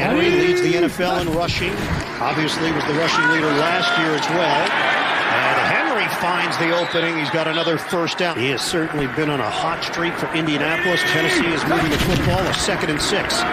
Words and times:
Henry 0.00 0.30
leads 0.32 0.62
the 0.64 0.72
NFL 0.80 1.20
in 1.20 1.28
rushing. 1.36 1.76
Obviously 2.24 2.72
was 2.72 2.84
the 2.88 2.96
rushing 2.96 3.20
leader 3.36 3.52
last 3.60 3.92
year 4.00 4.16
as 4.16 4.24
well. 4.32 4.64
And 4.64 5.56
Henry 5.68 6.08
finds 6.24 6.56
the 6.56 6.72
opening. 6.72 7.20
He's 7.20 7.28
got 7.28 7.46
another 7.46 7.76
first 7.76 8.16
down. 8.16 8.38
He 8.40 8.48
has 8.48 8.64
certainly 8.64 9.06
been 9.12 9.28
on 9.28 9.40
a 9.40 9.50
hot 9.50 9.84
streak 9.84 10.16
for 10.16 10.32
Indianapolis. 10.32 11.04
Tennessee 11.12 11.52
is 11.52 11.60
moving 11.68 11.92
the 11.92 12.00
football 12.08 12.40
a 12.40 12.54
second 12.54 12.88
and 12.88 13.00
six. 13.00 13.44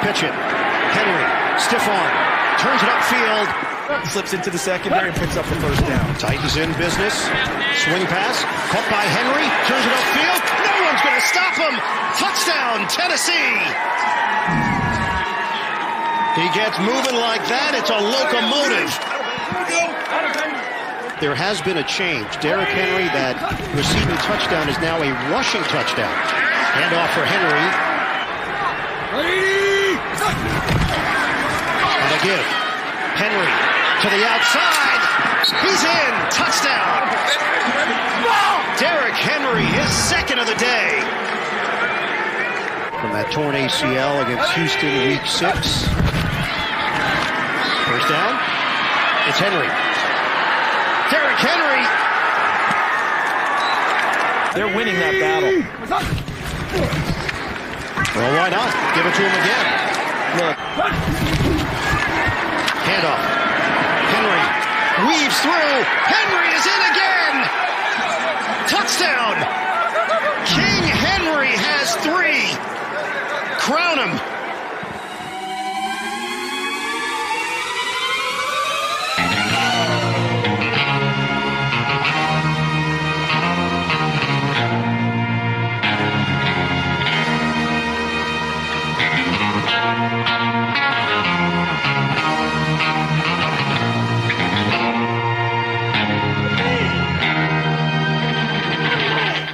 Pitch 0.00 0.24
it. 0.24 0.32
Henry, 0.96 1.24
stiff 1.60 1.84
arm, 1.84 2.12
turns 2.56 2.80
it 2.80 2.88
upfield. 2.88 3.48
Slips 4.08 4.32
into 4.32 4.48
the 4.48 4.58
secondary 4.58 5.12
and 5.12 5.16
picks 5.20 5.36
up 5.36 5.44
the 5.52 5.60
first 5.60 5.84
down. 5.84 6.16
Titans 6.16 6.56
in 6.56 6.72
business. 6.80 7.12
Swing 7.84 8.08
pass, 8.08 8.40
caught 8.72 8.88
by 8.88 9.04
Henry, 9.04 9.44
turns 9.68 9.84
it 9.84 9.92
upfield. 10.00 10.40
No 10.64 10.72
one's 10.88 11.02
going 11.04 11.20
to 11.20 11.26
stop 11.28 11.54
him. 11.60 11.76
Touchdown, 12.16 12.88
Tennessee. 12.88 14.81
He 16.32 16.48
gets 16.56 16.78
moving 16.80 17.20
like 17.20 17.44
that. 17.52 17.76
It's 17.76 17.92
a 17.92 18.00
locomotive. 18.00 18.88
There 21.20 21.36
has 21.36 21.60
been 21.62 21.78
a 21.78 21.84
change. 21.84 22.26
Derrick 22.40 22.72
Henry, 22.72 23.06
that 23.12 23.36
receiving 23.76 24.16
touchdown, 24.24 24.66
is 24.66 24.80
now 24.80 24.96
a 24.98 25.12
rushing 25.30 25.62
touchdown. 25.68 26.10
Hand 26.72 26.96
off 26.96 27.12
for 27.12 27.22
Henry. 27.22 27.66
And 32.00 32.12
again, 32.18 32.46
Henry 33.14 33.52
to 34.02 34.08
the 34.10 34.24
outside. 34.26 35.00
He's 35.62 35.84
in. 35.84 36.12
Touchdown. 36.34 37.06
Derrick 38.80 39.14
Henry, 39.14 39.62
his 39.62 39.92
second 39.94 40.40
of 40.40 40.46
the 40.48 40.56
day. 40.56 40.98
From 42.98 43.12
that 43.12 43.30
torn 43.30 43.54
ACL 43.54 44.26
against 44.26 44.50
Houston 44.54 45.06
week 45.06 45.26
six. 45.26 46.01
Down. 48.12 48.36
It's 49.24 49.40
Henry. 49.40 49.64
Derrick 51.08 51.40
Henry. 51.40 51.80
They're 54.52 54.76
winning 54.76 55.00
that 55.00 55.16
battle. 55.16 55.64
Well, 58.12 58.32
why 58.36 58.52
not? 58.52 58.68
Give 58.92 59.08
it 59.08 59.16
to 59.16 59.22
him 59.24 59.32
again. 59.32 59.64
Look, 60.44 60.56
Handoff. 62.84 63.22
Henry 64.12 64.44
weaves 65.08 65.40
through. 65.40 65.72
Henry 66.04 66.52
is 66.52 66.68
in 66.68 66.82
again. 66.92 67.48
Touchdown. 68.68 69.40
King 70.52 70.84
Henry 70.84 71.56
has 71.56 71.96
three. 72.04 72.52
Crown 73.56 74.04
him. 74.04 74.41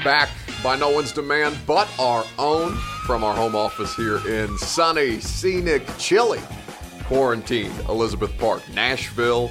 Back 0.09 0.31
by 0.65 0.77
no 0.77 0.89
one's 0.89 1.13
demand 1.13 1.59
but 1.67 1.87
our 2.01 2.25
own 2.39 2.77
from 3.05 3.23
our 3.23 3.37
home 3.37 3.55
office 3.55 3.95
here 3.95 4.27
in 4.27 4.57
sunny, 4.57 5.21
scenic, 5.21 5.83
chilly, 5.99 6.41
quarantined 7.05 7.79
Elizabeth 7.91 8.35
Park, 8.39 8.63
Nashville, 8.73 9.51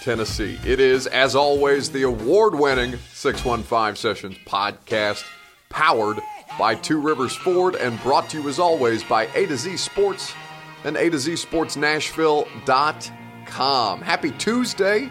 Tennessee. 0.00 0.58
It 0.64 0.80
is, 0.80 1.06
as 1.08 1.36
always, 1.36 1.90
the 1.90 2.04
award 2.04 2.54
winning 2.54 2.98
615 3.12 3.96
Sessions 3.96 4.36
podcast 4.46 5.24
powered 5.68 6.18
by 6.58 6.74
Two 6.74 7.02
Rivers 7.02 7.36
Ford 7.36 7.74
and 7.74 8.02
brought 8.02 8.30
to 8.30 8.40
you, 8.40 8.48
as 8.48 8.58
always, 8.58 9.04
by 9.04 9.26
A 9.34 9.44
to 9.44 9.58
Z 9.58 9.76
Sports 9.76 10.32
and 10.84 10.96
A 10.96 11.10
to 11.10 11.18
Z 11.18 11.36
Sports 11.36 11.76
Nashville.com. 11.76 14.00
Happy 14.00 14.30
Tuesday. 14.30 15.10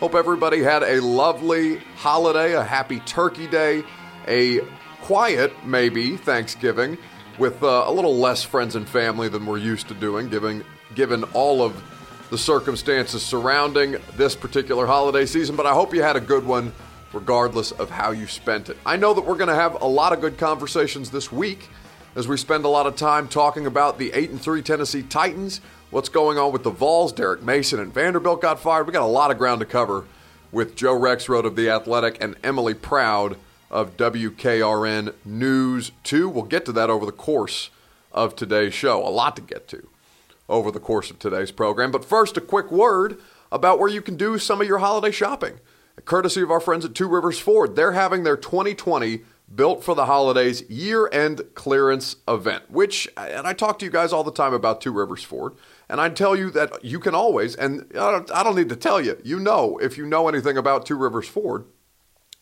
Hope 0.00 0.14
everybody 0.14 0.62
had 0.62 0.84
a 0.84 1.02
lovely 1.02 1.78
holiday, 1.96 2.54
a 2.54 2.62
happy 2.62 3.00
Turkey 3.00 3.48
Day, 3.48 3.82
a 4.28 4.60
quiet, 5.00 5.52
maybe, 5.64 6.16
Thanksgiving 6.16 6.98
with 7.38 7.62
uh, 7.62 7.84
a 7.86 7.92
little 7.92 8.16
less 8.16 8.42
friends 8.42 8.76
and 8.76 8.88
family 8.88 9.28
than 9.28 9.46
we're 9.46 9.58
used 9.58 9.88
to 9.88 9.94
doing, 9.94 10.28
given, 10.28 10.64
given 10.94 11.24
all 11.34 11.62
of 11.62 11.82
the 12.30 12.38
circumstances 12.38 13.22
surrounding 13.22 13.96
this 14.16 14.34
particular 14.34 14.86
holiday 14.86 15.24
season. 15.24 15.56
But 15.56 15.66
I 15.66 15.72
hope 15.72 15.94
you 15.94 16.02
had 16.02 16.16
a 16.16 16.20
good 16.20 16.44
one, 16.44 16.72
regardless 17.12 17.72
of 17.72 17.90
how 17.90 18.10
you 18.10 18.26
spent 18.26 18.68
it. 18.68 18.76
I 18.84 18.96
know 18.96 19.14
that 19.14 19.22
we're 19.22 19.36
going 19.36 19.48
to 19.48 19.54
have 19.54 19.80
a 19.80 19.86
lot 19.86 20.12
of 20.12 20.20
good 20.20 20.36
conversations 20.36 21.10
this 21.10 21.32
week 21.32 21.68
as 22.14 22.26
we 22.26 22.36
spend 22.36 22.64
a 22.64 22.68
lot 22.68 22.86
of 22.86 22.96
time 22.96 23.28
talking 23.28 23.66
about 23.66 23.98
the 23.98 24.12
8 24.12 24.30
and 24.30 24.40
3 24.40 24.60
Tennessee 24.62 25.02
Titans, 25.02 25.60
what's 25.90 26.08
going 26.08 26.36
on 26.36 26.52
with 26.52 26.64
the 26.64 26.70
Vols, 26.70 27.12
Derek 27.12 27.42
Mason 27.42 27.78
and 27.78 27.94
Vanderbilt 27.94 28.42
got 28.42 28.60
fired. 28.60 28.86
We 28.86 28.92
got 28.92 29.02
a 29.02 29.06
lot 29.06 29.30
of 29.30 29.38
ground 29.38 29.60
to 29.60 29.66
cover 29.66 30.04
with 30.50 30.74
Joe 30.74 30.98
Rexrode 30.98 31.44
of 31.44 31.54
The 31.54 31.70
Athletic 31.70 32.22
and 32.22 32.34
Emily 32.42 32.74
Proud 32.74 33.36
of 33.70 33.96
WKRN 33.96 35.14
News 35.24 35.92
2. 36.04 36.28
We'll 36.28 36.44
get 36.44 36.64
to 36.66 36.72
that 36.72 36.90
over 36.90 37.06
the 37.06 37.12
course 37.12 37.70
of 38.12 38.36
today's 38.36 38.74
show. 38.74 39.06
A 39.06 39.10
lot 39.10 39.36
to 39.36 39.42
get 39.42 39.68
to 39.68 39.88
over 40.48 40.70
the 40.70 40.80
course 40.80 41.10
of 41.10 41.18
today's 41.18 41.50
program. 41.50 41.90
But 41.90 42.04
first, 42.04 42.36
a 42.36 42.40
quick 42.40 42.70
word 42.70 43.18
about 43.52 43.78
where 43.78 43.90
you 43.90 44.02
can 44.02 44.16
do 44.16 44.38
some 44.38 44.60
of 44.60 44.66
your 44.66 44.78
holiday 44.78 45.10
shopping. 45.10 45.60
Courtesy 46.04 46.42
of 46.42 46.50
our 46.50 46.60
friends 46.60 46.84
at 46.84 46.94
Two 46.94 47.08
Rivers 47.08 47.38
Ford, 47.38 47.76
they're 47.76 47.92
having 47.92 48.22
their 48.22 48.36
2020 48.36 49.22
Built 49.54 49.82
for 49.82 49.94
the 49.94 50.04
Holidays 50.04 50.62
year 50.68 51.08
end 51.10 51.40
clearance 51.54 52.16
event, 52.28 52.70
which, 52.70 53.08
and 53.16 53.46
I 53.46 53.54
talk 53.54 53.78
to 53.78 53.86
you 53.86 53.90
guys 53.90 54.12
all 54.12 54.22
the 54.22 54.30
time 54.30 54.52
about 54.52 54.82
Two 54.82 54.92
Rivers 54.92 55.24
Ford, 55.24 55.54
and 55.88 56.02
I 56.02 56.10
tell 56.10 56.36
you 56.36 56.50
that 56.50 56.84
you 56.84 57.00
can 57.00 57.14
always, 57.14 57.54
and 57.54 57.86
I 57.92 58.10
don't, 58.12 58.30
I 58.30 58.42
don't 58.42 58.56
need 58.56 58.68
to 58.68 58.76
tell 58.76 59.00
you, 59.00 59.18
you 59.24 59.40
know, 59.40 59.78
if 59.78 59.96
you 59.96 60.04
know 60.04 60.28
anything 60.28 60.58
about 60.58 60.84
Two 60.84 60.96
Rivers 60.96 61.28
Ford, 61.28 61.64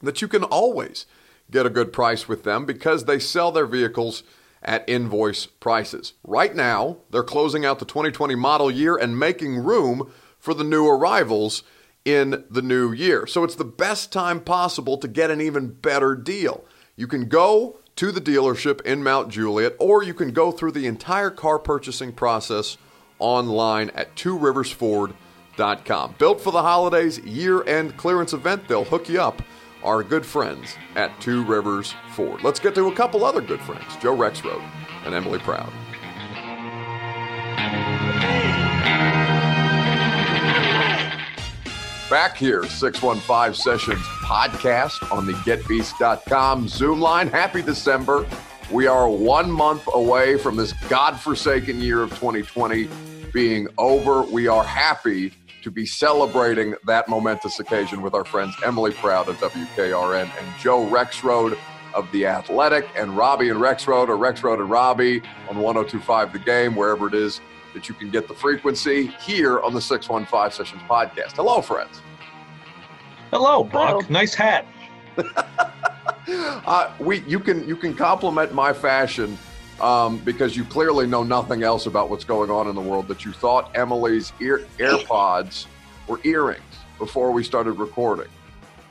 that 0.01 0.21
you 0.23 0.29
can 0.29 0.45
always 0.45 1.07
get 1.51 1.67
a 1.67 1.71
good 1.71 1.93
price 1.93 2.29
with 2.29 2.45
them 2.45 2.65
because 2.65 3.05
they 3.05 3.19
sell 3.19 3.53
their 3.53 3.67
vehicles 3.67 4.23
at 4.63 4.89
invoice 4.89 5.47
prices. 5.47 6.15
Right 6.25 6.55
now, 6.55 6.99
they're 7.11 7.23
closing 7.23 7.65
out 7.65 7.79
the 7.79 7.85
2020 7.85 8.35
model 8.35 8.71
year 8.71 8.97
and 8.97 9.19
making 9.19 9.59
room 9.59 10.13
for 10.39 10.55
the 10.55 10.65
new 10.65 10.87
arrivals 10.87 11.63
in 12.05 12.45
the 12.51 12.63
new 12.63 12.93
year. 12.93 13.27
So 13.27 13.45
it's 13.45 13.55
the 13.57 13.65
best 13.65 14.13
time 14.13 14.41
possible 14.41 14.99
to 14.99 15.09
get 15.09 15.31
an 15.31 15.41
even 15.41 15.73
better 15.73 16.15
deal. 16.15 16.65
You 16.97 17.07
can 17.07 17.29
go 17.29 17.79
to 17.97 18.13
the 18.13 18.21
dealership 18.21 18.81
in 18.83 19.03
Mount 19.03 19.31
Juliet, 19.31 19.75
or 19.79 20.03
you 20.03 20.15
can 20.15 20.31
go 20.33 20.53
through 20.53 20.73
the 20.73 20.87
entire 20.87 21.31
car 21.31 21.59
purchasing 21.59 22.13
process 22.13 22.77
online 23.19 23.91
at 23.91 24.15
tworiversford.com. 24.17 26.15
Built 26.19 26.41
for 26.41 26.53
the 26.53 26.63
holidays 26.63 27.19
year 27.21 27.65
end 27.65 27.97
clearance 27.97 28.33
event, 28.33 28.69
they'll 28.69 28.85
hook 28.85 29.09
you 29.09 29.21
up. 29.21 29.43
Our 29.87 30.03
good 30.03 30.27
friends 30.27 30.75
at 30.97 31.19
Two 31.21 31.45
Rivers 31.45 31.95
Ford. 32.11 32.43
Let's 32.43 32.59
get 32.59 32.75
to 32.75 32.89
a 32.89 32.93
couple 32.93 33.25
other 33.25 33.41
good 33.41 33.61
friends, 33.61 33.97
Joe 34.03 34.17
Rexrode 34.17 34.69
and 35.05 35.15
Emily 35.15 35.39
Proud. 35.39 35.73
Back 42.11 42.37
here, 42.37 42.65
615 42.65 43.55
Sessions 43.55 44.03
podcast 44.25 45.13
on 45.13 45.25
the 45.25 45.35
getbeast.com 45.35 46.67
Zoom 46.67 47.01
line. 47.01 47.29
Happy 47.29 47.63
December. 47.63 48.27
We 48.73 48.89
are 48.89 49.09
one 49.09 49.49
month 49.49 49.89
away 49.95 50.37
from 50.37 50.57
this 50.57 50.73
godforsaken 50.89 51.81
year 51.81 52.03
of 52.03 52.11
2020 52.11 52.89
being 53.33 53.69
over. 53.79 54.23
We 54.23 54.49
are 54.49 54.65
happy 54.65 55.33
to 55.67 55.71
be 55.73 55.85
celebrating 55.85 56.77
that 56.85 57.09
momentous 57.09 57.59
occasion 57.59 58.01
with 58.01 58.15
our 58.15 58.25
friends 58.25 58.55
Emily 58.65 58.93
Proud 58.93 59.29
of 59.29 59.37
WKRN 59.39 60.23
and 60.23 60.61
Joe 60.61 60.87
Rexrode 60.87 61.59
of 61.93 62.09
The 62.13 62.25
Athletic 62.25 62.89
and 62.95 63.17
Robbie 63.17 63.49
and 63.49 63.59
Rexrode 63.59 64.09
or 64.09 64.17
Rexrode 64.17 64.61
and 64.61 64.71
Robbie 64.71 65.23
on 65.51 65.59
1025 65.59 66.33
The 66.33 66.39
Game, 66.39 66.77
wherever 66.77 67.09
it 67.09 67.15
is 67.15 67.41
that 67.75 67.89
you 67.89 67.97
can 67.97 68.13
get 68.13 68.29
the 68.29 68.35
frequency 68.35 69.09
here 69.21 69.59
on 69.59 69.75
the 69.75 69.81
615 69.81 70.53
Sessions 70.53 70.83
podcast. 70.89 71.33
Hello, 71.33 71.61
friends. 71.61 72.01
Hello, 73.33 73.65
Buck. 73.65 73.89
Hello. 73.89 74.01
Nice 74.09 74.35
hat. 74.35 74.67
Uh, 76.29 76.93
we 76.99 77.21
you 77.21 77.39
can 77.39 77.67
you 77.69 77.77
can 77.77 77.95
compliment 77.95 78.53
my 78.53 78.73
fashion 78.73 79.39
um, 79.81 80.19
because 80.19 80.57
you 80.57 80.65
clearly 80.65 81.07
know 81.07 81.23
nothing 81.23 81.63
else 81.63 81.87
about 81.87 82.11
what's 82.11 82.25
going 82.25 82.51
on 82.51 82.69
in 82.69 82.75
the 82.75 82.81
world. 82.81 83.09
That 83.09 83.25
you 83.25 83.33
thought 83.33 83.71
Emily's 83.77 84.33
ear 84.41 84.67
AirPods 84.79 85.67
were 86.09 86.21
earrings 86.25 86.63
before 86.99 87.31
we 87.33 87.45
started 87.45 87.73
recording. 87.73 88.29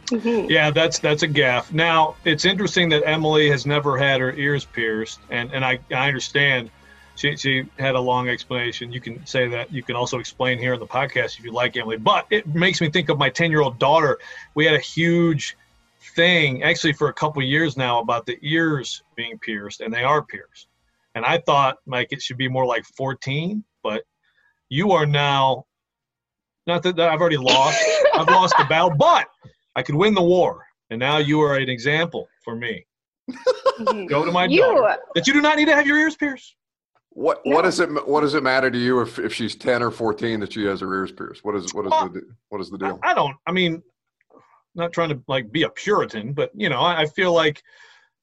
Mhm. 0.08 0.50
Yeah, 0.50 0.70
that's 0.70 1.00
that's 1.00 1.24
a 1.24 1.28
gaff. 1.28 1.74
Now 1.74 2.16
it's 2.26 2.46
interesting 2.46 2.90
that 2.90 3.02
Emily 3.08 3.50
has 3.50 3.66
never 3.66 3.98
had 3.98 4.22
her 4.22 4.34
ears 4.34 4.64
pierced, 4.64 5.20
and 5.32 5.52
and 5.52 5.66
I 5.66 5.80
I 5.92 6.08
understand 6.08 6.70
She, 7.18 7.36
she 7.38 7.64
had 7.80 7.96
a 7.96 8.00
long 8.00 8.28
explanation. 8.28 8.92
You 8.92 9.00
can 9.00 9.26
say 9.26 9.48
that. 9.48 9.72
You 9.72 9.82
can 9.82 9.96
also 9.96 10.20
explain 10.20 10.60
here 10.60 10.74
in 10.74 10.80
the 10.82 10.86
podcast 10.86 11.40
if 11.40 11.46
you 11.46 11.54
like, 11.54 11.78
Emily. 11.78 11.96
But 11.98 12.28
it 12.30 12.46
makes 12.46 12.82
me 12.82 12.90
think 12.90 13.08
of 13.08 13.18
my 13.18 13.30
10 13.30 13.52
year 13.52 13.62
old 13.62 13.80
daughter. 13.80 14.20
We 14.54 14.66
had 14.66 14.76
a 14.76 14.80
huge 14.80 15.56
thing, 16.14 16.62
actually, 16.64 16.92
for 16.92 17.08
a 17.08 17.14
couple 17.14 17.42
years 17.42 17.78
now, 17.78 18.00
about 18.00 18.26
the 18.26 18.38
ears 18.42 19.02
being 19.16 19.40
pierced, 19.40 19.80
and 19.80 19.94
they 19.94 20.04
are 20.04 20.22
pierced. 20.22 20.68
And 21.16 21.26
I 21.26 21.40
thought, 21.40 21.78
Mike, 21.86 22.10
it 22.12 22.22
should 22.22 22.38
be 22.38 22.48
more 22.50 22.66
like 22.66 22.84
14, 22.98 23.64
but 23.84 24.04
you 24.70 24.92
are 24.92 25.06
now, 25.06 25.66
not 26.68 26.84
that, 26.84 26.96
that 26.98 27.10
I've 27.10 27.22
already 27.22 27.38
lost, 27.38 27.82
I've 28.14 28.28
lost 28.28 28.54
the 28.58 28.66
battle, 28.66 28.92
but 28.98 29.28
I 29.76 29.82
could 29.82 29.96
win 29.96 30.14
the 30.14 30.22
war. 30.22 30.66
And 30.90 31.00
now 31.00 31.18
you 31.18 31.40
are 31.42 31.56
an 31.56 31.70
example 31.70 32.28
for 32.44 32.56
me. 32.56 32.86
Go 34.08 34.26
to 34.26 34.32
my 34.32 34.46
You- 34.46 34.62
daughter 34.62 34.98
that 35.16 35.26
you 35.26 35.34
do 35.34 35.42
not 35.42 35.58
need 35.58 35.66
to 35.66 35.76
have 35.76 35.88
your 35.88 35.98
ears 35.98 36.16
pierced. 36.16 36.56
What 37.10 37.42
No. 37.46 37.56
what 37.56 37.62
does 37.64 37.80
it 37.80 37.90
what 38.08 38.22
does 38.22 38.34
it 38.34 38.44
matter 38.44 38.70
to 38.70 38.78
you 38.78 39.00
if, 39.00 39.18
if 39.20 39.34
she's 39.34 39.56
ten 39.56 39.82
or 39.82 39.90
fourteen 39.90 40.42
that 40.42 40.52
she 40.52 40.66
has 40.66 40.82
her 40.82 40.94
ears 40.94 41.14
pierced? 41.14 41.46
What 41.46 41.56
is 41.56 41.74
what 41.74 41.86
is 41.86 41.92
Well, 41.92 42.10
the 42.10 42.22
what 42.50 42.60
is 42.60 42.70
the 42.70 42.76
I, 42.76 42.90
deal? 42.90 43.00
I 43.04 43.14
don't. 43.14 43.38
I 43.48 43.54
mean, 43.54 43.82
not 44.76 44.92
trying 44.92 45.10
to 45.10 45.22
like 45.30 45.50
be 45.50 45.64
a 45.64 45.70
Puritan, 45.70 46.34
but 46.34 46.52
you 46.54 46.68
know, 46.68 46.82
I, 46.82 47.04
I 47.04 47.06
feel 47.06 47.32
like 47.32 47.64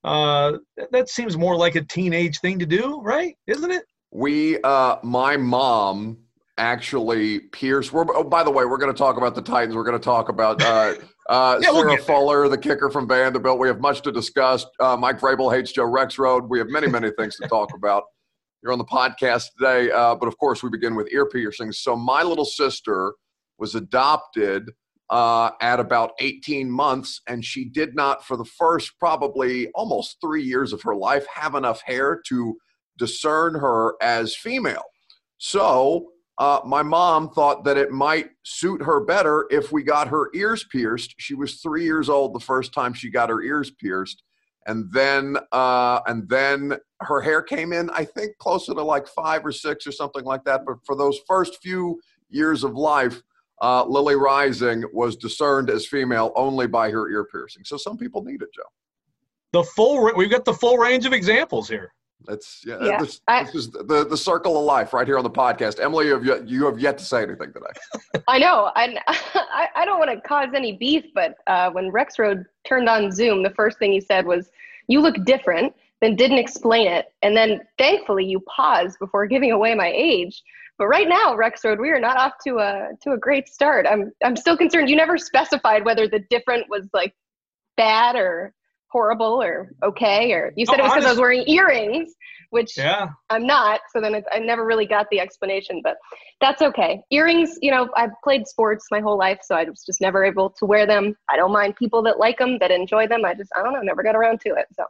uh, 0.04 0.58
that- 0.90 1.08
seems 1.08 1.37
more 1.37 1.56
like 1.56 1.75
a 1.75 1.82
teenage 1.84 2.40
thing 2.40 2.58
to 2.58 2.66
do, 2.66 3.00
right? 3.02 3.37
Isn't 3.46 3.70
it? 3.70 3.84
We 4.10 4.60
uh 4.62 4.96
my 5.02 5.37
mom 5.38 6.19
actually 6.58 7.40
pierced. 7.40 7.93
We're 7.93 8.04
oh 8.14 8.25
by 8.25 8.43
the 8.43 8.50
way, 8.50 8.64
we're 8.66 8.78
going 8.78 8.93
to 8.93 8.99
talk 8.99 9.16
about 9.16 9.34
the 9.34 9.43
Titans. 9.43 9.75
We're 9.75 9.84
going 9.84 9.99
to 9.99 10.04
talk 10.04 10.28
about 10.28 10.62
uh 10.62 10.94
uh 11.28 11.58
Yeah, 11.62 11.70
we'll 11.70 11.82
Sarah 11.82 11.96
there. 11.96 12.04
Fuller, 12.04 12.49
the 12.49 12.58
kicker 12.58 12.90
from 12.90 13.08
Vanderbilt. 13.08 13.58
We 13.58 13.69
have 13.69 13.81
much 13.81 14.02
to 14.02 14.12
discuss. 14.12 14.66
Uh, 14.78 14.96
Mike 14.96 15.19
Vrabel 15.19 15.54
hates 15.54 15.72
Joe 15.72 15.87
Rexrode. 15.87 16.49
We 16.49 16.58
have 16.58 16.69
many 16.69 16.88
many 16.88 17.10
things 17.19 17.37
to 17.37 17.49
talk 17.49 17.70
about. 17.75 18.04
You're 18.62 18.72
on 18.72 18.78
the 18.78 18.84
podcast 18.84 19.46
today, 19.58 19.90
uh, 19.90 20.14
but 20.14 20.28
of 20.28 20.37
course 20.38 20.62
we 20.62 20.69
begin 20.70 20.94
with 20.94 21.08
ear 21.12 21.26
piercings. 21.26 21.78
So 21.78 21.96
my 21.96 22.22
little 22.22 22.44
sister 22.44 23.14
was 23.58 23.75
adopted 23.75 24.70
uh, 25.10 25.50
at 25.60 25.81
about 25.81 26.12
18 26.20 26.70
months, 26.70 27.20
and 27.28 27.44
she 27.44 27.66
did 27.66 27.94
not, 27.94 28.25
for 28.25 28.37
the 28.37 28.44
first 28.44 28.99
probably 28.99 29.69
almost 29.75 30.16
three 30.20 30.43
years 30.43 30.72
of 30.72 30.82
her 30.82 30.94
life, 30.94 31.26
have 31.32 31.54
enough 31.54 31.82
hair 31.82 32.20
to 32.28 32.56
discern 32.99 33.54
her 33.54 33.94
as 34.00 34.34
female. 34.34 34.84
So 35.38 36.12
uh, 36.38 36.60
my 36.64 36.82
mom 36.82 37.31
thought 37.31 37.64
that 37.64 37.76
it 37.76 37.90
might 37.90 38.31
suit 38.43 38.82
her 38.82 39.04
better 39.04 39.46
if 39.50 39.70
we 39.70 39.82
got 39.82 40.08
her 40.08 40.31
ears 40.34 40.64
pierced. 40.64 41.14
She 41.19 41.34
was 41.34 41.60
three 41.60 41.84
years 41.84 42.08
old 42.08 42.34
the 42.34 42.40
first 42.40 42.72
time 42.72 42.94
she 42.94 43.10
got 43.10 43.28
her 43.28 43.43
ears 43.43 43.70
pierced, 43.70 44.22
and 44.66 44.90
then 44.93 45.37
uh, 45.52 46.00
and 46.06 46.28
then 46.28 46.78
her 47.00 47.20
hair 47.20 47.43
came 47.43 47.72
in. 47.72 47.90
I 47.90 48.04
think 48.04 48.38
closer 48.38 48.72
to 48.72 48.82
like 48.82 49.06
five 49.08 49.44
or 49.44 49.52
six 49.52 49.87
or 49.87 49.93
something 49.93 50.25
like 50.25 50.44
that. 50.44 50.62
But 50.66 50.76
for 50.87 50.96
those 50.96 51.19
first 51.28 51.62
few 51.62 52.00
years 52.31 52.64
of 52.64 52.75
life, 52.75 53.20
uh, 53.62 53.85
Lily 53.85 54.14
Reising 54.17 54.82
was 54.93 55.17
discerned 55.17 55.70
as 55.70 55.87
female 55.87 56.32
only 56.37 56.67
by 56.67 56.91
her 56.91 57.09
ear 57.11 57.25
piercing. 57.25 57.64
So 57.64 57.76
some 57.76 57.97
people 57.97 58.23
need 58.23 58.43
it, 58.43 58.49
Joe. 58.55 58.62
The 59.53 59.62
full. 59.62 60.00
ra- 60.03 60.12
We've 60.17 60.31
got 60.31 60.44
the 60.44 60.53
full 60.55 60.76
range 60.79 61.06
of 61.06 61.12
examples 61.12 61.69
here. 61.69 61.94
That's 62.25 62.62
yeah. 62.67 62.79
Yeah, 62.82 62.99
this, 62.99 63.20
I- 63.29 63.44
this 63.44 63.55
is 63.55 63.70
the 63.70 64.06
the 64.09 64.17
circle 64.17 64.59
of 64.59 64.64
life 64.64 64.93
right 64.93 65.06
here 65.06 65.19
on 65.19 65.25
the 65.25 65.31
podcast. 65.31 65.81
Emily, 65.81 66.06
you 66.06 66.12
have 66.12 66.25
yet, 66.25 66.49
you 66.49 66.64
have 66.67 66.79
yet 66.79 66.99
to 66.99 67.05
say 67.05 67.23
anything 67.23 67.53
today. 67.53 68.23
I 68.29 68.38
know. 68.38 68.70
And 68.76 68.99
I, 69.09 69.69
I 69.75 69.85
don't 69.85 69.99
want 69.99 70.11
to 70.11 70.20
cause 70.29 70.50
any 70.55 70.73
beef, 70.76 71.05
but 71.14 71.35
uh, 71.47 71.70
when 71.70 71.91
Rexrode 71.91 72.44
turned 72.67 72.88
on 72.88 73.11
Zoom, 73.11 73.43
the 73.43 73.50
first 73.50 73.79
thing 73.79 73.93
he 73.93 74.00
said 74.00 74.25
was, 74.26 74.50
You 74.88 75.00
look 75.00 75.17
different, 75.25 75.75
then 76.00 76.17
didn't 76.17 76.38
explain 76.38 76.87
it. 76.87 77.06
And 77.23 77.37
then 77.37 77.61
thankfully 77.79 78.25
you 78.25 78.41
paused 78.41 78.99
before 78.99 79.26
giving 79.26 79.53
away 79.53 79.75
my 79.75 79.93
age. 79.94 80.43
But 80.82 80.88
right 80.88 81.08
now, 81.08 81.37
Rexrode, 81.37 81.79
we 81.79 81.90
are 81.90 82.00
not 82.00 82.17
off 82.17 82.32
to 82.44 82.58
a 82.58 82.88
to 83.02 83.12
a 83.12 83.17
great 83.17 83.49
start. 83.49 83.87
I'm 83.88 84.11
I'm 84.25 84.34
still 84.34 84.56
concerned. 84.56 84.90
You 84.90 84.96
never 84.96 85.17
specified 85.17 85.84
whether 85.84 86.08
the 86.08 86.19
different 86.29 86.69
was 86.69 86.88
like 86.93 87.14
bad 87.76 88.17
or 88.17 88.52
horrible 88.88 89.40
or 89.40 89.70
okay 89.84 90.32
or 90.32 90.52
you 90.56 90.67
said 90.67 90.79
No, 90.79 90.87
it 90.87 90.87
oh, 90.87 90.88
was 90.88 90.94
because 90.94 91.06
I 91.06 91.11
was 91.11 91.20
wearing 91.20 91.44
earrings, 91.46 92.12
which 92.50 92.76
Yeah. 92.76 93.11
I'm 93.31 93.46
not. 93.46 93.82
So 93.93 94.00
then 94.00 94.17
it, 94.17 94.25
I 94.32 94.40
never 94.40 94.67
really 94.67 94.84
got 94.84 95.06
the 95.12 95.20
explanation, 95.20 95.82
but 95.84 95.99
that's 96.40 96.62
okay. 96.62 97.00
Earrings, 97.12 97.56
you 97.62 97.70
know, 97.70 97.88
I've 97.96 98.11
played 98.25 98.49
sports 98.49 98.87
my 98.90 98.99
whole 98.99 99.17
life, 99.17 99.38
so 99.44 99.55
I 99.55 99.62
was 99.62 99.85
just 99.87 100.00
never 100.00 100.25
able 100.25 100.50
to 100.50 100.67
wear 100.67 100.85
them. 100.85 101.14
I 101.31 101.37
don't 101.37 101.52
mind 101.52 101.76
people 101.76 102.02
that 102.02 102.19
like 102.19 102.38
them, 102.38 102.58
that 102.58 102.73
enjoy 102.73 103.06
them. 103.06 103.25
I 103.25 103.35
just, 103.35 103.52
I 103.56 103.62
don't 103.62 103.73
know, 103.73 103.82
never 103.82 104.02
got 104.02 104.17
around 104.17 104.40
to 104.40 104.49
it. 104.56 104.67
So 104.73 104.85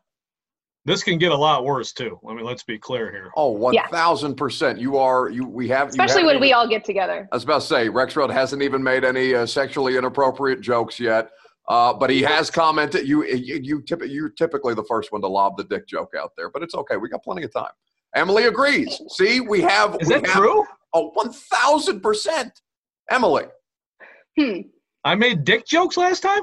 This 0.84 1.05
can 1.05 1.17
get 1.19 1.31
a 1.31 1.37
lot 1.37 1.64
worse 1.64 1.93
too. 1.93 2.19
I 2.29 2.34
mean, 2.34 2.44
let's 2.44 2.64
be 2.64 2.76
clear 2.76 3.11
here. 3.12 3.31
Oh, 3.37 3.52
one 3.52 3.73
Yeah. 3.73 3.87
thousand 3.87 4.34
percent. 4.34 4.81
You 4.81 4.96
are 4.96 5.29
you. 5.29 5.46
We 5.46 5.69
have. 5.69 5.88
especially 5.88 6.23
haven't 6.23 6.34
when 6.34 6.40
we 6.40 6.52
all 6.52 6.67
get 6.69 6.84
together. 6.84 7.29
I 7.31 7.37
was 7.37 7.44
about 7.44 7.61
to 7.61 7.67
say 7.69 7.88
Rexrode 7.88 8.32
hasn't 8.32 8.62
even 8.62 8.82
made 8.82 9.05
any 9.05 9.34
uh, 9.34 9.46
sexually 9.46 9.96
inappropriate 9.96 10.61
jokes 10.61 10.99
yet. 10.99 11.31
Uh, 11.69 11.93
but 11.93 12.11
he 12.11 12.20
has 12.23 12.50
commented. 12.50 13.06
You 13.06 13.25
you 13.25 13.61
you 13.62 13.82
tip, 13.82 14.02
you're 14.05 14.31
typically 14.31 14.75
the 14.75 14.82
first 14.84 15.12
one 15.12 15.20
to 15.23 15.29
lob 15.29 15.56
the 15.56 15.62
dick 15.64 15.87
joke 15.87 16.11
out 16.19 16.32
there, 16.37 16.50
but 16.50 16.62
it's 16.64 16.75
okay. 16.75 16.96
We 16.96 17.08
got 17.08 17.23
plenty 17.23 17.44
of 17.44 17.52
time. 17.52 17.70
Emily 18.17 18.44
agrees. 18.46 19.00
See, 19.08 19.40
we 19.40 19.61
have. 19.61 19.96
Is 20.00 20.08
we 20.08 20.14
that 20.17 20.26
have, 20.26 20.37
true? 20.37 20.64
Oh, 20.93 21.11
one 21.14 21.32
thousand 21.32 22.00
percent. 22.00 22.61
Emily. 23.08 23.44
Hmm. 24.37 24.62
I 25.05 25.14
made 25.14 25.44
dick 25.44 25.64
jokes 25.67 25.96
last 25.96 26.20
time. 26.20 26.43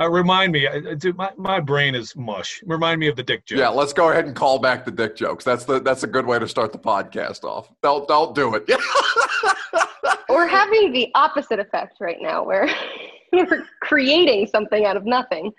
Uh, 0.00 0.10
remind 0.10 0.52
me, 0.52 0.66
uh, 0.66 0.94
dude. 0.94 1.16
My, 1.16 1.30
my 1.36 1.60
brain 1.60 1.94
is 1.94 2.16
mush. 2.16 2.62
Remind 2.64 3.00
me 3.00 3.08
of 3.08 3.16
the 3.16 3.22
dick 3.22 3.44
joke. 3.44 3.58
Yeah, 3.58 3.68
let's 3.68 3.92
go 3.92 4.10
ahead 4.10 4.24
and 4.24 4.34
call 4.34 4.58
back 4.58 4.84
the 4.84 4.90
dick 4.90 5.14
jokes. 5.14 5.44
That's 5.44 5.64
the 5.66 5.78
that's 5.80 6.04
a 6.04 6.06
good 6.06 6.24
way 6.24 6.38
to 6.38 6.48
start 6.48 6.72
the 6.72 6.78
podcast 6.78 7.44
off. 7.44 7.70
Don't 7.82 8.08
don't 8.08 8.34
do 8.34 8.54
it. 8.54 8.64
We're 10.30 10.46
having 10.46 10.92
the 10.92 11.10
opposite 11.14 11.58
effect 11.58 11.98
right 12.00 12.16
now, 12.20 12.44
where 12.44 12.68
we're 13.32 13.66
creating 13.82 14.46
something 14.46 14.84
out 14.84 14.96
of 14.96 15.04
nothing. 15.04 15.52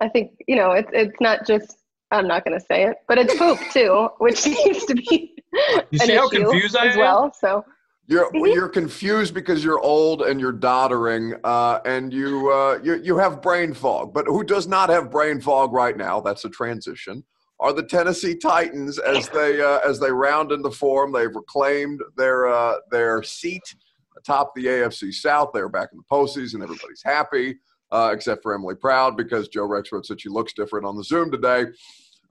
I 0.00 0.08
think 0.08 0.32
you 0.48 0.56
know, 0.56 0.72
it's 0.72 0.90
it's 0.92 1.20
not 1.20 1.46
just. 1.46 1.78
I'm 2.12 2.28
not 2.28 2.44
going 2.44 2.56
to 2.56 2.64
say 2.64 2.84
it, 2.84 2.98
but 3.08 3.18
it's 3.18 3.36
poop 3.36 3.58
too, 3.72 4.08
which 4.18 4.36
seems 4.42 4.84
to 4.84 4.94
be 4.94 5.34
You 5.52 5.80
an 5.94 5.98
see 5.98 6.14
how 6.14 6.28
issue 6.28 6.44
confused 6.44 6.76
I 6.76 6.86
as 6.86 6.94
am? 6.94 7.00
well. 7.00 7.32
So 7.34 7.64
You're 8.08 8.30
you're 8.34 8.68
confused 8.68 9.34
because 9.34 9.64
you're 9.64 9.80
old 9.80 10.22
and 10.22 10.40
you're 10.40 10.52
doddering, 10.52 11.34
uh, 11.42 11.80
and 11.84 12.12
you 12.12 12.52
uh, 12.52 12.78
you 12.82 13.00
you 13.02 13.18
have 13.18 13.42
brain 13.42 13.74
fog. 13.74 14.14
But 14.14 14.26
who 14.26 14.44
does 14.44 14.68
not 14.68 14.90
have 14.90 15.10
brain 15.10 15.40
fog 15.40 15.72
right 15.72 15.96
now? 15.96 16.20
That's 16.20 16.44
a 16.44 16.48
transition. 16.50 17.24
Are 17.58 17.72
the 17.72 17.82
Tennessee 17.82 18.36
Titans 18.36 19.00
as 19.00 19.28
they 19.30 19.60
uh, 19.60 19.78
as 19.78 19.98
they 19.98 20.12
round 20.12 20.52
into 20.52 20.70
form? 20.70 21.10
They've 21.10 21.34
reclaimed 21.34 22.00
their 22.16 22.46
uh, 22.46 22.76
their 22.92 23.24
seat 23.24 23.74
atop 24.16 24.52
the 24.54 24.66
AFC 24.66 25.12
South. 25.12 25.50
They're 25.52 25.68
back 25.68 25.88
in 25.92 25.98
the 25.98 26.04
postseason. 26.10 26.62
Everybody's 26.62 27.02
happy, 27.04 27.56
uh, 27.90 28.10
except 28.12 28.42
for 28.44 28.54
Emily 28.54 28.76
Proud 28.76 29.16
because 29.16 29.48
Joe 29.48 29.66
Rexrode 29.66 30.06
said 30.06 30.20
she 30.20 30.28
looks 30.28 30.52
different 30.52 30.86
on 30.86 30.96
the 30.96 31.04
Zoom 31.04 31.32
today. 31.32 31.66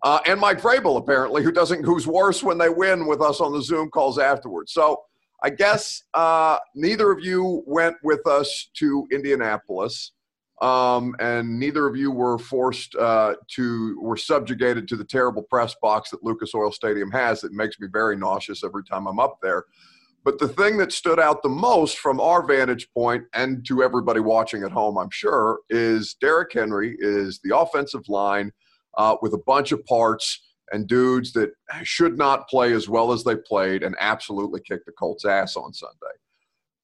Uh, 0.04 0.20
and 0.26 0.40
Mike 0.40 0.62
Vrabel 0.62 0.98
apparently, 0.98 1.42
who 1.44 1.52
doesn't, 1.52 1.84
who's 1.84 2.06
worse 2.06 2.44
when 2.44 2.58
they 2.58 2.70
win 2.70 3.08
with 3.08 3.22
us 3.22 3.42
on 3.42 3.52
the 3.52 3.62
Zoom 3.62 3.90
calls 3.90 4.20
afterwards. 4.20 4.72
So 4.72 5.02
I 5.44 5.50
guess 5.50 6.04
uh, 6.14 6.58
neither 6.76 7.12
of 7.12 7.24
you 7.24 7.64
went 7.66 7.98
with 8.04 8.26
us 8.26 8.70
to 8.76 9.08
Indianapolis, 9.12 10.12
um, 10.62 11.16
and 11.20 11.60
neither 11.60 11.86
of 11.88 11.96
you 11.96 12.12
were 12.12 12.38
forced 12.38 12.96
uh, 12.96 13.36
to 13.56 14.00
were 14.02 14.18
subjugated 14.18 14.88
to 14.88 14.96
the 14.96 15.04
terrible 15.04 15.44
press 15.44 15.76
box 15.82 16.10
that 16.12 16.24
Lucas 16.24 16.56
Oil 16.56 16.72
Stadium 16.72 17.12
has. 17.12 17.42
That 17.42 17.52
makes 17.52 17.80
me 17.80 17.88
very 17.92 18.16
nauseous 18.16 18.64
every 18.64 18.84
time 18.84 19.08
I'm 19.08 19.20
up 19.20 19.38
there. 19.42 19.66
But 20.24 20.40
the 20.40 20.48
thing 20.48 20.78
that 20.78 20.92
stood 20.92 21.20
out 21.20 21.44
the 21.44 21.50
most 21.50 22.00
from 22.00 22.20
our 22.20 22.44
vantage 22.44 22.90
point, 22.94 23.26
and 23.34 23.64
to 23.68 23.84
everybody 23.84 24.20
watching 24.22 24.64
at 24.64 24.72
home, 24.72 24.98
I'm 24.98 25.12
sure, 25.12 25.60
is 25.70 26.16
Derrick 26.20 26.52
Henry 26.52 26.98
is 27.00 27.40
the 27.44 27.56
offensive 27.56 28.10
line 28.10 28.52
uh, 28.98 29.18
with 29.22 29.34
a 29.34 29.42
bunch 29.46 29.72
of 29.72 29.86
parts 29.86 30.42
and 30.72 30.88
dudes 30.88 31.32
that 31.34 31.52
should 31.84 32.18
not 32.18 32.48
play 32.48 32.74
as 32.74 32.90
well 32.90 33.12
as 33.12 33.24
they 33.24 33.36
played 33.36 33.84
and 33.84 33.96
absolutely 34.00 34.62
kicked 34.62 34.86
the 34.86 34.92
Colts' 34.94 35.26
ass 35.26 35.56
on 35.56 35.74
Sunday. 35.74 35.96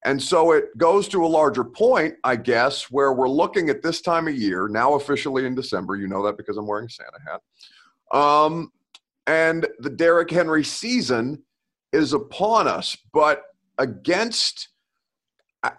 And 0.03 0.21
so 0.21 0.51
it 0.51 0.75
goes 0.77 1.07
to 1.09 1.25
a 1.25 1.27
larger 1.27 1.63
point, 1.63 2.15
I 2.23 2.35
guess, 2.35 2.89
where 2.89 3.13
we're 3.13 3.29
looking 3.29 3.69
at 3.69 3.83
this 3.83 4.01
time 4.01 4.27
of 4.27 4.35
year, 4.35 4.67
now 4.67 4.95
officially 4.95 5.45
in 5.45 5.53
December. 5.53 5.95
You 5.95 6.07
know 6.07 6.23
that 6.25 6.37
because 6.37 6.57
I'm 6.57 6.65
wearing 6.65 6.87
a 6.87 6.89
Santa 6.89 7.19
hat. 7.27 8.19
Um, 8.19 8.71
and 9.27 9.67
the 9.79 9.91
Derrick 9.91 10.31
Henry 10.31 10.63
season 10.63 11.43
is 11.93 12.13
upon 12.13 12.67
us, 12.67 12.97
but 13.13 13.43
against. 13.77 14.69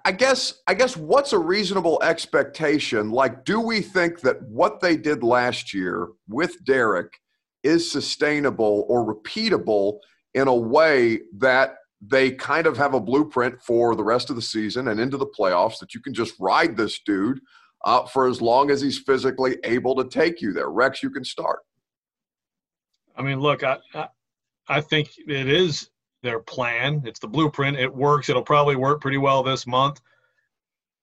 I- 0.05 0.13
guess 0.13 0.63
I 0.69 0.75
guess 0.75 0.97
what's 0.97 1.33
a 1.33 1.39
reasonable 1.39 2.01
expectation? 2.05 3.11
Like, 3.11 3.45
do 3.45 3.59
we 3.59 3.81
think 3.81 4.21
that 4.21 4.41
what 4.43 4.79
they 4.79 4.97
did 4.97 5.25
last 5.25 5.75
year 5.75 6.07
with 6.29 6.65
Derrick 6.65 7.21
is 7.63 7.91
sustainable 7.91 8.87
or 8.89 9.15
repeatable 9.15 9.99
in 10.35 10.49
a 10.49 10.55
way 10.55 11.21
that 11.37 11.77
they 12.01 12.31
kind 12.33 12.67
of 12.67 12.77
have 12.77 12.95
a 12.95 13.01
blueprint 13.01 13.61
for 13.63 13.95
the 13.95 14.03
rest 14.03 14.29
of 14.31 14.37
the 14.37 14.43
season 14.43 14.89
and 14.89 14.99
into 14.99 15.17
the 15.17 15.27
playoffs 15.27 15.79
that 15.79 15.95
you 15.95 16.01
can 16.01 16.13
just 16.13 16.35
ride 16.41 16.77
this 16.77 17.01
dude 17.07 17.41
uh, 17.85 18.05
for 18.07 18.27
as 18.27 18.41
long 18.41 18.71
as 18.71 18.81
he's 18.81 18.99
physically 18.99 19.57
able 19.65 19.95
to 19.95 20.09
take 20.09 20.41
you 20.41 20.53
there. 20.53 20.71
Rex, 20.71 21.03
you 21.03 21.11
can 21.11 21.25
start. 21.25 21.61
I 23.17 23.23
mean, 23.23 23.41
look, 23.41 23.63
I, 23.63 23.79
I 23.95 24.09
I 24.69 24.81
think 24.81 25.11
it 25.27 25.49
is 25.49 25.91
their 26.23 26.41
plan. 26.41 27.03
It's 27.05 27.21
the 27.21 27.29
blueprint. 27.29 27.79
It 27.79 27.93
works. 27.93 28.29
It'll 28.29 28.43
probably 28.43 28.77
work 28.77 29.01
pretty 29.01 29.19
well 29.19 29.43
this 29.43 29.67
month. 29.67 30.01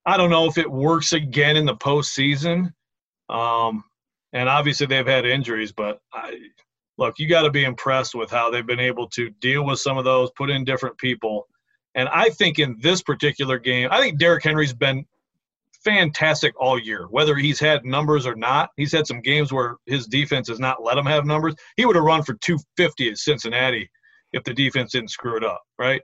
I 0.05 0.17
don't 0.17 0.29
know 0.29 0.45
if 0.45 0.57
it 0.57 0.69
works 0.69 1.13
again 1.13 1.57
in 1.57 1.65
the 1.65 1.75
postseason. 1.75 2.73
Um, 3.27 3.83
and 4.33 4.47
obviously 4.47 4.85
they've 4.85 5.07
had 5.07 5.25
injuries, 5.25 5.71
but 5.71 6.01
I, 6.13 6.37
look, 6.97 7.17
you 7.17 7.27
got 7.27 7.43
to 7.43 7.51
be 7.51 7.63
impressed 7.63 8.15
with 8.15 8.29
how 8.29 8.49
they've 8.49 8.65
been 8.65 8.79
able 8.79 9.07
to 9.09 9.29
deal 9.41 9.65
with 9.65 9.79
some 9.79 9.97
of 9.97 10.05
those, 10.05 10.29
put 10.37 10.49
in 10.49 10.63
different 10.63 10.97
people. 10.97 11.47
And 11.95 12.07
I 12.09 12.29
think 12.29 12.59
in 12.59 12.77
this 12.81 13.01
particular 13.01 13.57
game, 13.57 13.89
I 13.91 13.99
think 13.99 14.19
Derrick 14.19 14.43
Henry's 14.43 14.73
been 14.73 15.05
fantastic 15.83 16.53
all 16.59 16.77
year, 16.77 17.07
whether 17.09 17.35
he's 17.35 17.59
had 17.59 17.85
numbers 17.85 18.27
or 18.27 18.35
not. 18.35 18.69
He's 18.77 18.91
had 18.91 19.07
some 19.07 19.21
games 19.21 19.51
where 19.51 19.77
his 19.85 20.07
defense 20.07 20.49
has 20.49 20.59
not 20.59 20.83
let 20.83 20.97
him 20.97 21.05
have 21.05 21.25
numbers. 21.25 21.55
He 21.77 21.85
would 21.85 21.95
have 21.95 22.05
run 22.05 22.23
for 22.23 22.33
250 22.33 23.09
at 23.09 23.17
Cincinnati 23.17 23.89
if 24.33 24.43
the 24.43 24.53
defense 24.53 24.91
didn't 24.91 25.11
screw 25.11 25.37
it 25.37 25.43
up, 25.43 25.61
right? 25.77 26.01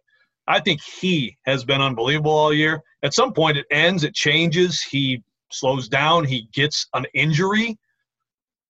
I 0.48 0.60
think 0.60 0.82
he 0.82 1.38
has 1.46 1.66
been 1.66 1.82
unbelievable 1.82 2.32
all 2.32 2.54
year. 2.54 2.82
At 3.04 3.14
some 3.14 3.34
point, 3.34 3.58
it 3.58 3.66
ends, 3.72 4.04
it 4.04 4.14
changes. 4.14 4.82
He 4.82 5.24
slows 5.52 5.88
down, 5.88 6.24
he 6.24 6.48
gets 6.54 6.88
an 6.94 7.06
injury, 7.14 7.78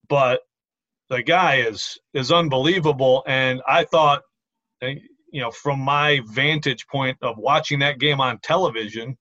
but 0.08 0.40
the 1.08 1.22
guy 1.22 1.56
is 1.56 1.98
is 2.14 2.32
unbelievable. 2.32 3.22
And 3.26 3.62
I 3.66 3.84
thought, 3.84 4.22
eh, 4.82 4.96
you 5.30 5.40
know, 5.40 5.50
from 5.50 5.80
my 5.80 6.20
vantage 6.32 6.86
point 6.88 7.16
of 7.22 7.36
watching 7.38 7.78
that 7.80 7.98
game 7.98 8.20
on 8.20 8.38
television, 8.42 9.16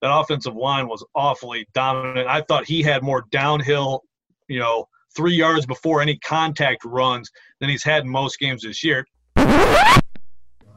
that 0.00 0.14
offensive 0.14 0.54
line 0.54 0.88
was 0.88 1.04
awfully 1.14 1.66
dominant. 1.74 2.28
I 2.28 2.42
thought 2.42 2.66
he 2.66 2.82
had 2.82 3.02
more 3.02 3.24
downhill, 3.30 4.02
you 4.48 4.58
know, 4.58 4.86
three 5.14 5.34
yards 5.34 5.66
before 5.66 6.00
any 6.00 6.16
contact 6.18 6.84
runs 6.84 7.30
than 7.60 7.68
he's 7.68 7.84
had 7.84 8.04
in 8.04 8.08
most 8.08 8.38
games 8.38 8.62
this 8.62 8.82
year. 8.82 9.06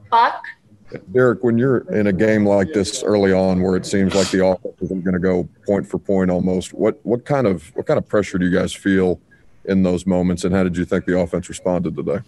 Buck. 0.10 0.44
Derrick, 1.12 1.44
when 1.44 1.58
you're 1.58 1.80
in 1.94 2.08
a 2.08 2.14
game 2.14 2.46
like 2.46 2.72
this 2.72 3.04
early 3.04 3.34
on, 3.34 3.62
where 3.62 3.76
it 3.76 3.86
seems 3.86 4.14
like 4.14 4.30
the 4.30 4.46
offense 4.46 4.80
is 4.82 4.90
going 4.90 5.14
to 5.14 5.20
go 5.20 5.50
point 5.66 5.88
for 5.88 5.98
point 5.98 6.30
almost, 6.30 6.74
what 6.74 7.00
what 7.04 7.26
kind 7.26 7.48
of 7.48 7.76
what 7.76 7.88
kind 7.88 7.98
of 7.98 8.08
pressure 8.08 8.38
do 8.38 8.46
you 8.46 8.56
guys 8.56 8.72
feel 8.72 9.20
in 9.68 9.84
those 9.84 10.06
moments, 10.06 10.44
and 10.44 10.54
how 10.54 10.64
did 10.64 10.78
you 10.78 10.86
think 10.86 11.06
the 11.06 11.18
offense 11.18 11.50
responded 11.50 11.96
today? 11.96 12.20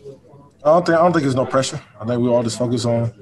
I 0.63 0.71
don't 0.71 0.85
think 0.85 0.97
I 0.97 1.01
don't 1.01 1.13
think 1.13 1.23
there's 1.23 1.35
no 1.35 1.45
pressure. 1.45 1.81
I 1.99 2.05
think 2.05 2.21
we 2.21 2.29
all 2.29 2.43
just 2.43 2.57
focus 2.57 2.85
on 2.85 3.13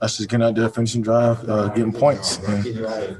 us 0.00 0.16
just 0.16 0.28
getting 0.28 0.44
out 0.44 0.54
there, 0.54 0.68
finishing 0.68 1.00
drive, 1.00 1.48
uh, 1.48 1.68
getting 1.68 1.92
points, 1.92 2.38
and 2.38 2.64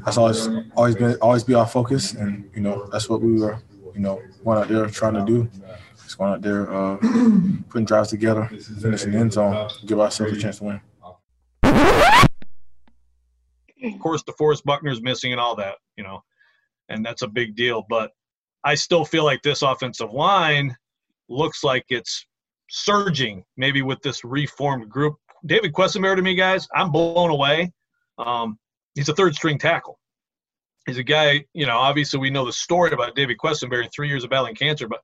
that's 0.05 0.17
always 0.19 0.49
always 0.77 0.97
been 0.97 1.17
always 1.23 1.45
be 1.45 1.55
our 1.55 1.67
focus. 1.67 2.13
And 2.13 2.51
you 2.55 2.61
know 2.61 2.89
that's 2.93 3.09
what 3.09 3.23
we 3.23 3.41
were 3.41 3.59
you 3.95 4.01
know 4.01 4.21
going 4.45 4.59
out 4.59 4.69
there 4.69 4.87
trying 4.87 5.15
to 5.15 5.25
do. 5.25 5.49
Just 6.03 6.19
going 6.19 6.33
out 6.33 6.43
there, 6.43 6.71
uh, 6.73 6.97
putting 7.71 7.87
drives 7.87 8.11
together, 8.11 8.47
finishing 8.81 9.13
the 9.13 9.19
end 9.19 9.33
zone, 9.33 9.71
give 9.87 9.99
ourselves 10.01 10.33
a 10.33 10.41
chance 10.41 10.59
to 10.59 10.65
win. 10.65 10.81
Of 13.85 13.99
course, 13.99 14.23
DeForest 14.23 14.65
Buckner's 14.65 15.03
missing 15.03 15.33
and 15.33 15.41
all 15.41 15.57
that, 15.57 15.77
you 15.97 16.05
know, 16.05 16.23
and 16.89 17.05
that's 17.05 17.23
a 17.23 17.29
big 17.29 17.57
deal. 17.57 17.85
But 17.89 18.13
I 18.65 18.75
still 18.75 19.05
feel 19.05 19.25
like 19.25 19.43
this 19.43 19.63
offensive 19.63 20.13
line 20.13 20.77
looks 21.29 21.65
like 21.65 21.85
it's 21.89 22.27
surging, 22.71 23.45
maybe 23.57 23.83
with 23.83 24.01
this 24.03 24.25
reformed 24.25 24.89
group. 24.89 25.17
David 25.47 25.73
Quessenberry 25.73 26.17
to 26.17 26.23
me, 26.23 26.35
guys, 26.35 26.69
I'm 26.75 26.93
blown 26.93 27.31
away. 27.31 27.73
Um, 28.19 28.59
he's 28.95 29.09
a 29.09 29.15
third 29.15 29.35
string 29.35 29.59
tackle. 29.59 29.99
He's 30.87 30.99
a 30.99 31.03
guy, 31.03 31.45
you 31.53 31.67
know, 31.67 31.77
obviously 31.77 32.19
we 32.19 32.31
know 32.31 32.45
the 32.45 32.53
story 32.53 32.93
about 32.93 33.15
David 33.15 33.37
Quessenberry, 33.39 33.89
three 33.95 34.09
years 34.09 34.25
of 34.25 34.31
battling 34.31 34.55
cancer, 34.55 34.89
but 34.89 35.01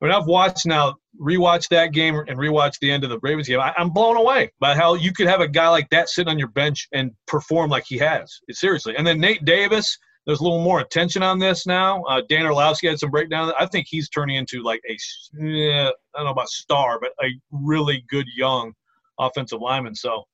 when 0.00 0.12
I've 0.12 0.26
watched 0.26 0.66
now, 0.66 0.96
rewatched 1.20 1.68
that 1.70 1.92
game 1.92 2.14
and 2.14 2.38
rewatched 2.38 2.78
the 2.80 2.90
end 2.90 3.02
of 3.02 3.10
the 3.10 3.18
Ravens 3.20 3.48
game, 3.48 3.60
I, 3.60 3.74
am 3.76 3.90
blown 3.90 4.16
away 4.16 4.52
by 4.60 4.74
how 4.74 4.94
you 4.94 5.12
could 5.12 5.26
have 5.26 5.40
a 5.40 5.48
guy 5.48 5.68
like 5.68 5.90
that 5.90 6.08
sitting 6.08 6.30
on 6.30 6.38
your 6.38 6.48
bench 6.48 6.88
and 6.92 7.10
perform 7.26 7.70
like 7.70 7.84
he 7.86 7.98
has. 7.98 8.38
Seriously. 8.50 8.96
And 8.96 9.06
then 9.06 9.20
Nate 9.20 9.44
Davis, 9.44 9.98
there's 10.28 10.40
a 10.40 10.42
little 10.42 10.62
more 10.62 10.80
attention 10.80 11.22
on 11.22 11.38
this 11.38 11.66
now. 11.66 12.02
Uh, 12.02 12.20
Dan 12.28 12.44
Orlovsky 12.44 12.86
had 12.86 12.98
some 12.98 13.10
breakdown. 13.10 13.50
I 13.58 13.64
think 13.64 13.86
he's 13.88 14.10
turning 14.10 14.36
into 14.36 14.62
like 14.62 14.82
a, 14.86 14.92
I 15.40 15.90
don't 16.14 16.26
know 16.26 16.30
about 16.30 16.50
star, 16.50 17.00
but 17.00 17.12
a 17.24 17.30
really 17.50 18.04
good 18.10 18.26
young 18.36 18.74
offensive 19.18 19.62
lineman. 19.62 19.94
So, 19.94 20.24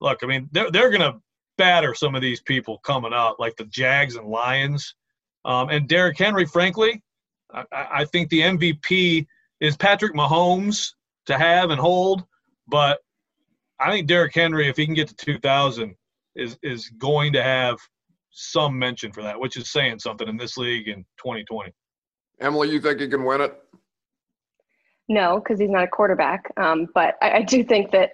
look, 0.00 0.20
I 0.22 0.26
mean, 0.26 0.48
they're, 0.52 0.70
they're 0.70 0.90
to 0.90 1.20
batter 1.58 1.94
some 1.94 2.14
of 2.14 2.22
these 2.22 2.40
people 2.40 2.78
coming 2.78 3.12
up, 3.12 3.36
like 3.38 3.54
the 3.56 3.66
Jags 3.66 4.16
and 4.16 4.28
Lions. 4.28 4.94
Um, 5.44 5.68
and 5.68 5.86
Derrick 5.86 6.16
Henry, 6.16 6.46
frankly, 6.46 7.02
I, 7.52 7.64
I 7.72 8.04
think 8.06 8.30
the 8.30 8.40
MVP 8.40 9.26
is 9.60 9.76
Patrick 9.76 10.14
Mahomes 10.14 10.94
to 11.26 11.36
have 11.36 11.68
and 11.68 11.78
hold, 11.78 12.24
but 12.66 13.00
I 13.78 13.90
think 13.90 14.06
Derrick 14.06 14.34
Henry, 14.34 14.68
if 14.68 14.78
he 14.78 14.86
can 14.86 14.94
get 14.94 15.08
to 15.08 15.14
2,000, 15.16 15.94
is 16.34 16.56
is 16.62 16.88
going 16.98 17.34
to 17.34 17.42
have 17.42 17.78
some 18.30 18.78
mention 18.78 19.12
for 19.12 19.22
that, 19.22 19.38
which 19.38 19.56
is 19.56 19.70
saying 19.70 19.98
something 19.98 20.28
in 20.28 20.36
this 20.36 20.56
league 20.56 20.88
in 20.88 20.98
2020. 21.18 21.72
Emily, 22.40 22.70
you 22.70 22.80
think 22.80 23.00
he 23.00 23.08
can 23.08 23.24
win 23.24 23.40
it? 23.40 23.54
No, 25.08 25.40
because 25.40 25.58
he's 25.58 25.70
not 25.70 25.84
a 25.84 25.88
quarterback. 25.88 26.52
Um, 26.56 26.86
but 26.94 27.16
I, 27.22 27.38
I 27.38 27.42
do 27.42 27.64
think 27.64 27.90
that 27.92 28.12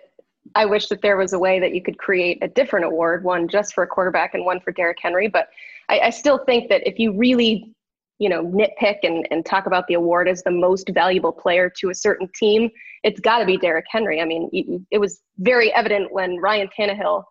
I 0.54 0.66
wish 0.66 0.88
that 0.88 1.02
there 1.02 1.16
was 1.16 1.32
a 1.32 1.38
way 1.38 1.58
that 1.58 1.74
you 1.74 1.82
could 1.82 1.98
create 1.98 2.38
a 2.42 2.48
different 2.48 2.86
award, 2.86 3.24
one 3.24 3.48
just 3.48 3.74
for 3.74 3.82
a 3.82 3.86
quarterback 3.86 4.34
and 4.34 4.44
one 4.44 4.60
for 4.60 4.72
Derrick 4.72 4.98
Henry. 5.00 5.28
But 5.28 5.48
I, 5.88 6.00
I 6.00 6.10
still 6.10 6.38
think 6.44 6.68
that 6.70 6.86
if 6.86 6.98
you 6.98 7.12
really 7.12 7.70
you 8.18 8.28
know 8.28 8.44
nitpick 8.44 8.98
and, 9.02 9.26
and 9.32 9.44
talk 9.44 9.66
about 9.66 9.86
the 9.88 9.94
award 9.94 10.28
as 10.28 10.42
the 10.42 10.50
most 10.50 10.88
valuable 10.90 11.32
player 11.32 11.70
to 11.80 11.90
a 11.90 11.94
certain 11.94 12.28
team, 12.34 12.70
it's 13.02 13.20
got 13.20 13.38
to 13.38 13.46
be 13.46 13.56
Derrick 13.56 13.86
Henry. 13.90 14.20
I 14.20 14.24
mean, 14.24 14.86
it 14.90 14.98
was 14.98 15.20
very 15.38 15.72
evident 15.74 16.12
when 16.12 16.38
Ryan 16.38 16.68
Tannehill 16.78 17.24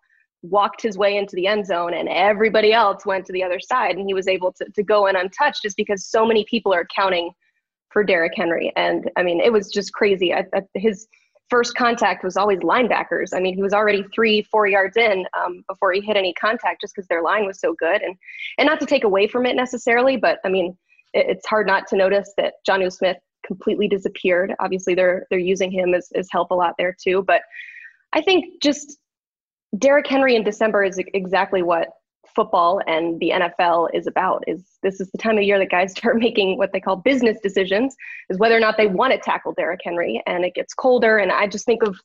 walked 0.44 0.82
his 0.82 0.98
way 0.98 1.16
into 1.16 1.34
the 1.36 1.46
end 1.46 1.66
zone 1.66 1.94
and 1.94 2.08
everybody 2.08 2.72
else 2.72 3.06
went 3.06 3.24
to 3.26 3.32
the 3.32 3.42
other 3.42 3.58
side 3.58 3.96
and 3.96 4.06
he 4.06 4.14
was 4.14 4.28
able 4.28 4.52
to, 4.52 4.64
to 4.74 4.82
go 4.82 5.06
in 5.06 5.16
untouched 5.16 5.62
just 5.62 5.76
because 5.76 6.04
so 6.06 6.26
many 6.26 6.44
people 6.44 6.72
are 6.72 6.86
counting 6.94 7.30
for 7.90 8.04
Derrick 8.04 8.32
Henry. 8.36 8.72
And 8.76 9.10
I 9.16 9.22
mean, 9.22 9.40
it 9.40 9.52
was 9.52 9.70
just 9.70 9.92
crazy. 9.92 10.34
I, 10.34 10.44
I, 10.54 10.62
his 10.74 11.06
first 11.48 11.74
contact 11.76 12.24
was 12.24 12.36
always 12.36 12.58
linebackers. 12.58 13.30
I 13.32 13.40
mean, 13.40 13.54
he 13.54 13.62
was 13.62 13.72
already 13.72 14.04
three, 14.14 14.42
four 14.42 14.66
yards 14.66 14.96
in 14.96 15.24
um, 15.38 15.64
before 15.68 15.92
he 15.92 16.00
hit 16.00 16.16
any 16.16 16.34
contact, 16.34 16.80
just 16.80 16.94
because 16.94 17.08
their 17.08 17.22
line 17.22 17.46
was 17.46 17.60
so 17.60 17.74
good. 17.74 18.02
And 18.02 18.16
and 18.58 18.66
not 18.66 18.80
to 18.80 18.86
take 18.86 19.04
away 19.04 19.26
from 19.26 19.46
it 19.46 19.56
necessarily, 19.56 20.16
but 20.16 20.40
I 20.44 20.48
mean, 20.48 20.76
it, 21.14 21.26
it's 21.28 21.46
hard 21.46 21.66
not 21.66 21.86
to 21.88 21.96
notice 21.96 22.32
that 22.36 22.54
Jonnu 22.68 22.92
Smith 22.92 23.18
completely 23.46 23.88
disappeared. 23.88 24.54
Obviously, 24.58 24.94
they're 24.94 25.26
they're 25.30 25.38
using 25.38 25.70
him 25.70 25.94
as, 25.94 26.10
as 26.14 26.28
help 26.30 26.50
a 26.50 26.54
lot 26.54 26.74
there 26.76 26.94
too. 27.00 27.22
But 27.22 27.42
I 28.12 28.20
think 28.20 28.60
just 28.60 28.98
Derrick 29.78 30.06
Henry 30.06 30.36
in 30.36 30.44
December 30.44 30.84
is 30.84 30.98
exactly 31.14 31.62
what 31.62 31.88
football 32.34 32.80
and 32.86 33.20
the 33.20 33.30
NFL 33.30 33.88
is 33.94 34.06
about 34.06 34.42
is 34.46 34.64
this 34.82 35.00
is 35.00 35.10
the 35.12 35.18
time 35.18 35.38
of 35.38 35.44
year 35.44 35.58
that 35.58 35.70
guys 35.70 35.92
start 35.96 36.18
making 36.18 36.58
what 36.58 36.72
they 36.72 36.80
call 36.80 36.96
business 36.96 37.38
decisions 37.42 37.94
is 38.28 38.38
whether 38.38 38.56
or 38.56 38.60
not 38.60 38.76
they 38.76 38.86
want 38.86 39.12
to 39.12 39.18
tackle 39.18 39.52
Derrick 39.52 39.80
Henry 39.84 40.22
and 40.26 40.44
it 40.44 40.54
gets 40.54 40.74
colder 40.74 41.18
and 41.18 41.30
I 41.30 41.46
just 41.46 41.64
think 41.64 41.82
of 41.82 41.96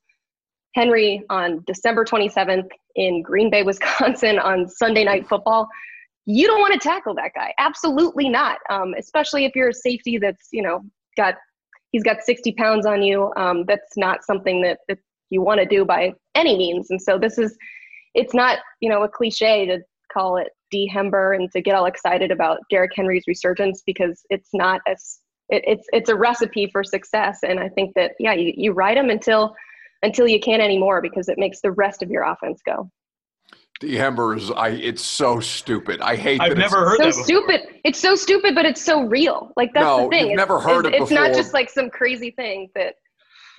Henry 0.75 1.23
on 1.29 1.63
December 1.65 2.05
27th 2.05 2.67
in 2.95 3.21
Green 3.21 3.49
Bay, 3.49 3.63
Wisconsin 3.69 4.39
on 4.39 4.67
Sunday 4.67 5.03
night 5.03 5.27
football. 5.27 5.67
You 6.25 6.45
don't 6.45 6.59
want 6.59 6.73
to 6.73 6.79
tackle 6.79 7.15
that 7.15 7.31
guy. 7.33 7.53
Absolutely 7.57 8.29
not. 8.29 8.59
Um, 8.69 8.93
especially 8.97 9.45
if 9.45 9.55
you're 9.55 9.69
a 9.69 9.73
safety 9.73 10.19
that's, 10.19 10.49
you 10.51 10.61
know, 10.61 10.81
got, 11.17 11.35
he's 11.91 12.03
got 12.03 12.21
60 12.21 12.51
pounds 12.51 12.85
on 12.85 13.01
you. 13.01 13.33
Um, 13.35 13.65
that's 13.65 13.97
not 13.97 14.23
something 14.23 14.61
that, 14.61 14.79
that 14.87 14.99
you 15.29 15.41
want 15.41 15.59
to 15.59 15.65
do 15.65 15.85
by 15.85 16.13
any 16.35 16.57
means. 16.57 16.87
And 16.89 17.01
so 17.01 17.17
this 17.17 17.37
is, 17.37 17.57
it's 18.13 18.33
not, 18.33 18.59
you 18.79 18.89
know, 18.89 19.03
a 19.03 19.09
cliche 19.09 19.65
to 19.65 19.79
call 20.11 20.37
it 20.37 20.49
dehember 20.73 21.35
and 21.35 21.51
to 21.51 21.61
get 21.61 21.75
all 21.75 21.85
excited 21.85 22.31
about 22.31 22.59
Derrick 22.69 22.91
Henry's 22.95 23.23
resurgence 23.27 23.81
because 23.85 24.23
it's 24.29 24.49
not 24.53 24.81
as 24.87 25.19
it, 25.49 25.63
it's 25.65 25.87
it's 25.91 26.09
a 26.09 26.15
recipe 26.15 26.69
for 26.71 26.83
success. 26.83 27.39
And 27.43 27.59
I 27.59 27.69
think 27.69 27.93
that 27.95 28.11
yeah, 28.19 28.33
you, 28.33 28.53
you 28.55 28.71
ride 28.71 28.97
him 28.97 29.09
until 29.09 29.55
until 30.03 30.27
you 30.27 30.39
can't 30.39 30.61
anymore 30.61 31.01
because 31.01 31.27
it 31.27 31.37
makes 31.37 31.61
the 31.61 31.71
rest 31.71 32.03
of 32.03 32.09
your 32.09 32.23
offense 32.23 32.61
go. 32.65 32.89
Dehember 33.81 34.37
is 34.37 34.51
I 34.51 34.69
it's 34.69 35.01
so 35.01 35.39
stupid. 35.39 36.01
I 36.01 36.15
hate 36.15 36.41
I've 36.41 36.57
never 36.57 36.89
heard 36.89 36.97
so 36.97 37.05
that. 37.05 37.13
stupid. 37.13 37.61
It's 37.83 37.99
so 37.99 38.15
stupid, 38.15 38.53
but 38.53 38.65
it's 38.65 38.83
so 38.83 39.03
real. 39.03 39.51
Like 39.55 39.73
that's 39.73 39.85
no, 39.85 40.03
the 40.03 40.09
thing. 40.09 40.23
You've 40.25 40.31
it's, 40.31 40.37
never 40.37 40.59
heard 40.59 40.85
it's, 40.85 40.95
it 40.95 41.01
it's 41.01 41.09
before. 41.09 41.27
not 41.27 41.35
just 41.35 41.53
like 41.53 41.69
some 41.69 41.89
crazy 41.89 42.31
thing 42.31 42.69
that 42.75 42.95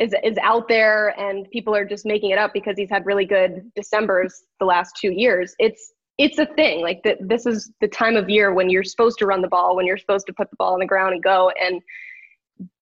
is 0.00 0.14
is 0.24 0.36
out 0.42 0.66
there 0.66 1.10
and 1.20 1.48
people 1.50 1.74
are 1.76 1.84
just 1.84 2.04
making 2.04 2.30
it 2.30 2.38
up 2.38 2.52
because 2.52 2.74
he's 2.76 2.90
had 2.90 3.06
really 3.06 3.26
good 3.26 3.70
December's 3.76 4.42
the 4.58 4.66
last 4.66 4.96
two 4.96 5.12
years. 5.12 5.54
It's 5.60 5.92
it's 6.18 6.38
a 6.38 6.46
thing. 6.46 6.82
Like 6.82 7.02
that 7.04 7.18
this 7.20 7.46
is 7.46 7.70
the 7.80 7.88
time 7.88 8.16
of 8.16 8.28
year 8.28 8.52
when 8.52 8.70
you're 8.70 8.82
supposed 8.82 9.18
to 9.18 9.26
run 9.26 9.42
the 9.42 9.48
ball 9.48 9.76
when 9.76 9.86
you're 9.86 9.98
supposed 9.98 10.26
to 10.26 10.32
put 10.32 10.50
the 10.50 10.56
ball 10.56 10.72
on 10.72 10.80
the 10.80 10.86
ground 10.86 11.14
and 11.14 11.22
go 11.22 11.52
and 11.62 11.80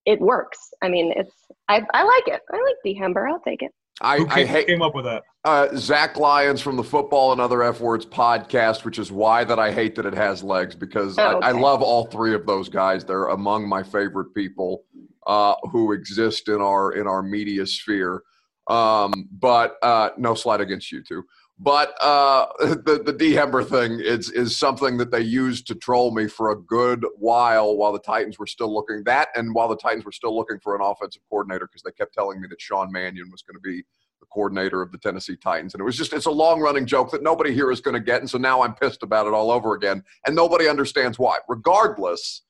it 0.06 0.20
works. 0.20 0.70
I 0.82 0.88
mean 0.88 1.12
it's 1.16 1.34
i, 1.68 1.82
I 1.92 2.04
like 2.04 2.28
it. 2.28 2.40
I 2.52 2.56
like 2.56 2.76
dehember 2.86 3.28
i'll 3.28 3.40
take 3.40 3.62
it 3.62 3.72
I, 4.00 4.18
Who 4.18 4.26
I 4.28 4.34
came, 4.34 4.46
hate 4.46 4.66
came 4.68 4.82
up 4.82 4.94
with 4.94 5.04
that? 5.06 5.24
uh, 5.44 5.68
Zach 5.76 6.16
Lyons 6.16 6.60
from 6.60 6.76
the 6.76 6.84
Football 6.84 7.32
and 7.32 7.40
Other 7.40 7.62
F 7.62 7.80
Words 7.80 8.06
podcast, 8.06 8.84
which 8.84 8.98
is 8.98 9.10
why 9.10 9.44
that 9.44 9.58
I 9.58 9.72
hate 9.72 9.94
that 9.96 10.06
it 10.06 10.14
has 10.14 10.42
legs 10.42 10.74
because 10.74 11.18
Oh, 11.18 11.40
I, 11.40 11.48
I 11.48 11.50
love 11.52 11.82
all 11.82 12.06
three 12.06 12.34
of 12.34 12.46
those 12.46 12.68
guys. 12.68 13.04
They're 13.04 13.26
among 13.26 13.68
my 13.68 13.82
favorite 13.82 14.34
people 14.34 14.84
uh, 15.26 15.54
who 15.72 15.92
exist 15.92 16.48
in 16.48 16.60
our 16.60 16.92
in 16.92 17.06
our 17.06 17.22
media 17.22 17.66
sphere. 17.66 18.22
Um, 18.68 19.28
but 19.32 19.76
uh, 19.82 20.10
no 20.18 20.34
slight 20.34 20.60
against 20.60 20.92
you 20.92 21.02
two. 21.02 21.24
But 21.58 21.94
uh, 22.00 22.46
the 22.60 23.02
the 23.04 23.12
D 23.12 23.32
Hember 23.32 23.66
thing 23.66 24.00
is 24.00 24.30
is 24.30 24.56
something 24.56 24.96
that 24.98 25.10
they 25.10 25.20
used 25.20 25.66
to 25.68 25.74
troll 25.74 26.14
me 26.14 26.28
for 26.28 26.50
a 26.50 26.56
good 26.56 27.04
while 27.16 27.76
while 27.76 27.92
the 27.92 27.98
Titans 27.98 28.38
were 28.38 28.46
still 28.46 28.72
looking 28.72 29.02
that 29.04 29.28
and 29.34 29.54
while 29.54 29.68
the 29.68 29.76
Titans 29.76 30.04
were 30.04 30.12
still 30.12 30.36
looking 30.36 30.60
for 30.60 30.76
an 30.76 30.82
offensive 30.82 31.22
coordinator 31.28 31.66
because 31.66 31.82
they 31.82 31.90
kept 31.90 32.14
telling 32.14 32.40
me 32.40 32.46
that 32.48 32.60
Sean 32.60 32.92
Mannion 32.92 33.30
was 33.30 33.42
going 33.42 33.56
to 33.56 33.60
be 33.60 33.82
the 34.20 34.26
coordinator 34.32 34.82
of 34.82 34.92
the 34.92 34.98
Tennessee 34.98 35.36
Titans 35.36 35.74
and 35.74 35.80
it 35.80 35.84
was 35.84 35.96
just 35.96 36.12
it's 36.12 36.26
a 36.26 36.30
long 36.30 36.60
running 36.60 36.86
joke 36.86 37.10
that 37.10 37.22
nobody 37.22 37.52
here 37.52 37.72
is 37.72 37.80
going 37.80 37.94
to 37.94 38.00
get 38.00 38.20
and 38.20 38.30
so 38.30 38.38
now 38.38 38.62
I'm 38.62 38.74
pissed 38.74 39.02
about 39.02 39.26
it 39.26 39.32
all 39.32 39.50
over 39.50 39.74
again 39.74 40.04
and 40.26 40.36
nobody 40.36 40.68
understands 40.68 41.18
why. 41.18 41.38
Regardless, 41.48 42.42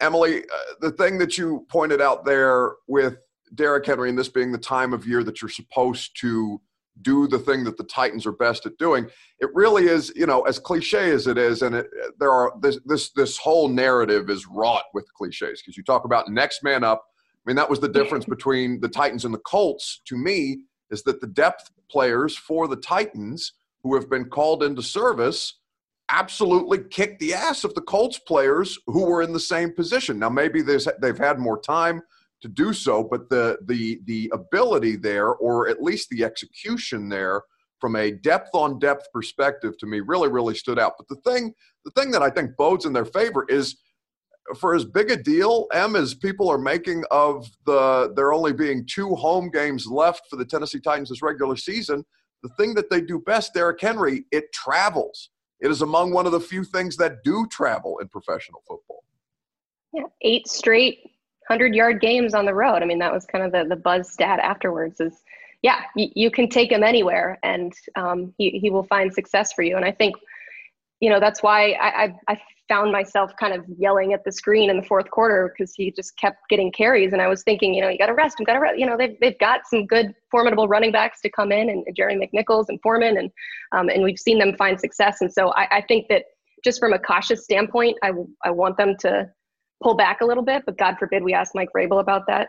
Emily, 0.00 0.42
uh, 0.42 0.74
the 0.82 0.90
thing 0.90 1.16
that 1.18 1.38
you 1.38 1.64
pointed 1.70 2.02
out 2.02 2.26
there 2.26 2.72
with 2.86 3.16
Derrick 3.54 3.86
Henry 3.86 4.10
and 4.10 4.18
this 4.18 4.28
being 4.28 4.52
the 4.52 4.58
time 4.58 4.92
of 4.92 5.06
year 5.06 5.24
that 5.24 5.40
you're 5.40 5.48
supposed 5.48 6.18
to 6.20 6.60
do 7.02 7.26
the 7.26 7.38
thing 7.38 7.64
that 7.64 7.76
the 7.76 7.84
Titans 7.84 8.26
are 8.26 8.32
best 8.32 8.66
at 8.66 8.76
doing. 8.78 9.08
It 9.40 9.50
really 9.54 9.86
is, 9.86 10.12
you 10.16 10.26
know, 10.26 10.42
as 10.42 10.58
cliche 10.58 11.10
as 11.10 11.26
it 11.26 11.38
is, 11.38 11.62
and 11.62 11.74
it, 11.74 11.86
there 12.18 12.32
are 12.32 12.52
this 12.60 12.78
this 12.86 13.10
this 13.10 13.36
whole 13.36 13.68
narrative 13.68 14.30
is 14.30 14.46
wrought 14.46 14.84
with 14.94 15.12
cliches 15.14 15.60
because 15.60 15.76
you 15.76 15.82
talk 15.82 16.04
about 16.04 16.30
next 16.30 16.62
man 16.62 16.84
up. 16.84 17.04
I 17.34 17.50
mean, 17.50 17.56
that 17.56 17.70
was 17.70 17.80
the 17.80 17.88
difference 17.88 18.24
between 18.36 18.80
the 18.80 18.88
Titans 18.88 19.24
and 19.24 19.34
the 19.34 19.38
Colts. 19.38 20.00
To 20.06 20.16
me, 20.16 20.60
is 20.90 21.02
that 21.04 21.20
the 21.20 21.26
depth 21.26 21.70
players 21.90 22.36
for 22.36 22.68
the 22.68 22.76
Titans 22.76 23.52
who 23.82 23.94
have 23.94 24.10
been 24.10 24.28
called 24.28 24.62
into 24.62 24.82
service 24.82 25.60
absolutely 26.08 26.78
kicked 26.90 27.18
the 27.20 27.34
ass 27.34 27.64
of 27.64 27.74
the 27.74 27.80
Colts 27.80 28.18
players 28.18 28.78
who 28.86 29.04
were 29.06 29.22
in 29.22 29.32
the 29.32 29.40
same 29.40 29.72
position. 29.72 30.18
Now, 30.18 30.28
maybe 30.28 30.62
they've 30.62 31.18
had 31.18 31.38
more 31.38 31.60
time 31.60 32.02
to 32.46 32.52
do 32.52 32.72
so, 32.72 33.02
but 33.02 33.28
the 33.28 33.58
the 33.66 34.00
the 34.04 34.30
ability 34.32 34.96
there, 34.96 35.30
or 35.30 35.68
at 35.68 35.82
least 35.82 36.08
the 36.10 36.24
execution 36.24 37.08
there, 37.08 37.42
from 37.80 37.96
a 37.96 38.12
depth 38.12 38.50
on 38.54 38.78
depth 38.78 39.06
perspective, 39.12 39.76
to 39.78 39.86
me, 39.86 40.00
really 40.00 40.28
really 40.28 40.54
stood 40.54 40.78
out. 40.78 40.94
But 40.98 41.08
the 41.08 41.20
thing 41.30 41.52
the 41.84 41.90
thing 41.92 42.10
that 42.12 42.22
I 42.22 42.30
think 42.30 42.56
bodes 42.56 42.86
in 42.86 42.92
their 42.92 43.04
favor 43.04 43.44
is 43.48 43.76
for 44.60 44.76
as 44.76 44.84
big 44.84 45.10
a 45.10 45.16
deal, 45.16 45.66
M, 45.72 45.96
as 45.96 46.14
people 46.14 46.48
are 46.48 46.58
making 46.58 47.04
of 47.10 47.50
the 47.66 48.12
there 48.14 48.32
only 48.32 48.52
being 48.52 48.86
two 48.86 49.14
home 49.16 49.50
games 49.50 49.86
left 49.86 50.22
for 50.30 50.36
the 50.36 50.44
Tennessee 50.44 50.80
Titans 50.80 51.08
this 51.08 51.22
regular 51.22 51.56
season, 51.56 52.04
the 52.42 52.50
thing 52.50 52.74
that 52.74 52.90
they 52.90 53.00
do 53.00 53.18
best, 53.18 53.54
Derrick 53.54 53.80
Henry, 53.80 54.24
it 54.30 54.52
travels. 54.52 55.30
It 55.58 55.70
is 55.70 55.82
among 55.82 56.12
one 56.12 56.26
of 56.26 56.32
the 56.32 56.40
few 56.40 56.64
things 56.64 56.96
that 56.98 57.24
do 57.24 57.46
travel 57.50 57.98
in 57.98 58.08
professional 58.08 58.62
football. 58.68 59.02
Yeah, 59.92 60.02
eight 60.20 60.46
straight 60.46 60.98
100 61.48 61.74
yard 61.74 62.00
games 62.00 62.34
on 62.34 62.44
the 62.44 62.54
road. 62.54 62.82
I 62.82 62.86
mean, 62.86 62.98
that 62.98 63.12
was 63.12 63.24
kind 63.24 63.44
of 63.44 63.52
the, 63.52 63.68
the 63.68 63.80
buzz 63.80 64.10
stat 64.10 64.40
afterwards 64.40 65.00
is, 65.00 65.22
yeah, 65.62 65.82
you, 65.94 66.08
you 66.14 66.30
can 66.30 66.48
take 66.48 66.70
him 66.70 66.82
anywhere 66.82 67.38
and 67.42 67.72
um, 67.96 68.34
he, 68.38 68.58
he 68.58 68.70
will 68.70 68.84
find 68.84 69.12
success 69.12 69.52
for 69.52 69.62
you. 69.62 69.76
And 69.76 69.84
I 69.84 69.92
think, 69.92 70.16
you 71.00 71.10
know, 71.10 71.20
that's 71.20 71.42
why 71.42 71.72
I, 71.72 72.04
I, 72.04 72.14
I 72.28 72.40
found 72.68 72.90
myself 72.90 73.32
kind 73.38 73.54
of 73.54 73.64
yelling 73.78 74.12
at 74.12 74.24
the 74.24 74.32
screen 74.32 74.70
in 74.70 74.76
the 74.76 74.82
fourth 74.82 75.10
quarter 75.10 75.52
because 75.56 75.74
he 75.74 75.90
just 75.92 76.16
kept 76.18 76.48
getting 76.48 76.72
carries. 76.72 77.12
And 77.12 77.22
I 77.22 77.28
was 77.28 77.42
thinking, 77.42 77.74
you 77.74 77.82
know, 77.82 77.88
you 77.88 77.98
got 77.98 78.06
to 78.06 78.14
rest 78.14 78.40
him, 78.40 78.44
got 78.44 78.54
to 78.54 78.60
rest. 78.60 78.78
You 78.78 78.86
know, 78.86 78.96
they've, 78.96 79.16
they've 79.20 79.38
got 79.38 79.60
some 79.68 79.86
good, 79.86 80.14
formidable 80.30 80.68
running 80.68 80.92
backs 80.92 81.20
to 81.22 81.30
come 81.30 81.52
in 81.52 81.70
and, 81.70 81.84
and 81.86 81.96
Jerry 81.96 82.16
McNichols 82.16 82.66
and 82.68 82.80
Foreman. 82.82 83.18
And, 83.18 83.30
um, 83.72 83.88
and 83.88 84.02
we've 84.02 84.18
seen 84.18 84.38
them 84.38 84.56
find 84.56 84.80
success. 84.80 85.20
And 85.20 85.32
so 85.32 85.52
I, 85.52 85.76
I 85.76 85.80
think 85.82 86.08
that 86.08 86.24
just 86.64 86.80
from 86.80 86.92
a 86.92 86.98
cautious 86.98 87.44
standpoint, 87.44 87.96
I, 88.02 88.10
I 88.44 88.50
want 88.50 88.76
them 88.76 88.96
to, 89.00 89.30
pull 89.82 89.94
back 89.94 90.20
a 90.20 90.24
little 90.24 90.42
bit, 90.42 90.62
but 90.66 90.78
God 90.78 90.96
forbid 90.98 91.22
we 91.22 91.34
ask 91.34 91.54
Mike 91.54 91.68
Vrabel 91.74 92.00
about 92.00 92.26
that 92.28 92.48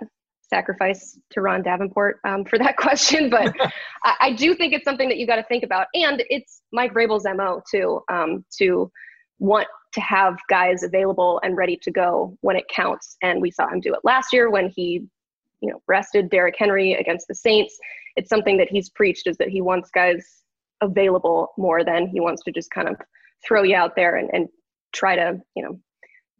sacrifice 0.50 1.20
Turron 1.36 1.64
Davenport 1.64 2.20
um, 2.26 2.46
for 2.46 2.58
that 2.58 2.78
question. 2.78 3.30
But 3.30 3.54
I, 4.04 4.16
I, 4.20 4.34
do 4.34 4.56
think 4.56 4.74
it's 4.74 4.86
something 4.86 5.10
that 5.10 5.18
you 5.18 5.28
got 5.28 5.36
to 5.38 5.44
think 5.44 5.64
about, 5.64 5.88
and 5.94 6.24
it's 6.30 6.62
Mike 6.72 6.94
Vrabel's 6.94 7.26
mo 7.26 7.62
too 7.70 8.02
um, 8.12 8.46
to 8.60 8.92
want 9.40 9.68
to 9.94 10.02
have 10.02 10.38
guys 10.50 10.84
available 10.84 11.40
and 11.44 11.58
ready 11.58 11.78
to 11.82 11.92
go 11.92 12.38
when 12.42 12.56
it 12.56 12.66
counts. 12.74 13.18
And 13.22 13.42
we 13.42 13.52
saw 13.52 13.68
him 13.68 13.80
do 13.80 13.94
it 13.94 14.00
last 14.04 14.34
year 14.34 14.50
when 14.50 14.72
he, 14.76 15.06
you 15.62 15.72
know, 15.72 15.82
rested 15.88 16.30
Derrick 16.30 16.56
Henry 16.58 16.94
against 16.94 17.28
the 17.28 17.36
Saints. 17.36 17.78
It's 18.16 18.30
something 18.30 18.58
that 18.58 18.70
he's 18.70 18.90
preached 18.90 19.28
is 19.28 19.38
that 19.38 19.50
he 19.50 19.62
wants 19.62 19.90
guys 19.92 20.44
available 20.82 21.50
more 21.58 21.84
than 21.84 22.08
he 22.08 22.20
wants 22.20 22.44
to 22.44 22.52
just 22.52 22.72
kind 22.72 22.88
of 22.88 22.96
throw 23.46 23.64
you 23.64 23.76
out 23.76 23.96
there 23.96 24.16
and, 24.16 24.30
and 24.34 24.48
try 24.94 25.16
to, 25.16 25.40
you 25.56 25.64
know, 25.64 25.80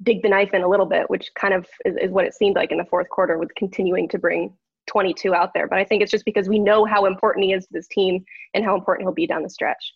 dig 0.04 0.22
the 0.22 0.30
knife 0.30 0.54
in 0.54 0.62
a 0.62 0.68
little 0.68 0.86
bit, 0.86 1.10
which 1.10 1.32
kind 1.36 1.54
of 1.54 1.66
is, 1.86 1.96
is 2.02 2.12
what 2.12 2.26
it 2.26 2.34
seemed 2.34 2.56
like 2.56 2.72
in 2.72 2.78
the 2.78 2.86
fourth 2.86 3.10
quarter 3.10 3.38
with 3.38 3.54
continuing 3.56 4.08
to 4.10 4.18
bring 4.18 4.54
22 4.88 5.34
out 5.34 5.54
there. 5.54 5.68
But 5.68 5.80
I 5.80 5.84
think 5.84 6.02
it's 6.02 6.12
just 6.12 6.26
because 6.26 6.48
we 6.48 6.60
know 6.60 6.86
how 6.86 7.06
important 7.06 7.46
he 7.46 7.54
is 7.54 7.66
to 7.66 7.74
this 7.74 7.88
team 7.88 8.24
and 8.54 8.64
how 8.64 8.76
important 8.76 9.06
he'll 9.06 9.14
be 9.14 9.28
down 9.28 9.44
the 9.44 9.50
stretch. 9.50 9.94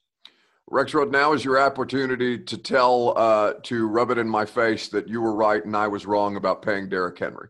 Rexrode, 0.70 1.12
now 1.12 1.34
is 1.34 1.44
your 1.44 1.60
opportunity 1.60 2.38
to 2.38 2.58
tell, 2.58 3.18
uh, 3.18 3.54
to 3.64 3.88
rub 3.88 4.10
it 4.10 4.18
in 4.18 4.28
my 4.28 4.46
face 4.46 4.88
that 4.90 5.08
you 5.08 5.22
were 5.22 5.36
right 5.36 5.64
and 5.64 5.76
I 5.76 5.88
was 5.88 6.06
wrong 6.06 6.36
about 6.36 6.62
paying 6.62 6.88
Derrick 6.88 7.20
Henry. 7.20 7.50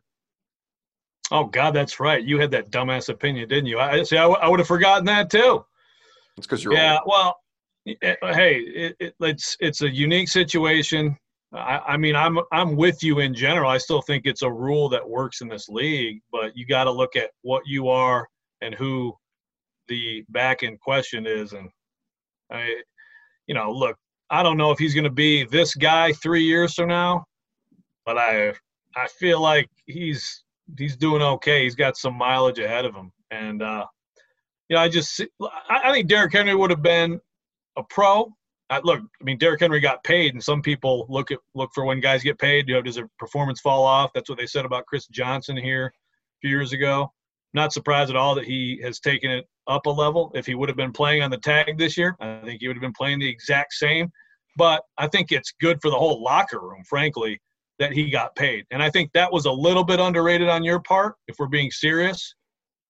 Oh 1.32 1.46
God, 1.46 1.72
that's 1.72 2.00
right. 2.00 2.24
You 2.24 2.40
had 2.40 2.52
that 2.52 2.72
dumbass 2.72 3.08
opinion, 3.08 3.48
didn't 3.48 3.68
you? 3.68 3.80
I 3.80 4.04
see. 4.04 4.18
I, 4.18 4.24
w- 4.24 4.40
I 4.42 4.50
would 4.50 4.60
have 4.60 4.68
forgotten 4.68 5.06
that 5.06 5.30
too. 5.30 5.64
It's 6.38 6.46
because 6.46 6.64
you're 6.64 6.74
yeah. 6.74 6.98
Old. 6.98 7.08
Well, 7.08 7.36
hey, 7.86 8.58
it, 8.58 8.96
it, 9.00 9.16
it's 9.22 9.56
it's 9.62 9.82
a 9.82 9.90
unique 9.90 10.28
situation. 10.28 11.18
I, 11.54 11.80
I, 11.80 11.98
mean, 11.98 12.16
I'm 12.16 12.40
I'm 12.52 12.76
with 12.76 13.04
you 13.04 13.20
in 13.20 13.34
general. 13.34 13.70
I 13.70 13.78
still 13.78 14.02
think 14.02 14.26
it's 14.26 14.42
a 14.42 14.52
rule 14.52 14.88
that 14.90 15.08
works 15.08 15.42
in 15.42 15.50
this 15.50 15.68
league, 15.68 16.22
but 16.32 16.56
you 16.56 16.66
got 16.66 16.86
to 16.86 16.92
look 16.92 17.16
at 17.16 17.32
what 17.42 17.64
you 17.66 17.90
are 17.90 18.28
and 18.62 18.74
who 18.74 19.14
the 19.88 20.24
back 20.30 20.64
in 20.64 20.78
question 20.78 21.28
is. 21.28 21.52
And 21.54 21.70
I, 22.52 22.82
you 23.48 23.56
know, 23.56 23.72
look, 23.72 23.98
I 24.30 24.44
don't 24.44 24.58
know 24.58 24.72
if 24.72 24.80
he's 24.80 24.94
going 24.94 25.04
to 25.04 25.10
be 25.10 25.44
this 25.44 25.76
guy 25.76 26.14
three 26.14 26.44
years 26.44 26.74
from 26.74 26.88
now, 26.88 27.26
but 28.06 28.18
I 28.18 28.54
I 28.96 29.08
feel 29.20 29.42
like 29.42 29.70
he's 29.86 30.44
he's 30.78 30.96
doing 30.96 31.22
okay. 31.22 31.64
He's 31.64 31.76
got 31.76 31.98
some 31.98 32.18
mileage 32.18 32.60
ahead 32.60 32.86
of 32.86 32.96
him, 32.96 33.12
and 33.30 33.62
uh, 33.62 33.86
you 34.70 34.76
know, 34.76 34.82
I 34.82 34.88
just 34.88 35.22
I, 35.70 35.92
think 35.92 36.08
Derrick 36.08 36.32
Henry 36.32 36.56
would 36.56 36.70
have 36.70 36.82
been 36.82 37.20
a 37.78 37.84
pro 37.84 38.32
look, 38.84 39.02
I 39.02 39.24
mean, 39.24 39.38
Derrick 39.38 39.60
Henry 39.60 39.80
got 39.80 40.04
paid, 40.04 40.34
and 40.34 40.44
some 40.44 40.62
people 40.62 41.06
look 41.10 41.32
at 41.32 41.40
look 41.56 41.72
for 41.74 41.84
when 41.84 42.00
guys 42.00 42.24
get 42.24 42.40
paid. 42.40 42.68
You 42.68 42.76
know, 42.76 42.82
does 42.82 42.98
a 42.98 43.10
performance 43.20 43.60
fall 43.60 43.84
off? 43.84 44.12
That's 44.14 44.30
what 44.30 44.38
they 44.38 44.48
said 44.48 44.66
about 44.66 44.86
Chris 44.86 45.08
Johnson 45.08 45.58
here 45.58 45.88
a 45.88 45.92
few 46.42 46.50
years 46.50 46.72
ago. 46.74 47.12
Not 47.54 47.74
surprised 47.74 48.10
at 48.10 48.16
all 48.16 48.34
that 48.36 48.46
he 48.46 48.80
has 48.84 49.00
taken 49.00 49.30
it 49.30 49.46
up 49.68 49.86
a 49.86 49.90
level. 49.90 50.32
If 50.36 50.46
he 50.46 50.56
would 50.56 50.70
have 50.70 50.78
been 50.78 50.94
playing 50.94 51.22
on 51.22 51.32
the 51.32 51.38
tag 51.38 51.78
this 51.78 51.98
year, 51.98 52.16
I 52.22 52.40
think 52.46 52.62
he 52.62 52.68
would 52.68 52.78
have 52.78 52.82
been 52.82 52.94
playing 52.94 53.20
the 53.20 53.28
exact 53.28 53.74
same. 53.74 54.10
But 54.58 54.84
I 54.98 55.08
think 55.08 55.32
it's 55.32 55.54
good 55.60 55.80
for 55.82 55.90
the 55.90 55.98
whole 55.98 56.24
locker 56.24 56.60
room, 56.60 56.84
frankly, 56.88 57.42
that 57.80 57.92
he 57.92 58.10
got 58.10 58.36
paid. 58.36 58.66
And 58.72 58.82
I 58.82 58.90
think 58.90 59.12
that 59.14 59.32
was 59.32 59.46
a 59.46 59.52
little 59.52 59.84
bit 59.84 60.00
underrated 60.00 60.50
on 60.50 60.64
your 60.64 60.80
part, 60.80 61.16
if 61.28 61.36
we're 61.40 61.48
being 61.48 61.72
serious. 61.72 62.36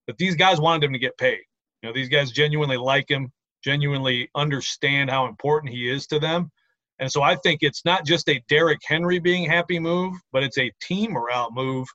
But 0.06 0.18
these 0.18 0.36
guys 0.36 0.60
wanted 0.60 0.86
him 0.86 0.94
to 0.94 1.00
get 1.00 1.18
paid. 1.18 1.42
You 1.82 1.90
know, 1.90 1.94
these 1.94 2.10
guys 2.10 2.32
genuinely 2.32 2.78
like 2.78 3.10
him 3.10 3.32
genuinely 3.64 4.30
understand 4.36 5.10
how 5.10 5.28
important 5.28 5.74
he 5.74 5.90
is 5.90 6.08
to 6.08 6.20
them. 6.20 6.52
And 7.00 7.12
so 7.12 7.24
I 7.24 7.36
think 7.36 7.60
it's 7.62 7.84
not 7.84 8.06
just 8.06 8.30
a 8.30 8.42
Derrick 8.48 8.80
Henry 8.86 9.20
being 9.20 9.50
happy 9.50 9.80
move, 9.80 10.14
but 10.32 10.44
it's 10.44 10.60
a 10.60 10.72
team 10.82 11.14
morale 11.14 11.50
move, 11.52 11.88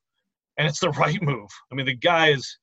and 0.59 0.67
it's 0.67 0.81
the 0.81 0.91
right 0.99 1.23
move. 1.23 1.49
I 1.71 1.75
mean, 1.75 1.87
the 1.87 1.95
guy 1.95 2.29
is. 2.31 2.59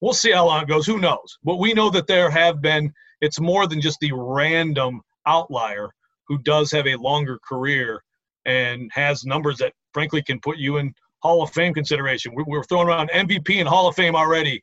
We'll 0.00 0.14
see 0.14 0.30
how 0.30 0.46
long 0.46 0.62
it 0.62 0.68
goes. 0.68 0.86
Who 0.86 0.98
knows? 0.98 1.38
But 1.44 1.56
we 1.56 1.74
know 1.74 1.90
that 1.90 2.06
there 2.06 2.30
have 2.30 2.62
been. 2.62 2.92
It's 3.20 3.38
more 3.38 3.66
than 3.66 3.82
just 3.82 4.00
the 4.00 4.12
random 4.14 5.02
outlier 5.26 5.90
who 6.26 6.38
does 6.38 6.70
have 6.72 6.86
a 6.86 6.96
longer 6.96 7.38
career 7.46 8.02
and 8.46 8.90
has 8.94 9.26
numbers 9.26 9.58
that, 9.58 9.74
frankly, 9.92 10.22
can 10.22 10.40
put 10.40 10.56
you 10.56 10.78
in 10.78 10.94
Hall 11.22 11.42
of 11.42 11.50
Fame 11.50 11.74
consideration. 11.74 12.32
We're 12.34 12.64
throwing 12.64 12.88
around 12.88 13.10
MVP 13.10 13.58
and 13.58 13.68
Hall 13.68 13.88
of 13.88 13.96
Fame 13.96 14.16
already, 14.16 14.62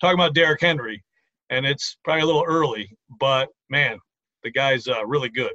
talking 0.00 0.18
about 0.18 0.34
Derrick 0.34 0.62
Henry 0.62 1.02
and 1.50 1.66
it's 1.66 1.98
probably 2.04 2.22
a 2.22 2.26
little 2.26 2.44
early, 2.46 2.96
but 3.20 3.48
man, 3.68 3.98
the 4.42 4.50
guy's 4.50 4.88
uh, 4.88 5.04
really 5.06 5.28
good. 5.28 5.52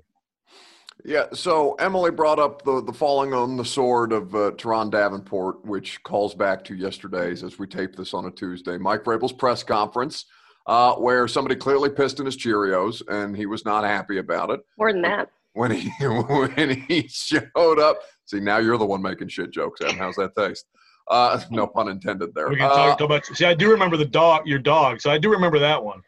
Yeah, 1.06 1.26
so 1.34 1.74
Emily 1.76 2.12
brought 2.12 2.40
up 2.40 2.64
the, 2.64 2.82
the 2.82 2.94
falling 2.94 3.34
on 3.34 3.58
the 3.58 3.66
sword 3.66 4.14
of 4.14 4.34
uh, 4.34 4.52
Turron 4.52 4.90
Davenport, 4.90 5.66
which 5.66 6.02
calls 6.04 6.34
back 6.34 6.64
to 6.66 6.76
yesterday's 6.76 7.44
as 7.44 7.60
we 7.60 7.68
tape 7.68 7.96
this 7.96 8.14
on 8.14 8.26
a 8.26 8.32
Tuesday. 8.32 8.78
Mike 8.78 9.04
Vrabel's 9.04 9.34
press 9.34 9.64
conference, 9.64 10.26
uh, 10.66 10.94
where 10.96 11.28
somebody 11.28 11.56
clearly 11.56 11.90
pissed 11.90 12.20
in 12.20 12.26
his 12.26 12.38
Cheerios, 12.38 13.02
and 13.10 13.36
he 13.36 13.46
was 13.46 13.66
not 13.66 13.84
happy 13.84 14.20
about 14.20 14.50
it. 14.52 14.62
More 14.78 14.94
than 14.94 15.02
that. 15.02 15.30
When 15.54 15.72
he 15.72 15.90
when 16.00 16.86
he 16.88 17.08
showed 17.10 17.80
up, 17.80 18.00
see 18.26 18.40
now 18.40 18.58
you're 18.58 18.78
the 18.78 18.86
one 18.86 19.02
making 19.02 19.28
shit 19.28 19.52
jokes. 19.52 19.82
Em, 19.82 19.98
how's 19.98 20.16
that 20.16 20.36
taste? 20.38 20.66
Uh, 21.10 21.40
no 21.52 21.68
pun 21.68 21.90
intended 21.90 22.34
there. 22.34 22.50
We 22.50 22.58
can 22.58 22.70
talk 22.70 23.02
uh, 23.02 23.06
about. 23.06 23.26
See, 23.26 23.46
I 23.46 23.54
do 23.54 23.70
remember 23.72 23.98
the 23.98 24.06
dog, 24.06 24.48
your 24.48 24.60
dog. 24.60 25.02
So 25.02 25.12
I 25.12 25.18
do 25.18 25.30
remember 25.30 25.60
that 25.60 25.84
one. 25.84 26.02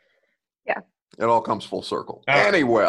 Yeah. 0.65 0.79
It 1.17 1.23
all 1.25 1.41
comes 1.41 1.65
full 1.65 1.81
circle. 1.81 2.23
All 2.27 2.35
right. 2.35 2.47
Anyway, 2.47 2.83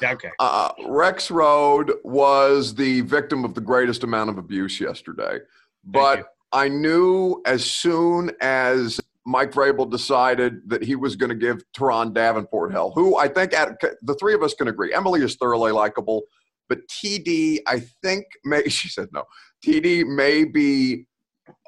Yeah. 0.00 0.12
Okay. 0.12 0.30
uh, 0.38 0.72
Rexrode 0.86 1.92
was 2.04 2.74
the 2.74 3.00
victim 3.02 3.44
of 3.44 3.54
the 3.54 3.60
greatest 3.60 4.04
amount 4.04 4.30
of 4.30 4.38
abuse 4.38 4.80
yesterday, 4.80 5.38
but 5.84 6.26
I 6.52 6.68
knew 6.68 7.42
as 7.46 7.64
soon 7.64 8.30
as 8.40 9.00
Mike 9.24 9.52
Vrabel 9.52 9.90
decided 9.90 10.68
that 10.68 10.82
he 10.82 10.96
was 10.96 11.16
going 11.16 11.30
to 11.30 11.36
give 11.36 11.62
Turron 11.76 12.12
Davenport 12.12 12.72
hell, 12.72 12.92
who 12.94 13.16
I 13.16 13.28
think 13.28 13.54
at, 13.54 13.80
the 14.02 14.14
three 14.14 14.34
of 14.34 14.42
us 14.42 14.54
can 14.54 14.68
agree. 14.68 14.92
Emily 14.92 15.22
is 15.22 15.36
thoroughly 15.36 15.72
likable, 15.72 16.22
but 16.68 16.80
TD, 16.88 17.60
I 17.66 17.80
think, 18.02 18.26
may, 18.44 18.64
she 18.68 18.88
said 18.88 19.08
no. 19.12 19.24
TD 19.64 20.04
may 20.06 20.44
be 20.44 21.06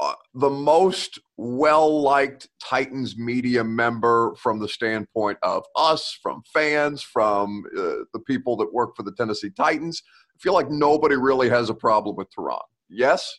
uh, 0.01 0.15
the 0.35 0.51
most 0.51 1.19
well 1.37 2.03
liked 2.03 2.49
Titans 2.63 3.17
media 3.17 3.65
member 3.65 4.35
from 4.37 4.59
the 4.59 4.69
standpoint 4.69 5.39
of 5.43 5.65
us, 5.77 6.19
from 6.23 6.43
fans, 6.53 7.03
from 7.03 7.65
uh, 7.77 8.05
the 8.13 8.21
people 8.27 8.57
that 8.57 8.73
work 8.73 8.97
for 8.97 9.03
the 9.03 9.13
Tennessee 9.13 9.51
Titans. 9.51 10.03
I 10.35 10.39
feel 10.41 10.55
like 10.55 10.71
nobody 10.71 11.17
really 11.17 11.49
has 11.49 11.71
a 11.71 11.75
problem 11.75 12.17
with 12.17 12.29
Turron. 12.37 12.61
Yes? 12.89 13.39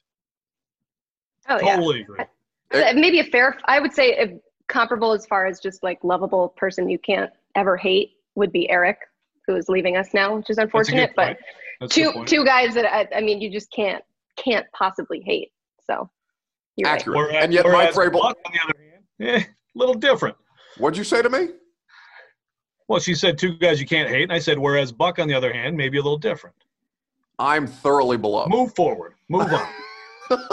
Oh, 1.49 1.59
yeah. 1.61 1.75
Totally 1.75 2.01
agree. 2.01 2.19
Uh, 2.73 2.93
Maybe 2.95 3.19
a 3.19 3.23
fair, 3.23 3.57
I 3.65 3.79
would 3.79 3.93
say 3.93 4.15
if 4.17 4.31
comparable 4.67 5.11
as 5.11 5.25
far 5.25 5.45
as 5.45 5.59
just 5.59 5.83
like 5.83 5.99
lovable 6.03 6.49
person 6.49 6.89
you 6.89 6.97
can't 6.97 7.31
ever 7.55 7.77
hate 7.77 8.13
would 8.35 8.51
be 8.51 8.69
Eric, 8.69 8.97
who 9.45 9.55
is 9.55 9.69
leaving 9.69 9.95
us 9.97 10.13
now, 10.13 10.35
which 10.35 10.49
is 10.49 10.55
That's 10.57 10.65
a 10.65 10.67
good 10.67 10.67
unfortunate. 10.67 11.11
But. 11.15 11.37
That's 11.79 11.93
two 11.93 12.23
two 12.25 12.45
guys 12.45 12.73
that 12.75 12.85
I, 12.85 13.07
I 13.17 13.21
mean, 13.21 13.41
you 13.41 13.51
just 13.51 13.71
can't 13.71 14.03
can't 14.37 14.65
possibly 14.73 15.21
hate. 15.25 15.51
So 15.85 16.09
you're 16.75 16.89
right. 16.89 16.99
Accurate. 16.99 17.17
Whereas, 17.17 17.43
and 17.43 17.53
yet, 17.53 17.65
Mike 17.65 17.95
whereas 17.95 17.95
Vrabel. 17.95 18.21
Buck, 18.21 18.37
on 18.45 18.51
the 18.53 18.59
other 18.63 18.79
hand, 18.79 19.43
eh, 19.43 19.47
a 19.47 19.77
little 19.77 19.95
different. 19.95 20.35
What'd 20.77 20.97
you 20.97 21.03
say 21.03 21.21
to 21.21 21.29
me? 21.29 21.49
Well, 22.87 22.99
she 22.99 23.15
said 23.15 23.37
two 23.37 23.57
guys 23.57 23.79
you 23.79 23.87
can't 23.87 24.09
hate, 24.09 24.23
and 24.23 24.33
I 24.33 24.39
said 24.39 24.59
whereas 24.59 24.91
Buck, 24.91 25.19
on 25.19 25.27
the 25.27 25.33
other 25.33 25.51
hand, 25.51 25.75
maybe 25.75 25.97
a 25.97 26.01
little 26.01 26.17
different. 26.19 26.55
I'm 27.39 27.67
thoroughly 27.67 28.17
beloved. 28.17 28.51
Move 28.51 28.75
forward, 28.75 29.15
move 29.29 29.51
on. 29.51 29.67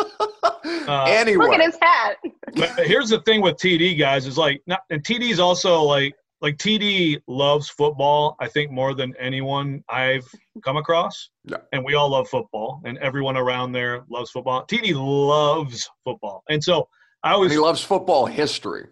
Uh, 0.89 1.05
anyway, 1.05 1.47
Look 1.47 1.55
at 1.55 1.61
his 1.61 1.79
hat. 1.81 2.17
but 2.57 2.87
here's 2.87 3.09
the 3.09 3.21
thing 3.21 3.41
with 3.41 3.57
TD 3.57 3.97
guys 3.99 4.27
is 4.27 4.37
like, 4.37 4.61
not, 4.67 4.81
and 4.91 5.03
TD's 5.03 5.39
also 5.39 5.81
like, 5.81 6.13
like 6.43 6.59
TD 6.59 7.23
loves 7.29 7.71
football. 7.71 8.37
I 8.41 8.49
think 8.49 8.71
more 8.71 8.95
than 8.95 9.15
anyone 9.19 9.83
I've 9.89 10.27
come 10.65 10.77
across. 10.77 11.31
Yeah. 11.45 11.59
And 11.73 11.85
we 11.85 11.95
all 11.95 12.11
love 12.11 12.29
football, 12.29 12.83
and 12.85 12.99
everyone 12.99 13.37
around 13.37 13.73
there 13.73 14.05
loves 14.11 14.31
football. 14.31 14.67
TD 14.67 14.95
loves 14.95 15.89
football, 16.05 16.43
and 16.51 16.63
so 16.63 16.89
I 17.23 17.29
and 17.29 17.37
always 17.37 17.53
he 17.53 17.59
loves 17.59 17.83
football 17.83 18.27
history. 18.27 18.89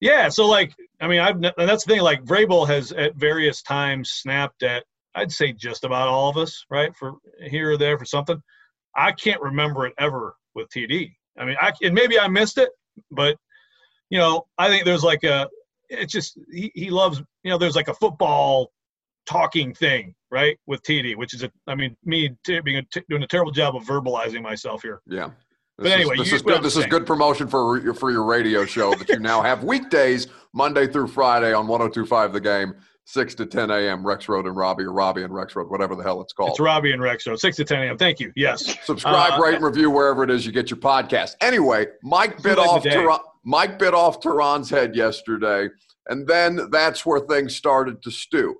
Yeah, 0.00 0.28
so 0.28 0.46
like, 0.46 0.72
I 1.00 1.08
mean, 1.08 1.20
I've 1.20 1.36
and 1.36 1.52
that's 1.56 1.84
the 1.84 1.94
thing. 1.94 2.02
Like, 2.02 2.24
Vrabel 2.24 2.66
has 2.66 2.92
at 2.92 3.14
various 3.16 3.62
times 3.62 4.10
snapped 4.10 4.62
at, 4.62 4.84
I'd 5.14 5.32
say 5.32 5.52
just 5.52 5.84
about 5.84 6.08
all 6.08 6.28
of 6.28 6.36
us, 6.36 6.64
right, 6.70 6.94
for 6.96 7.14
here 7.40 7.72
or 7.72 7.76
there 7.76 7.98
for 7.98 8.04
something. 8.04 8.42
I 8.96 9.12
can't 9.12 9.40
remember 9.40 9.86
it 9.86 9.94
ever 9.98 10.34
with 10.54 10.68
TD. 10.70 11.12
I 11.38 11.44
mean, 11.44 11.56
I 11.60 11.72
and 11.82 11.94
maybe 11.94 12.18
I 12.18 12.28
missed 12.28 12.58
it, 12.58 12.70
but 13.10 13.36
you 14.10 14.18
know, 14.18 14.46
I 14.56 14.68
think 14.68 14.84
there's 14.84 15.04
like 15.04 15.24
a, 15.24 15.48
it's 15.88 16.12
just 16.12 16.38
he, 16.52 16.70
he 16.74 16.90
loves, 16.90 17.22
you 17.42 17.50
know, 17.50 17.58
there's 17.58 17.76
like 17.76 17.88
a 17.88 17.94
football 17.94 18.70
talking 19.26 19.74
thing, 19.74 20.14
right, 20.30 20.58
with 20.66 20.82
TD, 20.82 21.16
which 21.16 21.34
is 21.34 21.42
a, 21.42 21.50
I 21.66 21.74
mean, 21.74 21.96
me 22.04 22.30
t- 22.44 22.60
being 22.60 22.78
a 22.78 22.82
t- 22.82 23.02
doing 23.08 23.22
a 23.22 23.26
terrible 23.26 23.52
job 23.52 23.76
of 23.76 23.84
verbalizing 23.84 24.42
myself 24.42 24.82
here. 24.82 25.00
Yeah. 25.06 25.30
But 25.78 25.88
anyway, 25.88 26.14
is, 26.14 26.24
this 26.24 26.32
is 26.32 26.42
good. 26.42 26.62
This 26.62 26.76
is 26.76 26.86
good 26.86 27.04
promotion 27.04 27.48
for 27.48 27.78
your 27.78 27.92
for 27.92 28.10
your 28.10 28.24
radio 28.24 28.64
show 28.64 28.94
that 28.94 29.08
you 29.10 29.18
now 29.18 29.42
have 29.42 29.62
weekdays, 29.62 30.28
Monday 30.54 30.86
through 30.86 31.08
Friday 31.08 31.52
on 31.52 31.66
102.5 31.66 32.32
The 32.32 32.40
Game, 32.40 32.74
six 33.04 33.34
to 33.34 33.44
10 33.44 33.70
a.m. 33.70 34.02
Rexrode 34.02 34.46
and 34.46 34.56
Robbie, 34.56 34.84
or 34.84 34.92
Robbie 34.92 35.22
and 35.22 35.32
Rexrode, 35.34 35.70
whatever 35.70 35.94
the 35.94 36.02
hell 36.02 36.22
it's 36.22 36.32
called. 36.32 36.50
It's 36.50 36.60
Robbie 36.60 36.92
and 36.92 37.02
Rex, 37.02 37.26
Road, 37.26 37.38
six 37.40 37.58
to 37.58 37.64
ten 37.64 37.82
a.m. 37.82 37.98
Thank 37.98 38.20
you. 38.20 38.32
Yes. 38.36 38.74
Subscribe, 38.86 39.38
Uh, 39.38 39.42
rate, 39.42 39.56
and 39.56 39.64
review 39.64 39.90
wherever 39.90 40.24
it 40.24 40.30
is 40.30 40.46
you 40.46 40.52
get 40.52 40.70
your 40.70 40.78
podcast. 40.78 41.32
Anyway, 41.42 41.88
Mike 42.02 42.42
bit 42.42 42.58
off. 42.58 42.82
Turron, 43.46 43.50
Mike 43.50 43.78
bit 43.78 43.94
off 43.94 44.20
Turron's 44.20 44.70
head 44.70 44.94
yesterday, 44.94 45.68
and 46.08 46.26
then 46.26 46.68
that's 46.70 47.04
where 47.04 47.20
things 47.20 47.54
started 47.54 48.02
to 48.02 48.10
stew. 48.10 48.56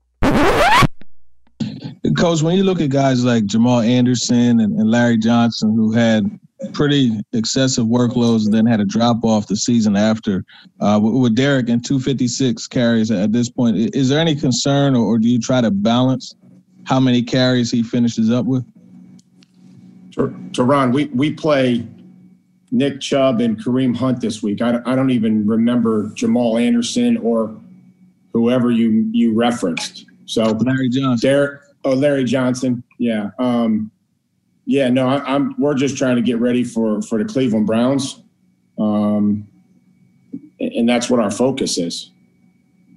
Coach, 2.17 2.41
when 2.41 2.57
you 2.57 2.65
look 2.65 2.81
at 2.81 2.91
guys 2.91 3.25
like 3.25 3.45
Jamal 3.47 3.81
Anderson 3.81 4.61
and, 4.61 4.79
and 4.79 4.91
Larry 4.91 5.19
Johnson, 5.19 5.75
who 5.75 5.93
had 5.93 6.39
pretty 6.73 7.21
excessive 7.35 7.85
workloads 7.85 8.47
and 8.47 8.55
then 8.55 8.65
had 8.65 8.81
a 8.81 8.85
drop 8.85 9.23
off 9.23 9.47
the 9.49 9.57
season 9.57 9.97
after, 9.97 10.45
uh, 10.81 10.99
with, 11.03 11.15
with 11.15 11.35
Derrick 11.35 11.69
and 11.69 11.85
256 11.85 12.67
carries 12.69 13.11
at 13.11 13.33
this 13.33 13.51
point, 13.51 13.77
is 13.77 14.09
there 14.09 14.19
any 14.19 14.35
concern 14.35 14.97
or, 14.97 15.05
or 15.05 15.19
do 15.19 15.29
you 15.29 15.39
try 15.39 15.61
to 15.61 15.71
balance 15.71 16.35
how 16.85 16.99
many 16.99 17.23
carries 17.23 17.71
he 17.71 17.83
finishes 17.83 18.31
up 18.31 18.47
with? 18.47 18.65
To, 20.13 20.35
to 20.55 20.63
Ron, 20.63 20.93
we, 20.93 21.07
we 21.07 21.35
play 21.35 21.87
Nick 22.71 23.01
Chubb 23.01 23.41
and 23.41 23.63
Kareem 23.63 23.97
Hunt 23.97 24.21
this 24.21 24.43
week. 24.43 24.61
I, 24.63 24.73
don't- 24.73 24.87
I 24.87 24.95
don't 24.97 25.11
even 25.11 25.47
remember 25.47 26.11
Jamal 26.15 26.59
Anderson 26.59 27.17
or 27.19 27.55
whoever 28.33 28.71
you, 28.71 29.09
you 29.13 29.33
referenced. 29.35 30.07
So 30.27 30.43
Larry 30.45 30.89
Johnson. 30.89 31.29
Derek, 31.29 31.61
oh, 31.85 31.95
Larry 31.95 32.25
Johnson. 32.25 32.83
Yeah. 32.99 33.31
Um, 33.39 33.91
yeah, 34.65 34.89
no, 34.89 35.07
I, 35.09 35.35
I'm, 35.35 35.55
we're 35.59 35.75
just 35.75 35.97
trying 35.97 36.17
to 36.17 36.23
get 36.23 36.39
ready 36.41 36.65
for, 36.65 37.01
for 37.03 37.23
the 37.23 37.25
Cleveland 37.25 37.67
Browns. 37.67 38.21
Um, 38.79 39.47
and 40.59 40.89
that's 40.89 41.09
what 41.09 41.21
our 41.21 41.31
focus 41.31 41.79
is. 41.79 42.11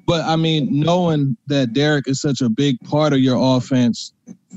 But 0.07 0.25
I 0.25 0.35
mean, 0.35 0.67
knowing 0.79 1.37
that 1.47 1.73
Derrick 1.73 2.07
is 2.07 2.19
such 2.19 2.41
a 2.41 2.49
big 2.49 2.79
part 2.81 3.13
of 3.13 3.19
your 3.19 3.37
offense, 3.57 4.11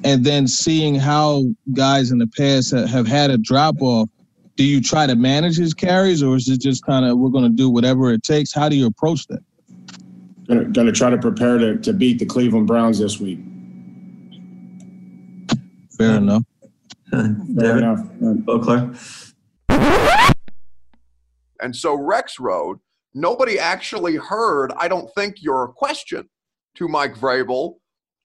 and 0.05 0.25
then 0.25 0.49
seeing 0.49 0.95
how 0.95 1.45
guys 1.75 2.11
in 2.11 2.17
the 2.19 2.27
past 2.27 2.73
ha- 2.73 2.87
have 2.87 3.07
had 3.07 3.31
a 3.31 3.37
drop 3.37 3.77
off, 3.83 4.09
do 4.57 4.65
you 4.65 4.81
try 4.81 5.07
to 5.07 5.17
manage 5.17 5.57
his 5.57 5.75
carries, 5.75 6.23
or 6.23 6.37
is 6.37 6.49
it 6.49 6.61
just 6.61 6.85
kind 6.85 7.05
of 7.05 7.19
we're 7.19 7.31
going 7.31 7.45
to 7.45 7.57
do 7.57 7.71
whatever 7.71 8.13
it 8.13 8.23
takes? 8.23 8.53
How 8.53 8.69
do 8.69 8.77
you 8.77 8.87
approach 8.87 9.27
that? 9.29 9.41
Gonna, 10.49 10.65
gonna 10.65 10.93
try 10.93 11.09
to 11.09 11.19
prepare 11.19 11.57
to, 11.59 11.79
to 11.79 11.93
beat 11.93 12.19
the 12.19 12.27
Cleveland 12.27 12.67
Browns 12.67 12.99
this 12.99 13.21
week. 13.21 13.39
Fair 15.97 16.17
enough. 16.17 16.43
Fair 17.11 17.29
David, 17.55 17.79
enough. 17.79 18.01
Boclair. 18.21 19.35
And 21.61 21.77
so 21.77 21.97
Rexrode, 21.97 22.81
nobody 23.15 23.59
actually 23.59 24.17
heard, 24.17 24.73
I 24.77 24.89
don't 24.89 25.09
think, 25.15 25.43
your 25.43 25.69
question 25.69 26.29
to 26.75 26.89
Mike 26.89 27.15
Vrabel 27.15 27.77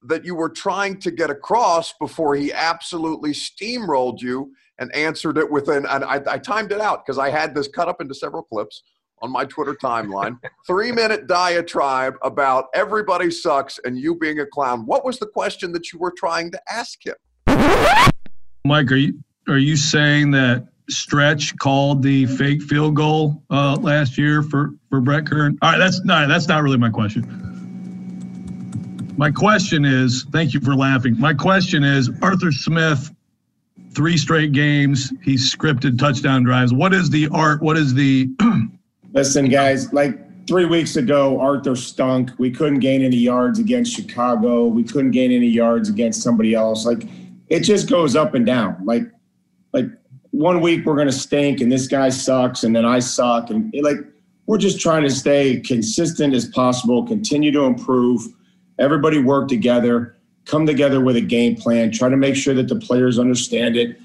that 0.03 0.25
you 0.25 0.33
were 0.35 0.49
trying 0.49 0.99
to 1.01 1.11
get 1.11 1.29
across 1.29 1.93
before 1.93 2.35
he 2.35 2.51
absolutely 2.51 3.31
steamrolled 3.31 4.21
you 4.21 4.53
and 4.79 4.93
answered 4.95 5.37
it 5.37 5.49
within, 5.49 5.85
and 5.85 6.03
I, 6.03 6.21
I 6.27 6.37
timed 6.37 6.71
it 6.71 6.81
out 6.81 7.05
because 7.05 7.17
I 7.17 7.29
had 7.29 7.55
this 7.55 7.67
cut 7.67 7.87
up 7.87 8.01
into 8.01 8.13
several 8.13 8.43
clips 8.43 8.83
on 9.21 9.31
my 9.31 9.45
Twitter 9.45 9.73
timeline. 9.73 10.37
Three 10.67 10.91
minute 10.91 11.27
diatribe 11.27 12.15
about 12.21 12.65
everybody 12.73 13.31
sucks 13.31 13.79
and 13.83 13.97
you 13.97 14.15
being 14.15 14.39
a 14.39 14.45
clown. 14.45 14.85
What 14.85 15.05
was 15.05 15.19
the 15.19 15.27
question 15.27 15.71
that 15.73 15.91
you 15.91 15.99
were 15.99 16.13
trying 16.15 16.51
to 16.51 16.61
ask 16.69 16.99
him? 17.05 17.15
Mike, 18.65 18.91
are 18.91 18.95
you 18.95 19.19
are 19.47 19.57
you 19.57 19.77
saying 19.77 20.31
that 20.31 20.67
Stretch 20.89 21.57
called 21.57 22.03
the 22.03 22.25
fake 22.25 22.61
field 22.61 22.95
goal 22.95 23.43
uh, 23.49 23.77
last 23.79 24.17
year 24.17 24.43
for 24.43 24.71
for 24.89 24.99
Brett 25.01 25.25
Kern? 25.25 25.57
All 25.61 25.71
right, 25.71 25.77
that's 25.77 26.03
no, 26.03 26.27
that's 26.27 26.47
not 26.47 26.63
really 26.63 26.77
my 26.77 26.89
question. 26.89 27.43
My 29.17 29.31
question 29.31 29.83
is, 29.83 30.27
thank 30.31 30.53
you 30.53 30.59
for 30.59 30.75
laughing. 30.75 31.19
My 31.19 31.33
question 31.33 31.83
is, 31.83 32.11
Arthur 32.21 32.51
Smith, 32.51 33.11
three 33.93 34.17
straight 34.17 34.51
games, 34.51 35.11
he's 35.21 35.53
scripted 35.53 35.97
touchdown 35.97 36.43
drives. 36.43 36.73
What 36.73 36.93
is 36.93 37.09
the 37.09 37.27
art? 37.29 37.61
What 37.61 37.77
is 37.77 37.93
the 37.93 38.29
Listen, 39.13 39.49
guys, 39.49 39.91
like 39.93 40.47
three 40.47 40.65
weeks 40.65 40.95
ago, 40.95 41.39
Arthur 41.39 41.75
stunk. 41.75 42.31
We 42.37 42.51
couldn't 42.51 42.79
gain 42.79 43.01
any 43.01 43.17
yards 43.17 43.59
against 43.59 43.93
Chicago. 43.93 44.65
We 44.65 44.83
couldn't 44.83 45.11
gain 45.11 45.31
any 45.31 45.47
yards 45.47 45.89
against 45.89 46.21
somebody 46.21 46.53
else. 46.53 46.85
Like 46.85 47.03
it 47.49 47.61
just 47.61 47.89
goes 47.89 48.15
up 48.15 48.33
and 48.33 48.45
down. 48.45 48.77
Like, 48.85 49.03
like 49.73 49.85
one 50.31 50.61
week 50.61 50.85
we're 50.85 50.95
gonna 50.95 51.11
stink 51.11 51.61
and 51.61 51.71
this 51.71 51.87
guy 51.87 52.09
sucks 52.09 52.63
and 52.63 52.75
then 52.75 52.85
I 52.85 52.99
suck. 52.99 53.49
And 53.49 53.73
it, 53.73 53.83
like 53.83 53.97
we're 54.45 54.57
just 54.57 54.79
trying 54.79 55.03
to 55.03 55.09
stay 55.09 55.59
consistent 55.59 56.33
as 56.33 56.47
possible, 56.47 57.05
continue 57.05 57.51
to 57.51 57.61
improve. 57.61 58.21
Everybody 58.79 59.19
work 59.19 59.47
together, 59.47 60.16
come 60.47 60.65
together 60.65 61.01
with 61.01 61.15
a 61.17 61.21
game 61.21 61.55
plan, 61.55 61.91
try 61.91 62.09
to 62.09 62.17
make 62.17 62.35
sure 62.35 62.53
that 62.53 62.67
the 62.67 62.75
players 62.75 63.19
understand 63.19 63.75
it. 63.75 63.99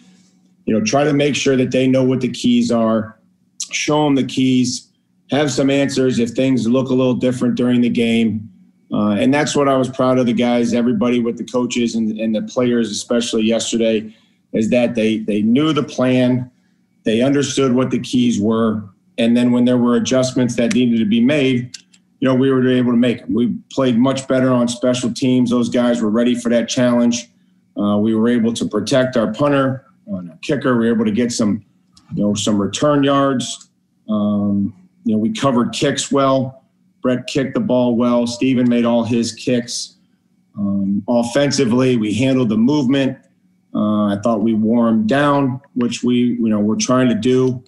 You 0.67 0.79
know, 0.79 0.85
try 0.85 1.05
to 1.05 1.13
make 1.13 1.35
sure 1.35 1.57
that 1.57 1.71
they 1.71 1.87
know 1.87 2.05
what 2.05 2.21
the 2.21 2.31
keys 2.31 2.71
are, 2.71 3.19
show 3.71 4.05
them 4.05 4.15
the 4.15 4.25
keys 4.25 4.89
have 5.31 5.51
some 5.51 5.71
answers 5.71 6.19
if 6.19 6.31
things 6.31 6.69
look 6.69 6.91
a 6.91 6.95
little 6.95 7.15
different 7.15 7.55
during 7.55 7.81
the 7.81 7.89
game. 7.89 8.49
Uh, 8.93 9.13
and 9.13 9.33
that's 9.33 9.57
what 9.57 9.69
I 9.69 9.77
was 9.77 9.89
proud 9.89 10.19
of 10.19 10.27
the 10.27 10.35
guys, 10.35 10.75
everybody 10.75 11.19
with 11.21 11.39
the 11.39 11.45
coaches 11.45 11.95
and, 11.95 12.19
and 12.21 12.35
the 12.35 12.43
players, 12.43 12.91
especially 12.91 13.43
yesterday, 13.43 14.15
is 14.53 14.69
that 14.69 14.95
they 14.95 15.19
they 15.19 15.41
knew 15.41 15.73
the 15.73 15.83
plan, 15.83 16.51
they 17.05 17.23
understood 17.23 17.73
what 17.73 17.91
the 17.91 17.99
keys 17.99 18.39
were, 18.39 18.85
and 19.17 19.35
then 19.35 19.51
when 19.51 19.65
there 19.65 19.79
were 19.79 19.97
adjustments 19.97 20.57
that 20.57 20.75
needed 20.75 20.99
to 20.99 21.07
be 21.07 21.23
made, 21.23 21.75
you 22.23 22.29
know, 22.29 22.37
we 22.37 22.53
were 22.53 22.67
able 22.69 22.93
to 22.93 22.97
make. 22.97 23.21
We 23.29 23.57
played 23.73 23.99
much 23.99 24.29
better 24.29 24.53
on 24.53 24.69
special 24.69 25.13
teams. 25.13 25.51
Those 25.51 25.69
guys 25.69 26.01
were 26.01 26.09
ready 26.09 26.37
for 26.37 26.51
that 26.51 26.69
challenge. 26.69 27.29
Uh, 27.77 27.99
we 27.99 28.15
were 28.15 28.29
able 28.29 28.53
to 28.53 28.69
protect 28.69 29.17
our 29.17 29.35
punter, 29.35 29.85
kicker. 30.41 30.79
We 30.79 30.87
were 30.87 30.95
able 30.95 31.05
to 31.05 31.11
get 31.11 31.33
some 31.33 31.65
you 32.15 32.23
know, 32.23 32.35
some 32.35 32.63
return 32.63 33.03
yards. 33.03 33.71
Um, 34.09 34.73
you 35.03 35.17
know, 35.17 35.19
we 35.19 35.33
covered 35.33 35.73
kicks 35.73 36.13
well. 36.13 36.63
Brett 37.01 37.27
kicked 37.27 37.55
the 37.55 37.61
ball 37.61 37.97
well. 37.97 38.29
Steven 38.29 38.69
made 38.69 38.85
all 38.85 39.03
his 39.03 39.33
kicks. 39.33 39.97
Um, 40.57 41.03
offensively, 41.09 41.97
we 41.97 42.15
handled 42.15 42.51
the 42.51 42.57
movement. 42.57 43.19
Uh, 43.75 44.15
I 44.15 44.21
thought 44.23 44.43
we 44.43 44.55
wore 44.55 44.93
down, 44.93 45.61
which 45.75 46.05
we, 46.05 46.15
you 46.15 46.49
know, 46.49 46.61
we're 46.61 46.77
trying 46.77 47.09
to 47.09 47.17
do 47.17 47.65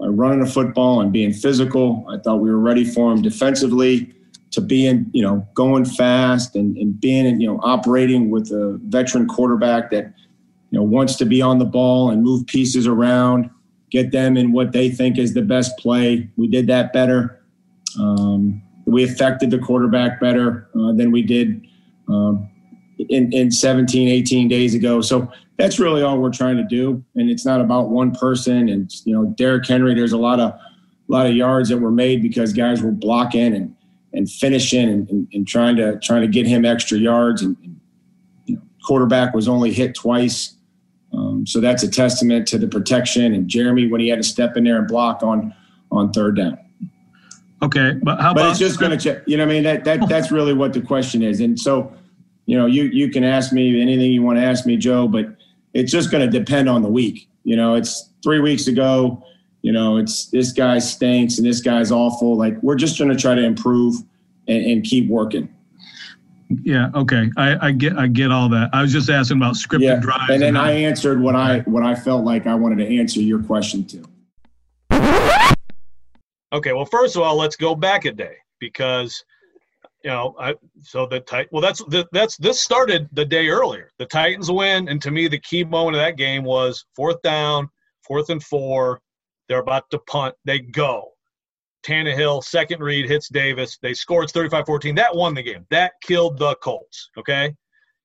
running 0.00 0.40
the 0.40 0.50
football 0.50 1.00
and 1.00 1.12
being 1.12 1.32
physical. 1.32 2.06
I 2.08 2.18
thought 2.18 2.36
we 2.36 2.50
were 2.50 2.58
ready 2.58 2.84
for 2.84 3.12
him 3.12 3.22
defensively 3.22 4.14
to 4.52 4.60
being, 4.60 5.10
you 5.12 5.22
know, 5.22 5.46
going 5.54 5.84
fast 5.84 6.56
and, 6.56 6.76
and 6.76 6.98
being, 7.00 7.40
you 7.40 7.46
know, 7.46 7.60
operating 7.62 8.30
with 8.30 8.50
a 8.50 8.78
veteran 8.84 9.26
quarterback 9.26 9.90
that, 9.90 10.14
you 10.70 10.78
know, 10.78 10.82
wants 10.82 11.16
to 11.16 11.24
be 11.24 11.42
on 11.42 11.58
the 11.58 11.64
ball 11.64 12.10
and 12.10 12.22
move 12.22 12.46
pieces 12.46 12.86
around, 12.86 13.50
get 13.90 14.12
them 14.12 14.36
in 14.36 14.52
what 14.52 14.72
they 14.72 14.90
think 14.90 15.18
is 15.18 15.34
the 15.34 15.42
best 15.42 15.76
play. 15.78 16.28
We 16.36 16.48
did 16.48 16.66
that 16.68 16.92
better. 16.92 17.42
Um, 17.98 18.62
we 18.86 19.04
affected 19.04 19.50
the 19.50 19.58
quarterback 19.58 20.20
better 20.20 20.68
uh, 20.74 20.92
than 20.92 21.10
we 21.10 21.22
did 21.22 21.66
um, 22.08 22.48
in, 23.10 23.32
in 23.32 23.50
17, 23.50 24.08
18 24.08 24.48
days 24.48 24.74
ago. 24.74 25.00
So 25.00 25.30
that's 25.58 25.78
really 25.78 26.02
all 26.02 26.18
we're 26.18 26.30
trying 26.30 26.56
to 26.56 26.62
do. 26.62 27.04
And 27.16 27.28
it's 27.28 27.44
not 27.44 27.60
about 27.60 27.90
one 27.90 28.12
person. 28.12 28.68
And, 28.68 28.90
you 29.04 29.12
know, 29.12 29.26
Derrick 29.36 29.66
Henry, 29.66 29.92
there's 29.94 30.12
a 30.12 30.18
lot 30.18 30.40
of, 30.40 30.52
a 30.52 30.60
lot 31.08 31.26
of 31.26 31.34
yards 31.34 31.68
that 31.68 31.78
were 31.78 31.90
made 31.90 32.22
because 32.22 32.52
guys 32.52 32.80
were 32.80 32.92
blocking 32.92 33.54
and, 33.54 33.74
and 34.12 34.30
finishing 34.30 34.88
and, 34.88 35.08
and, 35.10 35.28
and 35.32 35.48
trying 35.48 35.76
to, 35.76 35.98
trying 35.98 36.22
to 36.22 36.28
get 36.28 36.46
him 36.46 36.64
extra 36.64 36.96
yards. 36.96 37.42
And, 37.42 37.56
and 37.64 37.80
you 38.46 38.56
know, 38.56 38.62
quarterback 38.86 39.34
was 39.34 39.48
only 39.48 39.72
hit 39.72 39.94
twice. 39.94 40.54
Um, 41.12 41.46
so 41.46 41.60
that's 41.60 41.82
a 41.82 41.90
testament 41.90 42.46
to 42.48 42.58
the 42.58 42.68
protection 42.68 43.34
and 43.34 43.48
Jeremy 43.48 43.88
when 43.88 44.00
he 44.00 44.08
had 44.08 44.18
to 44.18 44.22
step 44.22 44.56
in 44.56 44.64
there 44.64 44.78
and 44.78 44.86
block 44.86 45.22
on, 45.22 45.52
on 45.90 46.12
third 46.12 46.36
down. 46.36 46.58
Okay, 47.60 47.94
but 48.02 48.20
how 48.20 48.32
but 48.32 48.42
about 48.42 48.50
it's 48.50 48.60
just 48.60 48.78
going 48.78 48.92
to 48.92 48.96
check. 48.96 49.24
You 49.26 49.36
know, 49.36 49.44
what 49.44 49.50
I 49.50 49.54
mean 49.54 49.62
that 49.64 49.84
that 49.84 50.08
that's 50.08 50.30
really 50.30 50.54
what 50.54 50.72
the 50.72 50.80
question 50.80 51.24
is. 51.24 51.40
And 51.40 51.58
so, 51.58 51.92
you 52.46 52.56
know, 52.56 52.66
you 52.66 52.84
you 52.84 53.10
can 53.10 53.24
ask 53.24 53.52
me 53.52 53.80
anything 53.80 54.12
you 54.12 54.22
want 54.22 54.38
to 54.38 54.44
ask 54.44 54.64
me, 54.64 54.76
Joe, 54.76 55.08
but 55.08 55.34
it's 55.74 55.92
just 55.92 56.10
going 56.10 56.28
to 56.28 56.38
depend 56.38 56.68
on 56.68 56.82
the 56.82 56.88
week. 56.88 57.28
You 57.44 57.56
know, 57.56 57.74
it's 57.74 58.10
three 58.22 58.40
weeks 58.40 58.66
ago. 58.66 59.22
You 59.62 59.72
know, 59.72 59.96
it's 59.96 60.26
this 60.26 60.52
guy 60.52 60.78
stinks 60.78 61.38
and 61.38 61.46
this 61.46 61.60
guy's 61.60 61.90
awful. 61.90 62.36
Like 62.36 62.60
we're 62.62 62.76
just 62.76 62.98
going 62.98 63.10
to 63.10 63.16
try 63.16 63.34
to 63.34 63.42
improve 63.42 63.96
and, 64.46 64.64
and 64.64 64.84
keep 64.84 65.08
working. 65.08 65.48
Yeah. 66.62 66.90
Okay. 66.94 67.30
I, 67.36 67.66
I 67.68 67.72
get. 67.72 67.98
I 67.98 68.06
get 68.06 68.30
all 68.32 68.48
that. 68.50 68.70
I 68.72 68.80
was 68.80 68.90
just 68.92 69.10
asking 69.10 69.36
about 69.36 69.54
scripted 69.54 69.80
Yeah, 69.82 69.96
drives. 69.96 70.30
and 70.30 70.40
then 70.40 70.54
how- 70.54 70.64
I 70.64 70.70
answered 70.72 71.20
what 71.20 71.34
I 71.36 71.58
what 71.60 71.82
I 71.82 71.94
felt 71.94 72.24
like 72.24 72.46
I 72.46 72.54
wanted 72.54 72.76
to 72.86 72.98
answer 72.98 73.20
your 73.20 73.42
question 73.42 73.84
to. 73.88 74.04
Okay, 76.52 76.72
well, 76.72 76.86
first 76.86 77.14
of 77.16 77.22
all, 77.22 77.36
let's 77.36 77.56
go 77.56 77.74
back 77.74 78.06
a 78.06 78.12
day 78.12 78.36
because, 78.58 79.22
you 80.08 80.14
know, 80.14 80.34
I 80.40 80.54
so 80.80 81.04
the 81.04 81.20
tight. 81.20 81.48
well, 81.52 81.60
that's 81.60 81.84
the, 81.84 82.08
that's 82.12 82.38
this 82.38 82.62
started 82.62 83.10
the 83.12 83.26
day 83.26 83.48
earlier. 83.48 83.90
The 83.98 84.06
Titans 84.06 84.50
win, 84.50 84.88
and 84.88 85.02
to 85.02 85.10
me, 85.10 85.28
the 85.28 85.38
key 85.38 85.64
moment 85.64 85.96
of 85.96 86.00
that 86.00 86.16
game 86.16 86.44
was 86.44 86.86
fourth 86.96 87.20
down, 87.20 87.68
fourth 88.06 88.30
and 88.30 88.42
four. 88.42 89.02
They're 89.50 89.58
about 89.58 89.84
to 89.90 89.98
punt. 89.98 90.34
They 90.46 90.60
go. 90.60 91.10
Tannehill, 91.86 92.42
second 92.42 92.80
read, 92.80 93.06
hits 93.06 93.28
Davis. 93.28 93.76
They 93.82 93.92
score. 93.92 94.22
It's 94.22 94.32
35-14. 94.32 94.96
That 94.96 95.14
won 95.14 95.34
the 95.34 95.42
game. 95.42 95.66
That 95.68 95.92
killed 96.02 96.38
the 96.38 96.54
Colts. 96.62 97.10
Okay, 97.18 97.54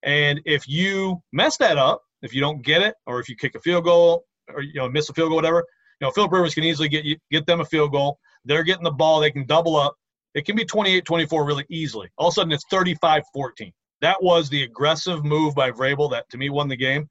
and 0.04 0.42
if 0.44 0.68
you 0.68 1.24
mess 1.32 1.56
that 1.56 1.78
up, 1.78 2.02
if 2.22 2.34
you 2.34 2.42
don't 2.42 2.62
get 2.62 2.82
it, 2.82 2.96
or 3.08 3.22
if 3.22 3.30
you 3.30 3.38
kick 3.38 3.56
a 3.56 3.62
field 3.62 3.86
goal, 3.86 4.26
or 4.54 4.62
you 4.62 4.74
know 4.74 4.90
miss 4.90 5.08
a 5.08 5.14
field 5.14 5.30
goal, 5.30 5.38
whatever, 5.38 5.64
you 6.02 6.06
know 6.06 6.12
Philip 6.12 6.34
Rivers 6.34 6.54
can 6.54 6.66
easily 6.66 6.90
get 6.90 7.06
you 7.06 7.16
get 7.32 7.46
them 7.46 7.62
a 7.62 7.66
field 7.66 7.94
goal. 7.94 8.20
They're 8.44 8.64
getting 8.64 8.84
the 8.84 8.92
ball. 8.92 9.22
They 9.22 9.32
can 9.32 9.46
double 9.46 9.78
up. 9.78 9.96
It 10.34 10.46
can 10.46 10.56
be 10.56 10.66
28-24 10.66 11.46
really 11.46 11.66
easily. 11.70 12.10
All 12.18 12.28
of 12.28 12.34
a 12.34 12.36
sudden, 12.36 12.52
it's 12.52 12.66
35-14. 12.72 13.72
That 14.02 14.22
was 14.22 14.50
the 14.50 14.64
aggressive 14.64 15.24
move 15.24 15.56
by 15.56 15.72
Vrabel 15.72 16.12
that 16.12 16.30
to 16.32 16.38
me 16.38 16.50
won 16.50 16.68
the 16.68 16.76
game. 16.76 17.08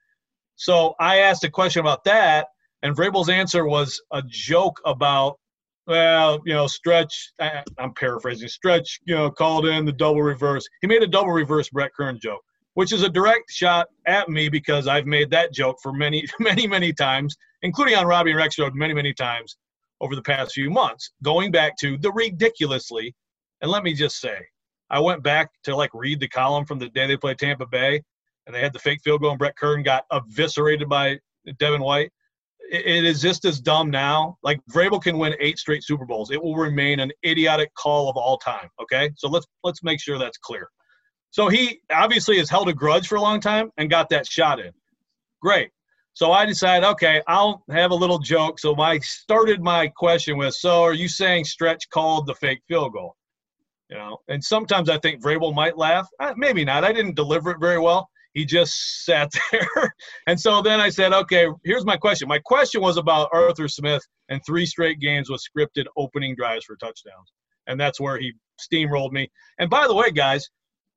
So 0.56 0.94
I 1.00 1.18
asked 1.18 1.44
a 1.44 1.50
question 1.50 1.80
about 1.80 2.04
that, 2.04 2.48
and 2.82 2.94
Vrabel's 2.94 3.28
answer 3.28 3.66
was 3.66 4.00
a 4.12 4.22
joke 4.26 4.80
about, 4.85 5.38
well, 5.87 6.40
you 6.44 6.52
know, 6.52 6.66
stretch. 6.66 7.32
I- 7.40 7.62
I'm 7.78 7.94
paraphrasing. 7.94 8.48
Stretch, 8.48 9.00
you 9.04 9.14
know, 9.14 9.30
called 9.30 9.66
in 9.66 9.85
the 9.85 9.92
double 9.92 10.22
reverse. 10.22 10.66
He 10.80 10.87
made 10.87 11.02
a 11.02 11.06
double 11.06 11.32
reverse 11.32 11.70
Brett 11.70 11.92
Kern 11.96 12.18
joke, 12.20 12.42
which 12.74 12.92
is 12.92 13.02
a 13.02 13.08
direct 13.08 13.50
shot 13.50 13.88
at 14.06 14.28
me 14.28 14.48
because 14.48 14.87
I've 14.87 15.06
made 15.06 15.30
that 15.30 15.52
joke 15.52 15.78
for 15.82 15.92
many, 15.92 16.26
many, 16.40 16.66
many 16.66 16.92
times, 16.92 17.37
including 17.62 17.94
on 17.94 18.06
Robbie 18.06 18.35
Rexrode 18.35 18.74
many, 18.74 18.94
many 18.94 19.14
times 19.14 19.56
over 20.02 20.14
the 20.14 20.22
past 20.22 20.52
few 20.52 20.68
months, 20.68 21.12
going 21.22 21.50
back 21.50 21.76
to 21.78 21.96
the 21.96 22.12
ridiculously. 22.12 23.14
And 23.62 23.70
let 23.70 23.84
me 23.84 23.94
just 23.94 24.20
say, 24.20 24.36
I 24.90 24.98
went 25.00 25.22
back 25.22 25.48
to 25.64 25.74
like 25.74 25.90
read 25.94 26.20
the 26.20 26.28
column 26.28 26.66
from 26.66 26.78
the 26.78 26.90
day 26.90 27.06
they 27.06 27.16
played 27.16 27.38
Tampa 27.38 27.64
Bay, 27.66 28.02
and 28.46 28.54
they 28.54 28.60
had 28.60 28.74
the 28.74 28.78
fake 28.78 29.00
field 29.02 29.22
goal, 29.22 29.30
and 29.30 29.38
Brett 29.38 29.56
Kern 29.56 29.82
got 29.82 30.04
eviscerated 30.12 30.88
by 30.88 31.18
Devin 31.58 31.80
White. 31.80 32.10
It- 32.70 32.86
it 32.86 33.04
is 33.04 33.22
just 33.22 33.44
as 33.44 33.60
dumb 33.60 33.90
now. 33.90 34.36
Like 34.42 34.60
Vrabel 34.72 35.00
can 35.00 35.16
win 35.18 35.34
eight 35.40 35.58
straight 35.58 35.84
Super 35.84 36.04
Bowls. 36.04 36.30
It 36.30 36.42
will 36.42 36.56
remain 36.56 37.00
an 37.00 37.12
idiotic 37.24 37.72
call 37.74 38.10
of 38.10 38.16
all 38.16 38.36
time. 38.38 38.68
Okay, 38.80 39.10
so 39.16 39.28
let's 39.28 39.46
let's 39.62 39.82
make 39.82 40.00
sure 40.00 40.18
that's 40.18 40.38
clear. 40.38 40.68
So 41.30 41.48
he 41.48 41.80
obviously 41.90 42.36
has 42.38 42.50
held 42.50 42.68
a 42.68 42.74
grudge 42.74 43.06
for 43.08 43.16
a 43.16 43.20
long 43.20 43.40
time 43.40 43.70
and 43.78 43.88
got 43.88 44.08
that 44.10 44.26
shot 44.26 44.58
in. 44.60 44.72
Great. 45.40 45.70
So 46.14 46.33
I 46.33 46.44
decided, 46.44 46.87
okay, 46.87 47.22
I'll 47.27 47.64
have 47.70 47.90
a 47.90 47.94
little 47.94 48.18
joke. 48.18 48.59
So 48.59 48.79
I 48.79 48.98
started 48.98 49.62
my 49.62 49.88
question 49.88 50.37
with, 50.37 50.55
so 50.55 50.83
are 50.83 50.92
you 50.92 51.09
saying 51.09 51.44
Stretch 51.44 51.88
called 51.90 52.27
the 52.27 52.35
fake 52.35 52.61
field 52.68 52.92
goal? 52.92 53.16
You 53.88 53.96
know, 53.96 54.18
and 54.29 54.42
sometimes 54.42 54.88
I 54.88 54.98
think 54.98 55.22
Vrabel 55.22 55.55
might 55.55 55.77
laugh. 55.77 56.07
Uh, 56.20 56.35
maybe 56.37 56.64
not. 56.64 56.85
I 56.85 56.92
didn't 56.92 57.16
deliver 57.16 57.51
it 57.51 57.61
very 57.61 57.79
well. 57.79 58.09
He 58.35 58.44
just 58.44 59.05
sat 59.05 59.33
there. 59.51 59.94
and 60.27 60.38
so 60.38 60.62
then 60.62 60.81
I 60.81 60.88
said, 60.90 61.12
okay, 61.12 61.46
here's 61.64 61.85
my 61.85 61.96
question. 61.96 62.29
My 62.29 62.38
question 62.38 62.81
was 62.81 62.96
about 62.96 63.29
Arthur 63.33 63.68
Smith 63.68 64.03
and 64.29 64.40
three 64.46 64.66
straight 64.66 65.01
games 65.01 65.31
with 65.31 65.42
scripted 65.42 65.85
opening 65.96 66.35
drives 66.35 66.64
for 66.64 66.77
touchdowns. 66.77 67.33
And 67.66 67.81
that's 67.81 68.01
where 68.01 68.18
he 68.18 68.33
steamrolled 68.61 69.12
me. 69.12 69.31
And 69.59 69.70
by 69.70 69.87
the 69.87 69.94
way, 69.94 70.11
guys, 70.11 70.48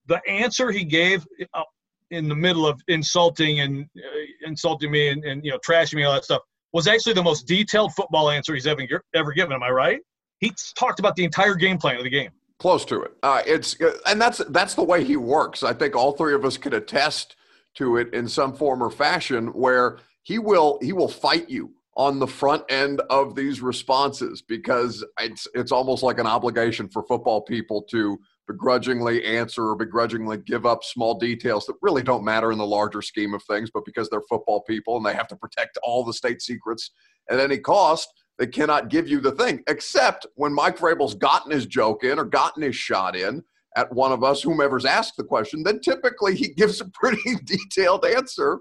the 0.07 0.21
answer 0.27 0.71
he 0.71 0.83
gave 0.83 1.25
uh, 1.53 1.63
in 2.11 2.27
the 2.27 2.35
middle 2.35 2.67
of 2.67 2.79
insulting 2.87 3.61
and 3.61 3.85
uh, 3.97 4.47
insulting 4.47 4.91
me 4.91 5.09
and, 5.09 5.23
and 5.25 5.43
you 5.43 5.51
know 5.51 5.59
trashing 5.67 5.95
me 5.95 6.03
all 6.03 6.13
that 6.13 6.23
stuff 6.23 6.41
was 6.73 6.87
actually 6.87 7.13
the 7.13 7.23
most 7.23 7.47
detailed 7.47 7.93
football 7.93 8.29
answer 8.29 8.53
he's 8.53 8.67
ever 8.67 8.81
ever 9.13 9.31
given. 9.31 9.53
Am 9.53 9.63
I 9.63 9.69
right? 9.69 9.99
He 10.39 10.53
talked 10.77 10.99
about 10.99 11.15
the 11.15 11.23
entire 11.23 11.55
game 11.55 11.77
plan 11.77 11.97
of 11.97 12.03
the 12.03 12.09
game. 12.09 12.31
Close 12.59 12.85
to 12.85 13.01
it. 13.03 13.11
Uh, 13.23 13.41
it's 13.45 13.75
and 14.05 14.19
that's 14.19 14.39
that's 14.49 14.75
the 14.75 14.83
way 14.83 15.03
he 15.03 15.17
works. 15.17 15.63
I 15.63 15.73
think 15.73 15.95
all 15.95 16.11
three 16.11 16.33
of 16.33 16.45
us 16.45 16.57
can 16.57 16.73
attest 16.73 17.35
to 17.75 17.97
it 17.97 18.13
in 18.13 18.27
some 18.27 18.53
form 18.53 18.81
or 18.81 18.89
fashion, 18.89 19.47
where 19.47 19.99
he 20.23 20.39
will 20.39 20.79
he 20.81 20.93
will 20.93 21.07
fight 21.09 21.49
you 21.49 21.71
on 21.97 22.19
the 22.19 22.27
front 22.27 22.63
end 22.69 23.01
of 23.09 23.35
these 23.35 23.61
responses 23.61 24.41
because 24.41 25.03
it's 25.19 25.47
it's 25.53 25.71
almost 25.71 26.03
like 26.03 26.19
an 26.19 26.27
obligation 26.27 26.87
for 26.89 27.03
football 27.03 27.41
people 27.41 27.81
to 27.83 28.17
begrudgingly 28.47 29.23
answer 29.25 29.69
or 29.69 29.75
begrudgingly 29.75 30.37
give 30.37 30.65
up 30.65 30.83
small 30.83 31.17
details 31.17 31.65
that 31.65 31.75
really 31.81 32.03
don't 32.03 32.23
matter 32.23 32.51
in 32.51 32.57
the 32.57 32.65
larger 32.65 33.01
scheme 33.01 33.33
of 33.33 33.43
things, 33.43 33.69
but 33.73 33.85
because 33.85 34.09
they're 34.09 34.21
football 34.29 34.61
people 34.61 34.97
and 34.97 35.05
they 35.05 35.13
have 35.13 35.27
to 35.27 35.35
protect 35.35 35.77
all 35.83 36.03
the 36.03 36.13
state 36.13 36.41
secrets 36.41 36.91
at 37.29 37.39
any 37.39 37.57
cost, 37.57 38.07
they 38.37 38.47
cannot 38.47 38.89
give 38.89 39.07
you 39.07 39.19
the 39.19 39.31
thing. 39.31 39.63
Except 39.67 40.25
when 40.35 40.53
Mike 40.53 40.77
Vrabel's 40.77 41.15
gotten 41.15 41.51
his 41.51 41.65
joke 41.65 42.03
in 42.03 42.19
or 42.19 42.25
gotten 42.25 42.63
his 42.63 42.75
shot 42.75 43.15
in 43.15 43.43
at 43.75 43.91
one 43.91 44.11
of 44.11 44.23
us, 44.23 44.41
whomever's 44.41 44.85
asked 44.85 45.17
the 45.17 45.23
question, 45.23 45.63
then 45.63 45.79
typically 45.79 46.35
he 46.35 46.49
gives 46.57 46.81
a 46.81 46.89
pretty 46.89 47.35
detailed 47.45 48.05
answer 48.05 48.59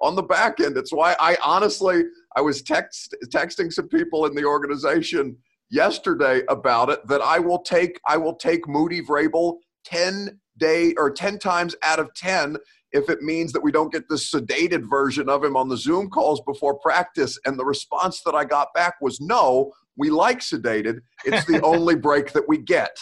on 0.00 0.14
the 0.14 0.22
back 0.22 0.60
end. 0.60 0.76
It's 0.76 0.92
why 0.92 1.16
I 1.18 1.36
honestly 1.44 2.04
I 2.36 2.40
was 2.40 2.62
text 2.62 3.16
texting 3.30 3.72
some 3.72 3.88
people 3.88 4.26
in 4.26 4.34
the 4.34 4.44
organization 4.44 5.36
yesterday 5.70 6.42
about 6.48 6.90
it 6.90 7.06
that 7.06 7.20
I 7.20 7.38
will 7.38 7.60
take 7.60 8.00
I 8.06 8.16
will 8.16 8.34
take 8.34 8.68
Moody 8.68 9.02
Vrabel 9.02 9.56
10 9.84 10.40
day 10.56 10.94
or 10.96 11.10
10 11.10 11.38
times 11.38 11.74
out 11.82 11.98
of 11.98 12.12
10 12.14 12.56
if 12.92 13.08
it 13.10 13.20
means 13.22 13.52
that 13.52 13.62
we 13.62 13.70
don't 13.70 13.92
get 13.92 14.08
the 14.08 14.16
sedated 14.16 14.88
version 14.88 15.28
of 15.28 15.44
him 15.44 15.56
on 15.56 15.68
the 15.68 15.76
Zoom 15.76 16.08
calls 16.08 16.40
before 16.40 16.78
practice. 16.78 17.38
And 17.44 17.58
the 17.58 17.64
response 17.64 18.22
that 18.24 18.34
I 18.34 18.44
got 18.44 18.68
back 18.74 18.94
was 19.00 19.20
no 19.20 19.72
we 19.96 20.10
like 20.10 20.38
sedated. 20.38 21.00
It's 21.24 21.44
the 21.46 21.60
only 21.64 21.96
break 21.96 22.32
that 22.32 22.48
we 22.48 22.58
get. 22.58 22.96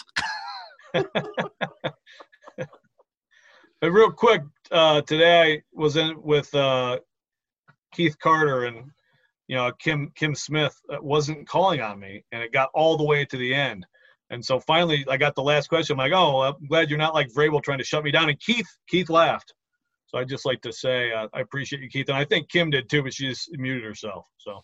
But 3.79 3.91
real 3.91 4.11
quick, 4.11 4.41
uh, 4.71 5.01
today 5.01 5.53
I 5.53 5.61
was 5.71 5.97
in 5.97 6.19
with 6.23 6.53
uh, 6.55 6.97
Keith 7.93 8.17
Carter 8.17 8.65
and 8.65 8.89
you 9.47 9.55
know 9.55 9.71
Kim 9.79 10.11
Kim 10.15 10.35
Smith 10.35 10.75
uh, 10.91 10.97
wasn't 11.01 11.47
calling 11.47 11.81
on 11.81 11.99
me, 11.99 12.23
and 12.31 12.41
it 12.43 12.51
got 12.51 12.69
all 12.73 12.97
the 12.97 13.03
way 13.03 13.25
to 13.25 13.37
the 13.37 13.53
end. 13.53 13.85
And 14.29 14.43
so 14.43 14.59
finally, 14.59 15.05
I 15.09 15.15
got 15.15 15.35
the 15.35 15.43
last 15.43 15.67
question. 15.67 15.93
I'm 15.93 15.97
like, 15.99 16.11
"Oh, 16.13 16.41
I'm 16.41 16.67
glad 16.67 16.89
you're 16.89 16.99
not 16.99 17.13
like 17.13 17.31
Vrabel 17.31 17.63
trying 17.63 17.77
to 17.77 17.83
shut 17.83 18.03
me 18.03 18.11
down." 18.11 18.29
And 18.29 18.39
Keith 18.39 18.67
Keith 18.87 19.09
laughed. 19.09 19.53
So 20.07 20.17
I 20.17 20.23
just 20.23 20.45
like 20.45 20.61
to 20.61 20.71
say 20.71 21.11
uh, 21.11 21.27
I 21.33 21.41
appreciate 21.41 21.81
you, 21.81 21.89
Keith, 21.89 22.09
and 22.09 22.17
I 22.17 22.25
think 22.25 22.49
Kim 22.49 22.69
did 22.69 22.89
too, 22.89 23.03
but 23.03 23.13
she 23.13 23.27
just 23.27 23.49
muted 23.57 23.83
herself. 23.83 24.25
So 24.37 24.61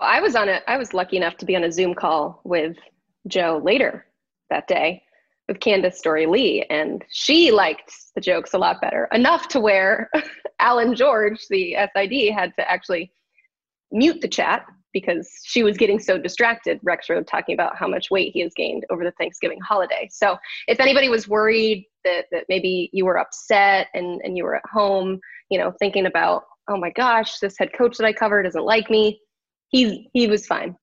I 0.00 0.20
was 0.20 0.34
on 0.36 0.48
a 0.48 0.60
I 0.66 0.76
was 0.76 0.94
lucky 0.94 1.16
enough 1.16 1.36
to 1.38 1.46
be 1.46 1.56
on 1.56 1.64
a 1.64 1.72
Zoom 1.72 1.94
call 1.94 2.40
with 2.44 2.76
Joe 3.26 3.60
later 3.62 4.06
that 4.50 4.66
day 4.68 5.02
with 5.48 5.58
Candice 5.58 5.94
Storey 5.94 6.26
Lee, 6.26 6.64
and 6.68 7.04
she 7.10 7.50
liked 7.50 7.92
the 8.14 8.20
jokes 8.20 8.52
a 8.52 8.58
lot 8.58 8.80
better. 8.80 9.08
Enough 9.12 9.48
to 9.48 9.60
where 9.60 10.10
Alan 10.60 10.94
George, 10.94 11.46
the 11.48 11.74
SID, 11.94 12.32
had 12.34 12.52
to 12.56 12.70
actually 12.70 13.10
mute 13.90 14.20
the 14.20 14.28
chat 14.28 14.64
because 14.92 15.30
she 15.44 15.62
was 15.62 15.76
getting 15.76 15.98
so 15.98 16.18
distracted, 16.18 16.80
Rexrode 16.82 17.26
talking 17.26 17.54
about 17.54 17.76
how 17.76 17.86
much 17.86 18.10
weight 18.10 18.32
he 18.32 18.40
has 18.40 18.52
gained 18.54 18.84
over 18.90 19.04
the 19.04 19.12
Thanksgiving 19.12 19.58
holiday. 19.60 20.08
So 20.10 20.36
if 20.66 20.80
anybody 20.80 21.08
was 21.08 21.28
worried 21.28 21.86
that, 22.04 22.24
that 22.32 22.44
maybe 22.48 22.88
you 22.92 23.04
were 23.04 23.18
upset 23.18 23.88
and, 23.94 24.20
and 24.24 24.36
you 24.36 24.44
were 24.44 24.56
at 24.56 24.66
home, 24.70 25.20
you 25.50 25.58
know, 25.58 25.72
thinking 25.78 26.06
about, 26.06 26.44
oh 26.68 26.76
my 26.78 26.90
gosh, 26.90 27.38
this 27.38 27.56
head 27.58 27.70
coach 27.76 27.96
that 27.98 28.06
I 28.06 28.12
cover 28.12 28.42
doesn't 28.42 28.64
like 28.64 28.90
me, 28.90 29.20
he 29.68 30.08
he 30.14 30.26
was 30.26 30.46
fine. 30.46 30.74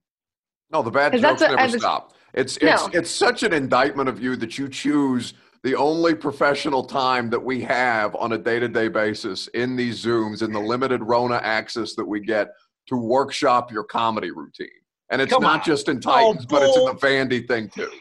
No, 0.72 0.82
the 0.84 0.92
bad 0.92 1.12
jokes 1.14 1.42
never 1.42 1.56
was- 1.56 1.74
stop. 1.74 2.14
It's 2.34 2.58
it's 2.58 2.64
No. 2.64 2.90
it's 2.94 3.10
such 3.10 3.44
an 3.44 3.54
indictment 3.54 4.10
of 4.10 4.22
you 4.22 4.36
that 4.36 4.58
you 4.58 4.68
choose 4.68 5.34
the 5.64 5.76
only 5.76 6.14
professional 6.14 6.84
time 6.84 7.30
that 7.32 7.44
we 7.44 7.62
have 7.62 8.16
on 8.18 8.34
a 8.34 8.38
day-to-day 8.38 8.88
basis 8.88 9.48
in 9.48 9.76
these 9.76 10.04
Zooms 10.06 10.44
in 10.44 10.52
the 10.54 10.60
limited 10.60 11.02
Rona 11.02 11.38
access 11.38 11.96
that 11.96 12.06
we 12.06 12.20
get 12.20 12.50
to 12.88 12.96
workshop 12.98 13.72
your 13.72 13.84
comedy 13.84 14.32
routine. 14.32 14.68
And 15.10 15.22
it's 15.22 15.32
Come 15.34 15.44
not 15.44 15.60
on. 15.62 15.66
just 15.66 15.88
in 15.90 16.02
Oh, 16.06 16.34
but 16.50 16.64
it's 16.64 16.78
in 16.78 16.86
the 16.86 16.94
bull. 16.94 17.00
Vandy 17.02 17.48
thing 17.48 17.70
too. 17.70 17.92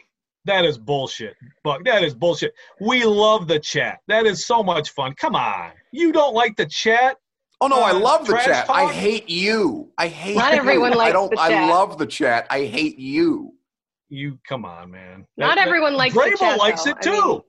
That 0.45 0.63
is 0.65 0.77
bullshit, 0.77 1.35
Buck. 1.63 1.83
That 1.85 2.03
is 2.03 2.13
bullshit. 2.13 2.53
We 2.79 3.03
love 3.03 3.47
the 3.47 3.59
chat. 3.59 3.99
That 4.07 4.25
is 4.25 4.45
so 4.45 4.61
much 4.63 4.91
fun. 4.91 5.13
Come 5.15 5.35
on. 5.35 5.71
You 5.91 6.11
don't 6.11 6.33
like 6.35 6.55
the 6.55 6.67
chat? 6.67 7.17
Oh 7.61 7.67
no, 7.67 7.81
I 7.81 7.91
Uh, 7.91 7.99
love 7.99 8.25
the 8.27 8.33
trash 8.33 8.45
chat. 8.45 8.69
I 8.69 8.91
hate 8.91 9.29
you. 9.29 9.91
I 9.97 10.07
hate 10.07 10.35
Not 10.35 10.53
you. 10.53 10.59
everyone 10.59 10.93
likes 10.93 11.09
I 11.09 11.13
don't 11.13 11.31
the 11.31 11.39
I 11.39 11.69
love 11.69 11.97
the 11.97 12.05
chat. 12.05 12.45
I 12.49 12.65
hate 12.65 12.99
you. 12.99 13.53
You 14.09 14.37
come 14.47 14.65
on, 14.65 14.91
man. 14.91 15.25
Not 15.37 15.55
That- 15.57 15.67
everyone 15.67 15.93
that- 15.93 15.97
likes 15.97 16.13
the 16.13 16.21
Vrabel 16.21 16.37
chat, 16.37 16.57
likes 16.59 16.83
though. 16.83 16.91
it 16.91 16.97
I 16.97 17.01
too. 17.01 17.11
mean, 17.11 17.41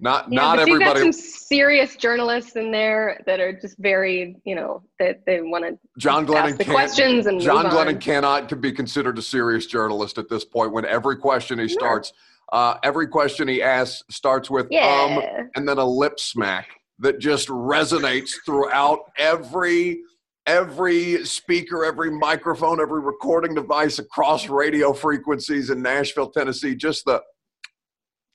Not 0.00 0.30
Yeah, 0.30 0.40
not 0.40 0.56
but 0.58 0.68
you've 0.68 0.80
got 0.80 0.98
some 0.98 1.12
serious 1.12 1.96
journalists 1.96 2.56
in 2.56 2.72
there 2.72 3.22
that 3.26 3.38
are 3.38 3.52
just 3.52 3.78
very, 3.78 4.36
you 4.44 4.54
know, 4.54 4.82
that 4.98 5.20
they 5.24 5.40
want 5.40 5.64
to 5.64 5.78
John 5.98 6.26
Glennon 6.26 6.50
ask 6.50 6.56
the 6.58 6.64
questions 6.64 7.26
and 7.26 7.40
John 7.40 7.66
Glennon 7.66 8.00
cannot 8.00 8.48
can 8.48 8.60
be 8.60 8.72
considered 8.72 9.18
a 9.18 9.22
serious 9.22 9.66
journalist 9.66 10.18
at 10.18 10.28
this 10.28 10.44
point. 10.44 10.72
When 10.72 10.84
every 10.84 11.16
question 11.16 11.58
he 11.60 11.68
starts, 11.68 12.12
uh, 12.52 12.76
every 12.82 13.06
question 13.06 13.46
he 13.46 13.62
asks 13.62 14.02
starts 14.10 14.50
with 14.50 14.66
um, 14.74 15.22
and 15.54 15.68
then 15.68 15.78
a 15.78 15.84
lip 15.84 16.18
smack 16.18 16.68
that 16.98 17.20
just 17.20 17.48
resonates 17.48 18.30
throughout 18.44 18.98
every 19.16 20.00
every 20.46 21.24
speaker, 21.24 21.84
every 21.84 22.10
microphone, 22.10 22.80
every 22.80 23.00
recording 23.00 23.54
device 23.54 23.98
across 23.98 24.48
radio 24.48 24.92
frequencies 24.92 25.70
in 25.70 25.80
Nashville, 25.80 26.30
Tennessee. 26.30 26.74
Just 26.74 27.04
the 27.04 27.22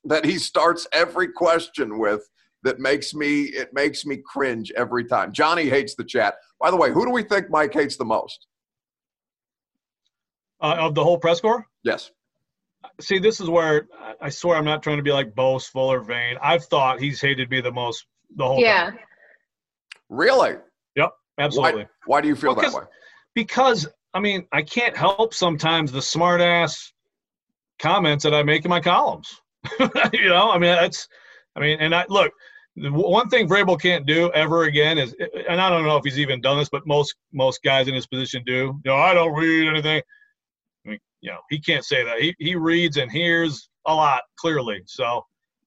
that 0.04 0.24
he 0.24 0.38
starts 0.38 0.86
every 0.92 1.28
question 1.28 1.98
with 1.98 2.28
that 2.62 2.78
makes 2.78 3.14
me 3.14 3.42
it 3.44 3.72
makes 3.72 4.04
me 4.04 4.18
cringe 4.24 4.70
every 4.76 5.04
time. 5.04 5.32
Johnny 5.32 5.68
hates 5.68 5.94
the 5.94 6.04
chat. 6.04 6.34
By 6.60 6.70
the 6.70 6.76
way, 6.76 6.90
who 6.90 7.04
do 7.06 7.10
we 7.10 7.22
think 7.22 7.50
Mike 7.50 7.72
hates 7.72 7.96
the 7.96 8.04
most? 8.04 8.46
Uh, 10.62 10.76
of 10.78 10.94
the 10.94 11.02
whole 11.02 11.18
press 11.18 11.40
corps? 11.40 11.66
Yes. 11.84 12.10
See, 13.00 13.18
this 13.18 13.40
is 13.40 13.48
where 13.48 13.88
I- 13.98 14.14
I 14.22 14.28
swear 14.28 14.56
I'm 14.56 14.64
not 14.64 14.82
trying 14.82 14.98
to 14.98 15.02
be 15.02 15.12
like 15.12 15.34
boastful 15.34 15.82
or 15.82 16.00
vain. 16.00 16.36
I've 16.42 16.64
thought 16.66 17.00
he's 17.00 17.20
hated 17.20 17.50
me 17.50 17.60
the 17.60 17.72
most 17.72 18.06
the 18.36 18.46
whole 18.46 18.60
Yeah. 18.60 18.90
time. 18.90 18.98
Really? 20.08 20.56
Yep, 20.96 21.10
absolutely. 21.38 21.82
Why, 21.84 21.88
why 22.06 22.20
do 22.20 22.28
you 22.28 22.36
feel 22.36 22.50
Well, 22.54 22.56
that 22.56 22.72
'cause- 22.72 22.74
way? 22.82 22.86
Because 23.34 23.86
I 24.12 24.18
mean, 24.20 24.46
I 24.52 24.62
can't 24.62 24.96
help 24.96 25.32
sometimes 25.34 25.92
the 25.92 26.02
smart 26.02 26.40
ass 26.40 26.92
comments 27.78 28.24
that 28.24 28.34
I 28.34 28.42
make 28.42 28.64
in 28.64 28.68
my 28.68 28.80
columns. 28.80 29.40
you 30.12 30.28
know, 30.28 30.50
I 30.50 30.58
mean, 30.58 30.72
that's, 30.72 31.08
I 31.56 31.60
mean, 31.60 31.78
and 31.80 31.94
I 31.94 32.04
look. 32.08 32.32
The 32.76 32.90
one 32.90 33.28
thing 33.28 33.48
Vrabel 33.48 33.78
can't 33.80 34.06
do 34.06 34.30
ever 34.32 34.62
again 34.64 34.96
is, 34.96 35.14
and 35.48 35.60
I 35.60 35.68
don't 35.68 35.84
know 35.84 35.96
if 35.96 36.04
he's 36.04 36.20
even 36.20 36.40
done 36.40 36.56
this, 36.56 36.68
but 36.68 36.86
most 36.86 37.16
most 37.32 37.62
guys 37.64 37.88
in 37.88 37.94
his 37.94 38.06
position 38.06 38.42
do. 38.46 38.80
You 38.84 38.92
know, 38.92 38.96
I 38.96 39.12
don't 39.12 39.34
read 39.34 39.68
anything. 39.68 40.00
I 40.86 40.90
mean, 40.90 40.98
you 41.20 41.30
know, 41.30 41.40
he 41.50 41.58
can't 41.58 41.84
say 41.84 42.04
that. 42.04 42.20
He 42.20 42.34
he 42.38 42.54
reads 42.54 42.96
and 42.96 43.10
hears 43.10 43.68
a 43.86 43.94
lot 43.94 44.22
clearly. 44.38 44.82
So 44.86 45.26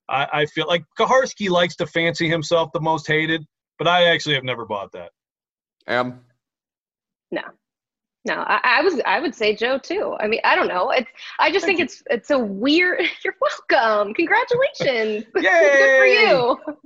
I, 0.10 0.27
I 0.34 0.45
feel 0.45 0.65
like 0.67 0.86
Kuharsky 0.97 1.49
likes 1.49 1.75
to 1.77 1.88
fancy 1.88 2.29
himself 2.29 2.71
the 2.73 2.79
most 2.79 3.06
hated, 3.06 3.45
but 3.77 3.88
I 3.88 4.06
actually 4.06 4.36
have 4.36 4.43
never 4.43 4.65
bought 4.65 4.91
that. 4.93 5.12
Am 5.88 6.21
No, 7.32 7.41
no, 8.26 8.36
I, 8.36 8.60
I 8.64 8.82
was, 8.82 9.02
I 9.06 9.20
would 9.20 9.36
say 9.36 9.56
Joe 9.56 9.78
too. 9.78 10.16
I 10.20 10.28
mean, 10.28 10.40
I 10.44 10.56
don't 10.56 10.68
know. 10.68 10.92
It's, 10.92 11.10
I 11.40 11.52
just 11.52 11.66
think 11.66 11.80
it's, 11.80 12.02
it's 12.10 12.30
a 12.30 12.40
weird. 12.40 13.02
You're 13.24 13.36
welcome. 13.70 14.14
Congratulations. 14.14 15.26
Good 15.34 16.00
for 16.00 16.06
you. 16.06 16.58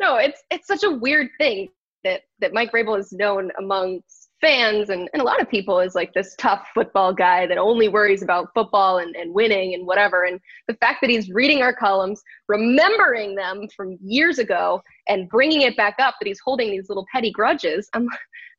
No, 0.00 0.14
it's, 0.16 0.40
it's 0.52 0.68
such 0.68 0.84
a 0.84 0.90
weird 0.90 1.28
thing 1.38 1.70
that 2.04 2.22
that 2.38 2.52
Mike 2.52 2.70
Vrabel 2.70 2.96
is 2.96 3.12
known 3.12 3.50
amongst 3.58 4.28
fans 4.40 4.90
and, 4.90 5.08
and 5.12 5.20
a 5.20 5.24
lot 5.24 5.40
of 5.40 5.48
people 5.48 5.80
as 5.80 5.94
like 5.94 6.14
this 6.14 6.34
tough 6.38 6.68
football 6.72 7.12
guy 7.12 7.46
that 7.46 7.58
only 7.58 7.88
worries 7.88 8.22
about 8.22 8.54
football 8.54 8.98
and, 8.98 9.16
and 9.16 9.34
winning 9.34 9.74
and 9.74 9.86
whatever. 9.86 10.24
And 10.24 10.40
the 10.68 10.74
fact 10.74 11.00
that 11.00 11.10
he's 11.10 11.30
reading 11.30 11.62
our 11.62 11.74
columns, 11.74 12.22
remembering 12.46 13.34
them 13.34 13.66
from 13.76 13.98
years 14.00 14.38
ago, 14.38 14.80
and 15.08 15.28
bringing 15.28 15.62
it 15.62 15.76
back 15.76 15.96
up, 15.98 16.14
that 16.20 16.26
he's 16.26 16.40
holding 16.44 16.70
these 16.70 16.88
little 16.88 17.06
petty 17.12 17.32
grudges. 17.32 17.88
I'm 17.94 18.08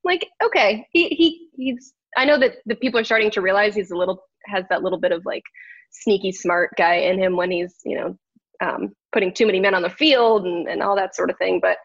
like, 0.03 0.27
okay, 0.43 0.87
he, 0.91 1.09
he 1.09 1.47
he's. 1.55 1.93
I 2.17 2.25
know 2.25 2.39
that 2.39 2.55
the 2.65 2.75
people 2.75 2.99
are 2.99 3.03
starting 3.03 3.31
to 3.31 3.41
realize 3.41 3.75
he's 3.75 3.91
a 3.91 3.97
little 3.97 4.23
has 4.45 4.65
that 4.69 4.83
little 4.83 4.99
bit 4.99 5.11
of 5.11 5.25
like 5.25 5.43
sneaky 5.91 6.31
smart 6.31 6.71
guy 6.77 6.95
in 6.95 7.19
him 7.19 7.35
when 7.35 7.51
he's 7.51 7.75
you 7.85 7.97
know 7.97 8.17
um, 8.61 8.93
putting 9.11 9.33
too 9.33 9.45
many 9.45 9.59
men 9.59 9.73
on 9.75 9.81
the 9.81 9.89
field 9.89 10.45
and, 10.45 10.67
and 10.67 10.81
all 10.83 10.95
that 10.95 11.15
sort 11.15 11.29
of 11.29 11.37
thing. 11.37 11.59
But 11.61 11.77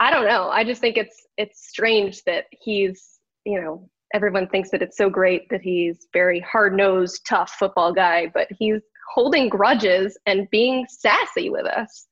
I 0.00 0.10
don't 0.10 0.26
know. 0.26 0.48
I 0.48 0.64
just 0.64 0.80
think 0.80 0.96
it's 0.96 1.26
it's 1.36 1.68
strange 1.68 2.22
that 2.24 2.44
he's 2.50 3.18
you 3.44 3.60
know 3.60 3.88
everyone 4.14 4.46
thinks 4.48 4.70
that 4.70 4.82
it's 4.82 4.96
so 4.96 5.08
great 5.08 5.48
that 5.50 5.62
he's 5.62 6.06
very 6.12 6.40
hard 6.40 6.76
nosed, 6.76 7.22
tough 7.28 7.50
football 7.58 7.92
guy, 7.94 8.30
but 8.34 8.46
he's 8.58 8.80
holding 9.14 9.48
grudges 9.48 10.18
and 10.26 10.46
being 10.50 10.86
sassy 10.88 11.48
with 11.50 11.66
us. 11.66 12.06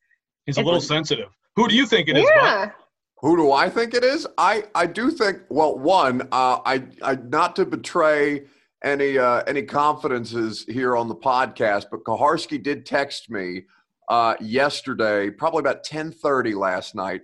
He's 0.47 0.57
a 0.57 0.61
It's- 0.61 0.64
little 0.64 0.81
sensitive. 0.81 1.29
Who 1.57 1.69
do 1.69 1.75
you 1.75 1.85
think 1.87 2.09
it 2.09 2.16
is? 2.16 2.25
Yeah. 2.37 2.71
Who 3.20 3.37
do 3.37 3.52
I 3.52 3.68
think 3.68 3.92
it 3.94 4.02
is? 4.02 4.26
I, 4.38 4.64
I 4.74 4.87
do 4.87 5.11
think. 5.11 5.42
Well, 5.50 5.78
one, 5.78 6.22
uh, 6.33 6.61
I 6.64 6.85
I 7.02 7.16
not 7.16 7.54
to 7.56 7.66
betray 7.66 8.46
any 8.83 9.18
uh, 9.18 9.42
any 9.46 9.62
confidences 9.62 10.64
here 10.66 10.96
on 10.96 11.09
the 11.09 11.14
podcast, 11.14 11.87
but 11.90 12.04
Kuharsky 12.04 12.62
did 12.62 12.87
text 12.87 13.30
me 13.30 13.64
uh, 14.09 14.37
yesterday, 14.40 15.28
probably 15.28 15.61
about 15.61 15.85
ten 15.85 16.11
thirty 16.11 16.54
last 16.54 16.94
night, 16.94 17.20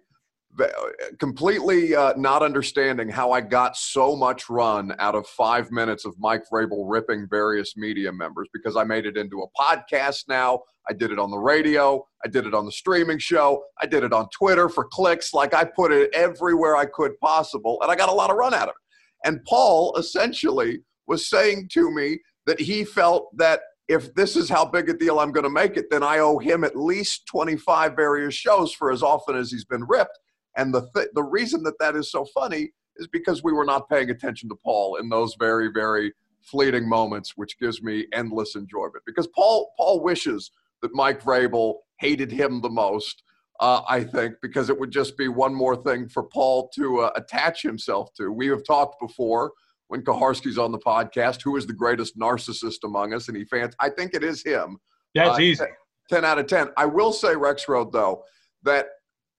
completely 1.19 1.95
uh, 1.95 2.14
not 2.16 2.42
understanding 2.42 3.09
how 3.09 3.33
I 3.33 3.40
got 3.40 3.77
so 3.77 4.16
much 4.16 4.49
run 4.49 4.95
out 4.99 5.14
of 5.14 5.27
five 5.27 5.71
minutes 5.71 6.05
of 6.05 6.14
Mike 6.19 6.42
Vrabel 6.53 6.85
ripping 6.87 7.27
various 7.29 7.77
media 7.77 8.12
members 8.12 8.49
because 8.53 8.77
I 8.77 8.85
made 8.85 9.07
it 9.07 9.16
into 9.16 9.42
a 9.42 9.61
podcast 9.61 10.25
now. 10.29 10.61
I 10.88 10.92
did 10.92 11.11
it 11.11 11.19
on 11.19 11.31
the 11.31 11.38
radio. 11.38 12.07
I 12.25 12.29
did 12.29 12.47
it 12.47 12.55
on 12.55 12.64
the 12.64 12.73
streaming 12.73 13.19
show. 13.19 13.62
I 13.81 13.87
did 13.87 14.05
it 14.05 14.12
on 14.12 14.29
Twitter 14.31 14.69
for 14.69 14.85
clicks. 14.90 15.35
Like 15.35 15.55
I 15.55 15.64
put 15.64 15.92
it 15.92 16.11
everywhere 16.14 16.77
I 16.77 16.87
could 16.87 17.19
possible, 17.21 17.79
and 17.83 17.90
I 17.90 17.97
got 17.97 18.09
a 18.09 18.12
lot 18.12 18.31
of 18.31 18.37
run 18.37 18.55
out 18.55 18.69
of 18.69 18.75
it. 18.77 19.29
And 19.29 19.45
Paul 19.45 19.97
essentially 19.97 20.81
was 21.07 21.29
saying 21.29 21.69
to 21.73 21.90
me 21.90 22.21
that 22.47 22.61
he 22.61 22.85
felt 22.85 23.37
that 23.37 23.61
if 23.88 24.14
this 24.14 24.37
is 24.37 24.49
how 24.49 24.64
big 24.64 24.88
a 24.88 24.95
deal 24.95 25.21
I'm 25.21 25.33
going 25.33 25.45
to 25.45 25.51
make 25.51 25.77
it, 25.77 25.87
then 25.90 26.03
I 26.03 26.19
owe 26.19 26.38
him 26.38 26.64
at 26.64 26.77
least 26.77 27.27
25 27.27 27.95
various 27.95 28.35
shows 28.35 28.73
for 28.73 28.90
as 28.90 29.03
often 29.03 29.37
as 29.37 29.51
he's 29.51 29.64
been 29.64 29.85
ripped. 29.85 30.19
And 30.57 30.73
the 30.75 30.88
th- 30.95 31.09
the 31.14 31.23
reason 31.23 31.62
that 31.64 31.79
that 31.81 31.97
is 31.97 32.11
so 32.11 32.25
funny 32.27 32.71
is 32.97 33.07
because 33.09 33.42
we 33.42 33.53
were 33.53 33.64
not 33.64 33.88
paying 33.88 34.11
attention 34.11 34.49
to 34.49 34.57
Paul 34.57 34.97
in 34.97 35.09
those 35.09 35.35
very 35.38 35.69
very 35.73 36.12
fleeting 36.42 36.89
moments, 36.89 37.37
which 37.37 37.59
gives 37.59 37.83
me 37.83 38.07
endless 38.12 38.55
enjoyment. 38.55 39.03
Because 39.07 39.26
Paul 39.28 39.72
Paul 39.76 40.03
wishes 40.03 40.51
that 40.83 40.95
Mike 40.95 41.22
Vrabel 41.22 41.76
hated 41.99 42.30
him 42.30 42.61
the 42.61 42.70
most. 42.70 43.22
Uh, 43.59 43.80
I 43.89 44.05
think 44.05 44.35
because 44.43 44.68
it 44.68 44.78
would 44.78 44.91
just 44.91 45.16
be 45.16 45.28
one 45.28 45.55
more 45.55 45.76
thing 45.76 46.09
for 46.09 46.24
Paul 46.24 46.68
to 46.74 47.01
uh, 47.01 47.11
attach 47.16 47.62
himself 47.62 48.12
to. 48.18 48.30
We 48.30 48.49
have 48.49 48.64
talked 48.64 49.01
before 49.01 49.53
when 49.89 50.03
Kuharsky's 50.03 50.59
on 50.59 50.72
the 50.72 50.78
podcast, 50.78 51.43
who 51.43 51.57
is 51.57 51.66
the 51.66 51.72
greatest 51.72 52.18
narcissist 52.18 52.85
among 52.85 53.14
us, 53.14 53.28
and 53.28 53.37
he 53.37 53.45
fans. 53.45 53.74
I 53.80 53.89
think 53.89 54.14
it 54.14 54.22
is 54.22 54.43
him. 54.43 54.78
That's 55.14 55.39
Uh, 55.39 55.41
easy. 55.41 55.64
10 56.11 56.24
out 56.24 56.39
of 56.39 56.47
10. 56.47 56.68
I 56.76 56.85
will 56.87 57.12
say, 57.12 57.35
Rexrode, 57.35 57.93
though, 57.93 58.22
that 58.62 58.87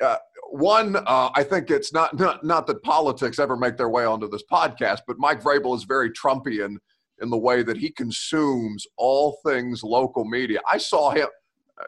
uh, 0.04 0.18
one, 0.50 0.96
uh, 0.96 1.30
I 1.34 1.44
think 1.44 1.70
it's 1.70 1.94
not, 1.94 2.18
not 2.18 2.44
not 2.44 2.68
that 2.68 2.84
politics 2.84 3.40
ever 3.40 3.58
make 3.58 3.78
their 3.78 3.90
way 3.90 4.06
onto 4.06 4.30
this 4.30 4.44
podcast, 4.52 5.02
but 5.08 5.18
Mike 5.20 5.42
Vrabel 5.42 5.76
is 5.76 5.84
very 5.84 6.12
Trumpian 6.12 6.78
in 7.22 7.30
the 7.30 7.38
way 7.38 7.64
that 7.64 7.78
he 7.78 7.90
consumes 7.90 8.86
all 8.98 9.40
things 9.46 9.84
local 9.84 10.26
media. 10.26 10.60
I 10.72 10.78
saw 10.78 11.12
him. 11.12 11.28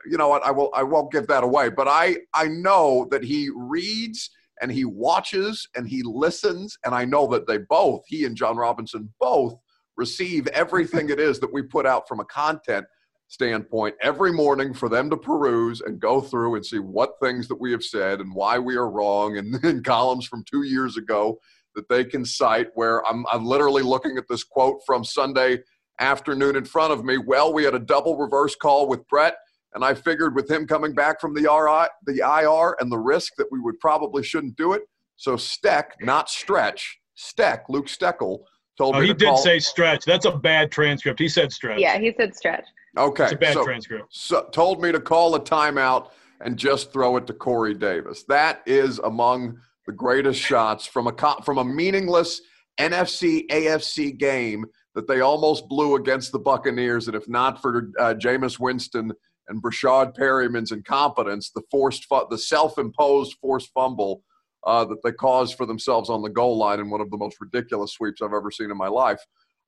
You 0.09 0.17
know 0.17 0.27
what? 0.27 0.43
I 0.43 0.51
will. 0.51 0.69
I 0.73 0.83
won't 0.83 1.11
give 1.11 1.27
that 1.27 1.43
away. 1.43 1.69
But 1.69 1.87
I 1.87 2.17
I 2.33 2.47
know 2.47 3.07
that 3.11 3.23
he 3.23 3.49
reads 3.55 4.29
and 4.61 4.71
he 4.71 4.85
watches 4.85 5.67
and 5.75 5.87
he 5.87 6.03
listens. 6.03 6.77
And 6.85 6.93
I 6.93 7.05
know 7.05 7.27
that 7.27 7.47
they 7.47 7.57
both, 7.57 8.03
he 8.07 8.25
and 8.25 8.35
John 8.35 8.57
Robinson, 8.57 9.11
both 9.19 9.55
receive 9.95 10.47
everything 10.47 11.09
it 11.09 11.19
is 11.19 11.39
that 11.39 11.51
we 11.51 11.61
put 11.61 11.85
out 11.85 12.07
from 12.07 12.19
a 12.19 12.25
content 12.25 12.85
standpoint 13.29 13.95
every 14.01 14.33
morning 14.33 14.73
for 14.73 14.89
them 14.89 15.09
to 15.09 15.15
peruse 15.15 15.81
and 15.81 15.99
go 15.99 16.19
through 16.19 16.55
and 16.55 16.65
see 16.65 16.79
what 16.79 17.11
things 17.21 17.47
that 17.47 17.59
we 17.61 17.71
have 17.71 17.83
said 17.83 18.19
and 18.19 18.33
why 18.33 18.57
we 18.57 18.75
are 18.75 18.89
wrong 18.89 19.37
and 19.37 19.55
in 19.63 19.83
columns 19.83 20.25
from 20.27 20.43
two 20.51 20.63
years 20.63 20.97
ago 20.97 21.39
that 21.75 21.87
they 21.87 22.03
can 22.03 22.25
cite 22.25 22.67
where 22.73 23.05
I'm, 23.05 23.25
I'm 23.31 23.45
literally 23.45 23.83
looking 23.83 24.17
at 24.17 24.27
this 24.27 24.43
quote 24.43 24.79
from 24.85 25.03
Sunday 25.03 25.59
afternoon 25.99 26.55
in 26.55 26.65
front 26.65 26.91
of 26.91 27.05
me. 27.05 27.19
Well, 27.19 27.53
we 27.53 27.63
had 27.63 27.75
a 27.75 27.79
double 27.79 28.17
reverse 28.17 28.55
call 28.55 28.87
with 28.89 29.07
Brett, 29.07 29.35
and 29.75 29.85
I 29.85 29.93
figured 29.93 30.35
with 30.35 30.49
him 30.49 30.65
coming 30.65 30.93
back 30.95 31.21
from 31.21 31.35
the 31.35 31.41
RI, 31.41 31.87
the 32.11 32.21
IR 32.25 32.75
and 32.79 32.91
the 32.91 32.97
risk 32.97 33.33
that 33.37 33.45
we 33.51 33.59
would 33.59 33.79
probably 33.79 34.23
shouldn't 34.23 34.55
do 34.55 34.73
it. 34.73 34.81
So 35.17 35.37
Steck, 35.37 35.97
not 36.01 36.29
stretch, 36.31 36.99
Steck, 37.13 37.65
Luke 37.69 37.85
Steckel 37.87 38.39
told 38.75 38.95
Oh, 38.95 38.99
me 39.01 39.07
he 39.07 39.13
to 39.13 39.19
did 39.19 39.25
call. 39.27 39.37
say 39.37 39.59
stretch. 39.59 40.03
That's 40.05 40.25
a 40.25 40.31
bad 40.31 40.71
transcript. 40.71 41.19
He 41.19 41.27
said 41.27 41.51
stretch. 41.51 41.79
Yeah, 41.79 41.99
he 41.99 42.11
said 42.17 42.35
stretch. 42.35 42.65
Okay, 42.97 43.23
It's 43.23 43.33
a 43.33 43.37
bad 43.37 43.53
so, 43.53 43.63
transcript. 43.63 44.05
so 44.09 44.49
told 44.51 44.81
me 44.81 44.91
to 44.91 44.99
call 44.99 45.35
a 45.35 45.39
timeout 45.39 46.09
and 46.41 46.57
just 46.57 46.91
throw 46.91 47.17
it 47.17 47.27
to 47.27 47.33
Corey 47.33 47.73
Davis. 47.73 48.23
That 48.27 48.61
is 48.65 48.99
among 48.99 49.59
the 49.85 49.91
greatest 49.93 50.39
shots 50.39 50.85
from 50.85 51.07
a 51.07 51.41
from 51.43 51.57
a 51.57 51.63
meaningless 51.63 52.41
NFC 52.79 53.47
AFC 53.47 54.17
game 54.17 54.65
that 54.95 55.07
they 55.07 55.21
almost 55.21 55.67
blew 55.67 55.95
against 55.95 56.31
the 56.31 56.39
Buccaneers. 56.39 57.07
And 57.07 57.15
if 57.15 57.27
not 57.27 57.61
for 57.61 57.91
uh, 57.99 58.13
Jameis 58.15 58.59
Winston 58.59 59.11
and 59.47 59.61
Breshad 59.61 60.15
Perriman's 60.15 60.71
incompetence, 60.71 61.51
the 61.53 61.61
forced 61.69 62.05
fu- 62.05 62.27
the 62.29 62.37
self-imposed 62.37 63.35
forced 63.41 63.71
fumble 63.73 64.23
uh, 64.65 64.85
that 64.85 65.01
they 65.03 65.11
caused 65.11 65.55
for 65.55 65.65
themselves 65.65 66.09
on 66.09 66.21
the 66.21 66.29
goal 66.29 66.57
line 66.57 66.79
in 66.79 66.89
one 66.89 67.01
of 67.01 67.09
the 67.11 67.17
most 67.17 67.37
ridiculous 67.39 67.93
sweeps 67.93 68.21
I've 68.21 68.33
ever 68.33 68.51
seen 68.51 68.71
in 68.71 68.77
my 68.77 68.87
life. 68.87 69.19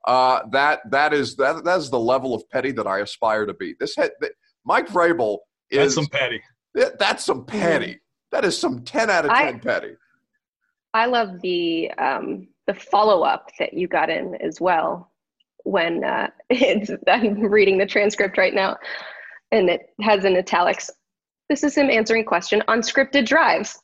Uh, 0.06 0.40
that 0.50 0.80
that 0.90 1.12
is 1.12 1.36
that 1.36 1.64
that 1.64 1.78
is 1.78 1.90
the 1.90 1.98
level 1.98 2.34
of 2.34 2.48
petty 2.50 2.72
that 2.72 2.86
I 2.86 3.00
aspire 3.00 3.46
to 3.46 3.54
be. 3.54 3.74
This 3.78 3.94
head, 3.94 4.10
th- 4.20 4.32
Mike 4.64 4.88
Vrabel 4.88 5.38
is 5.70 5.94
That's 5.94 5.94
some 5.94 6.06
petty. 6.06 6.42
Th- 6.76 6.92
That's 6.98 7.24
some 7.24 7.44
petty. 7.44 8.00
That 8.32 8.44
is 8.44 8.58
some 8.58 8.82
10 8.82 9.10
out 9.10 9.26
of 9.26 9.30
10 9.30 9.54
I- 9.54 9.58
petty. 9.58 9.92
I 10.94 11.06
love 11.06 11.40
the 11.40 11.90
um, 11.92 12.48
the 12.66 12.74
follow 12.74 13.22
up 13.22 13.50
that 13.58 13.72
you 13.74 13.88
got 13.88 14.10
in 14.10 14.34
as 14.36 14.60
well. 14.60 15.10
When 15.64 16.04
uh, 16.04 16.28
it's, 16.50 16.90
I'm 17.08 17.40
reading 17.40 17.78
the 17.78 17.86
transcript 17.86 18.36
right 18.36 18.54
now, 18.54 18.76
and 19.52 19.70
it 19.70 19.82
has 20.00 20.24
in 20.24 20.36
italics. 20.36 20.90
This 21.48 21.64
is 21.64 21.76
him 21.76 21.90
answering 21.90 22.24
question 22.24 22.62
on 22.68 22.80
scripted 22.80 23.26
drives, 23.26 23.78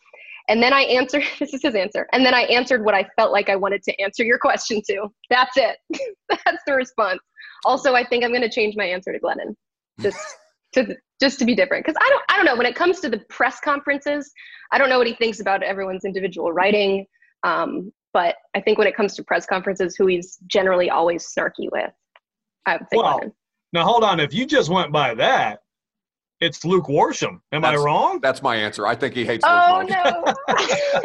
and 0.48 0.62
then 0.62 0.72
I 0.72 0.82
answered, 0.82 1.22
This 1.38 1.54
is 1.54 1.62
his 1.62 1.74
answer, 1.74 2.06
and 2.12 2.24
then 2.24 2.34
I 2.34 2.42
answered 2.42 2.84
what 2.84 2.94
I 2.94 3.08
felt 3.16 3.32
like 3.32 3.48
I 3.48 3.56
wanted 3.56 3.82
to 3.84 4.00
answer 4.00 4.24
your 4.24 4.38
question 4.38 4.82
to. 4.88 5.08
That's 5.30 5.56
it. 5.56 5.76
That's 6.28 6.62
the 6.66 6.74
response. 6.74 7.20
Also, 7.64 7.94
I 7.94 8.04
think 8.04 8.24
I'm 8.24 8.30
going 8.30 8.42
to 8.42 8.50
change 8.50 8.74
my 8.76 8.84
answer 8.84 9.12
to 9.12 9.18
Glennon, 9.18 9.54
just 10.00 10.18
to 10.74 10.96
just 11.20 11.38
to 11.40 11.44
be 11.44 11.54
different 11.54 11.84
because 11.84 11.98
I 12.00 12.08
don't 12.08 12.22
I 12.28 12.36
don't 12.36 12.44
know 12.44 12.56
when 12.56 12.66
it 12.66 12.74
comes 12.74 13.00
to 13.00 13.08
the 13.08 13.18
press 13.28 13.60
conferences. 13.60 14.30
I 14.72 14.78
don't 14.78 14.88
know 14.88 14.98
what 14.98 15.06
he 15.06 15.14
thinks 15.14 15.40
about 15.40 15.62
everyone's 15.62 16.04
individual 16.04 16.52
writing. 16.52 17.06
Um, 17.44 17.92
but 18.12 18.36
I 18.54 18.60
think 18.60 18.78
when 18.78 18.86
it 18.86 18.96
comes 18.96 19.14
to 19.14 19.24
press 19.24 19.46
conferences, 19.46 19.94
who 19.96 20.06
he's 20.06 20.38
generally 20.46 20.90
always 20.90 21.26
snarky 21.26 21.70
with, 21.70 21.92
I 22.66 22.76
would 22.76 22.88
think. 22.90 23.02
Well, 23.02 23.20
Glennon. 23.20 23.32
now 23.72 23.84
hold 23.84 24.04
on. 24.04 24.20
If 24.20 24.34
you 24.34 24.46
just 24.46 24.70
went 24.70 24.92
by 24.92 25.14
that, 25.14 25.60
it's 26.40 26.64
Luke 26.64 26.86
Worsham. 26.86 27.40
Am 27.52 27.64
I 27.64 27.74
wrong? 27.76 28.20
That's 28.22 28.42
my 28.42 28.56
answer. 28.56 28.86
I 28.86 28.94
think 28.94 29.14
he 29.14 29.24
hates 29.24 29.44
Oh 29.46 29.80
Luke. 29.80 29.90
Motion. 29.90 30.04
no, 30.04 30.24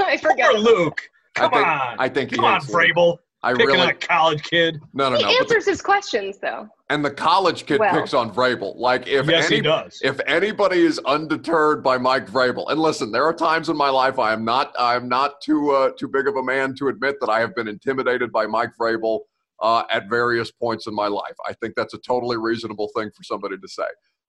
I 0.06 0.18
Poor 0.22 0.32
forgot. 0.32 0.60
Luke. 0.60 1.02
I 1.36 1.40
Come 1.40 1.52
think, 1.52 1.68
on. 1.68 1.96
I 2.00 2.10
think 2.10 2.30
he 2.30 2.36
Come 2.36 2.46
on, 2.46 2.54
hates 2.62 2.70
Luke. 2.70 2.82
Vrabel. 2.96 3.18
I 3.46 3.52
Picking 3.52 3.68
really 3.68 3.82
on 3.82 3.90
a 3.90 3.94
college 3.94 4.42
kid. 4.44 4.80
no 4.94 5.10
no 5.10 5.18
He 5.18 5.24
no. 5.24 5.28
But 5.28 5.50
the, 5.50 5.56
answers 5.56 5.66
his 5.66 5.82
questions 5.82 6.38
though. 6.38 6.70
and 6.90 7.04
the 7.04 7.12
college 7.12 7.66
kid 7.66 7.80
Well. 7.82 7.94
picks 7.94 8.14
on 8.14 8.34
Vrabel. 8.34 8.74
Like 8.78 9.06
if 9.06 9.28
yes, 9.28 9.48
any, 9.48 9.58
he 9.58 9.62
does. 9.62 10.00
if 10.02 10.22
anybody 10.28 10.80
is 10.86 10.98
undeterred 11.06 11.84
by 11.84 11.98
Mike 11.98 12.28
Vrabel, 12.28 12.72
and 12.72 12.80
listen, 12.80 13.12
there 13.12 13.26
are 13.26 13.34
times 13.34 13.68
in 13.68 13.76
my 13.76 13.90
life 13.90 14.18
I 14.18 14.32
am 14.32 14.46
not 14.46 14.74
I 14.80 14.96
am 14.96 15.10
not 15.10 15.42
too 15.42 15.72
uh, 15.72 15.90
too 16.00 16.08
big 16.08 16.28
of 16.30 16.38
a 16.38 16.44
man 16.44 16.74
to 16.76 16.88
admit 16.88 17.18
that 17.20 17.30
I 17.30 17.42
have 17.42 17.54
been 17.54 17.68
intimidated 17.68 18.32
by 18.32 18.46
Mike 18.48 18.72
Vrabel 18.80 19.20
uh, 19.62 19.84
at 19.92 20.08
various 20.10 20.50
points 20.52 20.88
in 20.88 20.96
my 20.96 21.08
life. 21.08 21.36
I 21.46 21.52
think 21.54 21.74
that's 21.76 21.94
a 21.94 22.00
totally 22.00 22.38
reasonable 22.38 22.90
thing 22.96 23.10
for 23.16 23.24
somebody 23.24 23.58
to 23.58 23.68
say. 23.68 23.84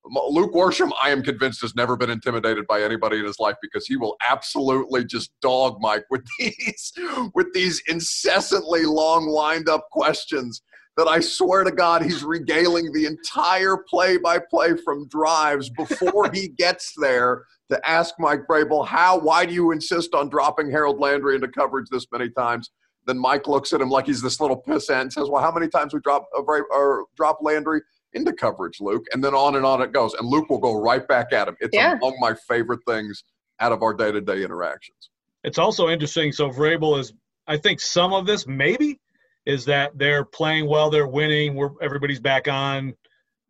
Luke 0.04 0.52
Worsham, 0.52 0.90
I 1.02 1.10
am 1.10 1.22
convinced, 1.22 1.62
has 1.62 1.74
never 1.74 1.96
been 1.96 2.10
intimidated 2.10 2.66
by 2.66 2.82
anybody 2.82 3.18
in 3.18 3.24
his 3.24 3.38
life 3.38 3.56
because 3.62 3.86
he 3.86 3.96
will 3.96 4.16
absolutely 4.28 5.04
just 5.04 5.30
dog 5.40 5.78
Mike 5.80 6.04
with 6.10 6.22
these 6.38 6.92
with 7.34 7.52
these 7.54 7.82
incessantly 7.88 8.84
long 8.84 9.32
wind 9.32 9.68
up 9.68 9.88
questions 9.90 10.62
that 10.96 11.08
I 11.08 11.20
swear 11.20 11.64
to 11.64 11.72
God 11.72 12.02
he's 12.02 12.22
regaling 12.22 12.92
the 12.92 13.06
entire 13.06 13.78
play 13.88 14.16
by 14.16 14.38
play 14.38 14.76
from 14.76 15.08
drives 15.08 15.70
before 15.70 16.30
he 16.32 16.48
gets 16.58 16.92
there 17.00 17.44
to 17.70 17.88
ask 17.88 18.14
Mike 18.18 18.42
Vrabel, 18.48 18.86
how, 18.86 19.18
why 19.18 19.46
do 19.46 19.54
you 19.54 19.72
insist 19.72 20.14
on 20.14 20.28
dropping 20.28 20.70
Harold 20.70 21.00
Landry 21.00 21.34
into 21.34 21.48
coverage 21.48 21.88
this 21.90 22.06
many 22.12 22.30
times? 22.30 22.70
Then 23.06 23.18
Mike 23.18 23.48
looks 23.48 23.72
at 23.72 23.80
him 23.80 23.90
like 23.90 24.06
he's 24.06 24.22
this 24.22 24.40
little 24.40 24.62
pissant 24.62 25.00
and 25.00 25.12
says, 25.12 25.28
well, 25.28 25.42
how 25.42 25.52
many 25.52 25.68
times 25.68 25.92
we 25.92 26.00
drop, 26.00 26.26
uh, 26.36 26.42
or 26.42 27.06
drop 27.16 27.38
Landry 27.42 27.80
into 28.14 28.32
coverage, 28.32 28.80
Luke? 28.80 29.04
And 29.12 29.22
then 29.22 29.34
on 29.34 29.56
and 29.56 29.66
on 29.66 29.82
it 29.82 29.92
goes. 29.92 30.14
And 30.14 30.26
Luke 30.28 30.48
will 30.50 30.58
go 30.58 30.80
right 30.80 31.06
back 31.06 31.32
at 31.32 31.48
him. 31.48 31.56
It's 31.60 31.74
Yeah. 31.74 31.92
among 31.94 32.16
my 32.20 32.34
favorite 32.48 32.80
things 32.86 33.24
out 33.60 33.72
of 33.72 33.82
our 33.82 33.94
day 33.94 34.10
to 34.12 34.20
day 34.20 34.42
interactions. 34.42 35.10
It's 35.44 35.58
also 35.58 35.88
interesting. 35.88 36.32
So 36.32 36.48
Vrabel 36.50 36.98
is, 36.98 37.12
I 37.46 37.56
think 37.56 37.80
some 37.80 38.12
of 38.12 38.26
this 38.26 38.46
maybe 38.46 39.00
is 39.46 39.64
that 39.66 39.92
they're 39.96 40.24
playing 40.24 40.66
well, 40.66 40.88
they're 40.90 41.06
winning, 41.06 41.54
where 41.54 41.70
everybody's 41.82 42.20
back 42.20 42.48
on, 42.48 42.94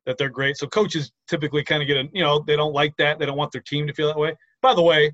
that 0.07 0.19
they're 0.19 0.29
great. 0.29 0.57
So 0.57 0.67
coaches 0.67 1.13
typically 1.29 1.63
kind 1.63 1.83
of 1.83 1.87
get 1.87 1.97
a, 1.97 2.09
you 2.13 2.23
know, 2.23 2.41
they 2.47 2.57
don't 2.57 2.73
like 2.75 2.97
that. 2.99 3.19
They 3.19 3.27
don't 3.27 3.37
want 3.39 3.53
their 3.53 3.63
team 3.63 3.87
to 3.87 3.95
feel 3.95 4.09
that 4.09 4.19
way. 4.19 4.35
By 4.61 4.75
the 4.75 4.83
way, 4.83 5.13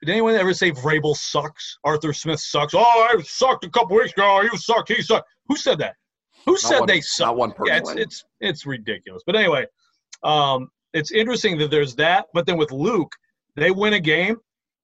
did 0.00 0.10
anyone 0.10 0.34
ever 0.34 0.54
say 0.54 0.70
Vrabel 0.72 1.14
sucks? 1.14 1.78
Arthur 1.84 2.12
Smith 2.12 2.40
sucks. 2.40 2.74
Oh, 2.74 2.80
I 2.82 3.20
sucked 3.22 3.64
a 3.64 3.70
couple 3.70 3.96
weeks 3.96 4.12
ago. 4.12 4.40
You 4.42 4.56
sucked. 4.56 4.88
He 4.90 5.02
sucked. 5.02 5.28
Who 5.48 5.56
said 5.56 5.78
that? 5.78 5.96
Who 6.46 6.56
said 6.56 6.80
one- 6.80 6.86
they 6.86 6.96
not 6.96 7.04
suck? 7.04 7.36
one 7.36 7.52
person. 7.52 7.66
Yeah, 7.66 7.78
it's 7.78 7.90
it's 7.90 8.24
it's 8.40 8.66
ridiculous. 8.66 9.22
But 9.26 9.36
anyway, 9.36 9.66
um, 10.22 10.70
it's 10.94 11.10
interesting 11.10 11.58
that 11.58 11.70
there's 11.70 11.94
that. 11.96 12.26
But 12.32 12.46
then 12.46 12.56
with 12.56 12.72
Luke, 12.72 13.12
they 13.56 13.70
win 13.70 13.94
a 13.94 14.00
game. 14.00 14.36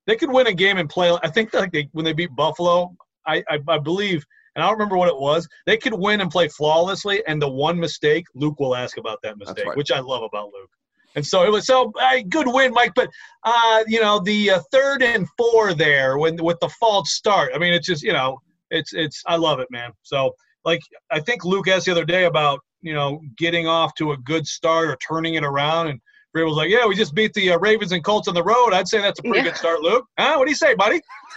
They 0.07 0.17
could 0.17 0.31
win 0.31 0.49
a 0.49 0.53
game 0.53 0.79
and 0.79 0.91
play. 0.91 1.17
I 1.23 1.29
think 1.29 1.55
like 1.55 1.73
they 1.73 1.89
when 1.93 2.05
they 2.05 2.13
beat 2.13 2.35
Buffalo, 2.35 2.95
I, 3.27 3.45
I 3.49 3.59
I 3.69 3.79
believe, 3.79 4.25
and 4.55 4.65
I 4.65 4.67
don't 4.67 4.75
remember 4.75 4.97
what 4.97 5.09
it 5.09 5.17
was. 5.17 5.49
They 5.67 5.77
could 5.77 5.95
win 5.95 6.21
and 6.21 6.31
play 6.31 6.49
flawlessly, 6.49 7.23
and 7.27 7.41
the 7.41 7.49
one 7.49 7.79
mistake 7.79 8.27
Luke 8.35 8.59
will 8.59 8.75
ask 8.75 8.97
about 8.97 9.19
that 9.23 9.39
mistake, 9.39 9.67
right. 9.67 9.77
which 9.77 9.93
I 9.93 10.01
love 10.01 10.23
about 10.25 10.47
Luke. 10.53 10.71
And 11.15 11.25
so 11.25 11.45
it 11.45 11.53
was 11.53 11.67
so 11.67 11.93
uh, 12.01 12.21
good 12.29 12.47
win, 12.49 12.73
Mike. 12.73 12.93
But 12.97 13.11
uh, 13.45 13.85
you 13.87 14.01
know 14.01 14.19
the 14.19 14.51
uh, 14.53 14.61
third 14.73 15.03
and 15.03 15.29
four 15.37 15.75
there 15.75 16.19
when 16.19 16.43
with 16.43 16.59
the 16.61 16.69
false 16.69 17.13
start. 17.13 17.53
I 17.55 17.59
mean, 17.59 17.73
it's 17.73 17.87
just 17.87 18.03
you 18.03 18.13
know 18.13 18.41
it's 18.71 18.93
it's 18.93 19.23
I 19.27 19.37
love 19.37 19.61
it, 19.61 19.71
man. 19.71 19.93
So 20.03 20.35
like 20.65 20.81
I 21.11 21.21
think 21.21 21.45
Luke 21.45 21.69
asked 21.69 21.87
the 21.87 21.93
other 21.93 22.05
day 22.05 22.25
about 22.25 22.61
you 22.81 22.95
know 22.95 23.21
getting 23.37 23.67
off 23.67 23.95
to 23.97 24.13
a 24.13 24.17
good 24.19 24.47
start 24.47 24.89
or 24.89 24.97
turning 25.07 25.35
it 25.35 25.45
around, 25.45 25.89
and 25.89 26.01
Ray 26.35 26.45
was 26.45 26.55
like, 26.55 26.71
"Yeah, 26.71 26.87
we 26.87 26.95
just 26.95 27.15
beat 27.15 27.33
the 27.35 27.53
uh, 27.53 27.59
Ravens 27.59 27.93
and 27.93 28.03
Colts 28.03 28.29
on 28.29 28.35
the 28.35 28.43
road. 28.43 28.73
I'd 28.73 28.89
say 28.89 29.01
that's 29.01 29.19
a 29.19 29.23
pretty 29.23 29.39
Yeah. 29.39 29.45
good 29.45 29.57
start, 29.57 29.81
Luke. 29.81 30.05
Huh? 30.19 30.35
What 30.37 30.45
do 30.47 30.51
you 30.51 30.57
say, 30.57 30.75
buddy? 30.75 31.01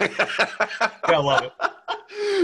Yeah, 1.08 1.18
I 1.18 1.18
love 1.18 1.44
it. 1.44 1.52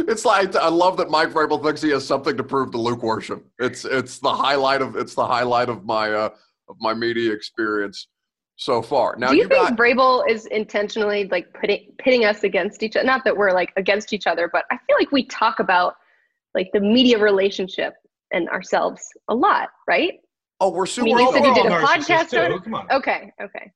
it's 0.08 0.24
like 0.24 0.54
I 0.56 0.68
love 0.68 0.96
that 0.98 1.10
Mike 1.10 1.30
Vrabel 1.30 1.62
thinks 1.62 1.82
he 1.82 1.90
has 1.90 2.06
something 2.06 2.36
to 2.36 2.42
prove 2.44 2.70
to 2.72 2.78
Luke 2.78 3.00
Worsham. 3.00 3.42
It's 3.58 3.84
it's 3.84 4.18
the 4.20 4.32
highlight 4.32 4.80
of 4.82 4.96
it's 4.96 5.14
the 5.14 5.26
highlight 5.26 5.68
of 5.68 5.84
my 5.84 6.10
uh, 6.12 6.30
of 6.68 6.76
my 6.80 6.94
media 6.94 7.32
experience 7.32 8.08
so 8.56 8.80
far. 8.82 9.16
Now 9.18 9.30
Do 9.30 9.36
you, 9.36 9.42
you 9.42 9.48
think 9.48 9.68
got 9.70 9.76
Vrabel 9.76 10.28
is 10.30 10.46
intentionally 10.46 11.28
like 11.30 11.52
putting 11.52 11.92
pitting 11.98 12.24
us 12.24 12.44
against 12.44 12.82
each 12.82 12.96
other? 12.96 13.04
Not 13.06 13.24
that 13.24 13.36
we're 13.36 13.52
like 13.52 13.72
against 13.76 14.12
each 14.12 14.26
other, 14.26 14.48
but 14.52 14.64
I 14.70 14.78
feel 14.86 14.96
like 14.98 15.10
we 15.12 15.24
talk 15.26 15.58
about 15.58 15.96
like 16.54 16.70
the 16.72 16.80
media 16.80 17.18
relationship 17.18 17.94
and 18.32 18.48
ourselves 18.48 19.02
a 19.28 19.34
lot, 19.34 19.68
right? 19.86 20.14
oh 20.60 20.70
we're 20.70 20.84
I 20.84 20.86
super. 20.86 21.04
mean, 21.06 21.18
you 21.18 21.32
did 21.32 21.44
a 21.44 21.48
we're 21.70 21.80
all 21.80 21.86
narcissists, 21.86 22.04
podcast 22.06 22.44
on 22.44 22.50
too. 22.50 22.56
it. 22.56 22.64
Come 22.64 22.74
on. 22.74 22.90
Okay, 22.92 23.32
okay. 23.42 23.72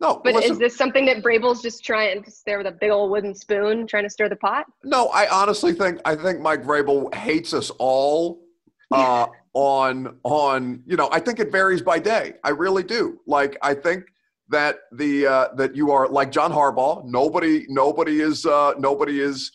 no, 0.00 0.20
But 0.22 0.34
listen, 0.34 0.52
is 0.52 0.58
this 0.58 0.76
something 0.76 1.04
that 1.06 1.22
Vrabel's 1.22 1.60
just 1.60 1.84
trying 1.84 2.22
to 2.22 2.30
there 2.46 2.58
with 2.58 2.68
a 2.68 2.72
big 2.72 2.90
old 2.90 3.10
wooden 3.10 3.34
spoon 3.34 3.86
trying 3.86 4.04
to 4.04 4.10
stir 4.10 4.28
the 4.28 4.36
pot? 4.36 4.64
no. 4.84 5.08
I 5.08 5.26
honestly 5.28 5.72
think 5.72 6.00
I 6.04 6.14
think 6.14 6.40
Mike 6.40 6.62
Vrabel 6.62 7.12
hates 7.14 7.52
us 7.52 7.70
all. 7.78 8.40
Uh, 8.90 9.26
on 9.52 10.16
on 10.22 10.82
you 10.86 10.96
know 10.96 11.10
I 11.12 11.20
think 11.20 11.40
it 11.40 11.52
varies 11.52 11.82
by 11.82 11.98
day. 11.98 12.34
I 12.42 12.50
really 12.50 12.82
do. 12.82 13.20
Like 13.26 13.58
I 13.60 13.74
think 13.74 14.04
that 14.48 14.76
the 14.92 15.26
uh, 15.26 15.48
that 15.56 15.76
you 15.76 15.90
are 15.90 16.08
like 16.08 16.30
John 16.32 16.50
Harbaugh. 16.52 17.04
Nobody 17.04 17.66
nobody 17.68 18.22
is 18.22 18.46
uh, 18.46 18.72
nobody 18.78 19.20
is 19.20 19.52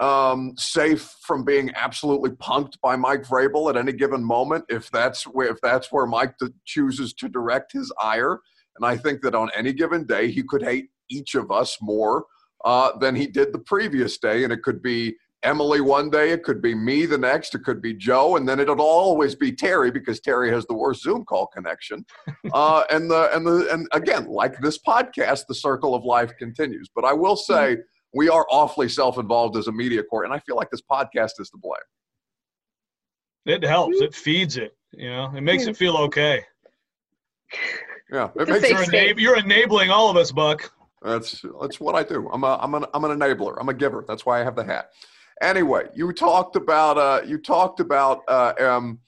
um, 0.00 0.54
safe 0.56 1.14
from 1.22 1.44
being 1.44 1.70
absolutely 1.74 2.30
punked 2.30 2.80
by 2.82 2.96
Mike 2.96 3.22
Vrabel 3.22 3.70
at 3.70 3.76
any 3.76 3.92
given 3.92 4.24
moment. 4.24 4.64
If 4.68 4.90
that's 4.90 5.24
where 5.24 5.48
if 5.48 5.60
that's 5.62 5.92
where 5.92 6.06
Mike 6.06 6.34
t- 6.38 6.48
chooses 6.64 7.14
to 7.14 7.28
direct 7.28 7.72
his 7.72 7.92
ire, 8.02 8.40
and 8.76 8.86
I 8.86 8.96
think 8.96 9.22
that 9.22 9.34
on 9.34 9.50
any 9.54 9.72
given 9.72 10.04
day 10.04 10.30
he 10.30 10.42
could 10.42 10.62
hate 10.62 10.88
each 11.10 11.34
of 11.34 11.50
us 11.50 11.78
more 11.80 12.24
uh, 12.64 12.96
than 12.98 13.14
he 13.14 13.26
did 13.26 13.52
the 13.52 13.58
previous 13.58 14.18
day. 14.18 14.42
And 14.44 14.52
it 14.52 14.62
could 14.62 14.82
be 14.82 15.16
Emily 15.44 15.82
one 15.82 16.08
day, 16.08 16.30
it 16.30 16.42
could 16.42 16.62
be 16.62 16.74
me 16.74 17.04
the 17.04 17.18
next, 17.18 17.54
it 17.54 17.64
could 17.64 17.82
be 17.82 17.92
Joe, 17.92 18.36
and 18.36 18.48
then 18.48 18.58
it'll 18.58 18.80
always 18.80 19.34
be 19.34 19.52
Terry 19.52 19.90
because 19.90 20.18
Terry 20.18 20.50
has 20.50 20.64
the 20.66 20.74
worst 20.74 21.02
Zoom 21.02 21.24
call 21.24 21.46
connection. 21.46 22.04
Uh, 22.52 22.84
and 22.90 23.10
the 23.10 23.34
and 23.34 23.44
the 23.44 23.66
and 23.72 23.88
again, 23.92 24.26
like 24.26 24.56
this 24.60 24.78
podcast, 24.78 25.46
the 25.48 25.54
circle 25.54 25.94
of 25.94 26.04
life 26.04 26.30
continues. 26.38 26.88
But 26.94 27.04
I 27.04 27.12
will 27.12 27.36
say 27.36 27.78
we 28.14 28.28
are 28.28 28.46
awfully 28.50 28.88
self-involved 28.88 29.56
as 29.56 29.66
a 29.66 29.72
media 29.72 30.02
court. 30.02 30.24
and 30.24 30.34
I 30.34 30.38
feel 30.40 30.56
like 30.56 30.70
this 30.70 30.82
podcast 30.82 31.40
is 31.40 31.50
to 31.50 31.58
blame. 31.58 31.74
It 33.46 33.62
helps. 33.62 34.00
It 34.00 34.14
feeds 34.14 34.56
it. 34.56 34.76
You 34.92 35.10
know, 35.10 35.32
it 35.36 35.42
makes 35.42 35.66
it 35.66 35.76
feel 35.76 35.96
okay. 35.98 36.42
Yeah, 38.10 38.30
it 38.36 38.48
makes 38.48 38.70
You're, 38.70 38.84
enab- 38.84 39.20
you're 39.20 39.38
enabling 39.38 39.90
all 39.90 40.08
of 40.08 40.16
us, 40.16 40.32
Buck. 40.32 40.72
That's 41.02 41.44
that's 41.60 41.80
what 41.80 41.94
I 41.94 42.02
do. 42.02 42.30
I'm 42.32 42.44
a 42.44 42.58
I'm 42.60 42.74
an 42.74 42.86
I'm 42.94 43.04
an 43.04 43.18
enabler. 43.18 43.56
I'm 43.60 43.68
a 43.68 43.74
giver. 43.74 44.04
That's 44.08 44.24
why 44.24 44.40
I 44.40 44.44
have 44.44 44.56
the 44.56 44.64
hat. 44.64 44.90
Anyway, 45.42 45.88
you 45.94 46.12
talked 46.12 46.56
about 46.56 46.96
uh, 46.96 47.20
you 47.26 47.38
talked 47.38 47.80
about 47.80 48.22
uh, 48.28 48.54
um, 48.58 49.00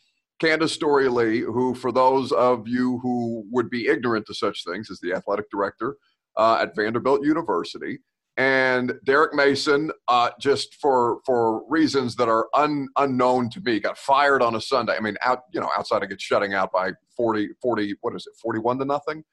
Candice 0.43 0.71
Storey 0.71 1.09
Lee, 1.09 1.41
who, 1.41 1.75
for 1.75 1.93
those 1.93 2.33
of 2.33 2.69
you 2.69 2.99
who 2.99 3.47
would 3.51 3.71
be 3.71 3.87
ignorant 3.87 4.27
to 4.27 4.35
such 4.35 4.65
things, 4.65 4.91
is 4.91 5.01
the 5.01 5.13
athletic 5.15 5.51
director 5.51 5.97
uh, 6.37 6.59
at 6.61 6.77
Vanderbilt 6.77 7.25
University, 7.25 8.01
and 8.37 8.93
Derek 9.05 9.35
Mason, 9.35 9.91
uh, 10.09 10.31
just 10.41 10.75
for 10.77 11.21
for 11.25 11.67
reasons 11.69 12.17
that 12.17 12.29
are 12.29 12.49
un, 12.55 12.89
unknown 12.97 13.49
to 13.51 13.61
me, 13.61 13.81
got 13.81 13.97
fired 13.99 14.43
on 14.43 14.55
a 14.55 14.61
Sunday. 14.61 14.95
I 14.97 15.01
mean, 15.01 15.17
out 15.23 15.43
you 15.53 15.61
know 15.61 15.71
outside 15.77 16.03
of 16.03 16.09
get 16.09 16.21
shutting 16.21 16.55
out 16.55 16.73
by 16.73 16.93
40, 17.17 17.49
40 17.63 17.95
what 18.03 18.15
is 18.15 18.27
it, 18.27 18.35
forty 18.41 18.59
one 18.59 18.79
to 18.79 18.85
nothing, 18.85 19.25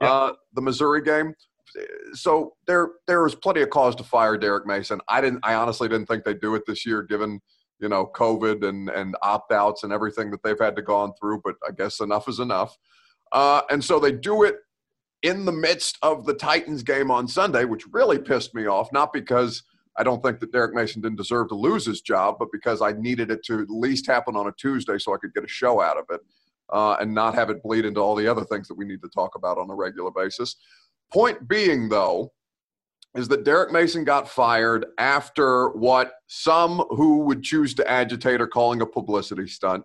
Yeah. 0.00 0.12
uh, 0.12 0.32
the 0.54 0.62
Missouri 0.62 1.02
game 1.02 1.34
so 2.12 2.54
there 2.66 2.90
there 3.06 3.22
was 3.22 3.34
plenty 3.34 3.62
of 3.62 3.70
cause 3.70 3.94
to 3.96 4.04
fire 4.04 4.36
Derek 4.36 4.66
Mason. 4.66 5.00
I 5.08 5.20
didn't 5.20 5.40
I 5.42 5.54
honestly 5.54 5.88
didn't 5.88 6.06
think 6.06 6.24
they'd 6.24 6.40
do 6.40 6.54
it 6.54 6.64
this 6.66 6.84
year 6.84 7.02
given, 7.02 7.40
you 7.80 7.88
know, 7.88 8.10
COVID 8.14 8.66
and 8.66 8.90
and 8.90 9.16
opt-outs 9.22 9.82
and 9.82 9.92
everything 9.92 10.30
that 10.32 10.42
they've 10.42 10.58
had 10.58 10.76
to 10.76 10.82
go 10.82 10.96
on 10.96 11.12
through, 11.18 11.40
but 11.44 11.54
I 11.66 11.72
guess 11.72 12.00
enough 12.00 12.28
is 12.28 12.40
enough. 12.40 12.76
Uh, 13.32 13.62
and 13.70 13.82
so 13.82 13.98
they 13.98 14.12
do 14.12 14.42
it 14.42 14.56
in 15.22 15.44
the 15.44 15.52
midst 15.52 15.98
of 16.02 16.26
the 16.26 16.34
Titans 16.34 16.82
game 16.82 17.10
on 17.10 17.28
Sunday, 17.28 17.64
which 17.64 17.84
really 17.92 18.18
pissed 18.18 18.54
me 18.54 18.66
off, 18.66 18.92
not 18.92 19.12
because 19.12 19.62
I 19.96 20.02
don't 20.02 20.22
think 20.22 20.40
that 20.40 20.52
Derek 20.52 20.74
Mason 20.74 21.02
didn't 21.02 21.18
deserve 21.18 21.48
to 21.48 21.54
lose 21.54 21.86
his 21.86 22.00
job, 22.00 22.36
but 22.38 22.48
because 22.52 22.82
I 22.82 22.92
needed 22.92 23.30
it 23.30 23.44
to 23.44 23.60
at 23.60 23.70
least 23.70 24.06
happen 24.06 24.36
on 24.36 24.48
a 24.48 24.52
Tuesday 24.52 24.98
so 24.98 25.14
I 25.14 25.18
could 25.18 25.34
get 25.34 25.44
a 25.44 25.48
show 25.48 25.80
out 25.80 25.98
of 25.98 26.04
it 26.10 26.20
uh, 26.72 26.96
and 27.00 27.14
not 27.14 27.34
have 27.34 27.50
it 27.50 27.62
bleed 27.62 27.84
into 27.84 28.00
all 28.00 28.14
the 28.14 28.26
other 28.26 28.44
things 28.44 28.68
that 28.68 28.76
we 28.76 28.86
need 28.86 29.02
to 29.02 29.08
talk 29.08 29.34
about 29.36 29.58
on 29.58 29.70
a 29.70 29.74
regular 29.74 30.10
basis. 30.10 30.56
Point 31.12 31.46
being, 31.46 31.88
though, 31.88 32.32
is 33.14 33.28
that 33.28 33.44
Derek 33.44 33.70
Mason 33.70 34.04
got 34.04 34.28
fired 34.28 34.86
after 34.96 35.68
what 35.70 36.14
some 36.28 36.82
who 36.88 37.18
would 37.18 37.42
choose 37.42 37.74
to 37.74 37.90
agitate 37.90 38.40
are 38.40 38.46
calling 38.46 38.80
a 38.80 38.86
publicity 38.86 39.46
stunt. 39.46 39.84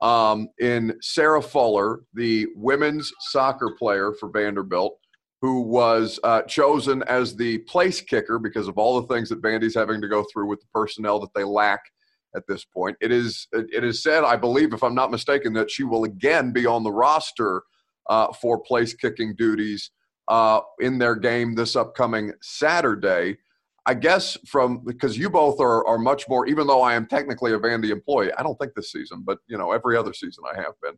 Um, 0.00 0.48
in 0.60 0.96
Sarah 1.00 1.42
Fuller, 1.42 2.00
the 2.14 2.46
women's 2.54 3.10
soccer 3.30 3.74
player 3.78 4.12
for 4.18 4.30
Vanderbilt, 4.30 4.98
who 5.40 5.62
was 5.62 6.18
uh, 6.24 6.42
chosen 6.42 7.02
as 7.04 7.36
the 7.36 7.58
place 7.58 8.00
kicker 8.00 8.38
because 8.38 8.68
of 8.68 8.78
all 8.78 9.00
the 9.00 9.12
things 9.12 9.28
that 9.28 9.42
Vandy's 9.42 9.74
having 9.74 10.00
to 10.00 10.08
go 10.08 10.24
through 10.32 10.48
with 10.48 10.60
the 10.60 10.66
personnel 10.72 11.20
that 11.20 11.32
they 11.34 11.44
lack 11.44 11.80
at 12.36 12.42
this 12.46 12.64
point. 12.64 12.96
It 13.00 13.12
is 13.12 13.46
it 13.52 13.84
is 13.84 14.02
said, 14.02 14.24
I 14.24 14.36
believe, 14.36 14.72
if 14.72 14.82
I'm 14.82 14.94
not 14.94 15.10
mistaken, 15.10 15.52
that 15.54 15.70
she 15.70 15.84
will 15.84 16.04
again 16.04 16.52
be 16.52 16.66
on 16.66 16.82
the 16.82 16.92
roster 16.92 17.62
uh, 18.08 18.32
for 18.32 18.60
place 18.60 18.94
kicking 18.94 19.34
duties 19.36 19.90
uh, 20.28 20.60
in 20.80 20.98
their 20.98 21.14
game 21.16 21.54
this 21.54 21.76
upcoming 21.76 22.32
Saturday. 22.42 23.36
I 23.88 23.94
guess 23.94 24.36
from 24.44 24.84
because 24.84 25.16
you 25.16 25.30
both 25.30 25.60
are 25.60 25.84
are 25.86 25.96
much 25.96 26.28
more. 26.28 26.46
Even 26.46 26.66
though 26.66 26.82
I 26.82 26.92
am 26.92 27.06
technically 27.06 27.54
a 27.54 27.58
Vandy 27.58 27.88
employee, 27.88 28.30
I 28.34 28.42
don't 28.42 28.58
think 28.58 28.74
this 28.74 28.92
season, 28.92 29.22
but 29.24 29.38
you 29.46 29.56
know 29.56 29.72
every 29.72 29.96
other 29.96 30.12
season 30.12 30.44
I 30.46 30.54
have 30.56 30.74
been. 30.82 30.92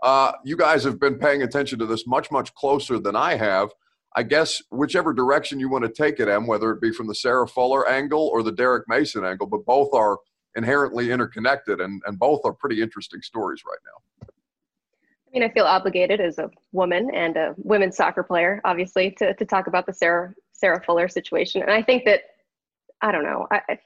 Uh, 0.00 0.30
you 0.44 0.56
guys 0.56 0.84
have 0.84 1.00
been 1.00 1.18
paying 1.18 1.42
attention 1.42 1.76
to 1.80 1.86
this 1.86 2.06
much 2.06 2.30
much 2.30 2.54
closer 2.54 3.00
than 3.00 3.16
I 3.16 3.34
have. 3.34 3.70
I 4.14 4.22
guess 4.22 4.62
whichever 4.70 5.12
direction 5.12 5.58
you 5.58 5.68
want 5.68 5.86
to 5.86 5.90
take 5.90 6.20
it, 6.20 6.28
Em, 6.28 6.46
whether 6.46 6.70
it 6.70 6.80
be 6.80 6.92
from 6.92 7.08
the 7.08 7.16
Sarah 7.16 7.48
Fuller 7.48 7.88
angle 7.88 8.30
or 8.32 8.44
the 8.44 8.52
Derek 8.52 8.84
Mason 8.86 9.24
angle, 9.24 9.48
but 9.48 9.66
both 9.66 9.92
are 9.92 10.16
inherently 10.54 11.10
interconnected 11.10 11.80
and, 11.80 12.00
and 12.06 12.16
both 12.16 12.42
are 12.44 12.52
pretty 12.52 12.80
interesting 12.80 13.22
stories 13.22 13.62
right 13.68 13.80
now. 13.84 14.28
I 14.28 15.30
mean, 15.32 15.42
I 15.42 15.52
feel 15.52 15.64
obligated 15.64 16.20
as 16.20 16.38
a 16.38 16.48
woman 16.70 17.10
and 17.12 17.36
a 17.36 17.54
women's 17.58 17.96
soccer 17.96 18.22
player, 18.22 18.60
obviously, 18.64 19.10
to, 19.18 19.34
to 19.34 19.44
talk 19.44 19.66
about 19.66 19.84
the 19.84 19.92
Sarah 19.92 20.32
Sarah 20.52 20.80
Fuller 20.82 21.08
situation. 21.08 21.60
And 21.60 21.70
I 21.70 21.82
think 21.82 22.04
that 22.04 22.20
I 23.06 23.12
don't 23.12 23.24
know. 23.24 23.46
I 23.50 23.60
I- 23.68 23.78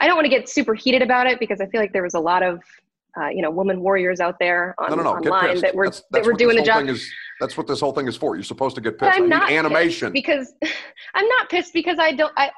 I 0.00 0.06
don't 0.06 0.16
want 0.16 0.24
to 0.24 0.30
get 0.30 0.48
super 0.48 0.72
heated 0.74 1.02
about 1.02 1.26
it 1.26 1.38
because 1.38 1.60
I 1.60 1.66
feel 1.66 1.78
like 1.80 1.92
there 1.92 2.02
was 2.02 2.14
a 2.14 2.18
lot 2.20 2.42
of 2.42 2.60
uh, 3.20 3.28
you 3.28 3.42
know 3.42 3.50
woman 3.50 3.82
warriors 3.82 4.20
out 4.20 4.38
there 4.40 4.74
on, 4.78 4.88
No, 4.90 4.96
no, 4.96 5.02
no. 5.02 5.10
Online 5.10 5.60
that 5.60 5.74
were 5.74 5.84
That's- 5.86 6.02
that 6.12 6.24
were 6.24 6.32
doing 6.32 6.56
the 6.56 6.62
job. 6.62 6.88
Is, 6.88 7.08
that's 7.40 7.56
what 7.58 7.66
this 7.66 7.80
whole 7.80 7.92
thing 7.92 8.08
is 8.08 8.16
for. 8.16 8.34
You're 8.34 8.42
supposed 8.42 8.74
to 8.76 8.80
get 8.80 8.98
pissed. 8.98 9.12
I 9.12 9.16
I'm 9.16 9.24
need 9.24 9.28
not 9.28 9.48
pissed 9.48 9.58
animation. 9.58 10.12
because 10.12 10.54
I'm 11.14 11.28
not 11.28 11.50
pissed 11.50 11.74
because 11.74 11.98
I 12.00 12.12
don't. 12.12 12.32
I 12.38 12.50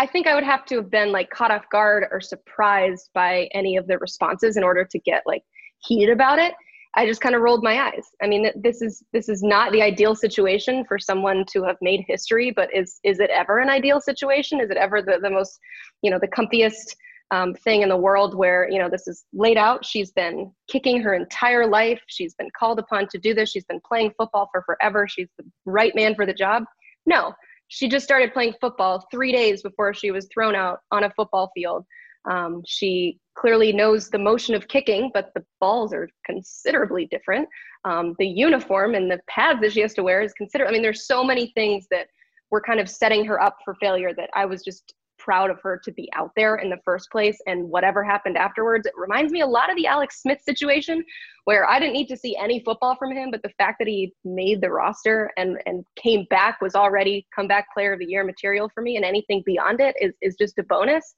I 0.00 0.06
think 0.06 0.26
I 0.26 0.34
would 0.34 0.42
have 0.44 0.64
to 0.66 0.76
have 0.76 0.90
been 0.90 1.12
like 1.12 1.30
caught 1.30 1.52
off 1.52 1.64
guard 1.70 2.06
or 2.10 2.20
surprised 2.20 3.10
by 3.14 3.48
any 3.54 3.76
of 3.76 3.86
the 3.86 3.96
responses 3.98 4.56
in 4.56 4.64
order 4.64 4.84
to 4.84 4.98
get 4.98 5.22
like 5.26 5.44
heated 5.78 6.10
about 6.10 6.40
it. 6.40 6.54
I 6.96 7.06
just 7.06 7.20
kind 7.20 7.34
of 7.34 7.42
rolled 7.42 7.62
my 7.62 7.80
eyes. 7.80 8.06
I 8.22 8.26
mean, 8.26 8.50
this 8.54 8.80
is 8.80 9.02
this 9.12 9.28
is 9.28 9.42
not 9.42 9.72
the 9.72 9.82
ideal 9.82 10.14
situation 10.14 10.84
for 10.84 10.98
someone 10.98 11.44
to 11.52 11.62
have 11.64 11.76
made 11.80 12.04
history. 12.06 12.50
But 12.50 12.74
is 12.74 13.00
is 13.02 13.20
it 13.20 13.30
ever 13.30 13.58
an 13.58 13.68
ideal 13.68 14.00
situation? 14.00 14.60
Is 14.60 14.70
it 14.70 14.76
ever 14.76 15.02
the 15.02 15.18
the 15.20 15.30
most 15.30 15.58
you 16.02 16.10
know 16.10 16.18
the 16.20 16.28
comfiest 16.28 16.94
um, 17.30 17.54
thing 17.54 17.82
in 17.82 17.88
the 17.88 17.96
world 17.96 18.36
where 18.36 18.68
you 18.70 18.78
know 18.78 18.88
this 18.88 19.08
is 19.08 19.24
laid 19.32 19.58
out? 19.58 19.84
She's 19.84 20.12
been 20.12 20.52
kicking 20.68 21.00
her 21.00 21.14
entire 21.14 21.66
life. 21.66 22.00
She's 22.06 22.34
been 22.34 22.50
called 22.56 22.78
upon 22.78 23.08
to 23.08 23.18
do 23.18 23.34
this. 23.34 23.50
She's 23.50 23.64
been 23.64 23.80
playing 23.86 24.12
football 24.16 24.48
for 24.52 24.62
forever. 24.62 25.08
She's 25.08 25.28
the 25.38 25.44
right 25.64 25.94
man 25.94 26.14
for 26.14 26.26
the 26.26 26.34
job. 26.34 26.64
No, 27.06 27.34
she 27.68 27.88
just 27.88 28.04
started 28.04 28.32
playing 28.32 28.54
football 28.60 29.06
three 29.10 29.32
days 29.32 29.62
before 29.62 29.94
she 29.94 30.10
was 30.10 30.28
thrown 30.32 30.54
out 30.54 30.78
on 30.92 31.04
a 31.04 31.10
football 31.10 31.50
field. 31.54 31.84
Um, 32.26 32.62
she 32.66 33.18
clearly 33.36 33.72
knows 33.72 34.08
the 34.08 34.18
motion 34.18 34.54
of 34.54 34.68
kicking, 34.68 35.10
but 35.12 35.32
the 35.34 35.44
balls 35.60 35.92
are 35.92 36.08
considerably 36.24 37.06
different. 37.06 37.48
Um, 37.84 38.14
the 38.18 38.26
uniform 38.26 38.94
and 38.94 39.10
the 39.10 39.20
pads 39.28 39.60
that 39.60 39.72
she 39.72 39.80
has 39.80 39.94
to 39.94 40.02
wear 40.02 40.22
is 40.22 40.32
consider. 40.34 40.66
I 40.66 40.70
mean, 40.70 40.82
there's 40.82 41.06
so 41.06 41.22
many 41.24 41.52
things 41.54 41.86
that 41.90 42.06
were 42.50 42.60
kind 42.60 42.80
of 42.80 42.88
setting 42.88 43.24
her 43.26 43.40
up 43.40 43.58
for 43.64 43.74
failure 43.74 44.14
that 44.14 44.30
I 44.34 44.46
was 44.46 44.62
just 44.62 44.94
proud 45.18 45.50
of 45.50 45.58
her 45.62 45.80
to 45.82 45.92
be 45.92 46.08
out 46.14 46.30
there 46.36 46.56
in 46.56 46.68
the 46.68 46.78
first 46.84 47.10
place. 47.10 47.38
And 47.46 47.68
whatever 47.68 48.04
happened 48.04 48.36
afterwards, 48.36 48.86
it 48.86 48.92
reminds 48.96 49.32
me 49.32 49.40
a 49.40 49.46
lot 49.46 49.70
of 49.70 49.76
the 49.76 49.86
Alex 49.86 50.20
Smith 50.20 50.40
situation, 50.44 51.02
where 51.44 51.68
I 51.68 51.78
didn't 51.78 51.94
need 51.94 52.08
to 52.08 52.16
see 52.16 52.36
any 52.36 52.62
football 52.64 52.96
from 52.96 53.12
him, 53.12 53.30
but 53.30 53.42
the 53.42 53.52
fact 53.56 53.78
that 53.78 53.88
he 53.88 54.12
made 54.24 54.60
the 54.60 54.70
roster 54.70 55.30
and 55.36 55.58
and 55.66 55.84
came 55.96 56.26
back 56.30 56.60
was 56.60 56.74
already 56.74 57.26
comeback 57.34 57.72
player 57.72 57.94
of 57.94 58.00
the 58.00 58.06
year 58.06 58.24
material 58.24 58.70
for 58.74 58.82
me, 58.82 58.96
and 58.96 59.04
anything 59.04 59.42
beyond 59.46 59.80
it 59.80 59.94
is 60.00 60.12
is 60.20 60.36
just 60.36 60.58
a 60.58 60.62
bonus. 60.64 61.14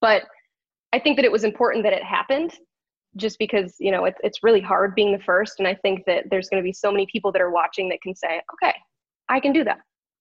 But 0.00 0.22
I 0.92 0.98
think 0.98 1.16
that 1.16 1.24
it 1.24 1.32
was 1.32 1.44
important 1.44 1.84
that 1.84 1.92
it 1.92 2.02
happened 2.02 2.52
just 3.16 3.38
because, 3.38 3.76
you 3.78 3.90
know, 3.90 4.04
it's 4.04 4.18
it's 4.22 4.42
really 4.42 4.60
hard 4.60 4.94
being 4.94 5.12
the 5.12 5.22
first. 5.22 5.58
And 5.58 5.66
I 5.66 5.74
think 5.74 6.04
that 6.06 6.24
there's 6.30 6.48
going 6.48 6.62
to 6.62 6.66
be 6.66 6.72
so 6.72 6.90
many 6.90 7.06
people 7.10 7.32
that 7.32 7.42
are 7.42 7.50
watching 7.50 7.88
that 7.88 8.02
can 8.02 8.14
say, 8.14 8.40
okay, 8.54 8.74
I 9.28 9.40
can 9.40 9.52
do 9.52 9.64
that. 9.64 9.78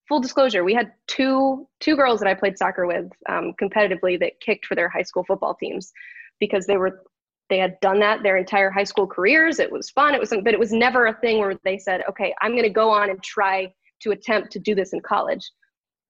Full 0.07 0.19
disclosure, 0.21 0.63
we 0.63 0.73
had 0.73 0.93
two 1.07 1.67
two 1.80 1.95
girls 1.95 2.19
that 2.19 2.30
I 2.30 2.34
played 2.34 2.57
soccer 2.57 2.88
with 2.88 3.11
um, 3.30 3.53
competitively 3.61 4.19
that 4.19 4.39
kicked 4.39 4.65
for 4.65 4.75
their 4.75 4.89
high 4.89 5.03
school 5.03 5.23
football 5.25 5.55
teams 5.55 5.91
because 6.39 6.65
they 6.65 6.78
were 6.78 7.03
they 7.49 7.57
had 7.57 7.80
done 7.80 7.99
that 7.99 8.23
their 8.23 8.38
entire 8.38 8.69
high 8.69 8.84
school 8.84 9.07
careers. 9.07 9.59
It 9.59 9.71
was 9.71 9.89
fun. 9.89 10.13
It 10.13 10.19
was, 10.19 10.30
but 10.30 10.53
it 10.53 10.59
was 10.59 10.73
never 10.73 11.07
a 11.07 11.13
thing 11.19 11.39
where 11.39 11.55
they 11.63 11.78
said, 11.78 12.03
okay, 12.09 12.34
I'm 12.41 12.51
going 12.51 12.63
to 12.63 12.69
go 12.69 12.89
on 12.89 13.09
and 13.09 13.21
try 13.23 13.71
to 14.01 14.11
attempt 14.11 14.51
to 14.51 14.59
do 14.59 14.75
this 14.75 14.93
in 14.93 14.99
college. 15.01 15.49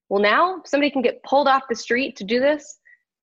Well, 0.09 0.21
now 0.21 0.61
somebody 0.65 0.89
can 0.89 1.01
get 1.01 1.21
pulled 1.23 1.47
off 1.47 1.63
the 1.69 1.75
street 1.75 2.15
to 2.17 2.23
do 2.23 2.39
this 2.39 2.79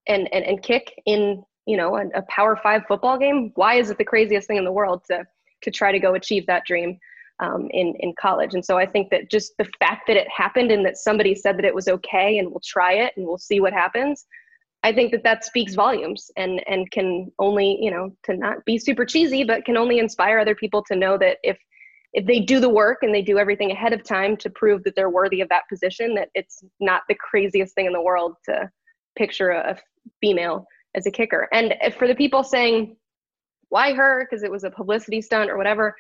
and, 0.07 0.28
and, 0.32 0.44
and 0.44 0.62
kick 0.62 0.92
in, 1.07 1.42
you 1.66 1.76
know, 1.76 1.96
a, 1.96 2.07
a 2.14 2.22
power 2.28 2.59
five 2.62 2.82
football 2.86 3.18
game. 3.18 3.52
Why 3.55 3.74
is 3.74 3.90
it 3.90 3.98
the 3.98 4.05
craziest 4.05 4.46
thing 4.46 4.57
in 4.57 4.64
the 4.64 4.72
world 4.72 5.02
to, 5.11 5.24
to 5.62 5.70
try 5.70 5.92
to 5.92 5.98
go 5.98 6.14
achieve 6.14 6.46
that 6.46 6.64
dream 6.66 6.98
um, 7.40 7.68
in, 7.70 7.94
in 8.00 8.14
college? 8.20 8.55
And 8.55 8.64
so 8.64 8.76
I 8.76 8.86
think 8.86 9.11
that 9.11 9.30
just 9.30 9.57
the 9.59 9.68
fact 9.78 10.07
that 10.07 10.16
it 10.16 10.28
happened 10.28 10.70
and 10.70 10.84
that 10.84 10.96
somebody 10.96 11.34
said 11.34 11.57
that 11.59 11.64
it 11.64 11.74
was 11.74 11.88
okay 11.88 12.38
and 12.38 12.50
we'll 12.50 12.61
try 12.64 12.92
it 12.94 13.12
and 13.16 13.26
we'll 13.26 13.38
see 13.38 13.61
what 13.61 13.72
happens. 13.72 14.26
I 14.82 14.92
think 14.92 15.12
that 15.12 15.24
that 15.24 15.46
speaks 15.46 15.74
volumes 15.74 16.30
and, 16.36 16.62
and 16.68 16.90
can 16.90 17.32
only, 17.38 17.78
you 17.80 17.90
know, 17.90 18.14
to 18.24 18.36
not 18.36 18.62
be 18.66 18.76
super 18.76 19.07
cheesy, 19.07 19.42
but 19.42 19.64
can 19.64 19.78
only 19.78 19.98
inspire 19.98 20.38
other 20.38 20.55
people 20.55 20.84
to 20.88 20.94
know 20.94 21.16
that 21.16 21.38
if, 21.42 21.57
if 22.12 22.26
they 22.26 22.38
do 22.38 22.61
the 22.61 22.68
work 22.68 22.98
and 23.00 23.14
they 23.14 23.22
do 23.22 23.38
everything 23.38 23.70
ahead 23.70 23.94
of 23.94 24.05
time 24.05 24.36
to 24.36 24.50
prove 24.50 24.84
that 24.84 24.94
they're 24.94 25.09
worthy 25.09 25.40
of 25.40 25.48
that 25.48 25.62
position, 25.70 26.14
that 26.14 26.28
it's 26.34 26.62
not 26.80 27.00
the 27.09 27.14
craziest 27.14 27.74
thing 27.74 27.86
in 27.86 27.94
the 27.94 28.02
world 28.02 28.36
to 28.44 28.70
picture 29.17 29.51
a, 29.51 29.79
female 30.21 30.67
as 30.95 31.07
a 31.07 31.11
kicker. 31.11 31.49
And 31.53 31.75
for 31.99 32.07
the 32.07 32.15
people 32.15 32.45
saying, 32.45 32.97
why 33.71 33.95
her? 33.95 34.27
Because 34.29 34.43
it 34.43 34.51
was 34.51 34.65
a 34.65 34.71
publicity 34.71 35.21
stunt 35.21 35.51
or 35.51 35.57
whatever, 35.57 35.95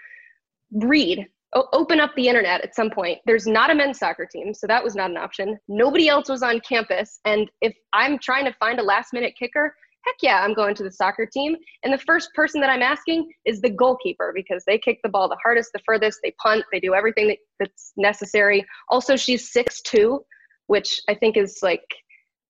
read 0.72 1.26
o- 1.54 1.68
open 1.72 2.00
up 2.00 2.12
the 2.16 2.28
internet 2.28 2.62
at 2.62 2.74
some 2.74 2.90
point. 2.90 3.18
There's 3.26 3.46
not 3.46 3.70
a 3.70 3.74
men's 3.74 3.98
soccer 3.98 4.26
team, 4.30 4.54
so 4.54 4.66
that 4.66 4.84
was 4.84 4.94
not 4.94 5.10
an 5.10 5.16
option. 5.16 5.58
Nobody 5.68 6.08
else 6.08 6.28
was 6.28 6.42
on 6.42 6.60
campus. 6.60 7.20
And 7.24 7.50
if 7.60 7.74
I'm 7.92 8.18
trying 8.18 8.44
to 8.44 8.52
find 8.60 8.78
a 8.78 8.82
last 8.82 9.12
minute 9.12 9.34
kicker, 9.38 9.74
heck 10.04 10.16
yeah, 10.22 10.42
I'm 10.42 10.54
going 10.54 10.74
to 10.74 10.84
the 10.84 10.92
soccer 10.92 11.26
team. 11.26 11.56
And 11.82 11.92
the 11.92 11.98
first 11.98 12.28
person 12.34 12.60
that 12.60 12.70
I'm 12.70 12.82
asking 12.82 13.30
is 13.46 13.60
the 13.60 13.70
goalkeeper 13.70 14.32
because 14.34 14.62
they 14.66 14.78
kick 14.78 14.98
the 15.02 15.08
ball 15.08 15.28
the 15.28 15.38
hardest, 15.42 15.70
the 15.72 15.80
furthest, 15.86 16.20
they 16.22 16.34
punt, 16.42 16.64
they 16.70 16.80
do 16.80 16.94
everything 16.94 17.28
that, 17.28 17.38
that's 17.58 17.92
necessary. 17.96 18.64
Also, 18.90 19.16
she's 19.16 19.50
six 19.50 19.80
two, 19.80 20.22
which 20.66 21.00
I 21.08 21.14
think 21.14 21.36
is 21.36 21.60
like 21.62 21.84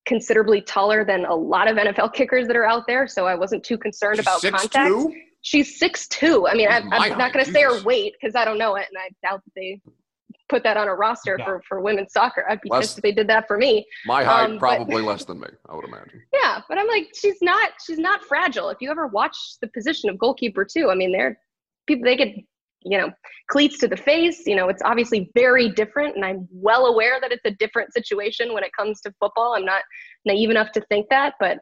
considerably 0.06 0.60
taller 0.60 1.04
than 1.04 1.24
a 1.24 1.34
lot 1.34 1.68
of 1.68 1.76
NFL 1.76 2.12
kickers 2.14 2.46
that 2.46 2.56
are 2.56 2.64
out 2.64 2.86
there. 2.86 3.06
So 3.06 3.26
I 3.26 3.34
wasn't 3.34 3.64
too 3.64 3.78
concerned 3.78 4.18
about 4.20 4.40
contact. 4.42 4.74
6'2"? 4.74 5.12
She's 5.42 5.78
six 5.78 6.08
two. 6.08 6.48
I 6.48 6.54
mean, 6.54 6.68
I, 6.68 6.78
I'm 6.90 7.18
not 7.18 7.32
going 7.34 7.44
to 7.44 7.50
say 7.50 7.62
her 7.62 7.82
weight 7.82 8.14
because 8.18 8.34
I 8.34 8.46
don't 8.46 8.56
know 8.56 8.76
it, 8.76 8.86
and 8.88 8.96
I 8.98 9.10
doubt 9.28 9.42
that 9.44 9.52
they 9.54 9.80
put 10.48 10.62
that 10.62 10.76
on 10.78 10.88
a 10.88 10.94
roster 10.94 11.36
No. 11.38 11.44
for, 11.44 11.62
for 11.68 11.80
women's 11.82 12.12
soccer. 12.12 12.44
I'd 12.48 12.60
be 12.62 12.70
Less- 12.70 12.80
pissed 12.82 12.98
if 12.98 13.02
they 13.02 13.12
did 13.12 13.28
that 13.28 13.46
for 13.46 13.58
me. 13.58 13.86
My 14.06 14.24
height, 14.24 14.44
Um, 14.44 14.52
but- 14.52 14.58
probably 14.60 15.02
less 15.02 15.24
than 15.26 15.40
me, 15.40 15.48
I 15.68 15.74
would 15.74 15.84
imagine. 15.84 16.22
Yeah, 16.32 16.60
but 16.68 16.78
I'm 16.78 16.86
like, 16.86 17.08
she's 17.14 17.40
not 17.42 17.72
she's 17.84 17.98
not 17.98 18.22
fragile. 18.24 18.68
If 18.68 18.78
you 18.82 18.90
ever 18.90 19.06
watch 19.06 19.36
the 19.62 19.68
position 19.68 20.10
of 20.10 20.18
goalkeeper 20.18 20.64
too, 20.64 20.90
I 20.90 20.94
mean, 20.94 21.12
they're 21.12 21.38
people 21.86 22.04
they 22.04 22.16
get 22.16 22.34
you 22.84 22.98
know 22.98 23.10
cleats 23.48 23.78
to 23.78 23.88
the 23.88 23.96
face. 23.96 24.46
You 24.46 24.56
know, 24.56 24.68
it's 24.68 24.82
obviously 24.84 25.30
very 25.34 25.70
different, 25.70 26.16
and 26.16 26.24
I'm 26.24 26.48
well 26.52 26.86
aware 26.86 27.20
that 27.20 27.32
it's 27.32 27.44
a 27.44 27.50
different 27.52 27.92
situation 27.92 28.52
when 28.52 28.64
it 28.64 28.70
comes 28.76 29.00
to 29.02 29.14
football. 29.18 29.54
I'm 29.56 29.64
not 29.64 29.82
naive 30.24 30.50
enough 30.50 30.72
to 30.72 30.80
think 30.82 31.08
that, 31.10 31.34
but 31.40 31.58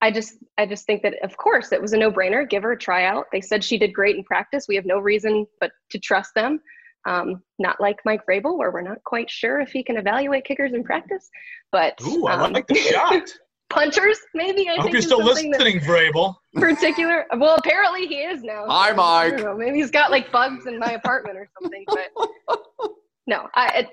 I 0.00 0.10
just 0.10 0.34
I 0.58 0.66
just 0.66 0.86
think 0.86 1.02
that 1.02 1.14
of 1.22 1.36
course 1.36 1.72
it 1.72 1.80
was 1.80 1.92
a 1.92 1.96
no-brainer. 1.96 2.48
Give 2.48 2.62
her 2.62 2.72
a 2.72 2.78
tryout. 2.78 3.26
They 3.32 3.40
said 3.40 3.64
she 3.64 3.78
did 3.78 3.94
great 3.94 4.16
in 4.16 4.24
practice. 4.24 4.66
We 4.68 4.76
have 4.76 4.86
no 4.86 4.98
reason 4.98 5.46
but 5.60 5.70
to 5.90 5.98
trust 5.98 6.34
them. 6.34 6.60
Um, 7.06 7.42
not 7.58 7.80
like 7.80 7.98
Mike 8.06 8.22
Vrabel, 8.28 8.56
where 8.56 8.70
we're 8.70 8.80
not 8.80 9.02
quite 9.04 9.30
sure 9.30 9.60
if 9.60 9.70
he 9.70 9.82
can 9.82 9.98
evaluate 9.98 10.44
kickers 10.44 10.72
in 10.72 10.84
practice. 10.84 11.28
But 11.70 11.98
Ooh, 12.06 12.26
I 12.26 12.34
um, 12.34 12.52
like 12.52 12.66
the 12.66 12.74
shot. 12.76 13.28
punters, 13.74 14.18
maybe. 14.34 14.68
I, 14.68 14.72
I 14.72 14.74
hope 14.76 14.84
think 14.84 14.92
you're 14.94 15.02
still 15.02 15.22
listening, 15.22 15.80
Vrabel. 15.80 16.36
particular. 16.54 17.26
Well, 17.36 17.56
apparently 17.56 18.06
he 18.06 18.16
is 18.16 18.42
now. 18.42 18.64
Hi, 18.68 18.92
Mike. 18.92 19.42
know, 19.42 19.56
maybe 19.56 19.78
he's 19.78 19.90
got 19.90 20.10
like 20.10 20.30
bugs 20.32 20.66
in 20.66 20.78
my 20.78 20.92
apartment 20.92 21.36
or 21.36 21.48
something. 21.60 21.84
But 21.86 22.90
no, 23.26 23.48
I. 23.54 23.80
It, 23.80 23.88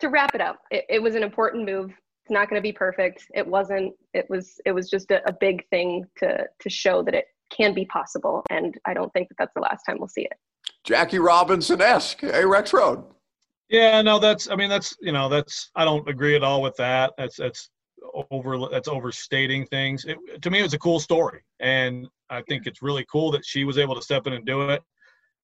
to 0.00 0.08
wrap 0.08 0.34
it 0.34 0.40
up, 0.40 0.58
it, 0.70 0.84
it 0.88 1.02
was 1.02 1.14
an 1.14 1.22
important 1.22 1.64
move. 1.64 1.90
It's 1.90 2.30
not 2.30 2.48
going 2.48 2.58
to 2.58 2.62
be 2.62 2.72
perfect. 2.72 3.26
It 3.34 3.46
wasn't. 3.46 3.94
It 4.14 4.26
was. 4.28 4.60
It 4.64 4.72
was 4.72 4.88
just 4.88 5.10
a, 5.10 5.26
a 5.28 5.32
big 5.32 5.68
thing 5.68 6.04
to 6.18 6.46
to 6.60 6.70
show 6.70 7.02
that 7.02 7.14
it 7.14 7.26
can 7.50 7.74
be 7.74 7.84
possible. 7.86 8.42
And 8.50 8.76
I 8.86 8.94
don't 8.94 9.12
think 9.12 9.28
that 9.28 9.36
that's 9.38 9.54
the 9.54 9.60
last 9.60 9.84
time 9.84 9.98
we'll 9.98 10.08
see 10.08 10.22
it. 10.22 10.34
Jackie 10.84 11.18
Robinson 11.18 11.80
esque. 11.80 12.20
Hey, 12.20 12.30
eh, 12.30 12.42
Rexrode. 12.42 13.04
Yeah, 13.68 14.02
no, 14.02 14.18
that's. 14.18 14.50
I 14.50 14.56
mean, 14.56 14.68
that's. 14.68 14.96
You 15.00 15.12
know, 15.12 15.28
that's. 15.28 15.70
I 15.74 15.84
don't 15.84 16.08
agree 16.08 16.34
at 16.34 16.42
all 16.42 16.62
with 16.62 16.76
that. 16.76 17.12
That's. 17.18 17.36
That's 17.36 17.70
over. 18.30 18.58
That's 18.70 18.88
overstating 18.88 19.66
things. 19.66 20.04
It, 20.04 20.18
to 20.42 20.50
me, 20.50 20.60
it 20.60 20.62
was 20.62 20.74
a 20.74 20.78
cool 20.78 21.00
story, 21.00 21.42
and 21.60 22.06
I 22.30 22.42
think 22.42 22.66
it's 22.66 22.82
really 22.82 23.06
cool 23.10 23.30
that 23.32 23.44
she 23.44 23.64
was 23.64 23.78
able 23.78 23.94
to 23.94 24.02
step 24.02 24.26
in 24.26 24.32
and 24.32 24.44
do 24.44 24.68
it. 24.70 24.82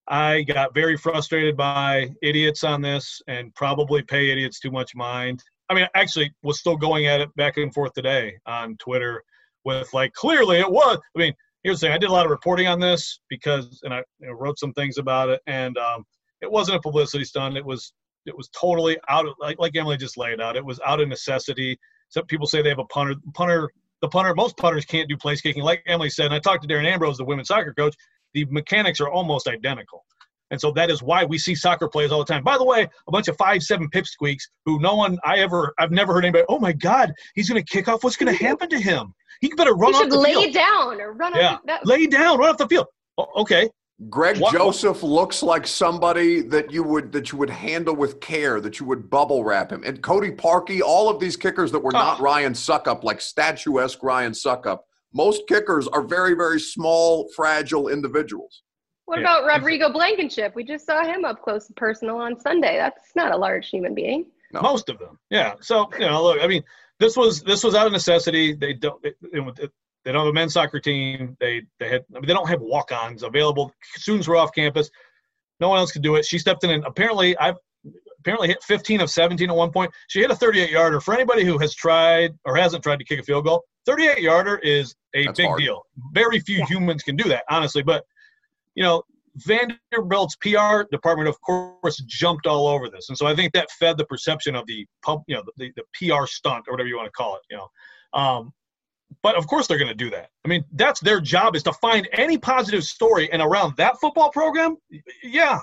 I 0.07 0.41
got 0.41 0.73
very 0.73 0.97
frustrated 0.97 1.55
by 1.55 2.09
idiots 2.21 2.63
on 2.63 2.81
this, 2.81 3.21
and 3.27 3.53
probably 3.55 4.01
pay 4.01 4.29
idiots 4.29 4.59
too 4.59 4.71
much 4.71 4.95
mind. 4.95 5.43
I 5.69 5.73
mean, 5.73 5.87
actually, 5.95 6.33
was 6.43 6.59
still 6.59 6.75
going 6.75 7.07
at 7.07 7.21
it 7.21 7.33
back 7.35 7.57
and 7.57 7.73
forth 7.73 7.93
today 7.93 8.35
on 8.45 8.75
Twitter 8.77 9.23
with 9.63 9.93
like, 9.93 10.13
clearly 10.13 10.59
it 10.59 10.69
was. 10.69 10.97
I 11.15 11.19
mean, 11.19 11.33
here's 11.63 11.79
the 11.79 11.87
thing: 11.87 11.93
I 11.93 11.97
did 11.97 12.09
a 12.09 12.13
lot 12.13 12.25
of 12.25 12.31
reporting 12.31 12.67
on 12.67 12.79
this 12.79 13.19
because, 13.29 13.79
and 13.83 13.93
I 13.93 14.03
you 14.19 14.27
know, 14.27 14.33
wrote 14.33 14.59
some 14.59 14.73
things 14.73 14.97
about 14.97 15.29
it, 15.29 15.41
and 15.47 15.77
um, 15.77 16.03
it 16.41 16.51
wasn't 16.51 16.77
a 16.77 16.81
publicity 16.81 17.23
stunt. 17.23 17.57
It 17.57 17.65
was 17.65 17.93
it 18.25 18.35
was 18.35 18.49
totally 18.49 18.97
out 19.09 19.27
of 19.27 19.33
like 19.39 19.57
like 19.59 19.75
Emily 19.75 19.97
just 19.97 20.17
laid 20.17 20.41
out. 20.41 20.55
It 20.55 20.65
was 20.65 20.79
out 20.85 20.99
of 20.99 21.07
necessity. 21.07 21.79
Some 22.11 22.25
people 22.25 22.45
say 22.45 22.61
they 22.61 22.69
have 22.69 22.79
a 22.79 22.85
punter. 22.85 23.15
Punter, 23.33 23.69
the 24.01 24.07
punter. 24.07 24.33
Most 24.35 24.57
punters 24.57 24.85
can't 24.85 25.09
do 25.09 25.17
place 25.17 25.41
kicking. 25.41 25.63
Like 25.63 25.81
Emily 25.87 26.09
said, 26.09 26.27
and 26.27 26.35
I 26.35 26.39
talked 26.39 26.61
to 26.61 26.67
Darren 26.67 26.85
Ambrose, 26.85 27.17
the 27.17 27.25
women's 27.25 27.47
soccer 27.47 27.73
coach. 27.73 27.95
The 28.33 28.45
mechanics 28.45 29.01
are 29.01 29.09
almost 29.09 29.47
identical. 29.47 30.05
And 30.51 30.59
so 30.59 30.71
that 30.71 30.91
is 30.91 31.01
why 31.01 31.23
we 31.23 31.37
see 31.37 31.55
soccer 31.55 31.87
players 31.87 32.11
all 32.11 32.19
the 32.19 32.25
time. 32.25 32.43
By 32.43 32.57
the 32.57 32.65
way, 32.65 32.87
a 33.07 33.11
bunch 33.11 33.29
of 33.29 33.37
five, 33.37 33.63
seven 33.63 33.89
pipsqueaks 33.89 34.43
who 34.65 34.79
no 34.79 34.95
one 34.95 35.17
I 35.23 35.39
ever 35.39 35.73
I've 35.79 35.91
never 35.91 36.13
heard 36.13 36.25
anybody, 36.25 36.45
oh 36.49 36.59
my 36.59 36.73
God, 36.73 37.13
he's 37.35 37.47
gonna 37.47 37.63
kick 37.63 37.87
off. 37.87 38.03
What's 38.03 38.17
gonna 38.17 38.33
happen 38.33 38.69
to 38.69 38.79
him? 38.79 39.13
He 39.39 39.49
better 39.55 39.73
run 39.73 39.95
off 39.95 40.09
the 40.09 40.11
field. 40.11 40.27
He 40.27 40.35
off 40.35 40.43
should 40.43 40.51
the 40.51 40.51
lay 40.51 40.51
field. 40.51 40.53
down 40.53 41.01
or 41.01 41.13
run. 41.13 41.33
Yeah, 41.35 41.53
Off 41.53 41.61
that, 41.65 41.85
lay 41.87 42.05
down, 42.05 42.37
run 42.37 42.49
off 42.49 42.57
the 42.57 42.67
field. 42.67 42.87
Okay, 43.37 43.69
Greg 44.09 44.37
What- 44.39 44.53
Joseph 44.53 45.03
looks 45.03 45.43
like 45.43 45.67
somebody 45.67 46.41
that 46.41 46.71
you 46.71 46.81
would 46.83 47.11
that 47.11 47.31
you 47.31 47.37
would 47.37 47.49
handle 47.49 47.95
with 47.95 48.19
care, 48.19 48.59
that 48.61 48.79
you 48.79 48.85
would 48.87 49.09
bubble 49.09 49.43
wrap 49.43 49.71
him. 49.71 49.83
And 49.85 50.01
Cody 50.01 50.31
Parkey, 50.31 50.81
all 50.81 51.09
of 51.09 51.19
these 51.19 51.37
kickers 51.37 51.71
that 51.71 51.79
were 51.83 51.91
not 51.91 52.19
Oh. 52.19 52.23
Ryan 52.23 52.53
Succop, 52.53 53.03
like 53.03 53.21
statuesque 53.21 54.01
Ryan 54.01 54.31
Succop. 54.31 54.79
Most 55.13 55.45
kickers 55.47 55.87
are 55.89 56.01
very, 56.01 56.33
very 56.35 56.59
small, 56.59 57.27
fragile 57.35 57.89
individuals. 57.89 58.63
what 59.05 59.19
Yeah. 59.19 59.23
about 59.39 59.45
Rodrigo 59.45 59.91
Blankenship? 59.91 60.55
We 60.55 60.63
just 60.63 60.85
saw 60.85 61.03
him 61.03 61.25
up 61.25 61.41
close 61.41 61.67
and 61.67 61.75
personal 61.75 62.15
on 62.17 62.39
Sunday. 62.39 62.77
That's 62.77 63.13
not 63.13 63.33
a 63.33 63.37
large 63.37 63.67
human 63.69 63.93
being. 63.93 64.25
No. 64.53 64.61
most 64.61 64.87
of 64.89 64.99
them. 64.99 65.19
Yeah. 65.29 65.55
So 65.61 65.89
you 65.99 66.05
know, 66.07 66.23
look, 66.23 66.39
I 66.41 66.47
mean, 66.47 66.63
this 66.99 67.17
was 67.17 67.41
this 67.43 67.61
was 67.63 67.75
out 67.75 67.87
of 67.87 67.91
necessity. 67.93 68.53
They 68.53 68.73
don't 68.73 69.01
they, 69.03 69.13
they 69.33 69.39
don't 70.05 70.21
have 70.21 70.29
a 70.29 70.33
men's 70.33 70.53
soccer 70.53 70.79
team. 70.79 71.37
They 71.39 71.61
they 71.79 71.89
had 71.89 72.03
I 72.15 72.19
mean, 72.19 72.27
they 72.27 72.33
don't 72.33 72.49
have 72.49 72.61
walk-ons 72.61 73.23
available. 73.23 73.71
Students 73.95 74.27
were 74.27 74.37
off 74.37 74.51
campus. 74.53 74.89
No 75.59 75.69
one 75.69 75.77
else 75.77 75.91
could 75.91 76.01
do 76.01 76.15
it. 76.15 76.25
She 76.25 76.39
stepped 76.39 76.63
in 76.63 76.71
and 76.71 76.83
apparently 76.85 77.37
I've 77.37 77.57
apparently 78.19 78.47
hit 78.47 78.63
15 78.63 79.01
of 79.01 79.09
17 79.09 79.49
at 79.49 79.55
one 79.55 79.71
point. 79.71 79.91
She 80.07 80.21
hit 80.21 80.31
a 80.31 80.35
38 80.35 80.69
yarder. 80.69 81.01
For 81.01 81.13
anybody 81.13 81.43
who 81.43 81.57
has 81.57 81.73
tried 81.73 82.31
or 82.45 82.55
hasn't 82.55 82.83
tried 82.83 82.99
to 82.99 83.05
kick 83.05 83.19
a 83.19 83.23
field 83.23 83.45
goal, 83.45 83.63
38 83.85 84.19
yarder 84.19 84.57
is 84.57 84.95
a 85.15 85.25
That's 85.25 85.37
big 85.37 85.47
hard. 85.47 85.59
deal. 85.59 85.83
Very 86.13 86.39
few 86.39 86.63
humans 86.65 87.03
can 87.03 87.15
do 87.15 87.27
that, 87.29 87.43
honestly. 87.49 87.83
But 87.83 88.05
you 88.75 88.83
know, 88.83 89.03
Vanderbilt's 89.37 90.35
PR 90.37 90.83
department, 90.91 91.29
of 91.29 91.39
course, 91.41 91.97
jumped 92.07 92.47
all 92.47 92.67
over 92.67 92.89
this, 92.89 93.09
and 93.09 93.17
so 93.17 93.25
I 93.25 93.35
think 93.35 93.53
that 93.53 93.71
fed 93.71 93.97
the 93.97 94.05
perception 94.05 94.55
of 94.55 94.65
the 94.67 94.85
pub, 95.03 95.23
you 95.27 95.35
know, 95.35 95.43
the, 95.57 95.71
the 95.75 95.83
PR 95.93 96.25
stunt 96.25 96.65
or 96.67 96.73
whatever 96.73 96.87
you 96.87 96.97
want 96.97 97.07
to 97.07 97.11
call 97.11 97.35
it, 97.35 97.41
you 97.49 97.57
know. 97.57 97.67
Um, 98.13 98.53
but 99.23 99.35
of 99.35 99.47
course, 99.47 99.67
they're 99.67 99.77
going 99.77 99.87
to 99.87 99.95
do 99.95 100.09
that. 100.09 100.29
I 100.45 100.47
mean, 100.47 100.63
that's 100.73 100.99
their 100.99 101.21
job 101.21 101.55
is 101.55 101.63
to 101.63 101.73
find 101.73 102.07
any 102.13 102.37
positive 102.37 102.83
story, 102.83 103.31
and 103.31 103.41
around 103.41 103.75
that 103.77 103.99
football 103.99 104.29
program, 104.29 104.77
yeah, 105.23 105.59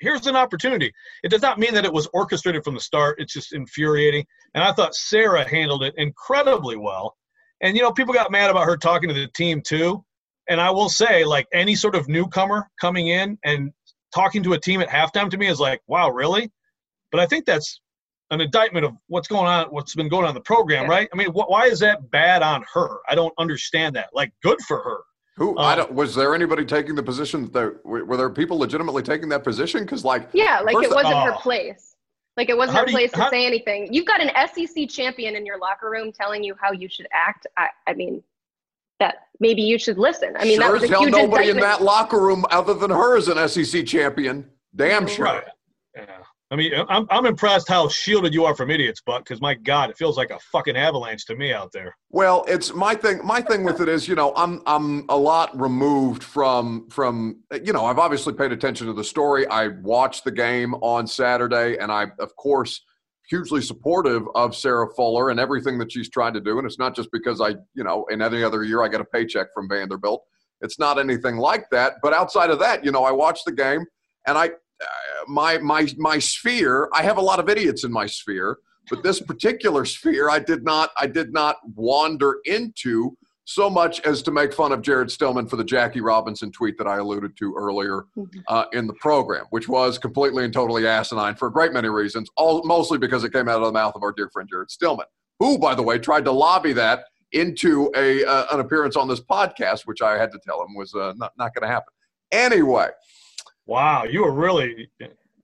here's 0.00 0.26
an 0.26 0.36
opportunity. 0.36 0.92
It 1.22 1.30
does 1.30 1.42
not 1.42 1.58
mean 1.58 1.74
that 1.74 1.84
it 1.84 1.92
was 1.92 2.08
orchestrated 2.12 2.64
from 2.64 2.74
the 2.74 2.80
start. 2.80 3.20
It's 3.20 3.32
just 3.32 3.52
infuriating, 3.52 4.24
and 4.54 4.62
I 4.62 4.72
thought 4.72 4.94
Sarah 4.94 5.48
handled 5.48 5.82
it 5.82 5.94
incredibly 5.96 6.76
well. 6.76 7.16
And 7.62 7.76
you 7.76 7.82
know, 7.82 7.92
people 7.92 8.14
got 8.14 8.30
mad 8.30 8.50
about 8.50 8.66
her 8.66 8.76
talking 8.76 9.08
to 9.08 9.14
the 9.14 9.28
team 9.28 9.62
too. 9.62 10.04
And 10.48 10.60
I 10.60 10.70
will 10.70 10.88
say, 10.88 11.24
like 11.24 11.46
any 11.52 11.74
sort 11.74 11.94
of 11.94 12.08
newcomer 12.08 12.70
coming 12.80 13.08
in 13.08 13.38
and 13.44 13.72
talking 14.14 14.42
to 14.44 14.52
a 14.52 14.60
team 14.60 14.80
at 14.80 14.88
halftime 14.88 15.30
to 15.30 15.36
me 15.36 15.48
is 15.48 15.58
like, 15.58 15.80
wow, 15.86 16.10
really? 16.10 16.50
But 17.10 17.20
I 17.20 17.26
think 17.26 17.46
that's 17.46 17.80
an 18.30 18.40
indictment 18.40 18.84
of 18.84 18.92
what's 19.06 19.28
going 19.28 19.46
on, 19.46 19.66
what's 19.68 19.94
been 19.94 20.08
going 20.08 20.24
on 20.24 20.30
in 20.30 20.34
the 20.34 20.40
program, 20.40 20.84
Yeah. 20.84 20.90
right? 20.90 21.08
I 21.12 21.16
mean, 21.16 21.28
wh- 21.28 21.48
why 21.48 21.66
is 21.66 21.78
that 21.80 22.10
bad 22.10 22.42
on 22.42 22.64
her? 22.74 22.98
I 23.08 23.14
don't 23.14 23.32
understand 23.38 23.94
that. 23.96 24.10
Like, 24.12 24.32
good 24.42 24.60
for 24.66 24.82
her. 24.82 24.98
Who 25.36 25.56
I 25.58 25.72
Um, 25.72 25.78
don't, 25.78 25.92
was 25.94 26.14
there 26.14 26.34
anybody 26.34 26.64
taking 26.64 26.94
the 26.94 27.02
position? 27.02 27.50
That 27.52 27.84
were 27.84 28.04
were 28.04 28.16
there 28.16 28.30
people 28.30 28.58
legitimately 28.58 29.02
taking 29.02 29.28
that 29.28 29.44
position? 29.44 29.82
Because 29.84 30.04
like 30.04 30.28
Yeah, 30.32 30.60
like 30.60 30.82
it 30.82 30.90
wasn't 30.90 31.14
her 31.14 31.34
Oh. 31.34 31.38
place. 31.38 31.94
Like 32.38 32.48
it 32.48 32.56
wasn't 32.56 32.78
her 32.78 32.84
do 32.86 32.90
you- 32.92 32.96
place 32.96 33.12
to 33.12 33.22
how- 33.24 33.30
say 33.30 33.46
anything. 33.46 33.92
You've 33.92 34.06
got 34.06 34.20
an 34.22 34.30
SEC 34.34 34.86
champion 34.86 35.36
in 35.36 35.44
your 35.46 35.58
locker 35.58 35.90
room 35.90 36.10
telling 36.10 36.42
you 36.42 36.54
how 36.60 36.72
you 36.72 36.88
should 36.88 37.06
act. 37.12 37.46
I, 37.56 37.68
I 37.86 37.92
mean, 37.92 38.22
that 38.98 39.26
maybe 39.40 39.60
you 39.62 39.78
should 39.78 39.98
listen. 39.98 40.34
I 40.38 40.44
mean, 40.44 40.58
that 40.58 40.72
was 40.72 40.82
a 40.82 40.88
hell 40.88 41.02
huge 41.02 41.12
nobody 41.12 41.50
in 41.50 41.60
that 41.60 41.82
locker 41.82 42.18
room 42.20 42.44
other 42.50 42.72
than 42.74 42.90
her 42.90 43.16
is 43.18 43.28
an 43.28 43.36
SEC 43.48 43.84
champion. 43.86 44.50
Damn 44.74 45.06
sure. 45.06 45.26
Right. 45.26 45.44
Yeah. 45.94 46.16
I 46.50 46.56
mean, 46.56 46.72
I'm, 46.88 47.06
I'm 47.10 47.26
impressed 47.26 47.68
how 47.68 47.88
shielded 47.88 48.32
you 48.32 48.44
are 48.44 48.54
from 48.54 48.70
idiots, 48.70 49.00
Buck, 49.04 49.24
because 49.24 49.40
my 49.40 49.54
God, 49.54 49.90
it 49.90 49.96
feels 49.96 50.16
like 50.16 50.30
a 50.30 50.38
fucking 50.52 50.76
avalanche 50.76 51.26
to 51.26 51.34
me 51.34 51.52
out 51.52 51.72
there. 51.72 51.96
Well, 52.10 52.44
it's 52.46 52.72
my 52.72 52.94
thing. 52.94 53.20
My 53.24 53.40
thing 53.40 53.64
with 53.64 53.80
it 53.80 53.88
is, 53.88 54.06
you 54.06 54.14
know, 54.14 54.32
I'm 54.36 54.62
I'm 54.64 55.06
a 55.08 55.16
lot 55.16 55.58
removed 55.60 56.22
from 56.22 56.88
from 56.88 57.40
you 57.64 57.72
know. 57.72 57.84
I've 57.84 57.98
obviously 57.98 58.32
paid 58.32 58.52
attention 58.52 58.86
to 58.86 58.92
the 58.92 59.02
story. 59.02 59.46
I 59.48 59.68
watched 59.82 60.22
the 60.22 60.30
game 60.30 60.74
on 60.74 61.08
Saturday, 61.08 61.78
and 61.78 61.90
I, 61.90 62.06
of 62.20 62.36
course, 62.36 62.80
hugely 63.28 63.60
supportive 63.60 64.22
of 64.34 64.54
Sarah 64.54 64.88
Fuller 64.94 65.30
and 65.30 65.40
everything 65.40 65.78
that 65.78 65.90
she's 65.90 66.08
trying 66.08 66.34
to 66.34 66.40
do. 66.40 66.58
And 66.58 66.66
it's 66.66 66.78
not 66.78 66.94
just 66.94 67.10
because 67.12 67.40
I, 67.40 67.56
you 67.74 67.82
know, 67.82 68.06
in 68.10 68.22
any 68.22 68.42
other 68.42 68.62
year 68.62 68.82
I 68.82 68.88
get 68.88 69.00
a 69.00 69.04
paycheck 69.04 69.48
from 69.52 69.68
Vanderbilt. 69.68 70.22
It's 70.60 70.78
not 70.78 70.98
anything 70.98 71.36
like 71.36 71.68
that. 71.70 71.94
But 72.02 72.12
outside 72.12 72.50
of 72.50 72.58
that, 72.60 72.84
you 72.84 72.92
know, 72.92 73.04
I 73.04 73.10
watched 73.10 73.44
the 73.44 73.52
game, 73.52 73.84
and 74.26 74.38
I, 74.38 74.50
my 75.28 75.58
my 75.58 75.88
my 75.96 76.18
sphere. 76.18 76.88
I 76.92 77.02
have 77.02 77.18
a 77.18 77.22
lot 77.22 77.40
of 77.40 77.48
idiots 77.48 77.84
in 77.84 77.92
my 77.92 78.06
sphere 78.06 78.58
but 78.88 79.02
this 79.02 79.20
particular 79.32 79.84
sphere 79.84 80.30
i 80.30 80.38
did 80.38 80.62
not 80.62 80.90
i 80.96 81.06
did 81.08 81.32
not 81.32 81.56
wander 81.74 82.36
into 82.44 83.16
so 83.46 83.70
much 83.70 84.00
as 84.00 84.22
to 84.22 84.32
make 84.32 84.52
fun 84.52 84.72
of 84.72 84.82
Jared 84.82 85.08
Stillman 85.08 85.46
for 85.46 85.54
the 85.54 85.62
Jackie 85.62 86.00
Robinson 86.00 86.50
tweet 86.50 86.76
that 86.78 86.88
I 86.88 86.96
alluded 86.96 87.36
to 87.36 87.54
earlier 87.56 88.06
Mm-hmm. 88.16 88.40
uh, 88.48 88.64
in 88.72 88.88
the 88.88 88.92
program, 88.94 89.44
which 89.50 89.68
was 89.68 89.98
completely 89.98 90.44
and 90.44 90.52
totally 90.52 90.86
asinine 90.86 91.36
for 91.36 91.46
a 91.46 91.52
great 91.52 91.72
many 91.72 91.88
reasons, 91.88 92.28
all, 92.36 92.64
mostly 92.64 92.98
because 92.98 93.22
it 93.22 93.32
came 93.32 93.48
out 93.48 93.60
of 93.60 93.66
the 93.66 93.72
mouth 93.72 93.94
of 93.94 94.02
our 94.02 94.12
dear 94.12 94.28
friend 94.30 94.48
Jared 94.50 94.70
Stillman, 94.70 95.06
who, 95.38 95.58
by 95.58 95.76
the 95.76 95.82
way, 95.82 95.96
tried 95.96 96.24
to 96.24 96.32
lobby 96.32 96.72
that 96.72 97.04
into 97.32 97.88
a 97.94 98.24
uh, 98.24 98.46
an 98.50 98.58
appearance 98.58 98.96
on 98.96 99.06
this 99.06 99.20
podcast, 99.20 99.82
which 99.86 100.02
I 100.02 100.18
had 100.18 100.32
to 100.32 100.40
tell 100.44 100.60
him 100.62 100.74
was 100.74 100.92
uh, 100.94 101.12
not, 101.16 101.32
not 101.38 101.54
going 101.54 101.62
to 101.62 101.72
happen. 101.72 101.92
Anyway, 102.32 102.88
Wow, 103.66 104.04
you 104.04 104.22
were 104.22 104.32
really 104.32 104.88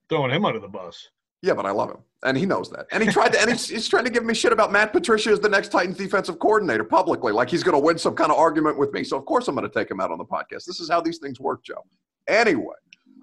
throwing 0.09 0.31
him 0.31 0.45
under 0.45 0.61
the 0.61 0.69
bus. 0.69 1.09
yeah, 1.43 1.55
but 1.55 1.67
I 1.67 1.71
love 1.73 1.91
him, 1.91 1.99
and 2.25 2.39
he 2.39 2.47
knows 2.47 2.71
that. 2.71 2.87
And 2.93 3.03
he 3.03 3.09
tried 3.09 3.33
to, 3.33 3.41
and 3.41 3.51
he's, 3.51 3.69
he's 3.69 3.89
trying 3.89 4.05
to 4.05 4.11
give 4.11 4.25
me 4.25 4.33
shit 4.35 4.53
about 4.53 4.71
Matt 4.71 4.93
Patricia 4.93 5.31
as 5.31 5.41
the 5.41 5.49
next 5.49 5.69
Titans 5.71 5.97
defensive 5.97 6.39
coordinator 6.39 6.85
publicly, 6.85 7.33
like 7.33 7.51
he's 7.51 7.65
going 7.65 7.75
to 7.77 7.85
win 7.85 7.99
some 7.99 8.15
kind 8.15 8.31
of 8.31 8.39
argument 8.39 8.79
with 8.79 8.93
me. 8.93 9.03
So 9.03 9.17
of 9.17 9.25
course 9.25 9.49
I'm 9.49 9.57
going 9.57 9.69
to 9.69 9.75
take 9.77 9.91
him 9.91 10.01
out 10.01 10.13
on 10.13 10.19
the 10.19 10.25
podcast. 10.25 10.67
This 10.67 10.79
is 10.79 10.89
how 10.89 11.01
these 11.01 11.19
things 11.19 11.41
work, 11.41 11.65
Joe. 11.65 11.83
Anyway, 12.29 12.77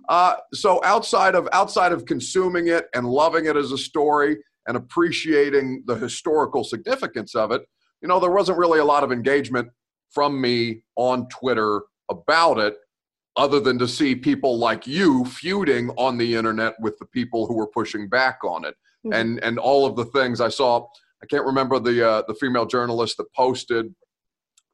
uh, 0.09 0.35
so 0.53 0.83
outside 0.83 1.35
of 1.35 1.47
outside 1.53 1.93
of 1.93 2.05
consuming 2.05 2.67
it 2.67 2.87
and 2.93 3.07
loving 3.07 3.45
it 3.45 3.55
as 3.55 3.71
a 3.71 3.77
story 3.77 4.37
and 4.67 4.75
appreciating 4.75 5.83
the 5.85 5.95
historical 5.95 6.63
significance 6.65 7.35
of 7.35 7.51
it, 7.51 7.61
you 8.01 8.07
know, 8.09 8.19
there 8.19 8.31
wasn't 8.31 8.57
really 8.57 8.79
a 8.79 8.85
lot 8.85 9.03
of 9.03 9.11
engagement 9.13 9.69
from 10.11 10.41
me 10.41 10.81
on 10.95 11.27
Twitter 11.29 11.83
about 12.09 12.57
it 12.57 12.75
other 13.39 13.59
than 13.61 13.79
to 13.79 13.87
see 13.87 14.13
people 14.15 14.59
like 14.59 14.85
you 14.85 15.23
feuding 15.25 15.89
on 15.91 16.17
the 16.17 16.35
internet 16.35 16.73
with 16.81 16.97
the 16.99 17.05
people 17.05 17.47
who 17.47 17.55
were 17.55 17.67
pushing 17.67 18.07
back 18.09 18.37
on 18.43 18.65
it. 18.65 18.75
Mhm. 19.05 19.15
and 19.19 19.39
and 19.45 19.57
all 19.57 19.85
of 19.85 19.95
the 19.95 20.03
things 20.17 20.41
i 20.41 20.49
saw 20.49 20.85
i 21.23 21.25
can't 21.31 21.45
remember 21.45 21.79
the 21.79 21.97
uh, 22.11 22.21
the 22.27 22.33
female 22.41 22.65
journalist 22.65 23.15
that 23.17 23.31
posted 23.33 23.85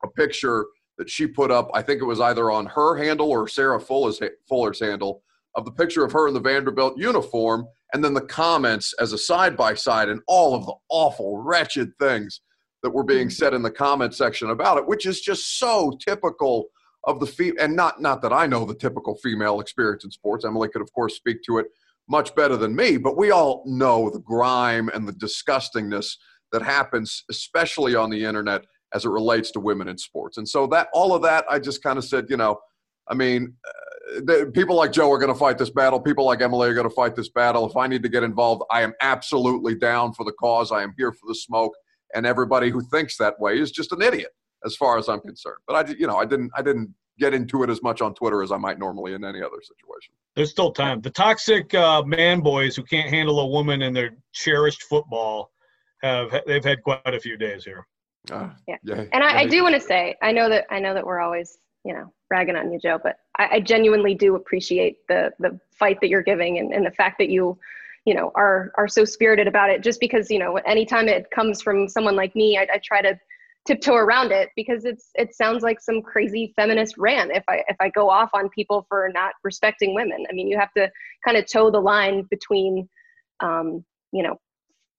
a 0.04 0.08
picture 0.22 0.66
that 0.98 1.10
she 1.10 1.28
put 1.28 1.52
up. 1.52 1.70
I 1.74 1.82
think 1.82 2.02
it 2.02 2.06
was 2.06 2.22
either 2.22 2.50
on 2.50 2.66
her 2.78 2.96
handle 2.98 3.30
or 3.30 3.48
sarah 3.48 3.80
fuller's, 3.80 4.20
fuller's 4.50 4.80
handle 4.80 5.22
of 5.56 5.64
the 5.66 5.72
picture 5.82 6.04
of 6.04 6.12
her 6.14 6.28
in 6.28 6.34
the 6.34 6.40
vanderbilt 6.40 6.98
uniform 6.98 7.68
and 7.94 8.04
then 8.04 8.14
the 8.16 8.22
comments 8.44 8.94
as 9.00 9.14
a 9.14 9.18
side 9.18 9.56
by 9.56 9.74
side 9.76 10.10
and 10.10 10.22
all 10.28 10.56
of 10.56 10.66
the 10.66 10.74
awful 10.90 11.38
wretched 11.50 11.90
things 12.00 12.42
that 12.82 12.90
were 12.96 13.04
being 13.04 13.30
said 13.30 13.54
in 13.54 13.62
the 13.62 13.72
comment 13.86 14.14
section 14.16 14.50
about 14.50 14.78
it 14.80 14.88
which 14.88 15.06
is 15.06 15.22
just 15.22 15.60
so 15.60 15.92
typical 16.10 16.66
of 17.06 17.20
the 17.20 17.26
fe- 17.26 17.54
and 17.60 17.76
not 17.76 18.02
not 18.02 18.22
that 18.22 18.34
I 18.34 18.48
know 18.48 18.66
the 18.66 18.76
typical 18.76 19.16
female 19.16 19.60
experience 19.60 20.04
in 20.04 20.12
sports. 20.12 20.46
Emily 20.46 20.70
could 20.70 20.82
of 20.82 20.92
course 20.94 21.16
speak 21.16 21.44
to 21.44 21.60
it 21.60 21.68
much 22.08 22.36
better 22.36 22.58
than 22.58 22.76
me, 22.76 22.98
but 22.98 23.18
we 23.18 23.32
all 23.32 23.64
know 23.66 24.10
the 24.10 24.20
grime 24.20 24.90
and 24.90 25.08
the 25.08 25.14
disgustingness 25.14 26.18
that 26.52 26.62
happens, 26.62 27.24
especially 27.30 27.96
on 27.96 28.10
the 28.10 28.24
internet, 28.24 28.66
as 28.94 29.06
it 29.06 29.10
relates 29.10 29.52
to 29.52 29.60
women 29.60 29.88
in 29.88 29.98
sports. 29.98 30.38
And 30.38 30.48
so 30.48 30.68
that 30.68 30.88
all 30.94 31.16
of 31.16 31.22
that, 31.24 31.46
I 31.50 31.60
just 31.60 31.82
kind 31.82 31.98
of 31.98 32.06
said, 32.06 32.28
you 32.30 32.38
know, 32.38 32.60
I 33.08 33.16
mean, 33.16 33.54
uh, 34.30 34.46
people 34.54 34.76
like 34.76 34.92
Joe 34.92 35.12
are 35.12 35.18
going 35.18 35.34
to 35.34 35.38
fight 35.38 35.58
this 35.58 35.72
battle. 35.72 36.00
People 36.00 36.26
like 36.26 36.42
Emily 36.42 36.70
are 36.70 36.76
going 36.76 36.88
to 36.88 36.94
fight 36.94 37.16
this 37.16 37.30
battle. 37.30 37.68
If 37.68 37.76
I 37.76 37.88
need 37.88 38.04
to 38.04 38.10
get 38.10 38.24
involved, 38.24 38.64
I 38.72 38.82
am 38.82 38.94
absolutely 39.02 39.76
down 39.76 40.14
for 40.14 40.24
the 40.24 40.32
cause. 40.34 40.72
I 40.72 40.84
am 40.84 40.94
here 40.98 41.12
for 41.12 41.28
the 41.28 41.36
smoke. 41.36 41.74
And 42.14 42.26
everybody 42.26 42.70
who 42.70 42.82
thinks 42.82 43.18
that 43.18 43.40
way 43.40 43.60
is 43.60 43.72
just 43.72 43.92
an 43.92 44.02
idiot 44.02 44.32
as 44.66 44.76
far 44.76 44.98
as 44.98 45.08
I'm 45.08 45.22
concerned. 45.22 45.60
But 45.68 45.76
I, 45.76 45.84
di- 45.84 46.00
you 46.00 46.08
know, 46.08 46.18
I 46.18 46.26
didn't, 46.26 46.52
I 46.56 46.62
didn't 46.62 46.94
get 47.18 47.34
into 47.34 47.64
it 47.64 47.70
as 47.70 47.82
much 47.82 48.02
on 48.02 48.14
Twitter 48.14 48.44
as 48.44 48.52
I 48.52 48.58
might 48.58 48.80
normally 48.80 49.14
in 49.14 49.24
any 49.24 49.42
other 49.42 49.62
situation. 49.62 50.14
There's 50.36 50.52
still 50.52 50.72
time. 50.72 51.00
The 51.02 51.10
toxic 51.10 51.74
uh, 51.74 52.04
man 52.04 52.42
boys 52.42 52.76
who 52.76 52.84
can't 52.84 53.10
handle 53.10 53.40
a 53.40 53.48
woman 53.48 53.82
in 53.82 53.94
their 53.94 54.18
cherished 54.34 54.84
football 54.84 55.52
have 56.02 56.30
they've 56.46 56.64
had 56.64 56.84
quite 56.84 57.00
a 57.06 57.20
few 57.20 57.38
days 57.38 57.64
here. 57.64 57.88
Uh, 58.30 58.50
Yeah. 58.68 58.78
yeah. 58.84 59.06
And 59.14 59.24
I, 59.24 59.42
I 59.42 59.46
do 59.48 59.64
want 59.64 59.76
to 59.76 59.82
say, 59.82 60.16
I 60.22 60.32
know 60.32 60.50
that 60.50 60.66
I 60.70 60.80
know 60.80 60.94
that 60.94 61.06
we're 61.06 61.22
always, 61.22 61.58
you 61.86 61.94
know, 61.94 62.12
ragging 62.30 62.56
on 62.58 62.72
you, 62.72 62.80
Joe, 62.80 63.00
but 63.02 63.18
I, 63.38 63.48
I 63.54 63.60
genuinely 63.60 64.14
do 64.14 64.36
appreciate 64.36 64.98
the 65.08 65.32
the 65.40 65.58
fight 65.72 66.02
that 66.02 66.10
you're 66.10 66.24
giving 66.24 66.58
and, 66.58 66.74
and 66.74 66.86
the 66.86 66.92
fact 66.92 67.18
that 67.20 67.30
you, 67.30 67.58
you 68.06 68.14
know, 68.14 68.32
are 68.36 68.74
are 68.78 68.90
so 68.90 69.06
spirited 69.06 69.48
about 69.48 69.70
it. 69.70 69.82
Just 69.82 70.02
because, 70.02 70.30
you 70.30 70.40
know, 70.40 70.58
anytime 70.58 71.08
it 71.08 71.32
comes 71.32 71.62
from 71.62 71.88
someone 71.88 72.16
like 72.18 72.36
me, 72.36 72.58
I, 72.58 72.68
I 72.74 72.82
try 72.84 73.02
to 73.02 73.18
tiptoe 73.66 73.96
around 73.96 74.32
it 74.32 74.50
because 74.56 74.86
it's 74.86 75.10
it 75.16 75.36
sounds 75.36 75.64
like 75.64 75.82
some 75.82 76.02
crazy 76.02 76.54
feminist 76.56 76.98
rant 76.98 77.32
if 77.34 77.44
I 77.48 77.64
if 77.68 77.76
I 77.80 77.90
go 77.90 78.10
off 78.10 78.30
on 78.34 78.50
people 78.50 78.86
for 78.88 79.10
not 79.14 79.34
respecting 79.44 79.96
women. 79.96 80.26
I 80.30 80.34
mean, 80.34 80.48
you 80.48 80.58
have 80.58 80.72
to 80.74 80.92
kind 81.24 81.38
of 81.38 81.46
toe 81.52 81.72
the 81.72 81.80
line 81.80 82.28
between, 82.30 82.88
um, 83.40 83.84
you 84.12 84.24
know, 84.24 84.40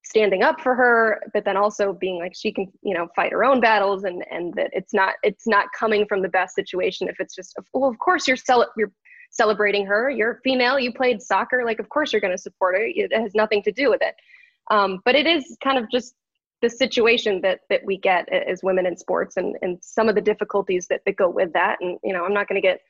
standing 0.04 0.44
up 0.44 0.60
for 0.60 0.74
her 0.76 1.20
but 1.34 1.44
then 1.44 1.56
also 1.56 1.92
being 1.92 2.16
like 2.20 2.32
she 2.32 2.52
can 2.52 2.70
you 2.82 2.94
know 2.94 3.08
fight 3.16 3.32
her 3.32 3.44
own 3.44 3.60
battles 3.60 4.04
and 4.04 4.24
and 4.30 4.54
that 4.54 4.70
it's 4.72 4.94
not 4.94 5.14
it's 5.24 5.48
not 5.48 5.66
coming 5.76 6.06
from 6.06 6.22
the 6.22 6.28
best 6.28 6.54
situation 6.54 7.08
if 7.08 7.16
it's 7.18 7.34
just 7.34 7.56
well 7.74 7.90
of 7.90 7.98
course 7.98 8.28
you're 8.28 8.36
cel- 8.36 8.70
you're 8.76 8.92
celebrating 9.32 9.84
her 9.84 10.08
you're 10.08 10.40
female 10.44 10.78
you 10.78 10.92
played 10.92 11.20
soccer 11.20 11.64
like 11.64 11.80
of 11.80 11.88
course 11.88 12.12
you're 12.12 12.20
going 12.20 12.32
to 12.32 12.38
support 12.38 12.76
her 12.76 12.82
it 12.84 13.12
has 13.12 13.34
nothing 13.34 13.60
to 13.60 13.72
do 13.72 13.90
with 13.90 14.00
it 14.00 14.14
um, 14.70 15.00
but 15.04 15.16
it 15.16 15.26
is 15.26 15.56
kind 15.62 15.76
of 15.76 15.90
just 15.90 16.14
the 16.66 16.76
situation 16.76 17.40
that 17.42 17.60
that 17.70 17.84
we 17.84 17.96
get 17.96 18.28
as 18.32 18.62
women 18.62 18.86
in 18.86 18.96
sports 18.96 19.36
and 19.36 19.56
and 19.62 19.78
some 19.82 20.08
of 20.08 20.14
the 20.14 20.20
difficulties 20.20 20.86
that, 20.88 21.00
that 21.06 21.16
go 21.16 21.28
with 21.28 21.52
that 21.52 21.76
and 21.80 21.98
you 22.02 22.12
know 22.12 22.24
i'm 22.24 22.34
not 22.34 22.48
going 22.48 22.60
to 22.60 22.66
get 22.66 22.80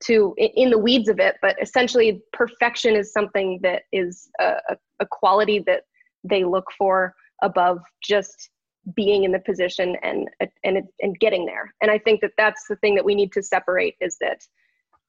too 0.00 0.34
i- 0.40 0.52
in 0.54 0.70
the 0.70 0.78
weeds 0.78 1.08
of 1.08 1.18
it 1.20 1.36
but 1.42 1.56
essentially 1.60 2.22
perfection 2.32 2.94
is 2.94 3.12
something 3.12 3.58
that 3.62 3.82
is 3.92 4.28
a, 4.40 4.54
a, 4.70 4.76
a 5.00 5.06
quality 5.06 5.58
that 5.66 5.82
they 6.24 6.44
look 6.44 6.66
for 6.78 7.14
above 7.42 7.80
just 8.02 8.50
being 8.94 9.24
in 9.24 9.32
the 9.32 9.38
position 9.40 9.96
and 10.02 10.28
and 10.64 10.82
and 11.00 11.18
getting 11.18 11.44
there. 11.44 11.74
And 11.80 11.90
I 11.90 11.98
think 11.98 12.20
that 12.20 12.32
that's 12.36 12.66
the 12.68 12.76
thing 12.76 12.94
that 12.94 13.04
we 13.04 13.14
need 13.14 13.32
to 13.32 13.42
separate 13.42 13.96
is 14.00 14.16
that 14.20 14.46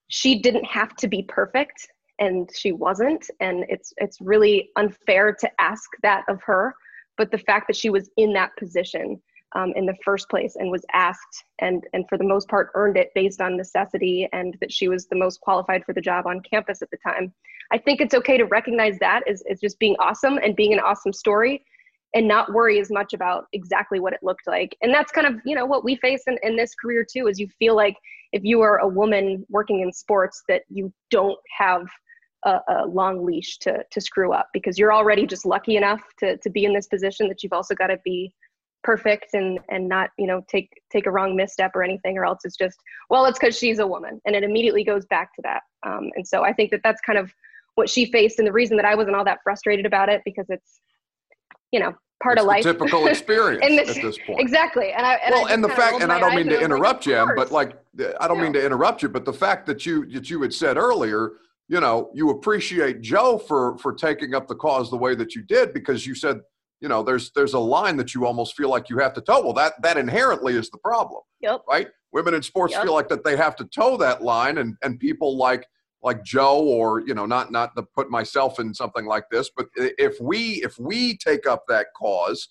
she 0.08 0.40
didn't 0.40 0.66
have 0.66 0.96
to 0.96 1.08
be 1.08 1.24
perfect 1.24 1.88
and 2.20 2.50
she 2.56 2.72
wasn't 2.72 3.30
and 3.40 3.66
it's 3.70 3.94
it's 3.98 4.20
really 4.20 4.70
unfair 4.76 5.34
to 5.40 5.50
ask 5.60 5.90
that 6.02 6.24
of 6.28 6.42
her 6.42 6.74
but 7.18 7.32
the 7.32 7.38
fact 7.38 7.68
that 7.68 7.76
she 7.76 7.90
was 7.90 8.10
in 8.18 8.34
that 8.34 8.56
position 8.58 9.22
um, 9.56 9.72
in 9.76 9.86
the 9.86 9.96
first 10.04 10.30
place 10.30 10.56
and 10.58 10.70
was 10.70 10.86
asked 10.94 11.46
and 11.60 11.84
and 11.94 12.06
for 12.10 12.18
the 12.18 12.24
most 12.24 12.50
part 12.50 12.70
earned 12.76 12.98
it 12.98 13.12
based 13.16 13.42
on 13.42 13.56
necessity 13.56 14.28
and 14.34 14.58
that 14.60 14.72
she 14.72 14.88
was 14.88 15.08
the 15.08 15.16
most 15.16 15.40
qualified 15.42 15.84
for 15.86 15.94
the 15.94 16.02
job 16.02 16.28
on 16.28 16.42
campus 16.42 16.82
at 16.82 16.92
the 16.92 16.98
time 16.98 17.34
i 17.72 17.78
think 17.78 18.02
it's 18.02 18.14
okay 18.14 18.38
to 18.38 18.46
recognize 18.46 18.98
that 19.00 19.22
as, 19.28 19.44
as 19.50 19.60
just 19.60 19.80
being 19.80 19.96
awesome 20.00 20.38
and 20.38 20.56
being 20.56 20.74
an 20.74 20.80
awesome 20.80 21.14
story 21.14 21.64
and 22.14 22.28
not 22.28 22.52
worry 22.54 22.80
as 22.80 22.90
much 22.92 23.14
about 23.14 23.46
exactly 23.54 24.00
what 24.00 24.14
it 24.14 24.20
looked 24.24 24.48
like. 24.48 24.76
And 24.82 24.94
that's 24.94 25.12
kind 25.12 25.28
of 25.28 25.36
you 25.46 25.56
know 25.56 25.66
what 25.66 25.84
we 25.84 25.96
face 25.98 26.24
in, 26.28 26.38
in 26.44 26.56
this 26.56 26.74
career 26.76 27.06
too 27.10 27.28
is 27.28 27.40
you 27.40 27.48
feel 27.60 27.76
like 27.76 27.96
if 28.34 28.44
you 28.44 28.62
are 28.62 28.80
a 28.80 28.88
woman 28.88 29.46
working 29.50 29.82
in 29.82 29.92
sports 29.92 30.44
that 30.50 30.64
you 30.70 30.92
don't 31.12 31.38
have 31.58 31.88
a, 32.52 32.62
a 32.70 32.86
long 32.88 33.26
leash 33.26 33.58
to 33.60 33.74
to 33.92 34.00
screw 34.02 34.32
up 34.34 34.48
because 34.54 34.78
you're 34.80 34.94
already 34.94 35.26
just 35.34 35.46
lucky 35.46 35.76
enough 35.78 36.02
to 36.20 36.38
to 36.38 36.50
be 36.50 36.64
in 36.66 36.74
this 36.74 36.88
position 36.88 37.28
that 37.30 37.44
you've 37.44 37.54
also 37.60 37.76
got 37.76 37.88
to 37.88 38.00
be 38.04 38.32
perfect 38.84 39.30
and 39.34 39.60
and 39.70 39.88
not 39.88 40.10
you 40.18 40.28
know 40.28 40.40
take 40.48 40.70
take 40.92 41.06
a 41.08 41.12
wrong 41.12 41.36
misstep 41.36 41.72
or 41.76 41.84
anything 41.84 42.18
or 42.18 42.26
else 42.26 42.42
it's 42.46 42.56
just 42.56 42.78
well 43.10 43.26
it's 43.26 43.40
because 43.40 43.58
she's 43.58 43.80
a 43.80 43.88
woman 43.88 44.22
and 44.26 44.36
it 44.36 44.44
immediately 44.44 44.84
goes 44.84 45.06
back 45.08 45.34
to 45.36 45.42
that. 45.44 45.62
Um, 45.86 46.10
and 46.16 46.26
so 46.28 46.44
i 46.44 46.54
think 46.54 46.72
that 46.72 46.82
that's 46.84 47.02
kind 47.02 47.20
of 47.20 47.32
what 47.76 47.90
she 47.90 48.12
faced 48.12 48.40
and 48.40 48.48
the 48.48 48.52
reason 48.52 48.78
that 48.78 48.86
i 48.86 48.96
wasn't 48.96 49.16
all 49.16 49.26
that 49.26 49.40
frustrated 49.44 49.86
about 49.86 50.10
it 50.10 50.22
because 50.26 50.46
it's 50.50 50.80
you 51.72 51.80
know 51.80 51.94
part 52.22 52.38
It's 52.38 52.42
of 52.44 52.48
life. 52.48 52.64
typical 52.72 53.08
experience 53.08 53.64
And 53.64 53.80
at 53.80 53.88
this 53.88 54.18
point. 54.26 54.40
exactly. 54.40 54.92
And 54.92 55.06
i 55.06 55.14
and 55.26 55.34
well, 55.36 55.48
I 55.48 55.54
and 55.54 55.64
the 55.64 55.70
fact, 55.70 56.02
and 56.02 56.12
I 56.12 56.20
don't 56.20 56.36
mean 56.36 56.48
to 56.48 56.52
I 56.56 56.58
was 56.58 56.62
like, 56.62 56.66
interrupt 56.66 57.06
you, 57.06 57.28
but 57.36 57.52
like, 57.52 57.76
I 58.20 58.28
don't 58.28 58.42
mean 58.42 58.54
to 58.54 58.66
interrupt 58.66 59.04
you, 59.04 59.10
but 59.10 59.24
the 59.26 59.34
fact 59.34 59.66
that 59.68 59.86
you 59.86 60.06
that 60.12 60.30
you 60.30 60.42
had 60.42 60.54
said 60.54 60.78
earlier, 60.78 61.34
you 61.70 61.80
know, 61.82 62.10
you 62.14 62.30
appreciate 62.30 63.02
Joe 63.02 63.38
for 63.38 63.78
for 63.78 63.94
taking 63.94 64.34
up 64.34 64.48
the 64.48 64.56
cause 64.56 64.90
the 64.90 64.98
way 64.98 65.16
that 65.16 65.36
you 65.36 65.44
did 65.44 65.74
because 65.74 66.06
you 66.08 66.16
said, 66.16 66.40
you 66.80 66.88
know, 66.88 67.04
there's 67.04 67.32
there's 67.32 67.54
a 67.54 67.60
line 67.60 67.98
that 67.98 68.16
you 68.16 68.26
almost 68.26 68.56
feel 68.56 68.70
like 68.70 68.90
you 68.90 68.98
have 69.00 69.14
to 69.14 69.22
toe. 69.22 69.42
Well, 69.42 69.54
that 69.54 69.74
that 69.82 69.98
inherently 69.98 70.54
is 70.54 70.70
the 70.70 70.78
problem, 70.78 71.22
yep 71.42 71.62
right? 71.70 71.88
Women 72.14 72.34
in 72.34 72.42
sports 72.42 72.74
Yep. 72.74 72.84
feel 72.84 72.94
like 72.94 73.10
that 73.10 73.24
they 73.24 73.36
have 73.36 73.56
to 73.58 73.66
toe 73.66 73.98
that 73.98 74.22
line, 74.24 74.60
and 74.60 74.76
and 74.82 75.00
people 75.00 75.38
like 75.38 75.68
like 76.04 76.24
Joe 76.24 76.60
or 76.60 77.02
you 77.06 77.14
know, 77.14 77.26
not 77.26 77.52
not 77.52 77.76
to 77.76 77.84
put 77.84 78.10
myself 78.10 78.60
in 78.60 78.74
something 78.74 79.06
like 79.06 79.26
this, 79.30 79.50
but 79.56 79.68
if 79.76 80.20
we 80.22 80.64
if 80.64 80.80
we 80.80 81.18
take 81.18 81.46
up 81.46 81.64
that 81.68 81.88
cause 81.98 82.48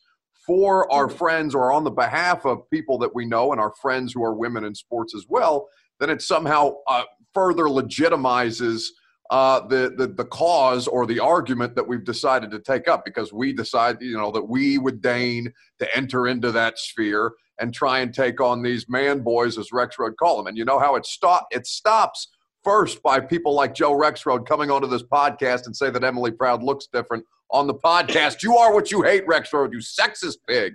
for 0.46 0.90
our 0.92 1.08
friends 1.08 1.54
or 1.54 1.72
on 1.72 1.82
the 1.82 1.90
behalf 1.90 2.44
of 2.44 2.68
people 2.70 2.98
that 2.98 3.12
we 3.14 3.24
know 3.24 3.50
and 3.50 3.60
our 3.60 3.72
friends 3.80 4.12
who 4.12 4.22
are 4.22 4.34
women 4.34 4.62
in 4.64 4.74
sports 4.74 5.12
as 5.14 5.24
well, 5.28 5.68
then 5.98 6.08
it 6.10 6.22
somehow 6.22 6.72
uh, 6.86 7.02
further 7.34 7.64
legitimizes 7.64 8.84
uh, 9.30 9.66
the, 9.66 9.92
the 9.96 10.06
the 10.06 10.24
cause 10.24 10.86
or 10.86 11.06
the 11.06 11.18
argument 11.18 11.74
that 11.74 11.86
we've 11.86 12.04
decided 12.04 12.50
to 12.50 12.58
take 12.60 12.88
up 12.88 13.04
because 13.04 13.32
we 13.32 13.52
decide 13.52 14.00
you 14.00 14.16
know 14.16 14.30
that 14.30 14.48
we 14.48 14.78
would 14.78 15.00
deign 15.00 15.52
to 15.78 15.96
enter 15.96 16.28
into 16.28 16.52
that 16.52 16.78
sphere 16.78 17.32
and 17.58 17.72
try 17.72 18.00
and 18.00 18.14
take 18.14 18.40
on 18.40 18.62
these 18.62 18.88
man 18.88 19.20
boys 19.20 19.58
as 19.58 19.70
Rexrode 19.70 20.16
call 20.16 20.36
them. 20.36 20.46
And 20.46 20.56
you 20.56 20.64
know 20.64 20.78
how 20.78 20.94
it 20.96 21.06
stop 21.06 21.46
it 21.50 21.66
stops 21.66 22.28
first 22.62 23.02
by 23.02 23.20
people 23.20 23.54
like 23.54 23.74
Joe 23.74 23.92
Rexrode 23.92 24.46
coming 24.46 24.70
onto 24.70 24.88
this 24.88 25.02
podcast 25.02 25.66
and 25.66 25.76
say 25.76 25.90
that 25.90 26.04
Emily 26.04 26.30
Proud 26.30 26.62
looks 26.62 26.88
different 26.92 27.24
on 27.50 27.66
the 27.66 27.74
podcast. 27.74 28.42
You 28.42 28.56
are 28.56 28.74
what 28.74 28.90
you 28.90 29.02
hate, 29.02 29.26
Rexrode, 29.26 29.72
you 29.72 29.78
sexist 29.78 30.38
pig. 30.48 30.74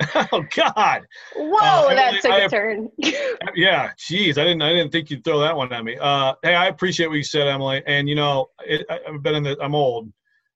oh 0.32 0.44
God! 0.54 1.06
Whoa, 1.34 1.58
Uh, 1.58 1.94
that 1.94 2.14
I- 2.14 2.20
took 2.20 2.30
I- 2.30 2.38
a 2.40 2.48
turn. 2.48 2.88
Yeah, 3.54 3.90
geez, 3.98 4.38
I 4.38 4.44
didn't, 4.44 4.62
I 4.62 4.72
didn't 4.72 4.92
think 4.92 5.10
you'd 5.10 5.24
throw 5.24 5.40
that 5.40 5.56
one 5.56 5.72
at 5.72 5.84
me. 5.84 5.96
Uh, 6.00 6.34
hey, 6.42 6.54
I 6.54 6.66
appreciate 6.68 7.06
what 7.08 7.16
you 7.16 7.24
said, 7.24 7.48
Emily. 7.48 7.82
And 7.86 8.08
you 8.08 8.14
know, 8.14 8.46
it, 8.64 8.84
I, 8.90 9.00
I've 9.08 9.22
been 9.22 9.34
in 9.36 9.42
the, 9.42 9.56
I'm 9.60 9.74
old, 9.74 10.12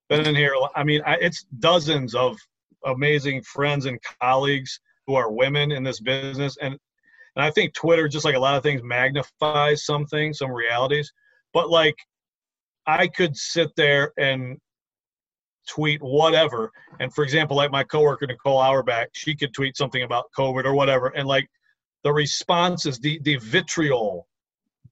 been 0.09 0.27
in 0.27 0.35
here. 0.37 0.55
I 0.77 0.85
mean, 0.85 1.01
I, 1.07 1.15
it's 1.17 1.45
dozens 1.59 2.15
of 2.15 2.39
amazing 2.85 3.43
friends 3.43 3.87
and 3.87 3.99
colleagues 4.21 4.79
who 5.07 5.15
are 5.15 5.33
women 5.33 5.73
in 5.73 5.83
this 5.83 6.01
business, 6.01 6.57
and 6.61 6.79
and 7.37 7.45
I 7.45 7.51
think 7.51 7.73
Twitter, 7.75 8.09
just 8.09 8.25
like 8.27 8.37
a 8.37 8.41
lot 8.41 8.57
of 8.57 8.63
things, 8.63 8.83
magnifies 8.85 9.85
some 9.87 10.05
things, 10.07 10.39
some 10.39 10.51
realities. 10.53 11.13
But 11.55 11.71
like, 11.71 11.97
I 12.87 13.09
could 13.09 13.37
sit 13.37 13.71
there 13.77 14.13
and 14.19 14.59
tweet 15.69 16.03
whatever. 16.03 16.71
And 17.01 17.13
for 17.15 17.25
example, 17.25 17.57
like 17.57 17.71
my 17.71 17.85
coworker 17.85 18.27
Nicole 18.27 18.59
Auerbach, 18.59 19.09
she 19.13 19.35
could 19.35 19.55
tweet 19.55 19.77
something 19.77 20.03
about 20.03 20.27
COVID 20.37 20.65
or 20.65 20.75
whatever, 20.75 21.09
and 21.09 21.27
like 21.27 21.49
the 22.05 22.13
response 22.13 22.87
is 22.87 22.99
the 22.99 23.19
the 23.23 23.37
vitriol 23.37 24.27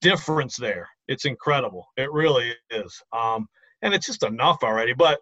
difference 0.00 0.56
there. 0.56 0.88
It's 1.08 1.24
incredible. 1.24 1.88
It 1.96 2.10
really 2.12 2.54
is. 2.70 3.02
Um, 3.12 3.48
and 3.82 3.94
it's 3.94 4.06
just 4.06 4.22
enough 4.22 4.62
already. 4.62 4.92
But 4.92 5.20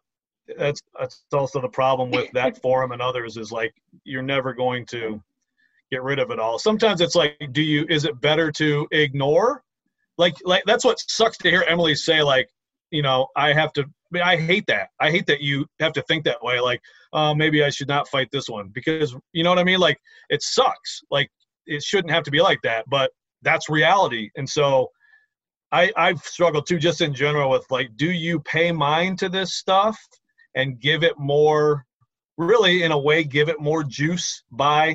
that's 0.56 0.80
that's 0.98 1.24
also 1.32 1.60
the 1.60 1.68
problem 1.68 2.10
with 2.10 2.30
that 2.32 2.60
forum 2.62 2.92
and 2.92 3.02
others 3.02 3.36
is 3.36 3.52
like 3.52 3.74
you're 4.04 4.22
never 4.22 4.52
going 4.54 4.86
to 4.86 5.22
get 5.90 6.02
rid 6.02 6.18
of 6.18 6.30
it 6.30 6.38
all. 6.38 6.58
Sometimes 6.58 7.00
it's 7.00 7.14
like, 7.14 7.36
do 7.52 7.62
you? 7.62 7.86
Is 7.88 8.04
it 8.04 8.20
better 8.20 8.50
to 8.52 8.86
ignore? 8.92 9.62
Like 10.16 10.36
like 10.44 10.64
that's 10.66 10.84
what 10.84 11.00
sucks 11.00 11.38
to 11.38 11.50
hear 11.50 11.64
Emily 11.66 11.94
say. 11.94 12.22
Like 12.22 12.48
you 12.90 13.02
know, 13.02 13.28
I 13.36 13.52
have 13.52 13.72
to. 13.74 13.84
I, 14.12 14.14
mean, 14.14 14.22
I 14.22 14.36
hate 14.36 14.66
that. 14.68 14.88
I 15.00 15.10
hate 15.10 15.26
that 15.26 15.40
you 15.40 15.66
have 15.80 15.92
to 15.94 16.02
think 16.02 16.24
that 16.24 16.42
way. 16.42 16.60
Like, 16.60 16.80
oh, 17.12 17.34
maybe 17.34 17.62
I 17.62 17.70
should 17.70 17.88
not 17.88 18.08
fight 18.08 18.28
this 18.32 18.48
one 18.48 18.68
because 18.68 19.14
you 19.32 19.44
know 19.44 19.50
what 19.50 19.58
I 19.58 19.64
mean. 19.64 19.80
Like, 19.80 19.98
it 20.30 20.42
sucks. 20.42 21.02
Like, 21.10 21.30
it 21.66 21.82
shouldn't 21.82 22.12
have 22.12 22.24
to 22.24 22.30
be 22.30 22.40
like 22.40 22.60
that, 22.62 22.84
but 22.88 23.10
that's 23.42 23.68
reality. 23.68 24.30
And 24.36 24.48
so, 24.48 24.90
I 25.72 25.92
I've 25.96 26.20
struggled 26.20 26.66
too, 26.66 26.78
just 26.78 27.00
in 27.00 27.14
general, 27.14 27.50
with 27.50 27.66
like, 27.70 27.90
do 27.96 28.10
you 28.10 28.40
pay 28.40 28.72
mind 28.72 29.18
to 29.20 29.28
this 29.28 29.54
stuff 29.54 29.98
and 30.54 30.80
give 30.80 31.02
it 31.02 31.18
more? 31.18 31.84
Really, 32.38 32.84
in 32.84 32.92
a 32.92 32.98
way, 32.98 33.24
give 33.24 33.48
it 33.48 33.60
more 33.60 33.82
juice 33.82 34.44
by 34.52 34.94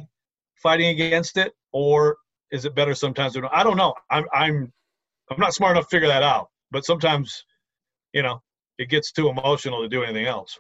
fighting 0.56 0.90
against 0.90 1.38
it, 1.38 1.52
or 1.74 2.16
is 2.52 2.64
it 2.64 2.74
better 2.74 2.96
sometimes? 2.96 3.36
I 3.52 3.64
don't 3.64 3.78
know. 3.78 3.94
I'm 4.10 4.26
I'm 4.34 4.72
I'm 5.30 5.40
not 5.40 5.54
smart 5.54 5.76
enough 5.76 5.90
to 5.90 5.96
figure 5.96 6.08
that 6.08 6.24
out. 6.24 6.48
But 6.72 6.86
sometimes, 6.86 7.46
you 8.14 8.24
know, 8.24 8.42
it 8.84 8.90
gets 8.90 9.12
too 9.12 9.30
emotional 9.30 9.82
to 9.82 9.88
do 9.88 10.04
anything 10.04 10.26
else. 10.26 10.60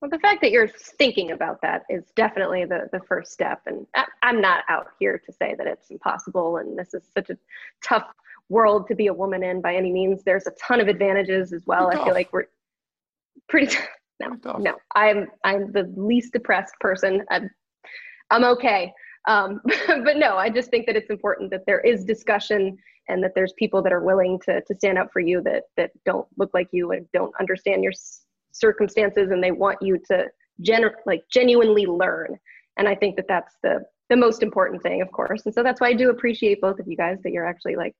Well, 0.00 0.10
the 0.10 0.18
fact 0.18 0.42
that 0.42 0.52
you're 0.52 0.68
thinking 0.68 1.32
about 1.32 1.60
that 1.62 1.82
is 1.88 2.04
definitely 2.14 2.64
the, 2.66 2.88
the 2.92 3.00
first 3.08 3.32
step. 3.32 3.62
And 3.66 3.86
I, 3.96 4.04
I'm 4.22 4.40
not 4.40 4.64
out 4.68 4.88
here 5.00 5.20
to 5.24 5.32
say 5.32 5.54
that 5.56 5.66
it's 5.66 5.90
impossible 5.90 6.58
and 6.58 6.78
this 6.78 6.94
is 6.94 7.02
such 7.12 7.30
a 7.30 7.38
tough 7.82 8.06
world 8.48 8.86
to 8.88 8.94
be 8.94 9.08
a 9.08 9.12
woman 9.12 9.42
in 9.42 9.60
by 9.60 9.74
any 9.74 9.90
means. 9.90 10.22
There's 10.22 10.46
a 10.46 10.52
ton 10.52 10.80
of 10.80 10.88
advantages 10.88 11.52
as 11.52 11.66
well. 11.66 11.88
I 11.90 11.96
feel 12.04 12.14
like 12.14 12.32
we're 12.32 12.46
pretty. 13.48 13.76
No, 14.20 14.56
no, 14.58 14.74
I'm 14.96 15.28
I'm 15.44 15.70
the 15.70 15.94
least 15.96 16.32
depressed 16.32 16.74
person. 16.80 17.24
I'm 17.30 17.48
I'm 18.32 18.42
okay. 18.42 18.92
Um, 19.28 19.60
but 19.86 20.16
no, 20.16 20.36
I 20.36 20.50
just 20.50 20.70
think 20.70 20.86
that 20.86 20.96
it's 20.96 21.08
important 21.08 21.52
that 21.52 21.64
there 21.66 21.78
is 21.78 22.04
discussion 22.04 22.76
and 23.08 23.22
that 23.22 23.32
there's 23.34 23.52
people 23.54 23.82
that 23.82 23.92
are 23.92 24.02
willing 24.02 24.38
to 24.44 24.60
to 24.62 24.74
stand 24.74 24.98
up 24.98 25.08
for 25.12 25.20
you 25.20 25.42
that 25.42 25.64
that 25.76 25.90
don't 26.04 26.26
look 26.36 26.50
like 26.54 26.68
you 26.72 26.92
and 26.92 27.06
don't 27.12 27.32
understand 27.40 27.82
your 27.82 27.92
circumstances 28.52 29.30
and 29.30 29.42
they 29.42 29.52
want 29.52 29.78
you 29.80 29.98
to 30.10 30.26
gen 30.60 30.84
like 31.06 31.22
genuinely 31.30 31.86
learn. 31.86 32.36
And 32.76 32.88
I 32.88 32.94
think 32.94 33.16
that 33.16 33.28
that's 33.28 33.56
the 33.62 33.84
the 34.08 34.16
most 34.16 34.42
important 34.42 34.82
thing, 34.82 35.02
of 35.02 35.12
course. 35.12 35.42
And 35.44 35.54
so 35.54 35.62
that's 35.62 35.80
why 35.80 35.88
I 35.88 35.94
do 35.94 36.10
appreciate 36.10 36.60
both 36.60 36.78
of 36.78 36.88
you 36.88 36.96
guys 36.96 37.18
that 37.22 37.32
you're 37.32 37.46
actually 37.46 37.76
like 37.76 37.94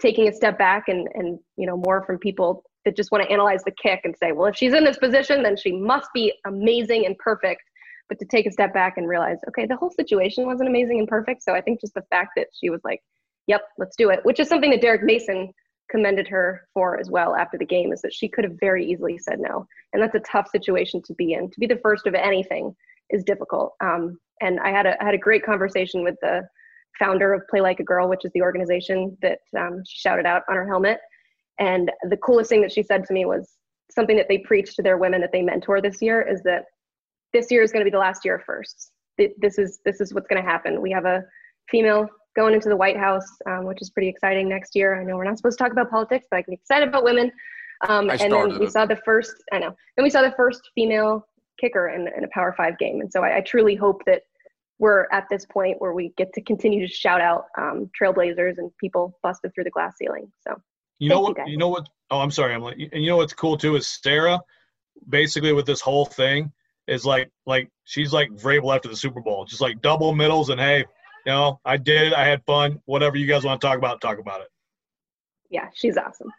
taking 0.00 0.28
a 0.28 0.32
step 0.32 0.58
back 0.58 0.84
and 0.88 1.08
and 1.14 1.38
you 1.56 1.66
know 1.66 1.76
more 1.76 2.04
from 2.04 2.18
people 2.18 2.64
that 2.84 2.96
just 2.96 3.10
want 3.10 3.24
to 3.24 3.30
analyze 3.30 3.62
the 3.64 3.72
kick 3.72 4.00
and 4.04 4.14
say, 4.16 4.32
well, 4.32 4.46
if 4.46 4.56
she's 4.56 4.72
in 4.72 4.84
this 4.84 4.98
position, 4.98 5.42
then 5.42 5.56
she 5.56 5.72
must 5.72 6.08
be 6.14 6.32
amazing 6.46 7.06
and 7.06 7.18
perfect. 7.18 7.62
But 8.08 8.18
to 8.20 8.24
take 8.24 8.46
a 8.46 8.52
step 8.52 8.72
back 8.72 8.96
and 8.96 9.06
realize, 9.06 9.36
okay, 9.48 9.66
the 9.66 9.76
whole 9.76 9.90
situation 9.90 10.46
wasn't 10.46 10.68
amazing 10.68 10.98
and 10.98 11.08
perfect. 11.08 11.42
So 11.42 11.54
I 11.54 11.60
think 11.60 11.80
just 11.80 11.92
the 11.92 12.04
fact 12.08 12.30
that 12.36 12.46
she 12.58 12.70
was 12.70 12.80
like, 12.84 13.02
yep, 13.48 13.62
let's 13.78 13.96
do 13.96 14.10
it, 14.10 14.20
which 14.22 14.38
is 14.38 14.48
something 14.48 14.70
that 14.70 14.80
Derek 14.80 15.02
Mason 15.02 15.52
commended 15.90 16.28
her 16.28 16.68
for 16.74 17.00
as 17.00 17.10
well 17.10 17.34
after 17.34 17.58
the 17.58 17.64
game, 17.64 17.92
is 17.92 18.02
that 18.02 18.12
she 18.12 18.28
could 18.28 18.44
have 18.44 18.54
very 18.60 18.88
easily 18.88 19.18
said 19.18 19.40
no. 19.40 19.66
And 19.92 20.02
that's 20.02 20.14
a 20.14 20.20
tough 20.20 20.48
situation 20.50 21.02
to 21.06 21.14
be 21.14 21.32
in. 21.32 21.50
To 21.50 21.60
be 21.60 21.66
the 21.66 21.80
first 21.82 22.06
of 22.06 22.14
anything 22.14 22.76
is 23.10 23.24
difficult. 23.24 23.72
Um, 23.82 24.18
and 24.40 24.60
I 24.60 24.70
had 24.70 24.86
a 24.86 25.02
I 25.02 25.06
had 25.06 25.14
a 25.14 25.18
great 25.18 25.44
conversation 25.44 26.04
with 26.04 26.14
the 26.22 26.46
founder 26.98 27.32
of 27.32 27.42
Play 27.48 27.60
Like 27.60 27.80
a 27.80 27.84
Girl, 27.84 28.08
which 28.08 28.24
is 28.24 28.32
the 28.34 28.42
organization 28.42 29.16
that 29.22 29.38
um, 29.58 29.82
she 29.86 29.98
shouted 29.98 30.26
out 30.26 30.42
on 30.48 30.56
her 30.56 30.66
helmet. 30.66 30.98
And 31.58 31.90
the 32.08 32.16
coolest 32.18 32.50
thing 32.50 32.60
that 32.62 32.72
she 32.72 32.82
said 32.82 33.04
to 33.06 33.12
me 33.12 33.24
was 33.24 33.56
something 33.90 34.16
that 34.16 34.28
they 34.28 34.38
preach 34.38 34.76
to 34.76 34.82
their 34.82 34.98
women 34.98 35.20
that 35.22 35.32
they 35.32 35.42
mentor 35.42 35.80
this 35.80 36.02
year 36.02 36.20
is 36.22 36.42
that 36.42 36.64
this 37.32 37.50
year 37.50 37.62
is 37.62 37.72
going 37.72 37.80
to 37.80 37.90
be 37.90 37.94
the 37.94 37.98
last 37.98 38.24
year 38.24 38.36
of 38.36 38.42
firsts. 38.44 38.90
This 39.16 39.58
is 39.58 39.80
this 39.84 40.00
is 40.00 40.14
what's 40.14 40.28
going 40.28 40.42
to 40.42 40.48
happen. 40.48 40.80
We 40.80 40.92
have 40.92 41.06
a 41.06 41.24
female 41.68 42.08
going 42.38 42.54
into 42.54 42.68
the 42.68 42.76
White 42.76 42.96
House, 42.96 43.26
um, 43.46 43.64
which 43.64 43.82
is 43.82 43.90
pretty 43.90 44.08
exciting 44.08 44.48
next 44.48 44.76
year. 44.76 45.00
I 45.00 45.02
know 45.02 45.16
we're 45.16 45.24
not 45.24 45.36
supposed 45.36 45.58
to 45.58 45.64
talk 45.64 45.72
about 45.72 45.90
politics, 45.90 46.26
but 46.30 46.36
I 46.36 46.42
can 46.42 46.52
get 46.52 46.60
excited 46.60 46.88
about 46.88 47.02
women. 47.02 47.32
Um, 47.88 48.08
I 48.08 48.14
and 48.14 48.32
then 48.32 48.60
we 48.60 48.66
it. 48.66 48.72
saw 48.72 48.86
the 48.86 49.00
first. 49.04 49.34
I 49.52 49.58
know. 49.58 49.74
Then 49.96 50.04
we 50.04 50.10
saw 50.10 50.22
the 50.22 50.34
first 50.36 50.60
female 50.72 51.26
kicker 51.60 51.88
in, 51.88 52.08
in 52.16 52.22
a 52.22 52.28
Power 52.32 52.54
Five 52.56 52.78
game, 52.78 53.00
and 53.00 53.10
so 53.10 53.24
I, 53.24 53.38
I 53.38 53.40
truly 53.40 53.74
hope 53.74 54.04
that 54.06 54.22
we're 54.78 55.08
at 55.10 55.24
this 55.28 55.44
point 55.46 55.80
where 55.80 55.92
we 55.92 56.12
get 56.16 56.32
to 56.34 56.40
continue 56.42 56.86
to 56.86 56.92
shout 56.92 57.20
out 57.20 57.46
um, 57.58 57.90
trailblazers 58.00 58.58
and 58.58 58.70
people 58.78 59.18
busted 59.24 59.52
through 59.52 59.64
the 59.64 59.70
glass 59.70 59.94
ceiling. 59.98 60.30
So 60.46 60.54
You 61.00 61.08
know 61.08 61.24
Thank 61.24 61.38
you, 61.38 61.42
what? 61.42 61.50
You, 61.50 61.56
know 61.58 61.68
what? 61.68 61.88
Oh, 62.12 62.20
I'm 62.20 62.30
sorry, 62.30 62.54
Emily. 62.54 62.88
And 62.92 63.02
you 63.02 63.10
know 63.10 63.16
what's 63.16 63.32
cool 63.32 63.58
too 63.58 63.74
is 63.74 63.88
Sarah, 63.88 64.40
basically 65.08 65.52
with 65.52 65.66
this 65.66 65.80
whole 65.80 66.06
thing, 66.06 66.52
is 66.86 67.04
like 67.04 67.30
like 67.46 67.68
she's 67.84 68.12
like 68.12 68.30
Vrabel 68.30 68.74
after 68.74 68.88
the 68.88 68.96
Super 68.96 69.20
Bowl, 69.20 69.44
just 69.44 69.60
like 69.60 69.80
double 69.82 70.14
middles 70.14 70.50
and 70.50 70.60
hey, 70.60 70.84
you 71.28 71.34
know, 71.34 71.60
I 71.66 71.76
did 71.76 72.06
it, 72.06 72.14
I 72.14 72.26
had 72.26 72.42
fun. 72.46 72.80
Whatever 72.86 73.18
you 73.18 73.26
guys 73.26 73.44
want 73.44 73.60
to 73.60 73.66
talk 73.66 73.76
about, 73.76 74.00
talk 74.00 74.18
about 74.18 74.40
it. 74.40 74.48
yeah, 75.50 75.68
she's 75.74 75.98
awesome. 75.98 76.32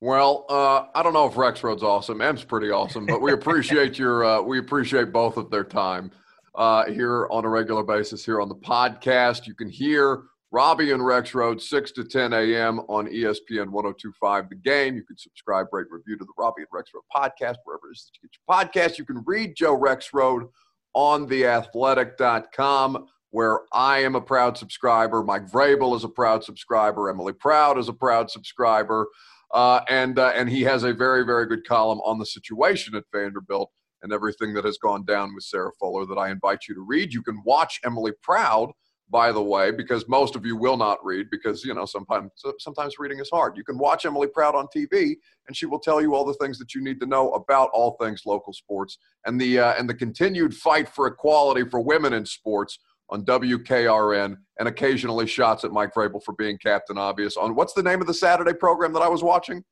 Well, 0.00 0.46
uh, 0.48 0.86
I 0.94 1.02
don't 1.02 1.12
know 1.12 1.26
if 1.26 1.34
Rexrode's 1.34 1.82
awesome. 1.82 2.22
M's 2.22 2.42
pretty 2.42 2.70
awesome, 2.70 3.04
but 3.04 3.20
we 3.20 3.32
appreciate 3.32 3.98
your 3.98 4.24
uh, 4.24 4.40
we 4.40 4.58
appreciate 4.58 5.12
both 5.12 5.36
of 5.36 5.50
their 5.50 5.64
time 5.64 6.12
uh, 6.54 6.86
here 6.86 7.28
on 7.30 7.44
a 7.44 7.48
regular 7.50 7.82
basis 7.82 8.24
here 8.24 8.40
on 8.40 8.48
the 8.48 8.54
podcast. 8.54 9.46
You 9.46 9.54
can 9.54 9.68
hear 9.68 10.22
Robbie 10.50 10.92
and 10.92 11.02
Rexrode 11.02 11.60
6 11.60 11.92
to 11.92 12.04
10 12.04 12.32
a.m. 12.32 12.80
on 12.88 13.06
ESPN 13.06 13.68
1025 13.68 14.48
The 14.48 14.54
Game. 14.56 14.96
You 14.96 15.04
can 15.04 15.18
subscribe, 15.18 15.66
rate, 15.72 15.88
review 15.90 16.16
to 16.16 16.24
the 16.24 16.32
Robbie 16.38 16.62
and 16.62 16.68
Rexrode 16.72 17.04
podcast, 17.14 17.56
wherever 17.64 17.90
it 17.90 17.96
is 17.96 18.06
that 18.06 18.16
you 18.22 18.28
get 18.30 18.38
your 18.38 18.94
podcast. 18.94 18.98
You 18.98 19.04
can 19.04 19.22
read 19.26 19.54
Joe 19.54 19.78
Rexrode 19.78 20.48
on 20.94 21.28
theathletic.com, 21.28 23.06
where 23.30 23.60
I 23.72 23.98
am 23.98 24.14
a 24.14 24.20
proud 24.20 24.58
subscriber. 24.58 25.22
Mike 25.22 25.50
Vrabel 25.50 25.96
is 25.96 26.04
a 26.04 26.08
proud 26.08 26.44
subscriber. 26.44 27.08
Emily 27.08 27.32
Proud 27.32 27.78
is 27.78 27.88
a 27.88 27.92
proud 27.92 28.30
subscriber. 28.30 29.06
Uh, 29.52 29.80
and 29.88 30.18
uh, 30.18 30.32
and 30.34 30.48
he 30.48 30.62
has 30.62 30.84
a 30.84 30.92
very 30.92 31.24
very 31.24 31.46
good 31.46 31.66
column 31.66 32.00
on 32.04 32.18
the 32.18 32.26
situation 32.26 32.94
at 32.94 33.04
Vanderbilt 33.12 33.70
and 34.02 34.12
everything 34.12 34.54
that 34.54 34.64
has 34.64 34.78
gone 34.78 35.04
down 35.04 35.34
with 35.34 35.44
Sarah 35.44 35.72
Fuller 35.78 36.06
that 36.06 36.18
I 36.18 36.30
invite 36.30 36.68
you 36.68 36.74
to 36.74 36.80
read. 36.82 37.12
You 37.12 37.22
can 37.22 37.42
watch 37.44 37.80
Emily 37.84 38.12
Proud, 38.22 38.70
by 39.10 39.32
the 39.32 39.42
way, 39.42 39.72
because 39.72 40.08
most 40.08 40.36
of 40.36 40.46
you 40.46 40.56
will 40.56 40.76
not 40.76 41.04
read 41.04 41.26
because 41.30 41.64
you 41.64 41.74
know 41.74 41.84
sometimes 41.84 42.30
sometimes 42.58 42.94
reading 43.00 43.18
is 43.18 43.28
hard. 43.28 43.56
You 43.56 43.64
can 43.64 43.76
watch 43.76 44.06
Emily 44.06 44.28
Proud 44.28 44.54
on 44.54 44.68
TV, 44.74 45.16
and 45.48 45.56
she 45.56 45.66
will 45.66 45.80
tell 45.80 46.00
you 46.00 46.14
all 46.14 46.24
the 46.24 46.34
things 46.34 46.58
that 46.60 46.74
you 46.74 46.82
need 46.82 47.00
to 47.00 47.06
know 47.06 47.32
about 47.32 47.70
all 47.72 47.96
things 48.00 48.22
local 48.26 48.52
sports 48.52 48.98
and 49.26 49.40
the 49.40 49.58
uh, 49.58 49.74
and 49.76 49.88
the 49.88 49.94
continued 49.94 50.54
fight 50.54 50.88
for 50.88 51.08
equality 51.08 51.68
for 51.68 51.80
women 51.80 52.12
in 52.12 52.24
sports 52.24 52.78
on 53.10 53.24
WKRN 53.24 54.36
and 54.58 54.68
occasionally 54.68 55.26
shots 55.26 55.64
at 55.64 55.72
Mike 55.72 55.92
Vrabel 55.94 56.22
for 56.22 56.32
being 56.34 56.58
Captain 56.58 56.96
Obvious 56.96 57.36
on 57.36 57.54
what's 57.54 57.72
the 57.72 57.82
name 57.82 58.00
of 58.00 58.06
the 58.06 58.14
Saturday 58.14 58.54
program 58.54 58.92
that 58.92 59.02
I 59.02 59.08
was 59.08 59.22
watching? 59.22 59.64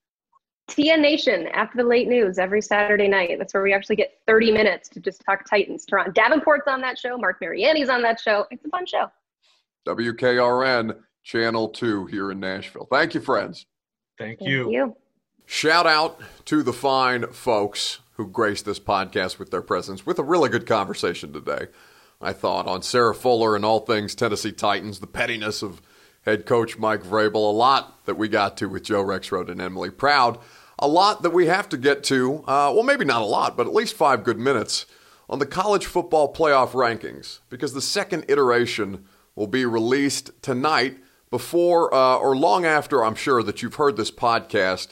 TN 0.68 1.00
Nation 1.00 1.46
after 1.48 1.78
the 1.78 1.88
late 1.88 2.08
news 2.08 2.38
every 2.38 2.60
Saturday 2.60 3.08
night. 3.08 3.38
That's 3.38 3.54
where 3.54 3.62
we 3.62 3.72
actually 3.72 3.96
get 3.96 4.18
30 4.26 4.52
minutes 4.52 4.88
to 4.90 5.00
just 5.00 5.22
talk 5.24 5.48
Titans. 5.48 5.86
Turron 5.86 6.12
Davenport's 6.12 6.66
on 6.66 6.80
that 6.82 6.98
show. 6.98 7.16
Mark 7.16 7.40
Mariani's 7.40 7.88
on 7.88 8.02
that 8.02 8.20
show. 8.20 8.46
It's 8.50 8.64
a 8.64 8.68
fun 8.68 8.84
show. 8.84 9.10
WKRN 9.86 10.98
Channel 11.24 11.68
2 11.70 12.06
here 12.06 12.30
in 12.30 12.40
Nashville. 12.40 12.86
Thank 12.90 13.14
you, 13.14 13.20
friends. 13.20 13.66
Thank 14.18 14.40
you. 14.42 14.64
Thank 14.64 14.74
you. 14.74 14.96
Shout 15.46 15.86
out 15.86 16.20
to 16.44 16.62
the 16.62 16.74
fine 16.74 17.26
folks 17.28 18.00
who 18.12 18.26
graced 18.26 18.66
this 18.66 18.78
podcast 18.78 19.38
with 19.38 19.50
their 19.50 19.62
presence 19.62 20.04
with 20.04 20.18
a 20.18 20.22
really 20.22 20.50
good 20.50 20.66
conversation 20.66 21.32
today. 21.32 21.68
I 22.20 22.32
thought 22.32 22.66
on 22.66 22.82
Sarah 22.82 23.14
Fuller 23.14 23.54
and 23.54 23.64
all 23.64 23.80
things 23.80 24.14
Tennessee 24.14 24.52
Titans, 24.52 24.98
the 24.98 25.06
pettiness 25.06 25.62
of 25.62 25.80
head 26.22 26.46
coach 26.46 26.76
Mike 26.76 27.02
Vrabel, 27.02 27.34
a 27.34 27.38
lot 27.52 28.04
that 28.06 28.16
we 28.16 28.28
got 28.28 28.56
to 28.56 28.68
with 28.68 28.82
Joe 28.82 29.04
Rexrode 29.04 29.48
and 29.48 29.60
Emily 29.60 29.90
Proud, 29.90 30.38
a 30.78 30.88
lot 30.88 31.22
that 31.22 31.30
we 31.30 31.46
have 31.46 31.68
to 31.68 31.76
get 31.76 32.02
to. 32.04 32.38
Uh, 32.40 32.72
well, 32.74 32.82
maybe 32.82 33.04
not 33.04 33.22
a 33.22 33.26
lot, 33.26 33.56
but 33.56 33.66
at 33.66 33.74
least 33.74 33.94
five 33.94 34.24
good 34.24 34.38
minutes 34.38 34.86
on 35.30 35.38
the 35.38 35.46
college 35.46 35.86
football 35.86 36.32
playoff 36.32 36.70
rankings 36.70 37.38
because 37.50 37.72
the 37.72 37.80
second 37.80 38.24
iteration 38.28 39.04
will 39.36 39.46
be 39.46 39.64
released 39.64 40.30
tonight 40.42 40.98
before 41.30 41.92
uh, 41.94 42.16
or 42.16 42.36
long 42.36 42.64
after 42.64 43.04
I'm 43.04 43.14
sure 43.14 43.42
that 43.42 43.62
you've 43.62 43.76
heard 43.76 43.96
this 43.96 44.10
podcast. 44.10 44.88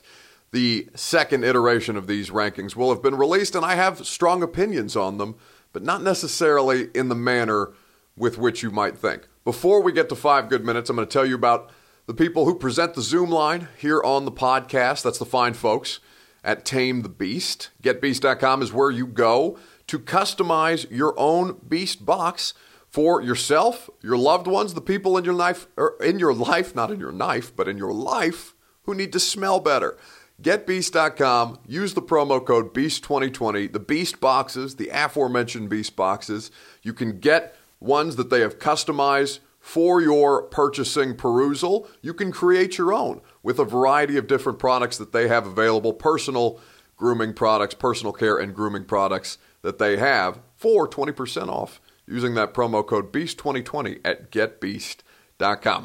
The 0.53 0.89
second 0.95 1.45
iteration 1.45 1.97
of 1.97 2.07
these 2.07 2.31
rankings 2.31 2.77
will 2.77 2.91
have 2.91 3.03
been 3.03 3.17
released, 3.17 3.57
and 3.57 3.65
I 3.65 3.75
have 3.75 4.07
strong 4.07 4.43
opinions 4.43 4.95
on 4.95 5.19
them, 5.19 5.35
but 5.77 5.83
not 5.83 6.03
necessarily 6.03 6.89
in 6.95 7.11
the 7.11 7.15
manner 7.15 7.71
with 8.17 8.39
which 8.39 8.63
you 8.63 8.71
might 8.71 8.97
think. 8.97 9.29
Before 9.45 9.83
we 9.83 9.93
get 9.93 10.09
to 10.09 10.17
five 10.17 10.49
good 10.49 10.65
minutes, 10.65 10.89
I'm 10.89 10.97
going 10.97 11.07
to 11.07 11.13
tell 11.13 11.27
you 11.27 11.35
about 11.35 11.71
the 12.07 12.15
people 12.15 12.47
who 12.47 12.55
present 12.55 12.95
the 12.95 13.03
Zoom 13.03 13.29
line 13.29 13.69
here 13.77 14.03
on 14.03 14.25
the 14.25 14.33
podcast. 14.33 15.03
That's 15.03 15.19
the 15.19 15.27
fine 15.27 15.53
folks 15.53 16.01
at 16.43 16.65
Tame 16.65 17.03
the 17.03 17.11
Beast. 17.11 17.73
GetBeast.com 17.83 18.63
is 18.63 18.73
where 18.73 18.91
you 18.91 19.07
go 19.07 19.59
to 19.89 19.99
customize 19.99 20.91
your 20.91 21.13
own 21.19 21.61
Beast 21.69 22.07
box 22.07 22.55
for 22.89 23.21
yourself, 23.21 23.91
your 24.03 24.17
loved 24.17 24.47
ones, 24.47 24.73
the 24.73 24.81
people 24.81 25.19
in 25.19 25.27
your 25.27 25.35
life, 25.35 25.67
or 25.77 26.03
in 26.03 26.19
your 26.19 26.33
life, 26.33 26.75
not 26.75 26.91
in 26.91 26.99
your 26.99 27.13
knife, 27.13 27.55
but 27.55 27.69
in 27.69 27.77
your 27.77 27.93
life, 27.93 28.55
who 28.85 28.95
need 28.95 29.13
to 29.13 29.21
smell 29.21 29.61
better. 29.61 29.99
GetBeast.com. 30.43 31.59
Use 31.67 31.95
the 31.95 32.03
promo 32.03 32.45
code 32.45 32.75
BEAST2020. 32.75 33.73
The 33.73 33.81
Beast 33.81 34.21
boxes, 34.21 34.77
the 34.77 34.91
aforementioned 34.93 35.71
Beast 35.71 35.97
boxes, 35.97 36.51
you 36.83 36.93
can 36.93 37.19
get 37.19 37.57
ones 37.81 38.17
that 38.17 38.31
they 38.31 38.41
have 38.41 38.59
customized 38.59 39.41
for 39.59 40.01
your 40.01 40.43
purchasing 40.43 41.17
perusal. 41.17 41.89
You 42.03 42.15
can 42.15 42.31
create 42.31 42.79
your 42.79 42.93
own 42.93 43.21
with 43.43 43.59
a 43.59 43.65
variety 43.65 44.17
of 44.17 44.27
different 44.27 44.59
products 44.59 44.99
that 44.99 45.13
they 45.13 45.27
have 45.29 45.47
available 45.47 45.93
personal 45.93 46.61
grooming 46.97 47.35
products, 47.35 47.75
personal 47.75 48.13
care, 48.13 48.37
and 48.37 48.55
grooming 48.55 48.85
products 48.85 49.39
that 49.63 49.79
they 49.79 49.97
have 49.97 50.39
for 50.57 50.89
20% 50.89 51.49
off 51.49 51.81
using 52.07 52.35
that 52.35 52.55
promo 52.55 52.87
code 52.87 53.13
BEAST2020 53.13 54.01
at 54.05 54.31
GetBeast.com. 54.31 55.06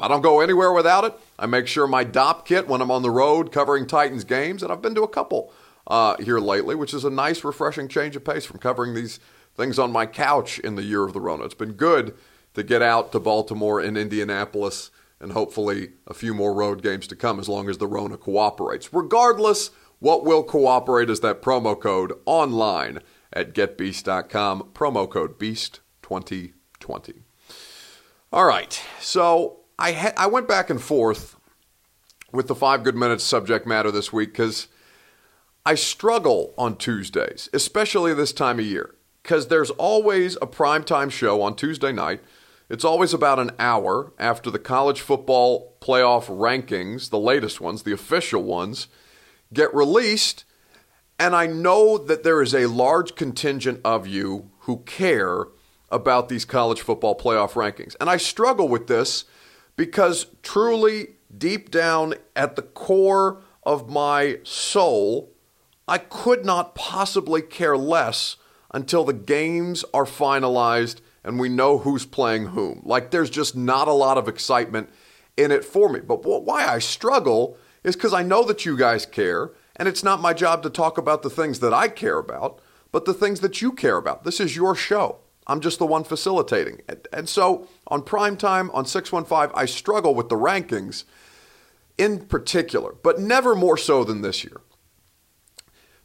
I 0.02 0.08
don't 0.08 0.22
go 0.22 0.40
anywhere 0.40 0.72
without 0.72 1.04
it. 1.04 1.14
I 1.38 1.46
make 1.46 1.66
sure 1.66 1.86
my 1.86 2.04
Dopp 2.04 2.44
kit 2.44 2.68
when 2.68 2.80
I'm 2.80 2.90
on 2.90 3.02
the 3.02 3.10
road 3.10 3.52
covering 3.52 3.86
Titans 3.86 4.24
games, 4.24 4.62
and 4.62 4.72
I've 4.72 4.82
been 4.82 4.94
to 4.94 5.02
a 5.02 5.08
couple 5.08 5.52
uh, 5.86 6.16
here 6.18 6.38
lately, 6.38 6.74
which 6.74 6.94
is 6.94 7.04
a 7.04 7.10
nice, 7.10 7.44
refreshing 7.44 7.88
change 7.88 8.16
of 8.16 8.24
pace 8.24 8.44
from 8.44 8.58
covering 8.58 8.94
these 8.94 9.20
things 9.54 9.78
on 9.78 9.92
my 9.92 10.06
couch 10.06 10.58
in 10.58 10.76
the 10.76 10.82
year 10.82 11.04
of 11.04 11.12
the 11.12 11.20
Rona. 11.20 11.44
It's 11.44 11.54
been 11.54 11.72
good 11.72 12.14
to 12.54 12.62
get 12.62 12.82
out 12.82 13.12
to 13.12 13.20
Baltimore 13.20 13.80
and 13.80 13.96
Indianapolis 13.96 14.90
and 15.20 15.32
hopefully 15.32 15.90
a 16.06 16.14
few 16.14 16.34
more 16.34 16.52
road 16.52 16.82
games 16.82 17.06
to 17.06 17.16
come 17.16 17.38
as 17.38 17.48
long 17.48 17.68
as 17.68 17.78
the 17.78 17.86
Rona 17.86 18.16
cooperates. 18.16 18.92
Regardless, 18.92 19.70
what 20.00 20.24
will 20.24 20.42
cooperate 20.42 21.08
is 21.08 21.20
that 21.20 21.42
promo 21.42 21.80
code 21.80 22.12
online 22.26 22.98
at 23.32 23.54
getbeast.com, 23.54 24.70
promo 24.74 25.08
code 25.08 25.38
BEAST2020. 25.38 27.22
All 28.32 28.46
right, 28.46 28.80
so 28.98 29.60
I, 29.78 29.92
ha- 29.92 30.14
I 30.16 30.26
went 30.26 30.48
back 30.48 30.70
and 30.70 30.80
forth 30.80 31.36
with 32.32 32.48
the 32.48 32.54
five 32.54 32.82
good 32.82 32.94
minutes 32.94 33.24
subject 33.24 33.66
matter 33.66 33.90
this 33.90 34.12
week 34.12 34.32
because 34.32 34.68
I 35.66 35.74
struggle 35.74 36.54
on 36.56 36.76
Tuesdays, 36.76 37.50
especially 37.52 38.14
this 38.14 38.32
time 38.32 38.58
of 38.58 38.64
year, 38.64 38.94
because 39.22 39.48
there's 39.48 39.70
always 39.70 40.36
a 40.36 40.46
primetime 40.46 41.10
show 41.10 41.42
on 41.42 41.56
Tuesday 41.56 41.92
night 41.92 42.20
it's 42.72 42.86
always 42.86 43.12
about 43.12 43.38
an 43.38 43.50
hour 43.58 44.14
after 44.18 44.50
the 44.50 44.58
college 44.58 45.02
football 45.02 45.76
playoff 45.82 46.24
rankings, 46.24 47.10
the 47.10 47.18
latest 47.18 47.60
ones, 47.60 47.82
the 47.82 47.92
official 47.92 48.42
ones, 48.42 48.88
get 49.52 49.74
released. 49.74 50.46
And 51.18 51.36
I 51.36 51.46
know 51.46 51.98
that 51.98 52.22
there 52.22 52.40
is 52.40 52.54
a 52.54 52.68
large 52.68 53.14
contingent 53.14 53.82
of 53.84 54.06
you 54.06 54.52
who 54.60 54.78
care 54.84 55.48
about 55.92 56.28
these 56.28 56.44
college 56.44 56.80
football 56.80 57.16
playoff 57.16 57.52
rankings. 57.52 57.94
And 58.00 58.10
I 58.10 58.16
struggle 58.16 58.66
with 58.66 58.88
this 58.88 59.26
because 59.76 60.26
truly, 60.42 61.08
deep 61.36 61.70
down 61.70 62.14
at 62.34 62.56
the 62.56 62.62
core 62.62 63.42
of 63.62 63.88
my 63.88 64.38
soul, 64.42 65.30
I 65.86 65.98
could 65.98 66.44
not 66.44 66.74
possibly 66.74 67.42
care 67.42 67.76
less 67.76 68.36
until 68.72 69.04
the 69.04 69.12
games 69.12 69.84
are 69.92 70.04
finalized 70.04 70.96
and 71.22 71.38
we 71.38 71.48
know 71.48 71.78
who's 71.78 72.06
playing 72.06 72.46
whom. 72.46 72.82
Like 72.84 73.10
there's 73.10 73.30
just 73.30 73.54
not 73.54 73.86
a 73.86 73.92
lot 73.92 74.18
of 74.18 74.28
excitement 74.28 74.90
in 75.36 75.50
it 75.50 75.64
for 75.64 75.88
me. 75.88 76.00
But 76.00 76.24
why 76.24 76.66
I 76.66 76.78
struggle 76.78 77.56
is 77.84 77.96
because 77.96 78.12
I 78.14 78.22
know 78.22 78.44
that 78.44 78.64
you 78.64 78.76
guys 78.76 79.06
care, 79.06 79.50
and 79.76 79.88
it's 79.88 80.04
not 80.04 80.20
my 80.20 80.32
job 80.32 80.62
to 80.62 80.70
talk 80.70 80.98
about 80.98 81.22
the 81.22 81.30
things 81.30 81.60
that 81.60 81.72
I 81.72 81.88
care 81.88 82.18
about, 82.18 82.60
but 82.90 83.04
the 83.04 83.14
things 83.14 83.40
that 83.40 83.62
you 83.62 83.72
care 83.72 83.96
about. 83.96 84.24
This 84.24 84.40
is 84.40 84.56
your 84.56 84.74
show. 84.74 85.21
I'm 85.46 85.60
just 85.60 85.78
the 85.78 85.86
one 85.86 86.04
facilitating. 86.04 86.82
And, 87.12 87.28
so 87.28 87.68
on 87.88 88.02
prime 88.02 88.36
time 88.36 88.70
on 88.72 88.86
615, 88.86 89.54
I 89.56 89.66
struggle 89.66 90.14
with 90.14 90.28
the 90.28 90.36
rankings 90.36 91.04
in 91.98 92.26
particular, 92.26 92.94
but 93.02 93.18
never 93.18 93.54
more 93.54 93.76
so 93.76 94.04
than 94.04 94.22
this 94.22 94.44
year. 94.44 94.60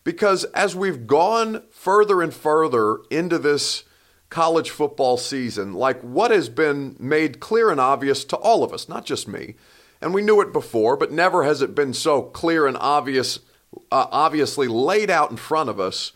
Because 0.04 0.46
as 0.46 0.76
we've 0.76 1.06
gone 1.06 1.64
further 1.70 2.22
and 2.22 2.34
further 2.34 3.00
into 3.10 3.38
this 3.38 3.84
college 4.30 4.70
football 4.70 5.18
season, 5.18 5.74
like 5.74 6.02
what 6.02 6.32
has 6.32 6.50
been 6.50 6.96
made 7.00 7.40
clear 7.40 7.70
and 7.70 7.80
obvious 7.80 8.24
to 8.26 8.38
all 8.38 8.64
of 8.64 8.74
us, 8.74 8.90
not 8.90 9.06
just 9.06 9.28
me. 9.28 9.56
And 10.02 10.14
we 10.14 10.22
knew 10.22 10.42
it 10.42 10.54
before, 10.54 10.96
but 10.96 11.12
never 11.12 11.44
has 11.44 11.62
it 11.62 11.76
been 11.76 11.94
so 11.94 12.22
clear 12.22 12.68
and 12.68 12.78
obvious, 12.78 13.40
uh, 13.92 14.08
obviously 14.12 14.68
laid 14.68 15.10
out 15.10 15.32
in 15.32 15.38
front 15.38 15.70
of 15.70 15.80
us 15.80 16.12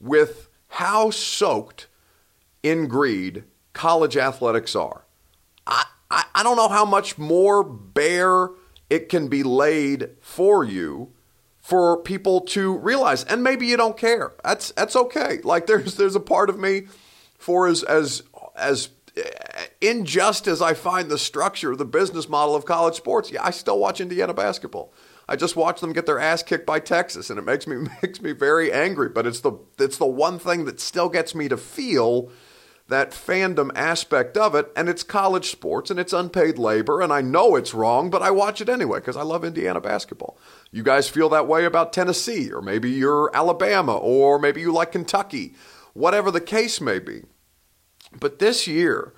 with 0.00 0.48
how 0.68 1.10
soaked 1.10 1.86
in 2.62 2.86
greed 2.86 3.44
college 3.72 4.16
athletics 4.16 4.76
are. 4.76 5.04
I, 5.66 5.84
I, 6.10 6.24
I 6.34 6.42
don't 6.42 6.56
know 6.56 6.68
how 6.68 6.84
much 6.84 7.18
more 7.18 7.62
bare 7.62 8.50
it 8.90 9.08
can 9.08 9.28
be 9.28 9.42
laid 9.42 10.10
for 10.20 10.64
you 10.64 11.12
for 11.60 11.96
people 12.02 12.40
to 12.40 12.76
realize 12.78 13.22
and 13.24 13.42
maybe 13.42 13.66
you 13.66 13.76
don't 13.76 13.96
care 13.96 14.32
that's 14.42 14.72
that's 14.72 14.96
okay 14.96 15.38
like 15.44 15.66
there's 15.66 15.94
there's 15.94 16.16
a 16.16 16.20
part 16.20 16.50
of 16.50 16.58
me 16.58 16.82
for 17.38 17.68
as 17.68 17.84
as 17.84 18.24
as 18.56 18.88
unjust 19.82 20.46
as 20.46 20.62
I 20.62 20.74
find 20.74 21.10
the 21.10 21.18
structure, 21.18 21.76
the 21.76 21.84
business 21.84 22.28
model 22.28 22.54
of 22.54 22.64
college 22.64 22.94
sports, 22.94 23.30
yeah, 23.30 23.44
I 23.44 23.50
still 23.50 23.78
watch 23.78 24.00
Indiana 24.00 24.32
basketball. 24.32 24.92
I 25.28 25.36
just 25.36 25.54
watch 25.54 25.80
them 25.80 25.92
get 25.92 26.06
their 26.06 26.18
ass 26.18 26.42
kicked 26.42 26.66
by 26.66 26.80
Texas, 26.80 27.30
and 27.30 27.38
it 27.38 27.42
makes 27.42 27.66
me 27.66 27.76
makes 28.02 28.20
me 28.20 28.32
very 28.32 28.72
angry. 28.72 29.08
But 29.08 29.26
it's 29.26 29.40
the 29.40 29.52
it's 29.78 29.98
the 29.98 30.06
one 30.06 30.38
thing 30.38 30.64
that 30.64 30.80
still 30.80 31.08
gets 31.08 31.34
me 31.34 31.48
to 31.48 31.56
feel 31.56 32.30
that 32.92 33.10
fandom 33.10 33.70
aspect 33.74 34.36
of 34.36 34.54
it, 34.54 34.70
and 34.76 34.88
it's 34.88 35.02
college 35.02 35.50
sports 35.50 35.90
and 35.90 35.98
it's 35.98 36.12
unpaid 36.12 36.58
labor, 36.58 37.00
and 37.00 37.12
I 37.12 37.22
know 37.22 37.56
it's 37.56 37.72
wrong, 37.74 38.10
but 38.10 38.22
I 38.22 38.30
watch 38.30 38.60
it 38.60 38.68
anyway 38.68 38.98
because 38.98 39.16
I 39.16 39.22
love 39.22 39.44
Indiana 39.44 39.80
basketball. 39.80 40.38
You 40.70 40.82
guys 40.82 41.08
feel 41.08 41.28
that 41.30 41.48
way 41.48 41.64
about 41.64 41.92
Tennessee, 41.92 42.52
or 42.52 42.60
maybe 42.60 42.90
you're 42.90 43.30
Alabama, 43.34 43.96
or 43.96 44.38
maybe 44.38 44.60
you 44.60 44.72
like 44.72 44.92
Kentucky, 44.92 45.54
whatever 45.94 46.30
the 46.30 46.40
case 46.40 46.80
may 46.80 46.98
be. 46.98 47.22
But 48.18 48.38
this 48.38 48.66
year, 48.66 49.14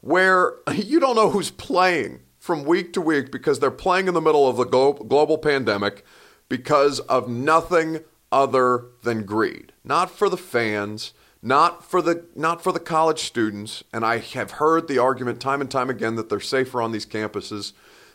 where 0.00 0.54
you 0.74 1.00
don't 1.00 1.16
know 1.16 1.30
who's 1.30 1.50
playing 1.50 2.20
from 2.38 2.64
week 2.64 2.92
to 2.92 3.00
week 3.00 3.32
because 3.32 3.58
they're 3.58 3.70
playing 3.70 4.08
in 4.08 4.14
the 4.14 4.20
middle 4.20 4.48
of 4.48 4.56
the 4.56 4.64
global 4.64 5.38
pandemic 5.38 6.04
because 6.48 7.00
of 7.00 7.28
nothing 7.28 8.00
other 8.30 8.86
than 9.02 9.24
greed. 9.24 9.72
Not 9.82 10.10
for 10.10 10.28
the 10.28 10.36
fans, 10.36 11.12
not 11.42 11.84
for 11.84 12.02
the 12.02 12.26
not 12.34 12.62
for 12.62 12.72
the 12.72 12.80
college 12.80 13.20
students, 13.20 13.84
and 13.92 14.04
I 14.04 14.18
have 14.18 14.52
heard 14.52 14.88
the 14.88 14.98
argument 14.98 15.40
time 15.40 15.60
and 15.60 15.70
time 15.70 15.90
again 15.90 16.16
that 16.16 16.28
they're 16.28 16.40
safer 16.40 16.82
on 16.82 16.92
these 16.92 17.06
campuses 17.06 17.72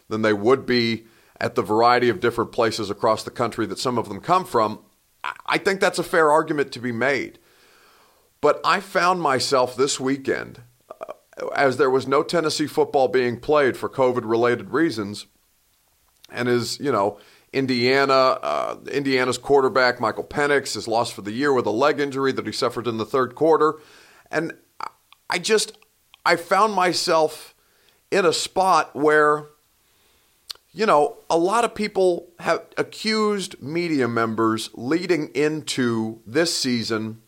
than 0.09 0.21
they 0.21 0.33
would 0.33 0.65
be 0.65 1.05
at 1.39 1.55
the 1.55 1.61
variety 1.61 2.09
of 2.09 2.19
different 2.19 2.51
places 2.51 2.89
across 2.89 3.23
the 3.23 3.31
country 3.31 3.65
that 3.65 3.79
some 3.79 3.97
of 3.97 4.07
them 4.07 4.19
come 4.19 4.45
from. 4.45 4.79
I 5.45 5.57
think 5.57 5.79
that's 5.79 5.99
a 5.99 6.03
fair 6.03 6.31
argument 6.31 6.71
to 6.73 6.79
be 6.79 6.91
made. 6.91 7.39
But 8.41 8.59
I 8.65 8.81
found 8.81 9.21
myself 9.21 9.75
this 9.75 10.01
weekend, 10.01 10.61
uh, 10.91 11.13
as 11.55 11.77
there 11.77 11.89
was 11.89 12.05
no 12.05 12.23
Tennessee 12.23 12.67
football 12.67 13.07
being 13.07 13.39
played 13.39 13.77
for 13.77 13.87
COVID 13.87 14.29
related 14.29 14.71
reasons, 14.71 15.27
and 16.29 16.49
as, 16.49 16.77
you 16.79 16.91
know, 16.91 17.19
Indiana, 17.53 18.13
uh, 18.13 18.77
Indiana's 18.91 19.37
quarterback, 19.37 20.01
Michael 20.01 20.23
Penix, 20.23 20.75
is 20.75 20.87
lost 20.87 21.13
for 21.13 21.21
the 21.21 21.31
year 21.31 21.53
with 21.53 21.65
a 21.65 21.71
leg 21.71 21.99
injury 21.99 22.31
that 22.31 22.45
he 22.45 22.51
suffered 22.51 22.87
in 22.87 22.97
the 22.97 23.05
third 23.05 23.35
quarter. 23.35 23.75
And 24.31 24.53
I 25.29 25.37
just, 25.39 25.77
I 26.25 26.35
found 26.35 26.73
myself 26.73 27.53
in 28.11 28.25
a 28.25 28.33
spot 28.33 28.95
where, 28.95 29.45
you 30.71 30.85
know, 30.85 31.17
a 31.29 31.37
lot 31.37 31.63
of 31.63 31.75
people 31.75 32.29
have 32.39 32.65
accused 32.77 33.61
media 33.61 34.07
members 34.07 34.69
leading 34.73 35.27
into 35.29 36.21
this 36.25 36.57
season 36.57 37.21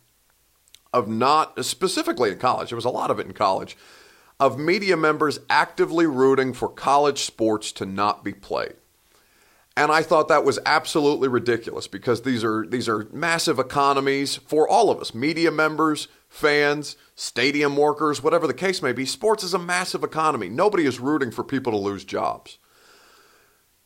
of 0.92 1.08
not, 1.08 1.64
specifically 1.64 2.32
in 2.32 2.40
college, 2.40 2.70
there 2.70 2.76
was 2.76 2.86
a 2.86 2.90
lot 2.90 3.12
of 3.12 3.20
it 3.20 3.28
in 3.28 3.34
college, 3.34 3.78
of 4.40 4.58
media 4.58 4.98
members 4.98 5.40
actively 5.50 6.06
rooting 6.06 6.54
for 6.54 6.68
college 6.68 7.20
sports 7.20 7.72
to 7.74 7.86
not 7.86 8.24
be 8.24 8.34
played. 8.34 8.74
And 9.78 9.92
I 9.92 10.04
thought 10.04 10.30
that 10.30 10.46
was 10.46 10.58
absolutely 10.66 11.28
ridiculous 11.28 11.86
because 11.86 12.22
these 12.22 12.46
are 12.46 12.66
these 12.66 12.88
are 12.88 13.08
massive 13.12 13.60
economies 13.60 14.38
for 14.38 14.68
all 14.70 14.90
of 14.90 15.02
us, 15.02 15.14
media 15.14 15.52
members, 15.52 16.08
fans, 16.30 16.96
stadium 17.16 17.76
workers, 17.76 18.24
whatever 18.24 18.48
the 18.48 18.54
case 18.54 18.82
may 18.82 18.94
be, 18.94 19.06
sports 19.06 19.44
is 19.44 19.54
a 19.54 19.60
massive 19.60 20.04
economy. 20.04 20.48
Nobody 20.48 20.86
is 20.86 21.00
rooting 21.00 21.32
for 21.32 21.44
people 21.44 21.74
to 21.74 21.78
lose 21.78 22.06
jobs. 22.06 22.58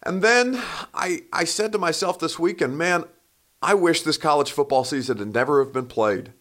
And 0.03 0.21
then 0.21 0.61
I, 0.93 1.23
I 1.33 1.43
said 1.43 1.71
to 1.73 1.77
myself 1.77 2.19
this 2.19 2.39
weekend, 2.39 2.77
man, 2.77 3.03
I 3.61 3.73
wish 3.73 4.01
this 4.01 4.17
college 4.17 4.51
football 4.51 4.83
season 4.83 5.17
had 5.17 5.33
never 5.33 5.63
have 5.63 5.73
been 5.73 5.87
played. 5.87 6.33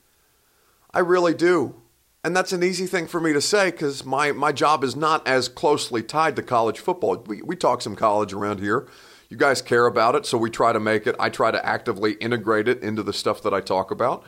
I 0.92 1.00
really 1.00 1.34
do. 1.34 1.74
And 2.22 2.36
that's 2.36 2.52
an 2.52 2.62
easy 2.62 2.86
thing 2.86 3.06
for 3.06 3.20
me 3.20 3.32
to 3.32 3.40
say 3.40 3.70
because 3.70 4.04
my, 4.04 4.32
my 4.32 4.52
job 4.52 4.84
is 4.84 4.94
not 4.94 5.26
as 5.26 5.48
closely 5.48 6.02
tied 6.02 6.36
to 6.36 6.42
college 6.42 6.78
football. 6.78 7.16
We, 7.26 7.42
we 7.42 7.56
talk 7.56 7.82
some 7.82 7.96
college 7.96 8.32
around 8.32 8.60
here. 8.60 8.86
You 9.28 9.36
guys 9.36 9.60
care 9.60 9.86
about 9.86 10.14
it, 10.14 10.24
so 10.24 10.38
we 10.38 10.48
try 10.48 10.72
to 10.72 10.80
make 10.80 11.06
it. 11.06 11.14
I 11.18 11.28
try 11.28 11.50
to 11.50 11.64
actively 11.64 12.12
integrate 12.14 12.66
it 12.66 12.82
into 12.82 13.02
the 13.02 13.12
stuff 13.12 13.42
that 13.42 13.52
I 13.52 13.60
talk 13.60 13.90
about. 13.90 14.24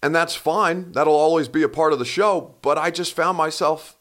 And 0.00 0.14
that's 0.14 0.36
fine. 0.36 0.92
That'll 0.92 1.16
always 1.16 1.48
be 1.48 1.62
a 1.62 1.68
part 1.68 1.92
of 1.92 1.98
the 1.98 2.04
show. 2.04 2.54
But 2.62 2.78
I 2.78 2.90
just 2.90 3.14
found 3.14 3.36
myself 3.36 3.98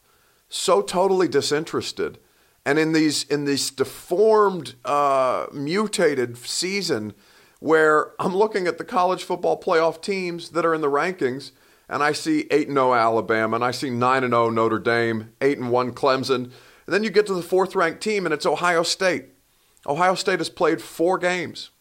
so 0.48 0.82
totally 0.82 1.28
disinterested. 1.28 2.20
And 2.66 2.78
in 2.78 2.92
these 2.92 3.24
in 3.24 3.46
this 3.46 3.72
deformed, 3.72 4.76
uh, 4.86 5.48
mutated 5.52 6.38
season 6.38 7.14
where 7.60 8.12
I'm 8.20 8.36
looking 8.36 8.68
at 8.68 8.78
the 8.78 8.84
college 8.84 9.24
football 9.24 9.60
playoff 9.60 10.02
teams 10.02 10.50
that 10.50 10.66
are 10.66 10.76
in 10.76 10.82
the 10.82 10.92
rankings, 10.92 11.52
and 11.90 12.04
I 12.04 12.12
see 12.12 12.46
8 12.52 12.68
0 12.68 12.94
Alabama, 12.94 13.56
and 13.56 13.64
I 13.64 13.72
see 13.72 13.90
9 13.90 14.22
0 14.22 14.50
Notre 14.50 14.80
Dame, 14.80 15.32
8 15.42 15.62
1 15.62 15.92
Clemson. 15.94 16.36
And 16.36 16.94
then 16.94 17.04
you 17.04 17.10
get 17.10 17.26
to 17.28 17.34
the 17.34 17.42
fourth 17.42 17.76
ranked 17.76 18.02
team, 18.02 18.26
and 18.26 18.34
it's 18.34 18.46
Ohio 18.46 18.84
State. 18.84 19.30
Ohio 19.88 20.16
State 20.16 20.40
has 20.40 20.50
played 20.50 20.82
four 20.82 21.18
games. 21.18 21.72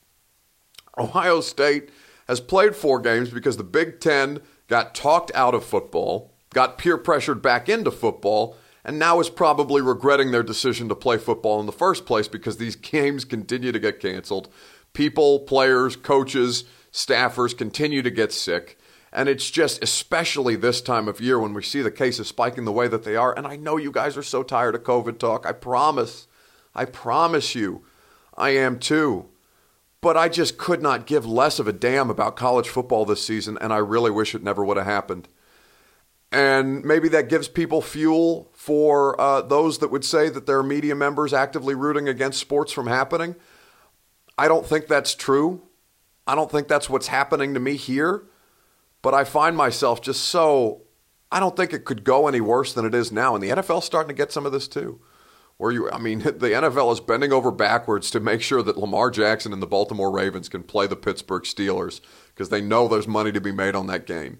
Ohio 0.96 1.40
State 1.40 1.90
has 2.28 2.40
played 2.40 2.74
four 2.74 3.00
games 3.00 3.30
because 3.30 3.56
the 3.56 3.64
Big 3.64 4.00
Ten 4.00 4.40
got 4.68 4.94
talked 4.94 5.30
out 5.34 5.54
of 5.54 5.64
football, 5.64 6.32
got 6.54 6.78
peer 6.78 6.96
pressured 6.96 7.42
back 7.42 7.68
into 7.68 7.90
football, 7.90 8.56
and 8.84 8.98
now 8.98 9.18
is 9.18 9.28
probably 9.28 9.82
regretting 9.82 10.30
their 10.30 10.42
decision 10.42 10.88
to 10.88 10.94
play 10.94 11.18
football 11.18 11.58
in 11.60 11.66
the 11.66 11.72
first 11.72 12.06
place 12.06 12.28
because 12.28 12.56
these 12.56 12.76
games 12.76 13.24
continue 13.24 13.72
to 13.72 13.80
get 13.80 14.00
canceled. 14.00 14.48
People, 14.92 15.40
players, 15.40 15.96
coaches, 15.96 16.64
staffers 16.92 17.56
continue 17.56 18.02
to 18.02 18.10
get 18.10 18.32
sick. 18.32 18.78
And 19.12 19.28
it's 19.28 19.50
just, 19.50 19.82
especially 19.82 20.56
this 20.56 20.80
time 20.80 21.08
of 21.08 21.20
year 21.20 21.38
when 21.38 21.54
we 21.54 21.62
see 21.62 21.82
the 21.82 21.90
cases 21.90 22.28
spiking 22.28 22.64
the 22.64 22.72
way 22.72 22.86
that 22.86 23.04
they 23.04 23.16
are. 23.16 23.36
And 23.36 23.46
I 23.46 23.56
know 23.56 23.76
you 23.76 23.90
guys 23.90 24.16
are 24.16 24.22
so 24.22 24.42
tired 24.42 24.74
of 24.74 24.82
COVID 24.82 25.18
talk. 25.18 25.46
I 25.46 25.52
promise. 25.52 26.26
I 26.74 26.84
promise 26.84 27.54
you, 27.54 27.84
I 28.36 28.50
am 28.50 28.78
too. 28.78 29.26
But 30.00 30.16
I 30.16 30.28
just 30.28 30.58
could 30.58 30.82
not 30.82 31.06
give 31.06 31.26
less 31.26 31.58
of 31.58 31.66
a 31.66 31.72
damn 31.72 32.10
about 32.10 32.36
college 32.36 32.68
football 32.68 33.04
this 33.04 33.24
season, 33.24 33.58
and 33.60 33.72
I 33.72 33.78
really 33.78 34.10
wish 34.10 34.34
it 34.34 34.42
never 34.42 34.64
would 34.64 34.76
have 34.76 34.86
happened. 34.86 35.28
And 36.30 36.84
maybe 36.84 37.08
that 37.08 37.28
gives 37.28 37.48
people 37.48 37.80
fuel 37.80 38.50
for 38.52 39.18
uh, 39.20 39.42
those 39.42 39.78
that 39.78 39.90
would 39.90 40.04
say 40.04 40.28
that 40.28 40.46
there 40.46 40.58
are 40.58 40.62
media 40.62 40.94
members 40.94 41.32
actively 41.32 41.74
rooting 41.74 42.08
against 42.08 42.38
sports 42.38 42.72
from 42.72 42.88
happening. 42.88 43.36
I 44.36 44.48
don't 44.48 44.66
think 44.66 44.86
that's 44.86 45.14
true. 45.14 45.62
I 46.26 46.34
don't 46.34 46.50
think 46.50 46.68
that's 46.68 46.90
what's 46.90 47.06
happening 47.06 47.54
to 47.54 47.60
me 47.60 47.76
here. 47.76 48.24
But 49.02 49.14
I 49.14 49.24
find 49.24 49.56
myself 49.56 50.02
just 50.02 50.24
so, 50.24 50.82
I 51.30 51.40
don't 51.40 51.56
think 51.56 51.72
it 51.72 51.84
could 51.84 52.04
go 52.04 52.26
any 52.28 52.40
worse 52.40 52.72
than 52.74 52.84
it 52.84 52.94
is 52.94 53.12
now. 53.12 53.34
And 53.34 53.42
the 53.42 53.50
NFL's 53.50 53.84
starting 53.84 54.08
to 54.08 54.14
get 54.14 54.32
some 54.32 54.44
of 54.44 54.52
this 54.52 54.68
too 54.68 55.00
where 55.58 55.72
you, 55.72 55.90
I 55.90 55.98
mean, 55.98 56.18
the 56.20 56.32
NFL 56.32 56.92
is 56.92 57.00
bending 57.00 57.32
over 57.32 57.50
backwards 57.50 58.10
to 58.10 58.20
make 58.20 58.42
sure 58.42 58.62
that 58.62 58.76
Lamar 58.76 59.10
Jackson 59.10 59.52
and 59.52 59.62
the 59.62 59.66
Baltimore 59.66 60.10
Ravens 60.10 60.48
can 60.48 60.62
play 60.62 60.86
the 60.86 60.96
Pittsburgh 60.96 61.44
Steelers 61.44 62.00
because 62.34 62.48
they 62.48 62.60
know 62.60 62.88
there's 62.88 63.08
money 63.08 63.32
to 63.32 63.40
be 63.40 63.52
made 63.52 63.74
on 63.74 63.86
that 63.86 64.06
game. 64.06 64.38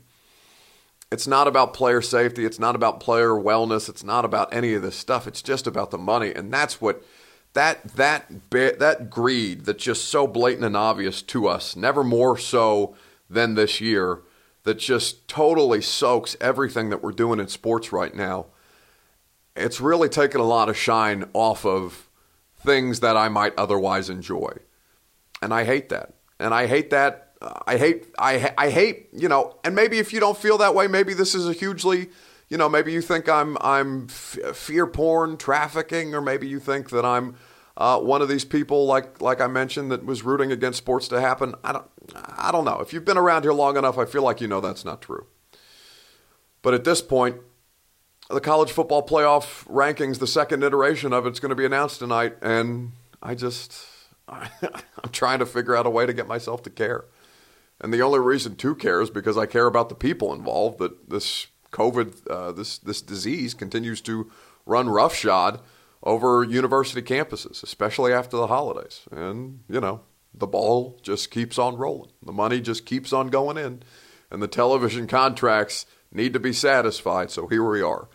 It's 1.12 1.27
not 1.27 1.47
about 1.47 1.73
player 1.73 2.03
safety. 2.03 2.45
It's 2.45 2.59
not 2.59 2.75
about 2.75 3.01
player 3.01 3.31
wellness. 3.31 3.89
It's 3.89 4.03
not 4.03 4.25
about 4.25 4.53
any 4.53 4.75
of 4.75 4.83
this 4.83 4.97
stuff. 4.97 5.27
It's 5.27 5.43
just 5.43 5.67
about 5.67 5.93
the 5.93 5.99
money, 5.99 6.33
and 6.35 6.53
that's 6.53 6.81
what 6.81 7.05
that 7.53 7.95
that 7.95 8.27
that 8.51 9.09
greed 9.09 9.64
that's 9.64 9.85
just 9.85 10.07
so 10.07 10.27
blatant 10.27 10.64
and 10.64 10.77
obvious 10.77 11.23
to 11.23 11.47
us. 11.47 11.77
Never 11.77 12.03
more 12.03 12.37
so 12.37 12.97
than 13.31 13.55
this 13.55 13.81
year. 13.81 14.23
That 14.64 14.81
just 14.81 15.29
totally 15.29 15.81
soaks 15.81 16.37
everything 16.41 16.91
that 16.91 17.01
we're 17.01 17.12
doing 17.12 17.39
in 17.39 17.47
sports 17.47 17.93
right 17.93 18.12
now 18.12 18.47
it's 19.57 19.81
really 19.81 20.09
taken 20.09 20.41
a 20.41 20.45
lot 20.45 20.69
of 20.69 20.77
shine 20.77 21.29
off 21.33 21.65
of 21.65 22.09
things 22.65 23.01
that 23.01 23.17
I 23.17 23.29
might 23.29 23.55
otherwise 23.57 24.11
enjoy. 24.11 24.59
And 25.41 25.53
I 25.53 25.65
hate 25.65 25.89
that. 25.91 26.15
And 26.39 26.53
I 26.53 26.67
hate 26.67 26.91
that. 26.91 27.35
Uh, 27.41 27.61
I 27.67 27.77
hate, 27.77 28.07
I, 28.19 28.53
I 28.57 28.71
hate, 28.71 29.09
you 29.13 29.29
know, 29.29 29.59
and 29.65 29.75
maybe 29.75 29.99
if 29.99 30.13
you 30.13 30.21
don't 30.21 30.37
feel 30.37 30.59
that 30.59 30.75
way, 30.75 30.87
maybe 30.87 31.15
this 31.15 31.35
is 31.35 31.49
a 31.49 31.53
hugely, 31.53 32.09
you 32.49 32.57
know, 32.57 32.69
maybe 32.69 32.93
you 32.93 33.03
think 33.03 33.29
I'm, 33.29 33.57
I'm 33.61 34.05
f- 34.09 34.57
fear 34.57 34.87
porn 34.87 35.37
trafficking, 35.37 36.15
or 36.15 36.21
maybe 36.21 36.49
you 36.49 36.61
think 36.61 36.91
that 36.91 37.05
I'm 37.05 37.37
uh, 37.77 38.01
one 38.01 38.23
of 38.23 38.29
these 38.29 38.45
people, 38.45 38.87
like, 38.87 39.21
like 39.21 39.41
I 39.41 39.49
mentioned, 39.49 39.91
that 39.91 40.05
was 40.05 40.23
rooting 40.23 40.51
against 40.51 40.79
sports 40.79 41.09
to 41.09 41.21
happen. 41.21 41.55
I 41.63 41.73
don't, 41.73 41.87
I 42.15 42.51
don't 42.51 42.65
know. 42.65 42.81
If 42.81 42.95
you've 42.95 43.05
been 43.05 43.19
around 43.19 43.43
here 43.43 43.53
long 43.53 43.77
enough, 43.77 43.99
I 43.99 44.07
feel 44.07 44.23
like 44.23 44.41
you 44.41 44.49
know 44.49 44.63
that's 44.63 44.85
not 44.85 45.03
true. 45.03 45.27
But 46.63 46.73
at 46.73 46.85
this 46.85 47.03
point, 47.03 47.37
the 48.29 48.41
college 48.41 48.72
football 48.72 49.07
playoff 49.07 49.66
rankings, 49.66 50.18
the 50.18 50.27
second 50.27 50.62
iteration 50.62 51.12
of 51.12 51.27
it's 51.27 51.41
going 51.41 51.51
to 51.51 51.57
be 51.57 51.64
announced 51.64 52.01
tonight, 52.01 52.37
and 52.43 52.93
I 53.22 53.35
just 53.35 53.87
I, 54.29 54.49
am 54.62 55.11
trying 55.12 55.39
to 55.39 55.47
figure 55.47 55.77
out 55.77 55.87
a 55.87 55.91
way 55.91 56.07
to 56.07 56.12
get 56.12 56.27
myself 56.27 56.62
to 56.64 56.70
care. 56.70 57.05
And 57.81 57.93
the 57.93 58.03
only 58.03 58.18
reason 58.18 58.57
to 58.57 58.74
care 58.74 59.01
is 59.01 59.11
because 59.11 59.37
I 59.37 59.47
care 59.47 59.66
about 59.66 59.89
the 59.89 59.95
people 59.95 60.33
involved. 60.33 60.79
That 60.79 61.11
this 61.11 61.47
COVID, 61.72 62.31
uh, 62.31 62.53
this 62.53 62.79
this 62.79 63.03
disease 63.03 63.55
continues 63.55 64.01
to 64.03 64.31
run 64.64 64.89
roughshod 64.89 65.61
over 66.03 66.43
university 66.43 67.03
campuses, 67.03 67.62
especially 67.62 68.12
after 68.12 68.37
the 68.37 68.47
holidays. 68.49 69.03
And 69.12 69.61
you 69.68 69.81
know, 69.81 70.01
the 70.35 70.47
ball 70.47 70.99
just 71.03 71.31
keeps 71.31 71.59
on 71.59 71.77
rolling. 71.77 72.11
The 72.22 72.33
money 72.33 72.61
just 72.61 72.87
keeps 72.87 73.12
on 73.12 73.29
going 73.29 73.59
in, 73.59 73.83
and 74.31 74.43
the 74.43 74.49
television 74.49 75.07
contracts 75.07 75.87
need 76.11 76.33
to 76.33 76.41
be 76.41 76.53
satisfied. 76.53 77.31
So 77.31 77.47
here 77.47 77.68
we 77.68 77.83
are 77.83 78.09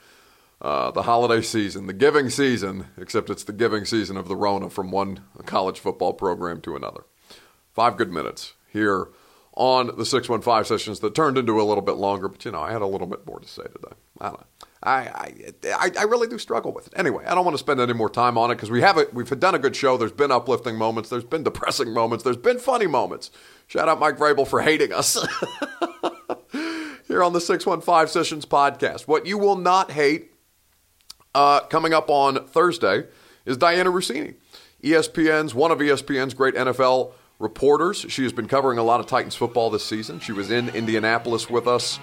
uh, 0.62 0.92
the 0.92 1.04
holiday 1.04 1.42
season, 1.42 1.88
the 1.88 1.94
giving 1.94 2.30
season, 2.30 2.88
except 2.98 3.30
it's 3.30 3.44
the 3.44 3.54
giving 3.54 3.84
season 3.84 4.16
of 4.16 4.28
the 4.28 4.36
Rona 4.36 4.70
from 4.70 4.92
one 4.92 5.22
college 5.46 5.80
football 5.80 6.14
program 6.14 6.62
to 6.62 6.76
another. 6.76 7.06
Five 7.74 7.98
good 7.98 8.12
minutes 8.12 8.54
here 8.72 9.10
on 9.54 9.88
the 9.98 10.06
615 10.06 10.66
sessions 10.66 11.00
that 11.00 11.16
turned 11.16 11.38
into 11.38 11.60
a 11.60 11.64
little 11.64 11.82
bit 11.82 11.96
longer, 11.96 12.28
but 12.28 12.46
you 12.46 12.52
know, 12.52 12.62
I 12.62 12.72
had 12.72 12.82
a 12.82 12.88
little 12.88 13.08
bit 13.08 13.26
more 13.26 13.40
to 13.40 13.48
say 13.48 13.64
today. 13.64 13.96
I 14.20 14.28
don't 14.30 14.40
know. 14.40 14.48
I, 14.84 15.34
I, 15.66 15.92
I 16.00 16.04
really 16.04 16.28
do 16.28 16.40
struggle 16.40 16.72
with 16.72 16.88
it. 16.88 16.94
Anyway, 16.96 17.24
I 17.26 17.36
don't 17.36 17.46
want 17.46 17.56
to 17.56 17.60
spend 17.60 17.80
any 17.80 17.94
more 17.94 18.10
time 18.10 18.38
on 18.38 18.50
it 18.50 18.56
because 18.56 18.72
we 18.72 18.82
haven't 18.82 19.14
we've 19.14 19.30
done 19.40 19.54
a 19.54 19.60
good 19.60 19.76
show. 19.76 19.98
There's 19.98 20.12
been 20.12 20.32
uplifting 20.32 20.76
moments, 20.76 21.10
there's 21.10 21.24
been 21.24 21.44
depressing 21.44 21.94
moments, 21.94 22.24
there's 22.24 22.38
been 22.38 22.60
funny 22.60 22.88
moments. 22.88 23.30
Shout 23.68 23.90
out 23.90 24.00
Mike 24.00 24.18
Vrabel 24.18 24.48
for 24.48 24.62
hating 24.62 24.92
us 24.92 25.16
here 27.08 27.24
on 27.24 27.34
the 27.34 27.42
615 27.42 28.08
Sessions 28.08 28.46
podcast. 28.46 29.02
What 29.02 29.26
you 29.26 29.38
will 29.38 29.56
not 29.56 29.92
hate 29.92 30.31
uh, 31.34 31.62
coming 31.62 31.94
up 31.94 32.10
on 32.10 32.48
Thursday 32.48 33.06
is 33.46 33.58
Dianna 33.58 33.92
Russini, 33.92 34.36
ESPN's 34.84 35.54
one 35.56 35.72
of 35.72 35.80
ESPN's 35.80 36.34
great 36.34 36.56
NFL 36.56 37.14
reporters. 37.40 38.06
She 38.10 38.24
has 38.24 38.34
been 38.34 38.48
covering 38.48 38.78
a 38.78 38.84
lot 38.84 39.00
of 39.00 39.08
Titans 39.08 39.36
football 39.36 39.70
this 39.70 39.86
season. 39.86 40.20
She 40.20 40.32
was 40.32 40.52
in 40.52 40.70
Indianapolis 40.70 41.50
with 41.50 41.68
us 41.68 42.00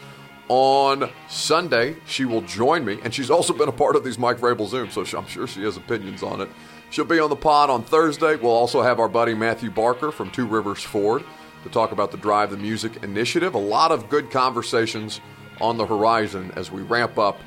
on 0.48 1.10
Sunday. 1.28 1.96
She 2.06 2.24
will 2.24 2.40
join 2.42 2.84
me, 2.84 2.98
and 3.02 3.14
she's 3.14 3.30
also 3.30 3.52
been 3.52 3.68
a 3.68 3.72
part 3.72 3.96
of 3.96 4.04
these 4.04 4.18
Mike 4.18 4.38
Vrabel 4.38 4.68
Zooms, 4.68 4.92
so 4.92 5.18
I'm 5.18 5.26
sure 5.26 5.46
she 5.46 5.62
has 5.62 5.76
opinions 5.76 6.22
on 6.22 6.40
it. 6.40 6.48
She'll 6.90 7.04
be 7.04 7.20
on 7.20 7.28
the 7.30 7.36
pod 7.36 7.68
on 7.68 7.84
Thursday. 7.84 8.36
We'll 8.36 8.50
also 8.50 8.82
have 8.82 8.98
our 8.98 9.08
buddy 9.08 9.34
Matthew 9.34 9.70
Barker 9.70 10.10
from 10.10 10.30
Two 10.30 10.46
Rivers 10.46 10.82
Ford 10.82 11.22
to 11.64 11.68
talk 11.68 11.92
about 11.92 12.10
the 12.10 12.16
Drive 12.16 12.50
the 12.50 12.56
Music 12.56 13.02
initiative. 13.02 13.54
A 13.54 13.58
lot 13.58 13.92
of 13.92 14.08
good 14.08 14.30
conversations 14.30 15.20
on 15.60 15.76
the 15.76 15.84
horizon 15.84 16.52
as 16.56 16.70
we 16.70 16.82
ramp 16.82 17.18
up 17.18 17.38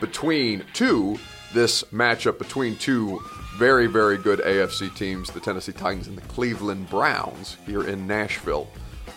between 0.00 0.64
two, 0.72 1.18
this 1.54 1.82
matchup 1.84 2.38
between 2.38 2.76
two 2.76 3.20
very, 3.56 3.86
very 3.86 4.16
good 4.16 4.40
AFC 4.40 4.94
teams, 4.94 5.30
the 5.30 5.40
Tennessee 5.40 5.72
Titans 5.72 6.08
and 6.08 6.16
the 6.16 6.22
Cleveland 6.22 6.88
Browns, 6.88 7.56
here 7.66 7.86
in 7.86 8.06
Nashville 8.06 8.68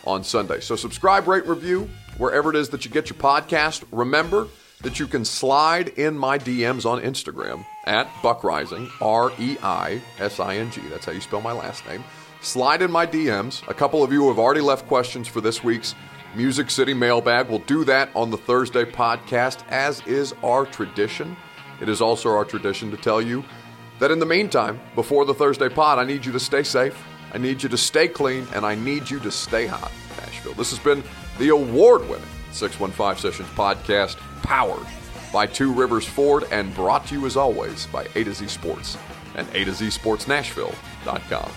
on 0.05 0.23
Sunday. 0.23 0.59
So 0.59 0.75
subscribe, 0.75 1.27
rate, 1.27 1.45
review 1.45 1.89
wherever 2.17 2.49
it 2.49 2.55
is 2.55 2.69
that 2.69 2.85
you 2.85 2.91
get 2.91 3.09
your 3.09 3.19
podcast. 3.19 3.83
Remember 3.91 4.47
that 4.81 4.99
you 4.99 5.07
can 5.07 5.23
slide 5.23 5.89
in 5.89 6.17
my 6.17 6.37
DMs 6.37 6.85
on 6.85 7.01
Instagram 7.01 7.65
at 7.85 8.07
Buck 8.21 8.41
Reising, 8.41 8.89
R 9.01 9.31
E 9.39 9.57
I 9.63 10.01
S 10.19 10.39
I 10.39 10.57
N 10.57 10.71
G. 10.71 10.81
That's 10.89 11.05
how 11.05 11.13
you 11.13 11.21
spell 11.21 11.41
my 11.41 11.53
last 11.53 11.85
name. 11.87 12.03
Slide 12.41 12.81
in 12.81 12.91
my 12.91 13.07
DMs. 13.07 13.65
A 13.69 13.73
couple 13.73 14.03
of 14.03 14.11
you 14.11 14.27
have 14.27 14.37
already 14.37 14.59
left 14.59 14.87
questions 14.87 15.27
for 15.27 15.39
this 15.39 15.63
week's 15.63 15.95
Music 16.35 16.69
City 16.69 16.93
mailbag. 16.93 17.47
We'll 17.47 17.59
do 17.59 17.85
that 17.85 18.09
on 18.15 18.31
the 18.31 18.37
Thursday 18.37 18.83
podcast, 18.83 19.63
as 19.69 20.05
is 20.05 20.33
our 20.43 20.65
tradition. 20.65 21.37
It 21.81 21.89
is 21.89 22.01
also 22.01 22.29
our 22.29 22.45
tradition 22.45 22.91
to 22.91 22.97
tell 22.97 23.21
you 23.21 23.43
that 23.99 24.11
in 24.11 24.19
the 24.19 24.25
meantime, 24.25 24.79
before 24.95 25.25
the 25.25 25.33
Thursday 25.33 25.69
pod, 25.69 25.99
I 25.99 26.03
need 26.03 26.25
you 26.25 26.31
to 26.31 26.39
stay 26.39 26.63
safe, 26.63 26.97
I 27.33 27.37
need 27.37 27.63
you 27.63 27.69
to 27.69 27.77
stay 27.77 28.07
clean, 28.07 28.47
and 28.53 28.65
I 28.65 28.75
need 28.75 29.09
you 29.09 29.19
to 29.21 29.31
stay 29.31 29.65
hot, 29.65 29.91
Nashville. 30.19 30.53
This 30.53 30.69
has 30.69 30.79
been 30.79 31.03
the 31.39 31.49
award 31.49 32.01
winning 32.09 32.27
615 32.51 33.31
Sessions 33.31 33.49
podcast, 33.49 34.17
powered 34.43 34.85
by 35.31 35.47
Two 35.47 35.73
Rivers 35.73 36.05
Ford 36.05 36.45
and 36.51 36.73
brought 36.75 37.07
to 37.07 37.15
you 37.15 37.25
as 37.25 37.35
always 37.35 37.87
by 37.87 38.07
A 38.15 38.23
to 38.23 38.33
Z 38.33 38.47
Sports 38.47 38.97
and 39.35 39.47
A 39.53 39.65
to 39.65 39.73
Z 39.73 39.89
Sports 39.89 40.27
Nashville.com. 40.27 41.51